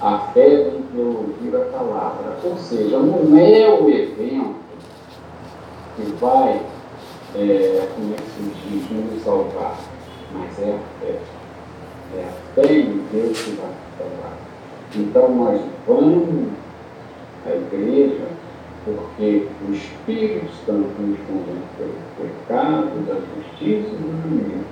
a 0.00 0.18
fé 0.18 0.48
vem 0.48 0.82
pelo 0.92 1.18
ouvir 1.18 1.56
a 1.56 1.64
palavra. 1.66 2.38
Ou 2.42 2.56
seja, 2.58 2.98
não 2.98 3.38
é 3.38 3.68
o 3.68 3.88
evento 3.88 4.56
que 5.96 6.02
vai, 6.20 6.60
é, 7.36 7.88
como 7.94 8.12
é 8.12 8.16
que 8.16 8.30
se 8.30 8.68
diz, 8.68 8.90
nos 8.90 9.22
salvar, 9.22 9.78
mas 10.32 10.58
é 10.60 10.72
a 10.72 10.78
fé. 11.00 11.18
É 12.16 12.24
a 12.24 12.32
fé 12.54 12.74
em 12.74 13.02
Deus 13.12 13.38
que 13.38 13.50
vai 13.52 13.66
nos 13.66 13.98
salvar. 13.98 14.38
Então 14.96 15.34
nós 15.34 15.60
vamos 15.86 16.48
à 17.46 17.50
igreja 17.50 18.26
porque 18.84 19.46
o 19.66 19.72
Espírito 19.72 20.46
Santo 20.66 20.88
nos 21.00 21.18
convence 21.20 21.78
do 21.78 22.16
pecado, 22.16 23.06
da 23.06 23.14
justiça 23.14 23.88
e 23.88 23.96
do 23.96 24.28
juízo, 24.28 24.64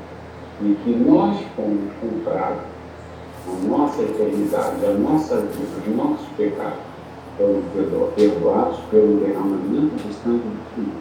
e 0.61 0.75
que 0.85 0.91
nós 0.91 1.39
fomos 1.57 1.91
comprados 2.01 2.63
a 3.49 3.67
nossa 3.67 4.03
eternidade, 4.03 4.85
a 4.85 4.93
nossa 4.93 5.37
vida, 5.37 5.83
os 5.87 5.97
nossos 5.97 6.29
pecados 6.37 6.79
foram 7.39 7.63
perdoados 8.15 8.79
pelo 8.91 9.17
derramamento 9.21 9.97
do 9.97 10.13
sangue 10.23 10.39
do 10.39 10.75
Filho. 10.75 10.93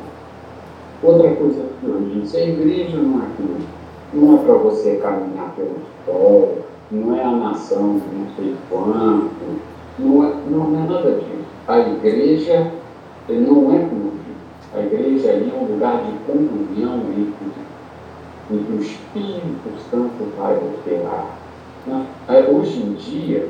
Outra 1.03 1.35
coisa 1.35 1.65
que 1.79 1.85
eu 1.85 2.01
disse, 2.13 2.37
a 2.37 2.47
igreja 2.47 2.97
não 2.97 3.21
é 3.21 3.25
aquilo, 3.25 3.57
não 4.13 4.35
é 4.35 4.43
para 4.43 4.53
você 4.53 4.95
caminhar 4.97 5.53
pelo 5.55 5.77
sol, 6.05 6.59
não 6.91 7.15
é 7.15 7.23
a 7.23 7.31
nação 7.31 7.93
não 7.93 8.35
sei 8.35 8.55
quanto, 8.69 9.59
não 9.99 10.25
é, 10.25 10.33
não 10.49 10.65
é 10.65 10.87
nada 10.87 11.11
disso. 11.11 11.41
A 11.67 11.79
igreja 11.79 12.71
não 13.39 13.73
é 13.73 13.79
clube. 13.79 14.11
A 14.73 14.79
igreja 14.79 15.31
ali 15.31 15.51
é 15.51 15.59
um 15.59 15.73
lugar 15.73 16.03
de 16.03 16.11
comunhão 16.25 17.01
entre, 17.17 17.51
que 18.47 18.73
o 18.73 18.81
Espírito 18.81 19.69
Santo 19.89 20.31
vai 20.37 20.55
operar. 20.55 21.37
Né? 21.87 22.05
Hoje 22.49 22.81
em 22.81 22.93
dia, 22.93 23.49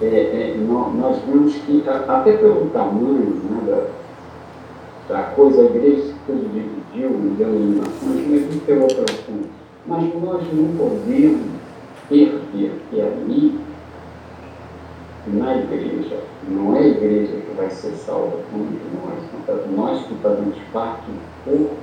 é, 0.00 0.06
é, 0.06 0.56
nós 0.66 1.18
vemos 1.26 1.54
que, 1.54 1.82
até 1.88 2.36
pelo 2.36 2.68
tamanho 2.70 3.40
né, 3.50 3.88
da, 5.08 5.14
da 5.14 5.22
coisa, 5.30 5.62
a 5.62 5.64
igreja 5.64 6.12
se 6.26 6.32
dividiu 6.32 7.10
em 7.10 7.34
denominações, 7.36 8.26
mas 8.28 8.54
isso 8.54 8.64
é 8.68 8.74
outro 8.74 9.04
assunto. 9.04 9.48
Mas 9.86 10.14
nós 10.22 10.42
não 10.52 10.76
podemos 10.76 11.40
perder 12.08 12.72
que 12.90 13.00
ali 13.00 13.58
na 15.26 15.56
igreja. 15.56 16.20
Não 16.48 16.76
é 16.76 16.80
a 16.80 16.86
igreja 16.86 17.32
que 17.32 17.56
vai 17.56 17.70
ser 17.70 17.92
salva 17.92 18.38
como 18.50 18.66
nós, 19.04 19.70
nós 19.76 20.06
que 20.06 20.14
fazemos 20.16 20.56
parte 20.72 21.04
do 21.06 21.44
corpo 21.44 21.74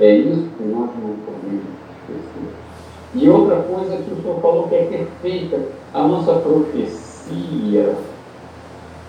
É 0.00 0.16
isso 0.16 0.48
que 0.56 0.64
nós 0.64 0.90
não 1.02 1.16
podemos 1.26 1.64
esquecer. 2.00 2.68
E 3.14 3.28
outra 3.28 3.56
coisa 3.62 3.96
que 3.96 4.12
o 4.12 4.22
senhor 4.22 4.40
falou 4.40 4.68
que 4.68 4.74
é 4.74 4.84
perfeita, 4.84 5.60
a 5.94 6.06
nossa 6.06 6.34
profecia, 6.34 7.96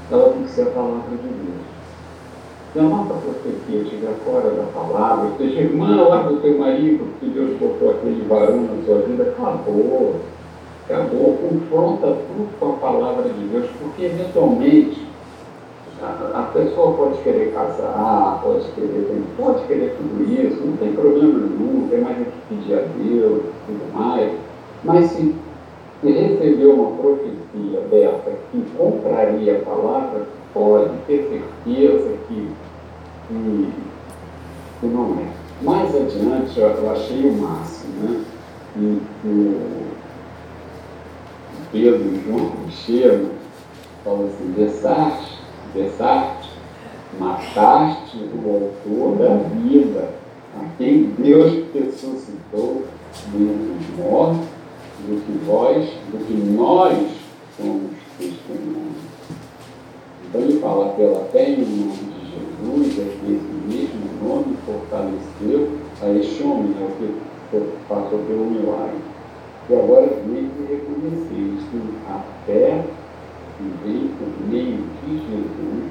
ela 0.09 0.29
tem 0.33 0.43
que 0.43 0.49
ser 0.49 0.63
a 0.63 0.71
palavra 0.71 1.09
de 1.11 1.17
Deus. 1.17 1.69
Se 2.71 2.79
a 2.79 2.83
nossa 2.83 3.13
profecia 3.15 3.81
estiver 3.81 4.13
fora 4.23 4.51
da 4.51 4.63
palavra, 4.73 5.31
seja 5.37 5.61
irmã 5.61 6.07
lá 6.07 6.23
do 6.23 6.37
teu 6.37 6.57
marido, 6.57 7.07
que 7.19 7.27
Deus 7.27 7.57
botou 7.57 7.91
aquele 7.91 8.25
varão 8.27 8.61
na 8.61 8.85
sua 8.85 9.01
vida, 9.01 9.23
acabou 9.23 10.15
acabou, 10.89 11.37
confronta 11.37 12.07
tudo 12.07 12.49
com 12.59 12.69
a 12.69 12.73
palavra 12.77 13.29
de 13.29 13.47
Deus, 13.47 13.69
porque 13.79 14.05
eventualmente 14.05 15.07
a, 16.01 16.39
a 16.39 16.43
pessoa 16.51 16.95
pode 16.95 17.19
querer 17.21 17.53
casar, 17.53 18.41
pode 18.43 18.65
querer, 18.71 19.23
pode 19.37 19.63
querer 19.67 19.95
tudo 19.97 20.23
isso, 20.23 20.65
não 20.65 20.77
tem 20.77 20.93
problema 20.93 21.39
nenhum, 21.39 21.87
tem 21.89 22.01
mais 22.01 22.17
o 22.19 22.25
que 22.25 22.31
pedir 22.49 22.73
a 22.73 22.81
Deus 22.81 23.43
e 23.43 23.71
tudo 23.71 23.93
mais, 23.93 24.31
mas 24.83 25.11
se, 25.11 25.35
recebeu 26.01 26.73
uma 26.73 26.97
profecia 26.97 27.81
dessa 27.91 28.31
que 28.51 28.63
compraria 28.77 29.57
a 29.57 29.65
palavra, 29.65 30.25
pode 30.53 30.89
ter 31.05 31.29
certeza 31.29 32.13
que, 32.27 32.49
que, 33.27 33.73
que 34.79 34.85
não 34.87 35.17
é. 35.19 35.39
Mais 35.61 35.93
adiante, 35.93 36.57
eu 36.57 36.89
achei 36.89 37.29
o 37.29 37.33
máximo, 37.33 37.93
né? 38.01 38.23
E, 38.77 39.01
que 39.21 39.98
Pedro 41.71 42.19
João 42.25 42.51
chegam, 42.71 43.29
falam 44.03 44.25
assim, 44.25 44.51
Dessarte, 44.53 45.37
Dessarte, 45.75 46.49
mataste 47.19 48.17
o 48.17 48.71
autor 48.87 49.17
da 49.17 49.35
vida, 49.59 50.09
a 50.59 50.65
quem 50.79 51.13
Deus 51.19 51.65
ressuscitou 51.71 52.85
dos 53.27 53.97
mortos, 53.99 54.47
do 55.07 55.21
que 55.23 55.45
vós, 55.45 55.85
do 56.11 56.25
que 56.25 56.33
nós 56.33 56.97
somos 57.55 57.91
testemunhas. 58.17 58.97
Então 60.27 60.41
ele 60.41 60.59
fala 60.59 60.93
pela 60.95 61.25
fé 61.25 61.51
em 61.51 61.57
nome 61.57 61.93
de 61.93 62.31
Jesus, 62.31 62.99
é 62.99 63.03
que 63.03 63.31
esse 63.31 63.77
mesmo 63.77 64.27
nome 64.27 64.57
fortaleceu 64.65 65.69
a 66.01 66.09
este 66.19 66.41
homem, 66.41 66.73
é 66.79 66.83
o 66.83 66.91
que 66.97 67.69
passou 67.87 68.19
pelo 68.27 68.45
milagre 68.45 69.18
e 69.69 69.75
agora 69.75 70.07
vem 70.25 70.49
que 70.49 70.73
isso, 71.39 71.81
a 72.09 72.23
fé 72.45 72.83
que 73.57 73.63
vem 73.83 74.09
por 74.17 74.47
meio 74.49 74.79
de 75.03 75.17
Jesus 75.17 75.89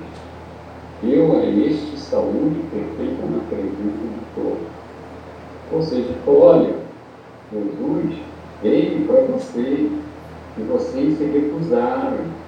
deu 1.01 1.39
a 1.39 1.45
este 1.45 1.97
saúde 1.97 2.61
perfeita 2.73 3.25
na 3.27 3.39
presença 3.49 3.73
de 3.73 4.35
todos. 4.35 4.69
Ou 5.73 5.83
seja, 5.83 6.15
olha, 6.27 6.75
Jesus 7.53 8.19
veio 8.63 9.07
para 9.07 9.23
vocês 9.23 9.93
e 10.59 10.63
vocês 10.63 11.19
se 11.19 11.25
recusaram. 11.25 12.39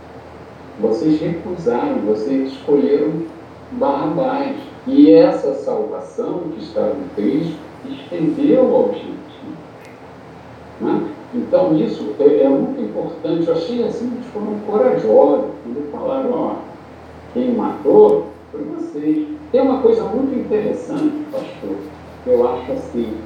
Vocês 0.81 1.21
recusaram, 1.21 2.01
vocês 2.07 2.53
escolheram 2.53 3.13
Barrabás. 3.73 4.57
E 4.87 5.13
essa 5.13 5.55
salvação 5.55 6.41
que 6.55 6.65
estava 6.65 6.97
em 6.97 7.09
Cristo 7.15 7.59
estendeu 7.87 8.63
ao 8.63 8.85
objetivo. 8.87 9.15
Né? 10.81 11.11
Então, 11.33 11.77
isso 11.77 12.15
é, 12.19 12.43
é, 12.43 12.49
muito 12.49 12.81
importante. 12.81 13.47
Eu 13.47 13.55
achei 13.55 13.85
assim, 13.85 14.13
eles 14.13 14.27
foram 14.27 14.59
corajosos 14.67 15.51
quando 15.63 15.93
falaram: 15.93 16.33
ó, 16.33 16.55
quem 17.33 17.55
matou 17.55 18.27
foi 18.51 18.63
vocês. 18.65 19.29
Tem 19.53 19.61
uma 19.61 19.81
coisa 19.81 20.05
muito 20.05 20.37
interessante, 20.39 21.25
pastor, 21.31 21.77
que 22.25 22.31
eu 22.31 22.49
acho 22.49 22.73
assim: 22.73 23.17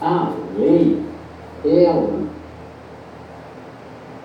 a 0.00 0.32
lei, 0.58 1.02
ela, 1.64 2.20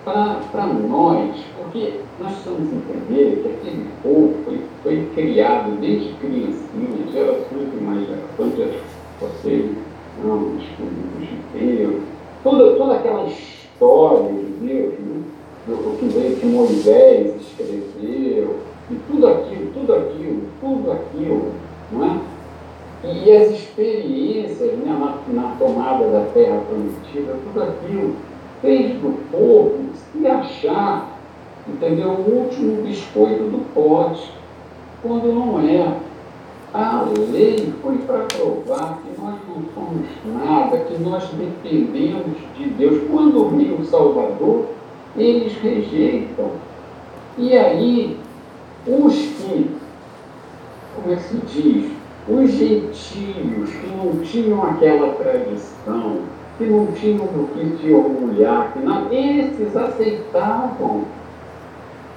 para 0.04 0.66
nós, 0.66 1.36
porque 1.58 2.00
nós 2.18 2.32
precisamos 2.32 2.72
entender 2.72 3.42
que 3.42 3.48
aquele 3.48 3.86
povo 4.02 4.34
foi, 4.44 4.60
foi 4.82 5.10
criado 5.14 5.78
desde 5.80 6.14
criancinha, 6.14 7.12
gerações 7.12 7.68
e 7.74 7.82
mais 7.82 8.06
gerações, 8.06 8.80
vocês 9.20 9.85
não, 10.22 10.56
os 10.56 10.62
judeus, 11.28 12.02
toda, 12.42 12.76
toda 12.76 12.94
aquela 12.94 13.26
história 13.26 14.32
de 14.32 14.66
Deus, 14.66 14.94
né? 15.00 15.22
o 15.68 15.96
que 15.98 16.06
veio 16.06 16.36
que 16.36 16.46
Moisés 16.46 17.34
escreveu, 17.40 18.56
e 18.90 18.94
tudo 19.10 19.26
aquilo, 19.26 19.72
tudo 19.74 19.94
aquilo, 19.94 20.42
tudo 20.60 20.92
aquilo, 20.92 21.52
não 21.92 22.04
é? 22.04 22.20
E 23.04 23.32
as 23.32 23.50
experiências 23.50 24.72
né, 24.78 24.84
na, 24.86 25.18
na, 25.32 25.56
tomada 25.56 26.08
da 26.08 26.26
terra 26.32 26.60
prometida, 26.68 27.36
tudo 27.44 27.62
aquilo 27.62 28.14
fez 28.60 28.92
do 28.94 29.30
povo 29.30 29.90
se 29.94 30.26
achar, 30.26 31.18
entendeu, 31.68 32.08
o 32.08 32.42
último 32.42 32.82
biscoito 32.82 33.44
do 33.44 33.74
pote, 33.74 34.32
quando 35.02 35.32
não 35.32 35.60
é. 35.60 36.05
A 36.78 37.06
lei 37.32 37.72
foi 37.80 37.96
para 38.06 38.24
provar 38.24 38.98
que 39.00 39.18
nós 39.18 39.36
não 39.48 39.62
somos 39.72 40.06
nada, 40.26 40.76
que 40.76 41.02
nós 41.02 41.26
dependemos 41.30 42.36
de 42.54 42.64
Deus. 42.68 43.02
Quando 43.10 43.48
vem 43.56 43.72
o 43.72 43.82
Salvador, 43.82 44.66
eles 45.16 45.54
rejeitam. 45.54 46.50
E 47.38 47.56
aí, 47.56 48.18
os 48.86 49.14
que, 49.14 49.70
como 50.94 51.14
é 51.14 51.16
que 51.16 51.22
se 51.22 51.36
diz, 51.46 51.92
os 52.28 52.50
gentios 52.50 53.70
que 53.70 53.96
não 53.96 54.18
tinham 54.18 54.62
aquela 54.62 55.14
tradição, 55.14 56.18
que 56.58 56.66
não 56.66 56.88
tinham 56.92 57.24
do 57.24 57.48
que 57.54 57.78
se 57.78 57.90
orgulhar, 57.90 58.74
que 58.74 58.80
não, 58.80 59.10
esses 59.10 59.74
aceitavam 59.74 61.04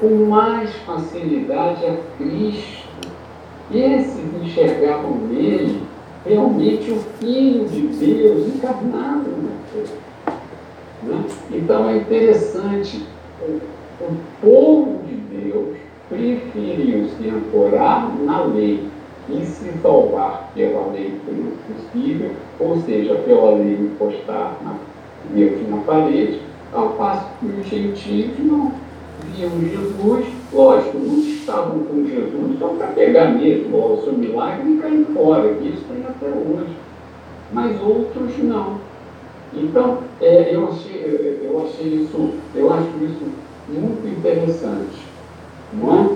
com 0.02 0.26
mais 0.26 0.69
facilidade 0.86 1.86
a 1.86 1.95
Cristo. 2.18 2.78
Esses 3.71 4.19
enxergavam 4.41 5.17
nele 5.29 5.81
realmente 6.25 6.91
o 6.91 6.99
Filho 7.19 7.65
de 7.67 7.81
Deus 7.81 8.47
encarnado 8.47 9.29
Né? 11.03 11.23
Então 11.51 11.89
é 11.89 11.97
interessante, 11.97 13.05
o, 13.41 13.59
o 14.03 14.17
povo 14.41 14.99
de 15.07 15.15
Deus 15.15 15.77
preferiu 16.09 17.07
se 17.09 17.29
ancorar 17.29 18.11
na 18.25 18.43
lei 18.43 18.87
e 19.29 19.45
se 19.45 19.71
salvar 19.81 20.51
pela 20.55 20.91
lei 20.91 21.13
possível, 21.67 22.31
ou 22.59 22.81
seja, 22.81 23.15
pela 23.15 23.51
lei 23.51 23.75
encostar 23.79 24.57
na, 24.63 24.75
Deus 25.33 25.69
na 25.69 25.77
parede, 25.77 26.41
ao 26.73 26.89
passo 26.89 27.27
que 27.39 27.45
os 27.45 27.67
gentios 27.67 28.31
não 28.39 28.71
viam 29.35 29.51
Jesus, 29.61 30.25
lógico, 30.53 30.97
muitos 30.97 31.27
estavam 31.27 31.80
com 31.80 32.05
Jesus 32.05 32.59
só 32.59 32.67
para 32.69 32.88
pegar 32.88 33.30
mesmo 33.30 33.77
o 33.77 34.01
seu 34.03 34.13
milagre 34.13 34.71
e 34.71 34.77
cair 34.77 35.05
fora, 35.13 35.53
que 35.53 35.67
isso 35.69 35.84
tem 35.88 36.03
até 36.03 36.27
hoje. 36.27 36.76
Mas 37.51 37.81
outros 37.81 38.38
não. 38.39 38.77
Então, 39.53 39.99
é, 40.21 40.53
eu, 40.53 40.67
achei, 40.67 41.39
eu 41.43 41.63
achei 41.65 41.88
isso, 41.88 42.31
eu 42.53 42.71
acho 42.71 42.89
isso 43.01 43.26
muito 43.67 44.07
interessante. 44.07 45.07
Não 45.73 45.99
é? 45.99 46.09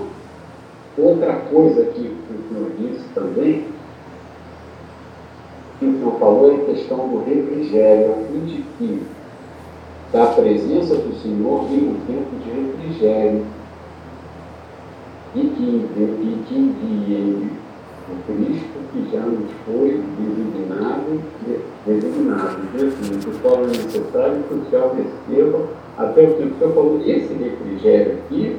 Outra 0.96 1.32
coisa 1.50 1.84
que 1.86 2.00
o 2.02 2.48
senhor 2.48 2.70
disse 2.78 3.04
também, 3.14 3.64
que 5.78 5.86
o 5.86 5.98
senhor 5.98 6.18
falou 6.18 6.52
é 6.52 6.54
a 6.54 6.74
questão 6.74 7.08
do 7.08 7.24
refrigério, 7.24 8.12
a 8.12 8.32
fim 8.32 8.44
de 8.46 8.62
que 8.78 9.02
da 10.12 10.26
presença 10.26 10.94
do 10.94 11.12
Senhor 11.20 11.64
vem 11.64 11.88
um 11.88 11.98
tempo 12.06 12.36
de 12.44 12.50
refrigério. 12.50 13.44
E 15.34 15.40
que, 15.40 15.62
e 15.62 16.44
que 16.46 16.54
envie 16.54 17.50
o 18.08 18.32
Cristo 18.32 18.78
que 18.92 19.10
já 19.12 19.20
nos 19.20 19.50
foi 19.66 20.00
designado, 20.18 21.20
designado, 21.84 22.58
Jesus, 22.78 23.24
de 23.24 23.32
forma 23.40 23.66
necessária 23.66 24.40
que 24.48 24.54
o 24.54 24.64
céu 24.70 24.94
receba 24.94 25.66
até 25.98 26.22
o 26.22 26.34
tempo 26.34 26.36
que 26.36 26.54
o 26.54 26.58
senhor 26.58 26.74
falou, 26.74 27.00
esse 27.04 27.34
refrigério 27.34 28.18
aqui 28.18 28.56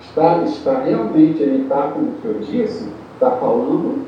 está, 0.00 0.42
está 0.42 0.80
realmente, 0.82 1.42
ele 1.42 1.62
está, 1.62 1.88
como 1.88 2.08
o 2.08 2.20
senhor 2.20 2.38
disse, 2.40 2.88
está 3.14 3.30
falando 3.32 4.04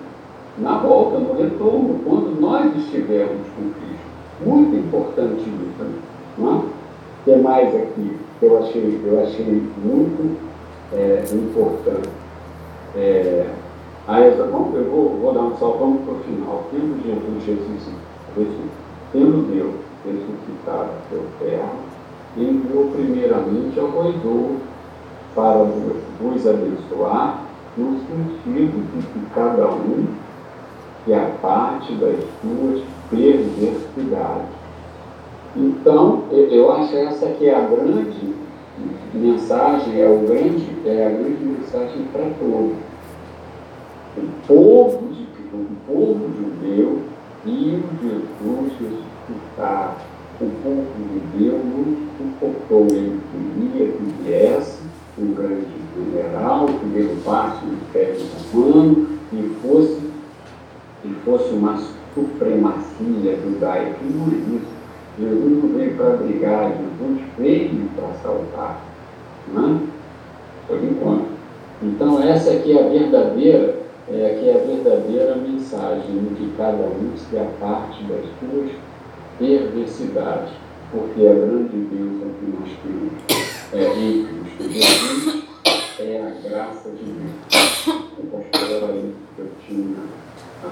na 0.58 0.78
volta, 0.78 1.18
no 1.18 1.34
retorno, 1.34 2.00
quando 2.04 2.40
nós 2.40 2.76
estivermos 2.76 3.46
com 3.56 3.70
Cristo. 3.70 4.08
Muito 4.44 4.76
importante 4.76 5.42
isso, 5.42 5.86
não 6.36 6.58
é? 6.58 6.78
que 7.24 7.36
mais 7.36 7.74
aqui? 7.74 8.16
Eu 8.40 8.58
achei, 8.58 9.00
eu 9.04 9.20
achei 9.22 9.62
muito 9.84 10.47
é, 10.92 11.24
importante? 11.32 12.08
É, 12.96 13.46
a 14.06 14.20
essa, 14.20 14.44
vamos, 14.44 14.74
eu 14.74 14.84
vou, 14.84 15.18
vou 15.20 15.32
dar 15.32 15.42
um 15.42 15.56
salto, 15.56 15.78
para 15.78 16.14
o 16.14 16.20
final. 16.20 16.64
Tendo 16.70 17.02
Jesus, 17.04 17.92
Jesus, 18.36 18.70
tendo 19.12 19.50
Deus 19.52 19.74
ressuscitado 20.04 20.90
pelo 21.10 21.26
terra, 21.38 21.70
enviou 22.36 22.90
primeiramente 22.92 23.78
ao 23.78 23.88
roedor 23.88 24.56
para 25.34 25.64
vos 26.20 26.46
abençoar, 26.46 27.44
no 27.76 27.98
sentido 27.98 28.90
de 28.92 29.06
que 29.06 29.34
cada 29.34 29.68
um 29.68 30.06
que 31.04 31.14
a 31.14 31.30
parte 31.40 31.94
das 31.94 32.16
suas 32.42 32.82
perversidades 33.10 34.58
então, 35.56 36.24
eu 36.30 36.70
acho 36.72 36.96
essa 36.96 37.26
que 37.30 37.48
é 37.48 37.54
a 37.54 37.60
grande 37.60 38.34
mensagem, 39.14 40.00
é, 40.00 40.08
o 40.08 40.26
grande, 40.26 40.66
é 40.84 41.06
a 41.06 41.10
grande 41.10 41.44
mensagem 41.44 42.04
para 42.12 42.24
todos. 42.38 42.76
O 44.16 44.46
povo, 44.46 45.08
de, 45.12 45.22
o 45.54 45.66
povo 45.86 46.30
judeu 46.36 47.02
e 47.46 47.74
o 47.76 47.88
Jesus 48.02 48.72
ressuscitar. 48.80 49.96
O 50.40 50.50
povo 50.62 50.84
judeu 51.12 51.58
não 51.64 51.96
suportou, 52.16 52.86
ele 52.90 53.20
queria 53.32 53.92
que 53.92 54.02
viesse 54.22 54.78
um 55.18 55.34
grande 55.34 55.66
general 55.96 56.66
que 56.66 56.86
derrubasse 56.86 57.64
o 57.64 57.72
Império 57.72 58.20
Romano 58.52 59.08
e 59.32 59.56
fosse, 59.60 60.00
e 61.04 61.08
fosse 61.24 61.52
uma 61.54 61.76
supremacia 62.14 63.36
judaica. 63.42 63.98
Não 64.02 64.26
é 64.26 64.36
isso 64.56 64.77
Jesus 65.18 65.62
não 65.62 65.68
veio 65.70 65.96
para 65.96 66.16
brigar, 66.16 66.70
Jesus 66.70 67.20
veio 67.36 67.90
para 67.96 68.08
salvar. 68.22 68.80
Né? 69.52 69.80
Por 70.66 70.84
enquanto. 70.84 71.38
Então 71.82 72.22
essa 72.22 72.52
aqui 72.52 72.76
é 72.76 72.84
a 72.84 72.88
verdadeira, 72.88 73.82
é 74.08 74.26
aqui 74.26 74.48
é 74.48 74.54
a 74.54 74.66
verdadeira 74.66 75.36
mensagem 75.36 76.18
de 76.18 76.34
que 76.34 76.52
cada 76.56 76.84
um 76.84 77.12
se 77.16 77.38
aparte 77.38 78.02
das 78.04 78.24
suas 78.40 78.70
perversidades, 79.38 80.50
porque 80.90 81.26
a 81.26 81.34
grande 81.34 81.76
é 81.76 81.88
que 81.88 82.46
nós 82.50 82.70
temos 82.82 83.48
é, 83.72 83.98
em 83.98 84.24
Cristo 84.24 84.72
Jesus 84.72 85.44
é 86.00 86.22
a 86.22 86.48
graça 86.48 86.90
de 86.90 87.04
Deus. 87.04 87.86
O 88.18 88.26
pastor 88.26 88.70
era 88.70 88.96
isso 88.96 89.14
que 89.36 89.40
eu 89.40 89.50
tinha 89.66 89.96
a 90.64 90.68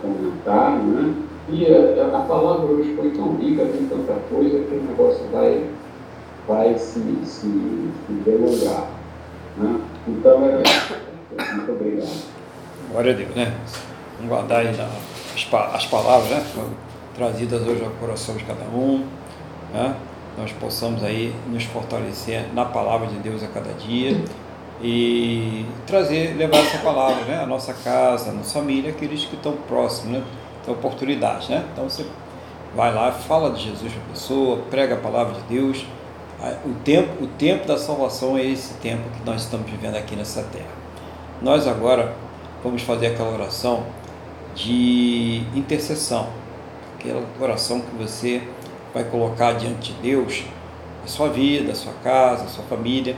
comentar, 0.00 0.78
né? 0.84 1.14
E 1.48 1.66
a, 1.66 2.16
a, 2.16 2.20
palavra 2.20 2.66
hoje 2.66 2.94
foi 2.94 3.10
tão 3.10 3.36
rica, 3.36 3.66
tem 3.66 3.86
tanta 3.86 4.14
coisa, 4.30 4.60
que 4.60 4.74
o 4.74 4.82
negócio 4.82 5.26
vai, 5.30 5.66
vai 6.48 6.78
se, 6.78 7.00
se, 7.24 7.46
se 8.06 8.12
delongar. 8.24 8.86
Né? 9.58 9.80
Então, 10.08 10.44
é, 10.46 11.52
muito 11.52 11.72
obrigado. 11.72 12.24
Glória 12.90 13.12
a 13.12 13.16
Deus, 13.16 13.34
né? 13.34 13.54
Vamos 14.16 14.30
guardar 14.30 14.60
aí 14.60 14.68
as, 14.68 15.74
as 15.74 15.86
palavras, 15.86 16.30
né? 16.30 16.44
Trazidas 17.14 17.62
hoje 17.62 17.84
ao 17.84 17.90
coração 17.90 18.36
de 18.36 18.44
cada 18.44 18.64
um, 18.64 19.04
né? 19.72 19.94
Nós 20.38 20.50
possamos 20.52 21.04
aí 21.04 21.34
nos 21.46 21.64
fortalecer 21.64 22.46
na 22.54 22.64
palavra 22.64 23.06
de 23.06 23.16
Deus 23.18 23.42
a 23.42 23.48
cada 23.48 23.72
dia 23.74 24.16
e 24.82 25.64
trazer, 25.86 26.36
levar 26.36 26.58
essa 26.58 26.78
palavra, 26.78 27.24
né? 27.24 27.38
A 27.40 27.46
nossa 27.46 27.74
casa, 27.74 28.30
a 28.30 28.32
nossa 28.32 28.58
família, 28.58 28.90
aqueles 28.90 29.24
que 29.24 29.36
estão 29.36 29.52
próximos, 29.68 30.18
né? 30.18 30.24
Oportunidade, 30.72 31.50
né? 31.50 31.64
Então 31.72 31.88
você 31.88 32.06
vai 32.74 32.92
lá, 32.92 33.12
fala 33.12 33.50
de 33.50 33.62
Jesus 33.62 33.92
para 33.92 34.02
a 34.02 34.06
pessoa, 34.08 34.58
prega 34.70 34.94
a 34.94 34.98
palavra 34.98 35.34
de 35.34 35.42
Deus. 35.42 35.86
O 36.66 36.74
tempo, 36.84 37.24
o 37.24 37.26
tempo 37.26 37.66
da 37.66 37.78
salvação 37.78 38.36
é 38.36 38.44
esse 38.44 38.74
tempo 38.74 39.02
que 39.10 39.24
nós 39.24 39.42
estamos 39.42 39.70
vivendo 39.70 39.96
aqui 39.96 40.14
nessa 40.16 40.42
terra. 40.42 40.68
Nós 41.40 41.66
agora 41.66 42.14
vamos 42.62 42.82
fazer 42.82 43.08
aquela 43.08 43.30
oração 43.30 43.84
de 44.54 45.42
intercessão, 45.54 46.28
aquela 46.98 47.22
oração 47.40 47.80
que 47.80 47.96
você 47.96 48.42
vai 48.92 49.04
colocar 49.04 49.52
diante 49.54 49.92
de 49.92 50.00
Deus 50.00 50.44
a 51.04 51.08
sua 51.08 51.28
vida, 51.28 51.72
a 51.72 51.74
sua 51.74 51.92
casa, 52.02 52.44
a 52.44 52.48
sua 52.48 52.64
família, 52.64 53.16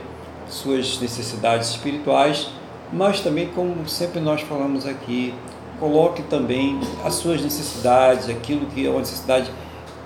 suas 0.49 0.99
necessidades 0.99 1.69
espirituais, 1.69 2.49
mas 2.91 3.21
também 3.21 3.47
como 3.47 3.87
sempre 3.87 4.19
nós 4.19 4.41
falamos 4.41 4.85
aqui, 4.85 5.33
coloque 5.79 6.23
também 6.23 6.79
as 7.03 7.15
suas 7.15 7.41
necessidades, 7.41 8.29
aquilo 8.29 8.65
que 8.67 8.85
é 8.85 8.89
uma 8.89 8.99
necessidade, 8.99 9.51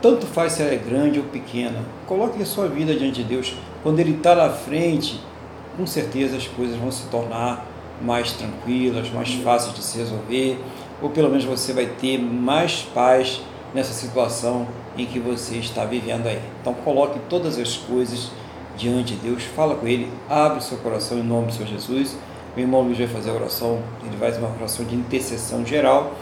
tanto 0.02 0.26
faz 0.26 0.54
se 0.54 0.62
ela 0.62 0.72
é 0.72 0.78
grande 0.78 1.20
ou 1.20 1.26
pequena. 1.26 1.84
Coloque 2.08 2.42
a 2.42 2.46
sua 2.46 2.68
vida 2.68 2.94
diante 2.94 3.24
de 3.24 3.24
Deus. 3.24 3.54
Quando 3.84 4.00
Ele 4.00 4.16
está 4.16 4.36
na 4.36 4.50
frente, 4.50 5.20
com 5.78 5.86
certeza 5.86 6.38
as 6.38 6.48
coisas 6.48 6.76
vão 6.78 6.92
se 6.92 7.08
tornar 7.08 7.66
mais 8.02 8.34
tranquilas, 8.34 9.12
mais 9.12 9.34
fáceis 9.36 9.76
de 9.76 9.84
se 9.84 9.98
resolver, 9.98 10.60
ou 11.02 11.10
pelo 11.10 11.30
menos 11.30 11.46
você 11.46 11.72
vai 11.72 11.86
ter 11.86 12.18
mais 12.18 12.82
paz 12.94 13.42
nessa 13.74 13.94
situação 13.94 14.68
em 14.98 15.06
que 15.06 15.20
você 15.20 15.58
está 15.58 15.86
vivendo 15.86 16.28
aí. 16.28 16.42
Então 16.60 16.74
coloque 16.74 17.20
todas 17.30 17.58
as 17.58 17.78
coisas 17.78 18.32
diante 18.76 19.14
de 19.14 19.30
Deus, 19.30 19.44
fala 19.44 19.76
com 19.76 19.88
Ele, 19.88 20.12
abre 20.30 20.60
o 20.60 20.62
seu 20.62 20.78
coração 20.80 21.20
em 21.20 21.24
nome 21.24 21.48
do 21.48 21.54
Senhor 21.54 21.68
Jesus 21.68 22.18
o 22.56 22.60
irmão 22.60 22.82
Luiz 22.82 22.98
vai 22.98 23.08
fazer 23.08 23.30
a 23.30 23.34
oração, 23.34 23.80
ele 24.06 24.18
faz 24.18 24.38
uma 24.38 24.50
oração 24.50 24.86
de 24.86 24.96
intercessão 24.96 25.66
geral 25.66 26.14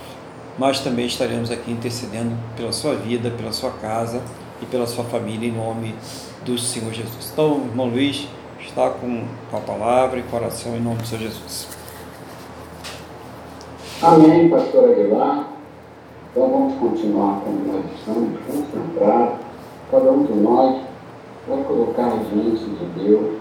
mas 0.59 0.81
também 0.81 1.05
estaremos 1.05 1.49
aqui 1.49 1.71
intercedendo 1.71 2.35
pela 2.57 2.73
sua 2.73 2.93
vida, 2.93 3.31
pela 3.31 3.53
sua 3.53 3.71
casa 3.71 4.21
e 4.61 4.65
pela 4.65 4.85
sua 4.85 5.05
família, 5.05 5.47
em 5.47 5.53
nome 5.53 5.95
do 6.43 6.57
Senhor 6.57 6.91
Jesus. 6.91 7.31
Então, 7.31 7.61
irmão 7.65 7.87
Luiz, 7.87 8.27
está 8.59 8.89
com 8.89 9.23
a 9.53 9.61
palavra 9.61 10.19
e 10.19 10.23
coração 10.23 10.75
em 10.75 10.81
nome 10.81 10.97
do 10.97 11.07
Senhor 11.07 11.21
Jesus. 11.21 11.69
Amém, 14.03 14.49
pastor 14.49 14.91
Aguilar. 14.91 15.47
Então 16.31 16.49
vamos 16.49 16.77
continuar 16.77 17.39
com 17.39 17.51
nós 17.51 17.85
estamos 17.97 18.37
concentrados, 18.45 19.39
cada 19.89 20.11
um 20.11 20.25
de 20.25 20.33
nós 20.33 20.81
vai 21.47 21.63
colocar 21.63 22.09
diante 22.29 22.65
de 22.65 22.85
Deus 23.01 23.38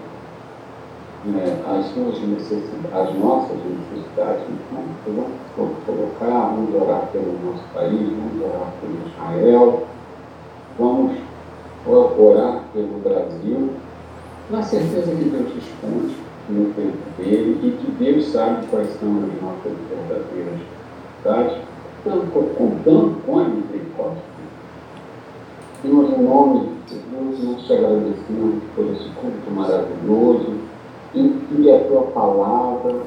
né, 1.25 1.61
as 1.67 1.85
suas 1.87 2.19
necessidades, 2.21 2.93
as 2.93 3.19
nossas 3.19 3.57
necessidades. 3.57 4.41
Então, 4.49 5.25
vamos 5.57 5.77
colocar, 5.85 6.55
vamos 6.55 6.73
orar 6.75 7.07
pelo 7.11 7.33
nosso 7.45 7.63
país, 7.73 8.09
vamos 8.09 8.41
orar 8.41 8.71
pelo 8.79 8.97
Israel, 9.07 9.87
vamos 10.77 11.17
orar 11.85 12.63
pelo 12.73 12.99
Brasil, 12.99 13.69
na 14.49 14.61
certeza 14.63 15.11
que 15.11 15.25
Deus 15.25 15.53
responde 15.53 16.15
no 16.49 16.73
tempo 16.73 16.97
dele 17.17 17.59
e 17.63 17.71
que 17.71 17.91
Deus 18.03 18.27
sabe 18.27 18.65
quais 18.67 18.89
são 18.99 19.09
as 19.09 19.41
nossas 19.41 19.77
verdadeiras 19.89 20.59
necessidades, 21.23 21.69
contando 22.57 23.25
com 23.25 23.39
a 23.39 23.43
misericórdia. 23.43 24.23
Senhor, 25.81 26.05
em 26.05 26.23
nome 26.23 26.69
de 26.87 26.95
Deus, 26.95 27.43
nós 27.43 27.65
te 27.65 27.73
agradecemos 27.73 28.63
por 28.75 28.85
esse 28.85 29.09
culto 29.09 29.51
maravilhoso 29.51 30.68
em 31.15 31.39
que 31.39 31.71
a 31.71 31.79
tua 31.85 32.03
palavra 32.03 33.01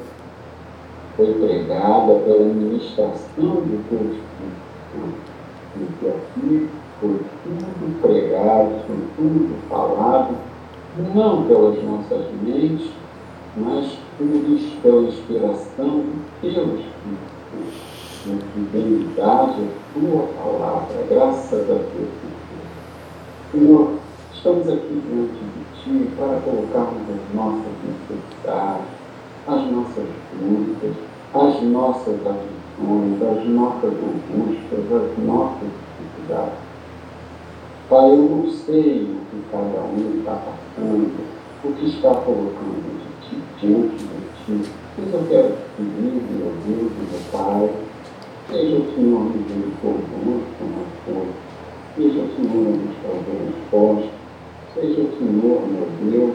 foi 1.17 1.35
pregada 1.35 2.15
pela 2.21 2.45
ministração 2.45 3.23
do 3.37 3.89
teu 3.89 3.99
Espírito 3.99 4.33
em 5.77 5.87
que 5.99 6.09
aqui 6.09 6.69
foi 7.01 7.21
tudo 7.43 8.03
pregado, 8.03 8.71
foi 8.87 8.97
tudo 9.17 9.69
falado, 9.69 10.37
não 11.15 11.45
pelas 11.45 11.83
nossas 11.83 12.27
mentes, 12.43 12.91
mas 13.57 13.99
tudo 14.19 14.83
pela 14.83 15.03
inspiração 15.03 15.87
do 15.87 16.25
teu 16.41 16.51
Espírito, 16.51 17.33
em 18.27 18.39
fidelidade 18.55 19.63
a 19.63 19.99
tua 19.99 20.23
palavra, 20.39 21.07
graças 21.09 21.71
a 21.71 21.75
Deus. 21.75 22.11
Senhor, 23.51 23.95
estamos 24.33 24.69
aqui 24.69 25.03
diante 25.09 25.33
de 25.33 25.52
Ti 25.83 26.09
para 26.17 26.39
colocarmos 26.41 27.03
as 27.11 27.35
nossas 27.35 27.73
necessidades, 27.83 28.87
as 29.49 29.73
nossas 29.73 30.07
dúvidas, 30.39 30.95
as 31.35 31.63
nossas 31.63 32.15
aflições, 32.25 33.21
as 33.21 33.49
nossas 33.49 33.93
angústias, 33.93 34.93
as 34.93 35.25
nossas 35.25 35.69
dificuldades. 35.99 36.59
Pai, 37.89 38.11
eu 38.13 38.17
não 38.17 38.49
sei 38.49 39.03
o 39.03 39.27
que 39.29 39.43
cada 39.51 39.83
um 39.83 40.19
está 40.19 40.37
passando, 40.37 41.13
o 41.65 41.73
que 41.73 41.87
está 41.87 42.15
colocando 42.15 43.01
de 43.01 43.29
ti, 43.29 43.43
diante 43.61 44.05
de 44.05 44.63
ti, 44.65 44.71
mas 44.97 45.13
eu 45.13 45.27
quero 45.29 45.49
te 45.49 45.65
pedir, 45.77 46.23
meu 46.31 46.53
Deus, 46.65 46.93
meu 46.93 47.21
Pai, 47.33 47.71
seja 48.49 48.77
o 48.77 48.95
Senhor 48.95 49.25
misericordioso 49.25 50.47
todos, 51.05 51.35
seja 51.97 52.21
o 52.21 52.31
Senhor 52.37 52.77
nos 52.77 52.97
trazer 53.03 53.53
resposta, 53.53 54.22
seja 54.75 55.01
o 55.03 55.19
Senhor, 55.19 55.61
meu 55.69 55.89
Deus, 56.11 56.35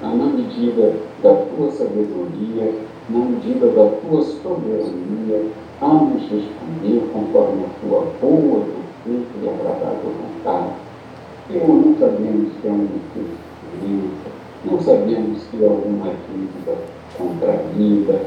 na 0.00 0.26
medida 0.26 0.94
da 1.22 1.34
tua 1.34 1.70
sabedoria, 1.70 2.74
na 3.08 3.18
medida 3.18 3.66
da 3.68 3.90
tua 4.00 4.22
soberania, 4.22 5.46
a 5.80 5.86
nos 5.86 6.22
responder 6.22 7.08
conforme 7.12 7.64
a 7.64 7.80
tua 7.80 8.06
boa, 8.20 8.64
perfeita 9.04 9.32
e 9.42 9.48
agradável 9.48 10.12
vontade. 10.44 10.72
Senhor, 11.48 11.68
não 11.68 11.94
sabemos 11.98 12.52
se 12.60 12.68
é 12.68 12.70
uma 12.70 12.88
doença, 13.80 14.30
não 14.64 14.80
sabemos 14.80 15.42
se 15.42 15.64
é 15.64 15.66
alguma 15.66 16.12
dívida 16.28 16.76
contraída, 17.16 18.20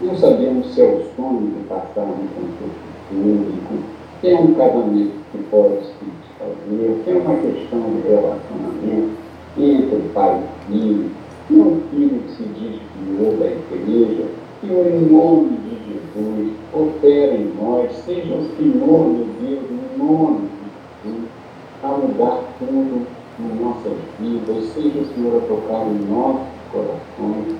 não 0.00 0.16
sabemos 0.16 0.74
se 0.74 0.80
é 0.80 0.84
o 0.84 1.02
sonho 1.16 1.52
de 1.56 1.64
passar 1.68 2.02
um 2.02 2.28
concurso 2.34 2.84
público, 3.08 3.84
se 4.20 4.28
é 4.28 4.38
um 4.38 4.54
casamento 4.54 5.12
que 5.32 5.38
pode 5.50 5.84
se 5.86 6.23
desfazer, 6.44 7.02
se 7.04 7.10
é 7.10 7.14
uma 7.14 7.36
questão 7.36 7.80
de 7.80 8.08
relacionamento 8.08 9.10
entre 9.58 10.08
pai 10.12 10.42
e 10.42 10.72
filho, 10.72 11.10
é 11.50 11.54
um 11.54 11.80
filho 11.90 12.20
que 12.20 12.32
se 12.32 12.42
desviou 12.42 13.36
da 13.36 13.46
igreja, 13.46 14.24
Senhor, 14.60 14.86
em 14.86 15.12
nome 15.12 15.58
de 15.58 15.76
Jesus, 15.92 16.52
opera 16.72 17.34
em 17.34 17.52
nós, 17.60 17.92
seja 18.04 18.34
o 18.34 18.48
Senhor, 18.56 19.08
meu 19.08 19.26
Deus, 19.42 19.64
em 19.70 19.98
nome 19.98 20.48
de 21.04 21.10
Jesus, 21.10 21.28
a 21.82 21.88
mudar 21.88 22.40
tudo 22.58 23.06
em 23.38 23.62
nossas 23.62 23.92
vidas, 24.18 24.64
seja 24.72 25.00
o 25.00 25.14
Senhor 25.14 25.36
a 25.36 25.46
tocar 25.46 25.86
em 25.86 25.98
nossos 26.10 26.46
corações. 26.72 27.56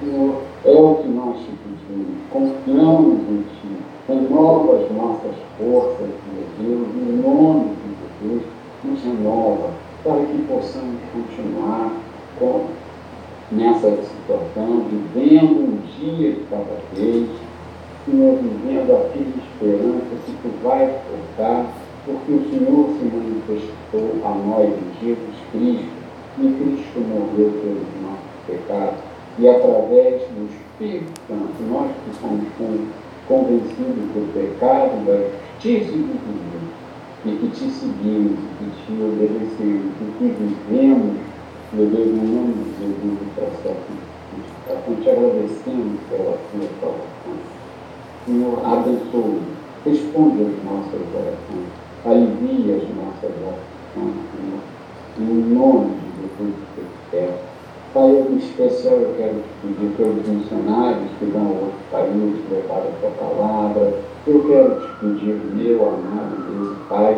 Senhor, 0.00 0.42
é 0.64 0.80
o 0.80 0.94
que 0.96 1.08
nós 1.08 1.36
te 1.38 1.50
pedimos, 1.62 2.16
confiamos 2.30 3.18
em 3.30 3.44
Ti, 3.60 3.76
renova 4.08 4.76
as 4.76 4.90
nossas 4.96 5.34
forças, 5.58 6.08
meu 6.32 6.44
Deus, 6.58 6.88
em 6.96 7.22
nome 7.22 7.70
de 7.70 7.85
Jesus, 8.26 8.42
nos 8.84 9.02
renova, 9.02 9.70
para 10.02 10.24
que 10.26 10.42
possamos 10.48 11.00
continuar 11.12 11.92
com 12.38 12.66
nessa 13.50 13.90
situação, 14.02 14.84
vivendo 14.90 15.60
um 15.60 15.78
dia 15.98 16.32
de 16.32 16.40
cada 16.50 16.76
vez, 16.92 17.28
Senhor, 18.04 18.38
vivendo 18.38 18.92
a 18.92 19.10
tua 19.10 19.22
esperança 19.22 20.16
que 20.26 20.32
Tu 20.42 20.62
vais 20.62 20.90
tocar, 20.90 21.66
porque 22.04 22.32
o 22.32 22.50
Senhor 22.50 22.88
se 22.98 23.04
manifestou 23.04 24.24
a 24.24 24.34
nós 24.34 24.68
em 24.68 25.06
Jesus 25.06 25.36
Cristo, 25.52 25.96
e 26.38 26.42
Cristo 26.42 27.00
morreu 27.00 27.50
pelos 27.62 28.02
nossos 28.02 28.36
pecados, 28.46 28.98
e 29.38 29.48
através 29.48 30.22
do 30.22 30.48
Espírito 30.50 31.12
Santo, 31.28 31.62
nós 31.70 31.90
que 32.04 32.20
somos 32.20 32.44
convencidos 33.28 33.96
do 34.14 34.32
pecado, 34.32 35.04
da 35.04 35.46
justiça 35.62 35.92
e 35.92 35.98
do 35.98 36.12
juízo, 36.12 36.75
e 37.24 37.30
que 37.30 37.48
te 37.48 37.70
seguimos, 37.70 38.38
que 38.58 38.66
te 38.84 39.02
obedecemos, 39.02 39.92
que 40.18 40.24
vivemos 40.28 41.26
meu 41.72 41.84
Deus, 41.86 42.06
no 42.06 42.22
nome 42.22 42.54
de 42.54 42.70
Jesus, 42.78 43.18
o 43.20 43.34
processo 43.34 43.82
de 43.90 45.02
te 45.02 45.10
agradecemos 45.10 46.00
pela 46.08 46.38
tua 46.38 46.68
salvação. 46.80 47.36
Senhor, 48.24 48.64
abençoe, 48.64 49.42
responde 49.84 50.42
as 50.42 50.64
nossas 50.64 51.02
orações, 51.12 51.68
alivia 52.04 52.76
as 52.76 52.88
nossas 52.94 53.32
orações, 53.42 54.14
Senhor, 54.30 54.62
em 55.18 55.54
nome 55.54 55.90
de 55.90 56.22
Jesus, 56.22 56.54
que 56.74 56.80
eu 56.80 56.86
peço. 57.10 57.44
Pai, 57.92 58.10
em 58.10 58.36
especial 58.36 58.94
eu 58.94 59.14
quero 59.16 59.34
te 59.34 59.66
pedir 59.66 59.96
pelos 59.96 60.28
missionários 60.28 61.10
que 61.18 61.24
vão 61.24 61.46
a 61.46 61.50
outros 61.50 61.82
países 61.90 62.48
levar 62.48 62.78
a 62.78 62.92
tua 63.00 63.10
palavra. 63.10 64.15
Eu 64.26 64.42
quero 64.48 64.80
te 64.80 64.88
pedir, 64.98 65.40
meu 65.54 65.86
amado 65.86 66.34
Deus 66.50 66.76
Pai, 66.88 67.16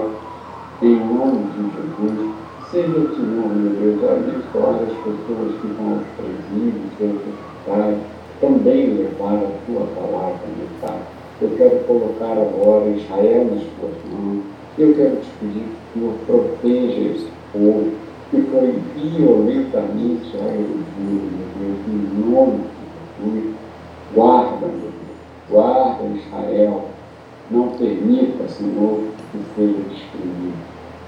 em 0.82 0.94
nome 0.94 1.42
de 1.54 1.62
Jesus, 1.62 2.34
seja 2.70 2.98
o 2.98 3.16
Senhor, 3.16 3.48
meu 3.48 3.72
Deus, 3.72 4.10
abençoar 4.10 4.74
as 4.74 4.92
pessoas 4.98 5.54
que 5.58 5.66
vão 5.68 5.94
aos 5.94 6.02
presídios, 6.18 6.92
seus 6.98 7.14
hospitais, 7.14 7.96
também 8.42 8.92
levar 8.92 9.36
a 9.36 9.50
tua 9.64 9.86
palavra, 9.96 10.38
meu 10.54 10.68
Pai. 10.82 10.98
Eu 11.40 11.48
quero 11.56 11.78
colocar 11.86 12.32
agora 12.32 12.90
Israel 12.90 13.44
nas 13.54 13.64
tuas 13.80 13.94
mãos. 14.12 14.44
Eu 14.76 14.94
quero 14.94 15.16
te 15.16 15.30
pedir 15.40 15.64
que 15.94 15.98
o 16.00 16.02
Senhor 16.02 16.14
proteja 16.26 17.00
esse 17.14 17.30
povo 17.54 17.90
que 18.30 18.42
foi 18.42 18.78
violentamente 18.96 20.36
agredido, 20.36 20.84
meu 21.00 21.48
Deus, 21.58 21.78
em 21.88 22.30
nome 22.30 22.64
de 23.22 23.32
Jesus. 23.32 23.54
Guarda, 24.14 24.66
meu 24.66 24.76
Deus, 24.76 25.16
guarda 25.48 26.04
Israel. 26.14 26.97
Não 27.50 27.68
permita, 27.70 28.46
Senhor, 28.46 29.00
que 29.32 29.38
seja 29.56 29.78
destruído. 29.88 30.52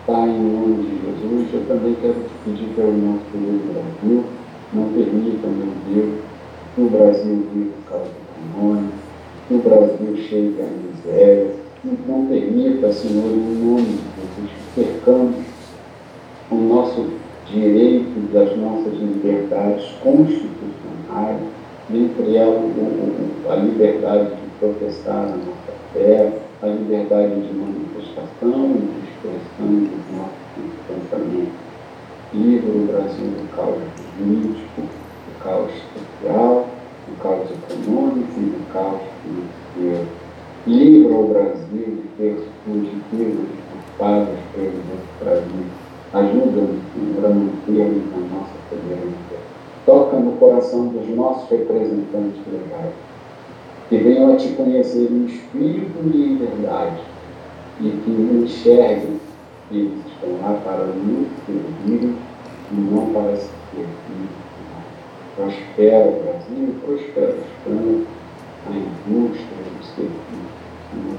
Pai, 0.06 0.30
em 0.30 0.52
nome 0.52 0.82
de 0.82 0.90
Jesus, 1.04 1.48
eu 1.52 1.66
também 1.68 1.94
quero 2.00 2.14
te 2.14 2.30
pedir 2.44 2.74
pelo 2.74 2.96
nosso 2.96 3.24
querido 3.30 3.72
Brasil, 3.74 4.24
não 4.72 4.84
permita, 4.88 5.46
meu 5.46 5.72
Deus, 5.94 6.14
que 6.74 6.80
o 6.80 6.88
Brasil 6.88 7.46
viva 7.52 7.70
por 7.84 7.90
causa 7.90 8.06
do 8.06 8.54
comune, 8.56 8.88
que 9.46 9.54
o 9.54 9.58
Brasil 9.58 10.16
chegue 10.16 10.56
à 10.62 10.66
miséria, 10.66 11.54
não 12.08 12.26
permita, 12.26 12.90
Senhor, 12.90 13.30
em 13.30 13.62
nome 13.62 13.82
de 13.82 13.92
Jesus, 13.92 14.50
que 14.74 14.82
percamos 14.82 15.36
o 16.50 16.54
nosso 16.54 17.06
direito 17.46 18.32
das 18.32 18.56
nossas 18.56 18.94
liberdades 18.94 19.84
constitucionais, 20.02 21.40
entre 21.92 22.36
elas 22.36 22.62
a 23.48 23.54
liberdade 23.56 24.30
de 24.30 24.50
protestar 24.58 25.24
a 25.24 25.36
nossa 25.36 25.59
fé, 25.92 26.32
a 26.62 26.66
liberdade 26.66 27.34
de 27.40 27.54
manifestação 27.54 28.70
e 28.70 28.78
de 28.78 29.08
expressão 29.08 29.68
dos 29.68 30.16
nossos 30.16 30.70
pensamentos. 30.86 31.52
Livre 32.32 32.70
o 32.70 32.86
Brasil 32.86 33.26
do 33.26 33.56
caos 33.56 33.82
político, 34.16 34.82
do 34.82 35.42
caos 35.42 35.72
social, 35.92 36.66
do 37.08 37.22
caos 37.22 37.48
econômico 37.50 38.32
e 38.36 38.42
do 38.42 38.72
caos 38.72 39.00
financeiro. 39.22 40.06
Livre 40.66 41.12
o 41.12 41.26
Brasil, 41.28 42.04
ter 42.16 42.38
fugitivos, 42.64 43.48
culpados 43.98 44.38
pelos 44.54 44.74
outros 44.74 45.80
Ajuda-nos, 46.12 46.82
Senhor, 46.92 47.24
a 47.24 47.28
mantermos 47.28 48.02
a 48.14 48.34
nossa 48.34 48.54
coerência. 48.68 49.38
Toca 49.86 50.16
no 50.18 50.32
coração 50.32 50.88
dos 50.88 51.08
nossos 51.08 51.48
representantes 51.48 52.40
legais, 52.52 52.92
que 53.90 53.96
venham 53.96 54.32
a 54.32 54.36
te 54.36 54.50
conhecer 54.50 55.10
em 55.10 55.26
espírito 55.26 55.98
e 56.14 56.22
em 56.22 56.36
verdade, 56.36 57.00
e 57.80 57.90
que 57.90 58.10
enxerguem 58.10 59.20
que 59.68 59.92
estão 60.06 60.30
lá 60.40 60.60
para 60.64 60.84
nos 60.86 61.26
servir 61.44 62.14
e 62.70 62.74
não 62.74 63.12
para 63.12 63.36
se 63.36 63.50
servir. 63.74 64.28
Prospera 65.34 66.06
o 66.06 66.22
Brasil, 66.22 66.74
prospera 66.84 67.34
os 67.34 67.64
campos, 67.64 68.06
a 68.68 68.70
indústria, 68.70 69.48
o 69.58 69.84
serviço. 69.84 71.18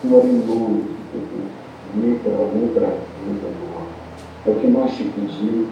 Senhor, 0.00 0.24
em 0.24 0.46
nome 0.46 0.82
de 0.82 0.94
Jesus, 1.12 1.50
livra 1.96 2.30
o 2.30 2.72
Brasil 2.72 3.00
É 4.46 4.50
o 4.50 4.54
que 4.54 4.66
nós 4.68 4.92
te 4.92 5.04
pedimos 5.04 5.68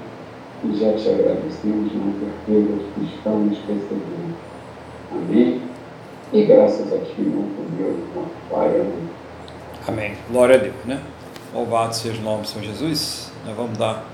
e 0.64 0.74
já 0.74 0.94
te 0.94 1.08
agradecemos 1.10 1.92
na 1.94 2.12
certeza 2.18 2.78
que 2.94 3.04
estamos 3.04 3.58
recebendo. 3.68 4.34
Amém? 5.12 5.73
E 6.34 6.42
graças 6.46 6.92
a 6.92 6.98
Ti, 6.98 7.20
nosso 7.20 7.70
Deus, 7.78 7.96
Pai. 8.50 8.66
Amém. 8.80 9.08
Amém. 9.86 10.16
Glória 10.28 10.56
a 10.56 10.58
Deus, 10.58 10.74
né? 10.84 11.00
Louvado 11.54 11.94
seja 11.94 12.20
o 12.20 12.24
nome 12.24 12.42
de 12.42 12.48
São 12.48 12.60
Jesus. 12.60 13.30
Nós 13.46 13.56
vamos 13.56 13.78
dar 13.78 14.04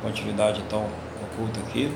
continuidade 0.00 0.62
então 0.66 0.86
ao 1.20 1.36
culto 1.36 1.60
aqui. 1.60 1.92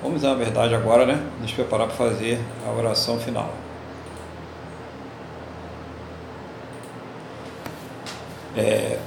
Vamos, 0.00 0.22
na 0.22 0.34
verdade, 0.34 0.72
agora, 0.72 1.04
né? 1.04 1.20
Nos 1.40 1.50
preparar 1.50 1.88
para 1.88 1.96
fazer 1.96 2.38
a 2.64 2.70
oração 2.70 3.18
final. 3.18 3.50
É, 8.56 9.00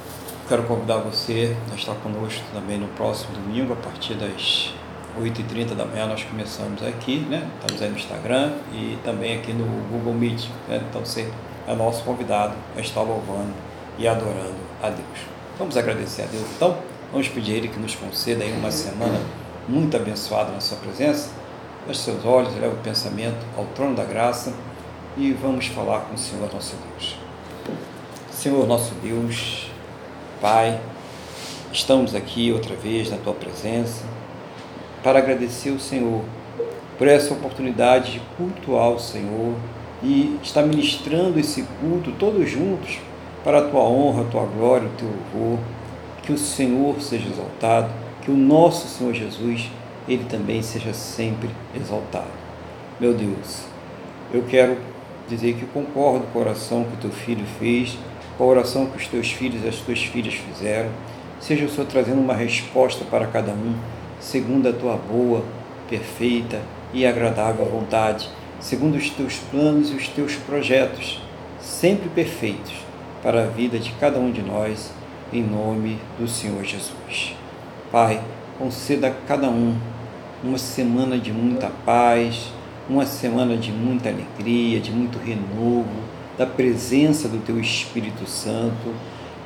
quero 0.49 0.63
convidar 0.63 0.97
você 0.97 1.55
a 1.71 1.75
estar 1.75 1.95
conosco 1.95 2.43
também 2.53 2.77
no 2.77 2.89
próximo 2.89 3.31
domingo, 3.33 3.71
a 3.71 3.77
partir 3.77 4.15
das 4.15 4.73
8h30 5.21 5.73
da 5.73 5.85
manhã 5.85 6.05
nós 6.05 6.23
começamos 6.23 6.83
aqui, 6.83 7.19
né? 7.19 7.49
Estamos 7.59 7.81
aí 7.81 7.89
no 7.89 7.97
Instagram 7.97 8.53
e 8.71 8.97
também 9.03 9.37
aqui 9.37 9.51
no 9.51 9.65
Google 9.89 10.13
Meet. 10.13 10.47
Né? 10.67 10.81
Então 10.87 11.03
você 11.03 11.31
é 11.67 11.75
nosso 11.75 12.03
convidado 12.03 12.53
a 12.75 12.79
estar 12.79 13.01
louvando 13.01 13.51
e 13.97 14.07
adorando 14.07 14.55
a 14.81 14.89
Deus. 14.89 15.19
Vamos 15.57 15.75
agradecer 15.75 16.23
a 16.23 16.25
Deus 16.25 16.45
então. 16.55 16.77
Vamos 17.11 17.27
pedir 17.29 17.53
a 17.53 17.55
Ele 17.55 17.67
que 17.67 17.79
nos 17.79 17.95
conceda 17.95 18.43
aí 18.43 18.53
uma 18.53 18.69
semana 18.69 19.19
muito 19.67 19.95
abençoada 19.97 20.51
na 20.51 20.59
Sua 20.59 20.77
presença. 20.77 21.31
Feche 21.87 22.01
seus 22.01 22.23
olhos, 22.23 22.53
leve 22.53 22.75
o 22.75 22.77
pensamento 22.77 23.43
ao 23.57 23.65
trono 23.67 23.95
da 23.95 24.03
graça 24.03 24.53
e 25.15 25.31
vamos 25.31 25.67
falar 25.67 26.01
com 26.01 26.15
o 26.15 26.17
Senhor 26.17 26.51
nosso 26.53 26.75
Deus. 26.75 27.17
Senhor 28.29 28.67
nosso 28.67 28.93
Deus, 28.95 29.71
Pai, 30.39 30.79
estamos 31.71 32.13
aqui 32.13 32.51
outra 32.51 32.75
vez 32.75 33.09
na 33.09 33.17
Tua 33.17 33.33
presença 33.33 34.16
para 35.07 35.19
agradecer 35.19 35.69
o 35.69 35.79
Senhor 35.79 36.21
por 36.97 37.07
essa 37.07 37.33
oportunidade 37.33 38.11
de 38.11 38.19
cultuar 38.35 38.89
o 38.89 38.99
Senhor 38.99 39.53
e 40.03 40.37
estar 40.43 40.63
ministrando 40.63 41.39
esse 41.39 41.63
culto 41.79 42.11
todos 42.19 42.49
juntos 42.49 42.99
para 43.41 43.59
a 43.59 43.61
tua 43.61 43.83
honra, 43.83 44.23
a 44.23 44.25
tua 44.25 44.43
glória, 44.43 44.85
o 44.85 44.97
teu 44.97 45.07
louvor. 45.07 45.59
Que 46.23 46.33
o 46.33 46.37
Senhor 46.37 46.99
seja 46.99 47.29
exaltado, 47.29 47.89
que 48.21 48.29
o 48.29 48.35
nosso 48.35 48.89
Senhor 48.89 49.13
Jesus, 49.13 49.71
ele 50.09 50.25
também 50.25 50.61
seja 50.61 50.93
sempre 50.93 51.49
exaltado. 51.73 52.27
Meu 52.99 53.13
Deus, 53.13 53.63
eu 54.33 54.43
quero 54.43 54.75
dizer 55.29 55.53
que 55.53 55.65
concordo 55.67 56.25
com 56.33 56.39
a 56.39 56.41
oração 56.41 56.83
que 56.83 56.95
o 56.95 57.09
teu 57.09 57.11
filho 57.11 57.45
fez, 57.57 57.97
com 58.37 58.43
a 58.43 58.47
oração 58.47 58.87
que 58.87 58.97
os 58.97 59.07
teus 59.07 59.31
filhos 59.31 59.63
e 59.63 59.69
as 59.69 59.77
tuas 59.77 60.03
filhas 60.03 60.33
fizeram. 60.33 60.89
Seja 61.39 61.63
o 61.63 61.69
Senhor 61.69 61.87
trazendo 61.87 62.19
uma 62.19 62.33
resposta 62.33 63.05
para 63.05 63.25
cada 63.27 63.53
um, 63.53 63.73
segundo 64.19 64.67
a 64.67 64.73
tua 64.73 64.95
boa, 64.95 65.43
perfeita 65.89 66.61
e 66.93 67.05
agradável 67.05 67.65
vontade, 67.65 68.29
segundo 68.59 68.95
os 68.95 69.09
teus 69.09 69.35
planos 69.51 69.91
e 69.91 69.95
os 69.95 70.07
teus 70.07 70.35
projetos, 70.35 71.21
sempre 71.59 72.09
perfeitos 72.09 72.73
para 73.21 73.43
a 73.43 73.47
vida 73.47 73.77
de 73.77 73.91
cada 73.99 74.19
um 74.19 74.31
de 74.31 74.41
nós, 74.41 74.91
em 75.31 75.43
nome 75.43 75.99
do 76.19 76.27
Senhor 76.27 76.63
Jesus. 76.63 77.35
Pai, 77.91 78.21
conceda 78.57 79.07
a 79.07 79.11
cada 79.11 79.49
um 79.49 79.75
uma 80.43 80.57
semana 80.57 81.17
de 81.17 81.31
muita 81.31 81.69
paz, 81.85 82.51
uma 82.89 83.05
semana 83.05 83.57
de 83.57 83.71
muita 83.71 84.09
alegria, 84.09 84.79
de 84.79 84.91
muito 84.91 85.17
renovo, 85.17 85.85
da 86.37 86.45
presença 86.45 87.27
do 87.27 87.39
Teu 87.39 87.59
Espírito 87.59 88.27
Santo. 88.29 88.93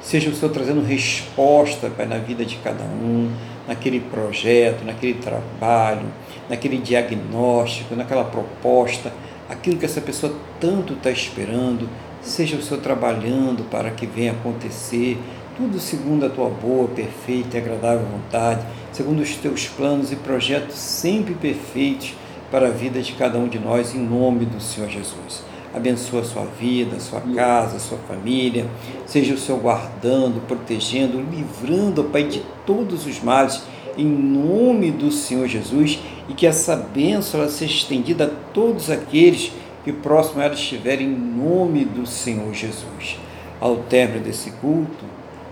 Seja 0.01 0.29
o 0.29 0.35
Senhor 0.35 0.51
trazendo 0.51 0.81
resposta 0.81 1.89
Pai, 1.89 2.05
na 2.05 2.17
vida 2.17 2.43
de 2.43 2.57
cada 2.57 2.83
um, 2.83 3.31
naquele 3.67 3.99
projeto, 3.99 4.83
naquele 4.83 5.15
trabalho, 5.15 6.07
naquele 6.49 6.77
diagnóstico, 6.77 7.95
naquela 7.95 8.23
proposta, 8.23 9.13
aquilo 9.49 9.77
que 9.77 9.85
essa 9.85 10.01
pessoa 10.01 10.33
tanto 10.59 10.93
está 10.93 11.11
esperando, 11.11 11.89
seja 12.21 12.57
o 12.57 12.61
Senhor 12.61 12.81
trabalhando 12.81 13.63
para 13.69 13.91
que 13.91 14.05
venha 14.05 14.31
acontecer, 14.31 15.17
tudo 15.57 15.79
segundo 15.79 16.25
a 16.25 16.29
tua 16.29 16.49
boa, 16.49 16.87
perfeita 16.87 17.57
e 17.57 17.59
agradável 17.59 18.05
vontade, 18.05 18.65
segundo 18.91 19.21
os 19.21 19.35
teus 19.35 19.67
planos 19.67 20.11
e 20.11 20.15
projetos 20.15 20.75
sempre 20.75 21.33
perfeitos 21.33 22.15
para 22.49 22.67
a 22.67 22.71
vida 22.71 23.01
de 23.01 23.13
cada 23.13 23.37
um 23.37 23.47
de 23.47 23.59
nós, 23.59 23.95
em 23.95 23.99
nome 23.99 24.45
do 24.45 24.59
Senhor 24.61 24.89
Jesus. 24.89 25.50
Abençoa 25.73 26.19
a 26.19 26.25
sua 26.25 26.43
vida, 26.59 26.97
a 26.97 26.99
sua 26.99 27.21
casa, 27.21 27.77
a 27.77 27.79
sua 27.79 27.97
família, 27.99 28.67
seja 29.05 29.33
o 29.33 29.37
Senhor 29.37 29.59
guardando, 29.59 30.45
protegendo, 30.45 31.21
livrando, 31.31 32.03
Pai, 32.03 32.23
de 32.23 32.43
todos 32.65 33.05
os 33.05 33.21
males, 33.21 33.61
em 33.97 34.05
nome 34.05 34.91
do 34.91 35.11
Senhor 35.11 35.47
Jesus, 35.47 35.99
e 36.27 36.33
que 36.33 36.45
essa 36.45 36.75
bênção 36.75 37.39
ela 37.39 37.49
seja 37.49 37.73
estendida 37.73 38.25
a 38.25 38.53
todos 38.53 38.89
aqueles 38.89 39.53
que 39.83 39.93
próximo 39.93 40.41
a 40.41 40.45
ela 40.45 40.53
estiverem, 40.53 41.07
em 41.07 41.15
nome 41.15 41.85
do 41.85 42.05
Senhor 42.05 42.53
Jesus. 42.53 43.17
Ao 43.59 43.77
término 43.77 44.25
desse 44.25 44.51
culto, 44.51 45.05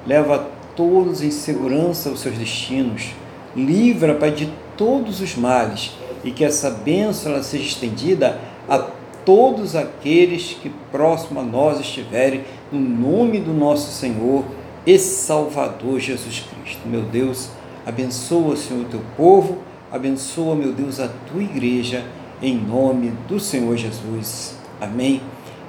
leva 0.06 0.48
todos 0.76 1.22
em 1.24 1.32
segurança 1.32 2.10
aos 2.10 2.20
seus 2.20 2.38
destinos, 2.38 3.12
livra, 3.56 4.16
Pai, 4.16 4.32
de 4.32 4.50
todos 4.76 5.22
os 5.22 5.36
males, 5.36 5.91
e 6.24 6.32
que 6.32 6.44
essa 6.44 6.70
bênção 6.70 7.32
ela 7.32 7.44
seja 7.44 7.64
estendida 7.64 8.40
a 8.68 8.99
todos 9.26 9.76
aqueles 9.76 10.58
que 10.62 10.70
próximo 10.91 11.40
a 11.40 11.44
nós 11.44 11.80
estiverem, 11.80 12.44
no 12.72 12.80
nome 12.80 13.40
do 13.40 13.54
nosso 13.54 13.91
Senhor 13.91 14.46
e 14.86 14.98
Salvador 14.98 16.00
Jesus 16.00 16.40
Cristo. 16.40 16.88
Meu 16.88 17.02
Deus, 17.02 17.50
abençoa, 17.86 18.56
Senhor, 18.56 18.86
o 18.86 18.90
teu 18.90 19.02
povo, 19.16 19.60
abençoa, 19.91 20.56
meu 20.56 20.74
Deus, 20.74 21.00
a 21.00 21.10
tua 21.32 21.41
igreja, 21.41 22.06
em 22.41 22.56
nome 22.56 23.14
do 23.28 23.40
Senhor 23.40 23.76
Jesus. 23.76 24.56
Amém. 24.80 25.22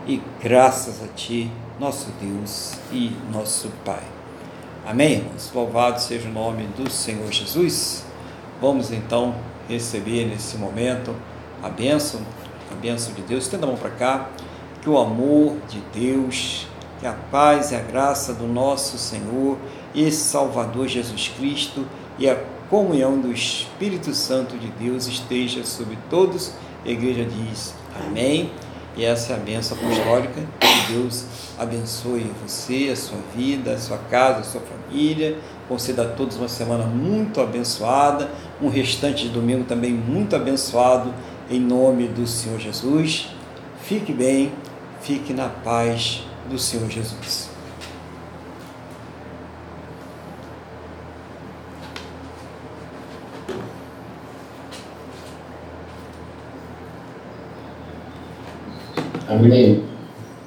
E 0.06 0.20
graças 0.42 1.02
a 1.02 1.08
Ti, 1.08 1.50
nosso 1.78 2.08
Deus 2.20 2.74
e 2.92 3.12
nosso 3.32 3.70
Pai. 3.84 4.02
Amém, 4.86 5.18
irmãos? 5.18 5.50
Louvado 5.54 6.00
seja 6.00 6.28
o 6.28 6.32
nome 6.32 6.66
do 6.76 6.90
Senhor 6.90 7.30
Jesus. 7.30 8.04
Vamos 8.60 8.90
então 8.90 9.34
receber 9.68 10.26
nesse 10.26 10.56
momento 10.56 11.14
a 11.62 11.68
bênção, 11.68 12.20
bênção 12.80 13.12
de 13.14 13.22
Deus. 13.22 13.44
Estenda 13.44 13.64
a 13.64 13.68
mão 13.68 13.76
para 13.76 13.90
cá, 13.90 14.30
que 14.82 14.88
o 14.88 14.98
amor 14.98 15.56
de 15.68 15.80
Deus, 15.92 16.66
que 16.98 17.06
a 17.06 17.12
paz 17.12 17.70
e 17.70 17.76
a 17.76 17.80
graça 17.80 18.34
do 18.34 18.46
nosso 18.46 18.98
Senhor 18.98 19.58
e 19.94 20.10
Salvador 20.10 20.88
Jesus 20.88 21.28
Cristo 21.28 21.86
e 22.18 22.28
a 22.28 22.36
comunhão 22.68 23.18
do 23.18 23.32
Espírito 23.32 24.14
Santo 24.14 24.56
de 24.56 24.68
Deus 24.68 25.06
esteja 25.06 25.64
sobre 25.64 25.98
todos. 26.08 26.52
A 26.84 26.88
igreja 26.88 27.24
diz 27.24 27.74
amém. 28.06 28.50
E 28.96 29.04
essa 29.04 29.32
é 29.32 29.36
a 29.36 29.38
bênção 29.38 29.76
apostólica. 29.76 30.40
Que 30.60 30.92
Deus 30.92 31.24
abençoe 31.58 32.30
você, 32.42 32.90
a 32.92 32.96
sua 32.96 33.18
vida, 33.34 33.72
a 33.72 33.78
sua 33.78 33.98
casa, 34.10 34.40
a 34.40 34.44
sua 34.44 34.60
família. 34.60 35.38
Conceda 35.68 36.02
a 36.02 36.08
todos 36.08 36.36
uma 36.36 36.48
semana 36.48 36.84
muito 36.84 37.40
abençoada, 37.40 38.28
um 38.60 38.68
restante 38.68 39.28
de 39.28 39.30
domingo 39.30 39.64
também 39.64 39.92
muito 39.92 40.34
abençoado, 40.34 41.14
em 41.50 41.58
nome 41.58 42.06
do 42.06 42.26
Senhor 42.26 42.60
Jesus. 42.60 43.28
Fique 43.82 44.12
bem, 44.12 44.52
fique 45.00 45.32
na 45.32 45.48
paz 45.48 46.22
do 46.48 46.56
Senhor 46.58 46.88
Jesus. 46.88 47.50
Amém. 59.28 59.84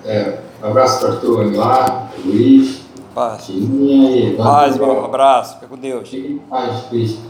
É, 0.06 0.40
um 0.62 0.68
abraço 0.68 1.00
para 1.00 1.10
pastor 1.14 1.46
Aguilar, 1.46 2.14
Luiz, 2.26 2.82
Paz. 3.14 3.46
Tininha 3.46 4.28
e 4.28 4.36
Paz, 4.36 4.78
meu 4.78 5.06
abraço. 5.06 5.56
Fica 5.56 5.68
com 5.68 5.78
Deus. 5.78 6.10
Paz, 6.50 6.86
Cristo. 6.90 7.22